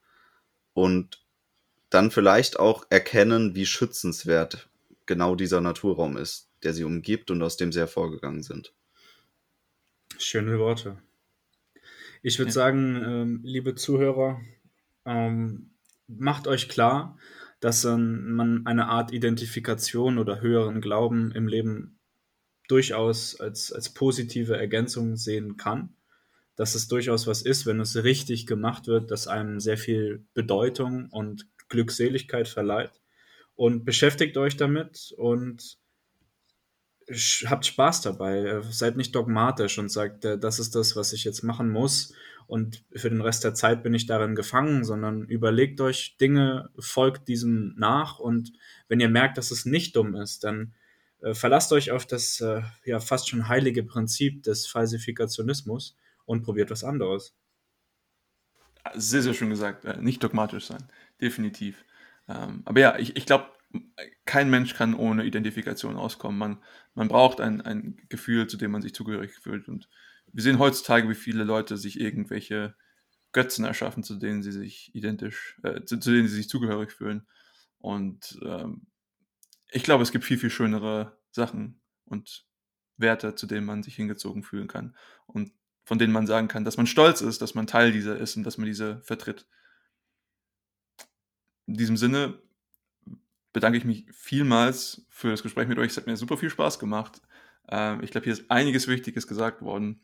und 0.74 1.24
dann 1.90 2.10
vielleicht 2.10 2.58
auch 2.58 2.86
erkennen, 2.90 3.54
wie 3.54 3.66
schützenswert 3.66 4.68
genau 5.06 5.34
dieser 5.34 5.60
Naturraum 5.60 6.16
ist, 6.16 6.48
der 6.62 6.72
sie 6.72 6.84
umgibt 6.84 7.30
und 7.30 7.42
aus 7.42 7.56
dem 7.56 7.72
sie 7.72 7.80
hervorgegangen 7.80 8.42
sind. 8.42 8.72
Schöne 10.22 10.58
Worte. 10.58 10.98
Ich 12.22 12.38
würde 12.38 12.50
ja. 12.50 12.54
sagen, 12.54 13.02
ähm, 13.02 13.40
liebe 13.42 13.74
Zuhörer, 13.74 14.40
ähm, 15.06 15.70
macht 16.06 16.46
euch 16.46 16.68
klar, 16.68 17.18
dass 17.60 17.84
ähm, 17.84 18.34
man 18.34 18.66
eine 18.66 18.88
Art 18.88 19.12
Identifikation 19.12 20.18
oder 20.18 20.42
höheren 20.42 20.82
Glauben 20.82 21.32
im 21.32 21.48
Leben 21.48 21.98
durchaus 22.68 23.40
als, 23.40 23.72
als 23.72 23.94
positive 23.94 24.56
Ergänzung 24.56 25.16
sehen 25.16 25.56
kann. 25.56 25.94
Dass 26.54 26.74
es 26.74 26.88
durchaus 26.88 27.26
was 27.26 27.40
ist, 27.40 27.64
wenn 27.64 27.80
es 27.80 27.96
richtig 28.04 28.46
gemacht 28.46 28.86
wird, 28.86 29.10
dass 29.10 29.26
einem 29.26 29.58
sehr 29.58 29.78
viel 29.78 30.26
Bedeutung 30.34 31.08
und 31.10 31.48
Glückseligkeit 31.70 32.48
verleiht. 32.48 33.00
Und 33.54 33.86
beschäftigt 33.86 34.36
euch 34.36 34.58
damit 34.58 35.14
und 35.16 35.79
habt 37.10 37.66
Spaß 37.66 38.02
dabei. 38.02 38.62
Seid 38.70 38.96
nicht 38.96 39.14
dogmatisch 39.14 39.78
und 39.78 39.88
sagt, 39.90 40.24
äh, 40.24 40.38
das 40.38 40.58
ist 40.58 40.74
das, 40.74 40.96
was 40.96 41.12
ich 41.12 41.24
jetzt 41.24 41.42
machen 41.42 41.70
muss. 41.70 42.14
Und 42.46 42.82
für 42.96 43.10
den 43.10 43.20
Rest 43.20 43.44
der 43.44 43.54
Zeit 43.54 43.82
bin 43.82 43.94
ich 43.94 44.06
darin 44.06 44.34
gefangen, 44.34 44.84
sondern 44.84 45.22
überlegt 45.24 45.80
euch 45.80 46.16
Dinge, 46.20 46.70
folgt 46.78 47.28
diesem 47.28 47.74
nach. 47.76 48.18
Und 48.18 48.52
wenn 48.88 49.00
ihr 49.00 49.08
merkt, 49.08 49.38
dass 49.38 49.52
es 49.52 49.66
nicht 49.66 49.94
dumm 49.94 50.16
ist, 50.16 50.42
dann 50.42 50.74
äh, 51.20 51.34
verlasst 51.34 51.72
euch 51.72 51.92
auf 51.92 52.06
das 52.06 52.40
äh, 52.40 52.62
ja 52.84 52.98
fast 52.98 53.28
schon 53.28 53.48
heilige 53.48 53.84
Prinzip 53.84 54.42
des 54.42 54.66
Falsifikationismus 54.66 55.96
und 56.24 56.42
probiert 56.42 56.70
was 56.70 56.82
anderes. 56.82 57.36
Sehr, 58.94 59.22
sehr 59.22 59.34
schön 59.34 59.50
gesagt. 59.50 59.84
Äh, 59.84 59.98
nicht 60.00 60.22
dogmatisch 60.22 60.66
sein. 60.66 60.82
Definitiv. 61.20 61.84
Ähm, 62.28 62.62
aber 62.64 62.80
ja, 62.80 62.98
ich, 62.98 63.16
ich 63.16 63.26
glaube, 63.26 63.46
kein 64.24 64.50
Mensch 64.50 64.74
kann 64.74 64.94
ohne 64.94 65.24
Identifikation 65.24 65.96
auskommen. 65.96 66.38
Man, 66.38 66.62
man 66.94 67.08
braucht 67.08 67.40
ein, 67.40 67.60
ein 67.60 67.96
Gefühl, 68.08 68.46
zu 68.46 68.56
dem 68.56 68.70
man 68.70 68.82
sich 68.82 68.94
zugehörig 68.94 69.32
fühlt. 69.32 69.68
Und 69.68 69.88
wir 70.32 70.42
sehen 70.42 70.58
heutzutage, 70.58 71.08
wie 71.08 71.14
viele 71.14 71.44
Leute 71.44 71.76
sich 71.76 72.00
irgendwelche 72.00 72.74
Götzen 73.32 73.64
erschaffen, 73.64 74.02
zu 74.02 74.16
denen 74.16 74.42
sie 74.42 74.52
sich 74.52 74.94
identisch, 74.94 75.58
äh, 75.62 75.84
zu, 75.84 75.98
zu, 75.98 76.12
denen 76.12 76.28
sie 76.28 76.34
sich 76.34 76.48
zugehörig 76.48 76.92
fühlen. 76.92 77.26
Und 77.78 78.38
ähm, 78.44 78.86
ich 79.70 79.84
glaube, 79.84 80.02
es 80.02 80.10
gibt 80.10 80.24
viel, 80.24 80.38
viel 80.38 80.50
schönere 80.50 81.16
Sachen 81.30 81.80
und 82.04 82.46
Werte, 82.96 83.34
zu 83.34 83.46
denen 83.46 83.66
man 83.66 83.82
sich 83.82 83.94
hingezogen 83.94 84.42
fühlen 84.42 84.68
kann. 84.68 84.96
Und 85.26 85.52
von 85.84 85.98
denen 85.98 86.12
man 86.12 86.26
sagen 86.26 86.48
kann, 86.48 86.64
dass 86.64 86.76
man 86.76 86.86
stolz 86.86 87.20
ist, 87.20 87.40
dass 87.40 87.54
man 87.54 87.66
Teil 87.66 87.92
dieser 87.92 88.18
ist 88.18 88.36
und 88.36 88.44
dass 88.44 88.58
man 88.58 88.66
diese 88.66 89.00
vertritt. 89.02 89.46
In 91.66 91.74
diesem 91.74 91.96
Sinne 91.96 92.40
bedanke 93.52 93.78
ich 93.78 93.84
mich 93.84 94.06
vielmals 94.12 95.06
für 95.08 95.30
das 95.30 95.42
Gespräch 95.42 95.68
mit 95.68 95.78
euch. 95.78 95.90
Es 95.90 95.96
hat 95.96 96.06
mir 96.06 96.16
super 96.16 96.36
viel 96.36 96.50
Spaß 96.50 96.78
gemacht. 96.78 97.20
Ähm, 97.68 98.02
ich 98.02 98.10
glaube, 98.10 98.24
hier 98.24 98.32
ist 98.32 98.50
einiges 98.50 98.88
Wichtiges 98.88 99.26
gesagt 99.26 99.62
worden. 99.62 100.00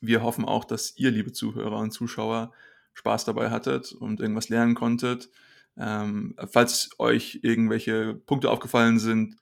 Wir 0.00 0.22
hoffen 0.22 0.44
auch, 0.44 0.64
dass 0.64 0.96
ihr, 0.96 1.10
liebe 1.10 1.32
Zuhörer 1.32 1.78
und 1.78 1.90
Zuschauer, 1.90 2.52
Spaß 2.94 3.24
dabei 3.26 3.50
hattet 3.50 3.92
und 3.92 4.20
irgendwas 4.20 4.48
lernen 4.48 4.74
konntet. 4.74 5.30
Ähm, 5.76 6.34
falls 6.50 6.90
euch 6.98 7.40
irgendwelche 7.42 8.14
Punkte 8.14 8.50
aufgefallen 8.50 8.98
sind, 8.98 9.36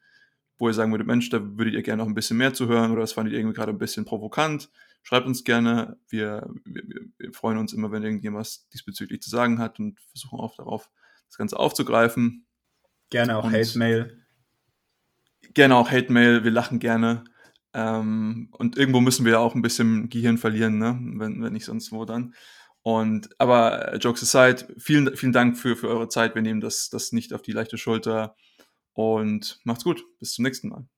wo 0.59 0.69
ihr 0.69 0.75
sagen 0.75 0.93
würdet, 0.93 1.07
Mensch, 1.07 1.31
da 1.31 1.41
würdet 1.41 1.75
ihr 1.75 1.83
gerne 1.83 2.03
noch 2.03 2.09
ein 2.09 2.15
bisschen 2.15 2.37
mehr 2.37 2.55
zu 2.55 2.67
hören 2.67 2.91
oder 2.91 3.01
das 3.01 3.13
fandet 3.13 3.33
ihr 3.33 3.39
irgendwie 3.39 3.55
gerade 3.55 3.71
ein 3.71 3.79
bisschen 3.79 4.05
provokant, 4.05 4.71
schreibt 5.03 5.27
uns 5.27 5.45
gerne. 5.45 5.97
Wir, 6.09 6.49
wir, 6.65 6.83
wir 7.19 7.33
freuen 7.33 7.59
uns 7.59 7.73
immer, 7.73 7.93
wenn 7.93 8.03
irgendjemand 8.03 8.41
was 8.41 8.69
diesbezüglich 8.71 9.23
zu 9.23 9.31
sagen 9.31 9.59
hat 9.59 9.79
und 9.79 10.01
versuchen 10.01 10.41
auch 10.41 10.57
darauf, 10.57 10.91
das 11.29 11.39
Ganze 11.39 11.59
aufzugreifen. 11.59 12.47
Gerne 13.15 13.37
auch 13.37 13.45
Hate-Mail. 13.45 14.27
Gerne 15.55 15.77
auch 15.77 15.89
Hate-Mail, 15.89 16.43
wir 16.43 16.51
lachen 16.51 16.81
gerne. 16.81 17.23
Ähm, 17.73 18.49
und 18.51 18.77
irgendwo 18.77 19.01
müssen 19.01 19.25
wir 19.25 19.39
auch 19.39 19.55
ein 19.55 19.63
bisschen 19.63 20.09
Gehirn 20.09 20.37
verlieren, 20.37 20.79
ne? 20.79 20.99
wenn, 21.01 21.41
wenn 21.41 21.53
nicht 21.53 21.65
sonst 21.65 21.93
wo 21.93 22.05
dann. 22.05 22.35
Und 22.83 23.29
aber 23.39 23.93
äh, 23.93 23.97
Jokes 23.99 24.25
aside, 24.25 24.67
vielen, 24.79 25.17
vielen 25.17 25.33
Dank 25.33 25.57
für, 25.57 25.77
für 25.77 25.87
eure 25.91 26.09
Zeit. 26.09 26.35
Wir 26.35 26.43
nehmen 26.43 26.61
das, 26.61 26.91
das 26.91 27.13
nicht 27.13 27.33
auf 27.33 27.43
die 27.43 27.53
leichte 27.53 27.79
Schulter. 27.79 28.35
Und 28.95 29.61
macht's 29.63 29.85
gut. 29.85 30.05
Bis 30.19 30.33
zum 30.33 30.43
nächsten 30.43 30.71
Mal. 30.71 30.89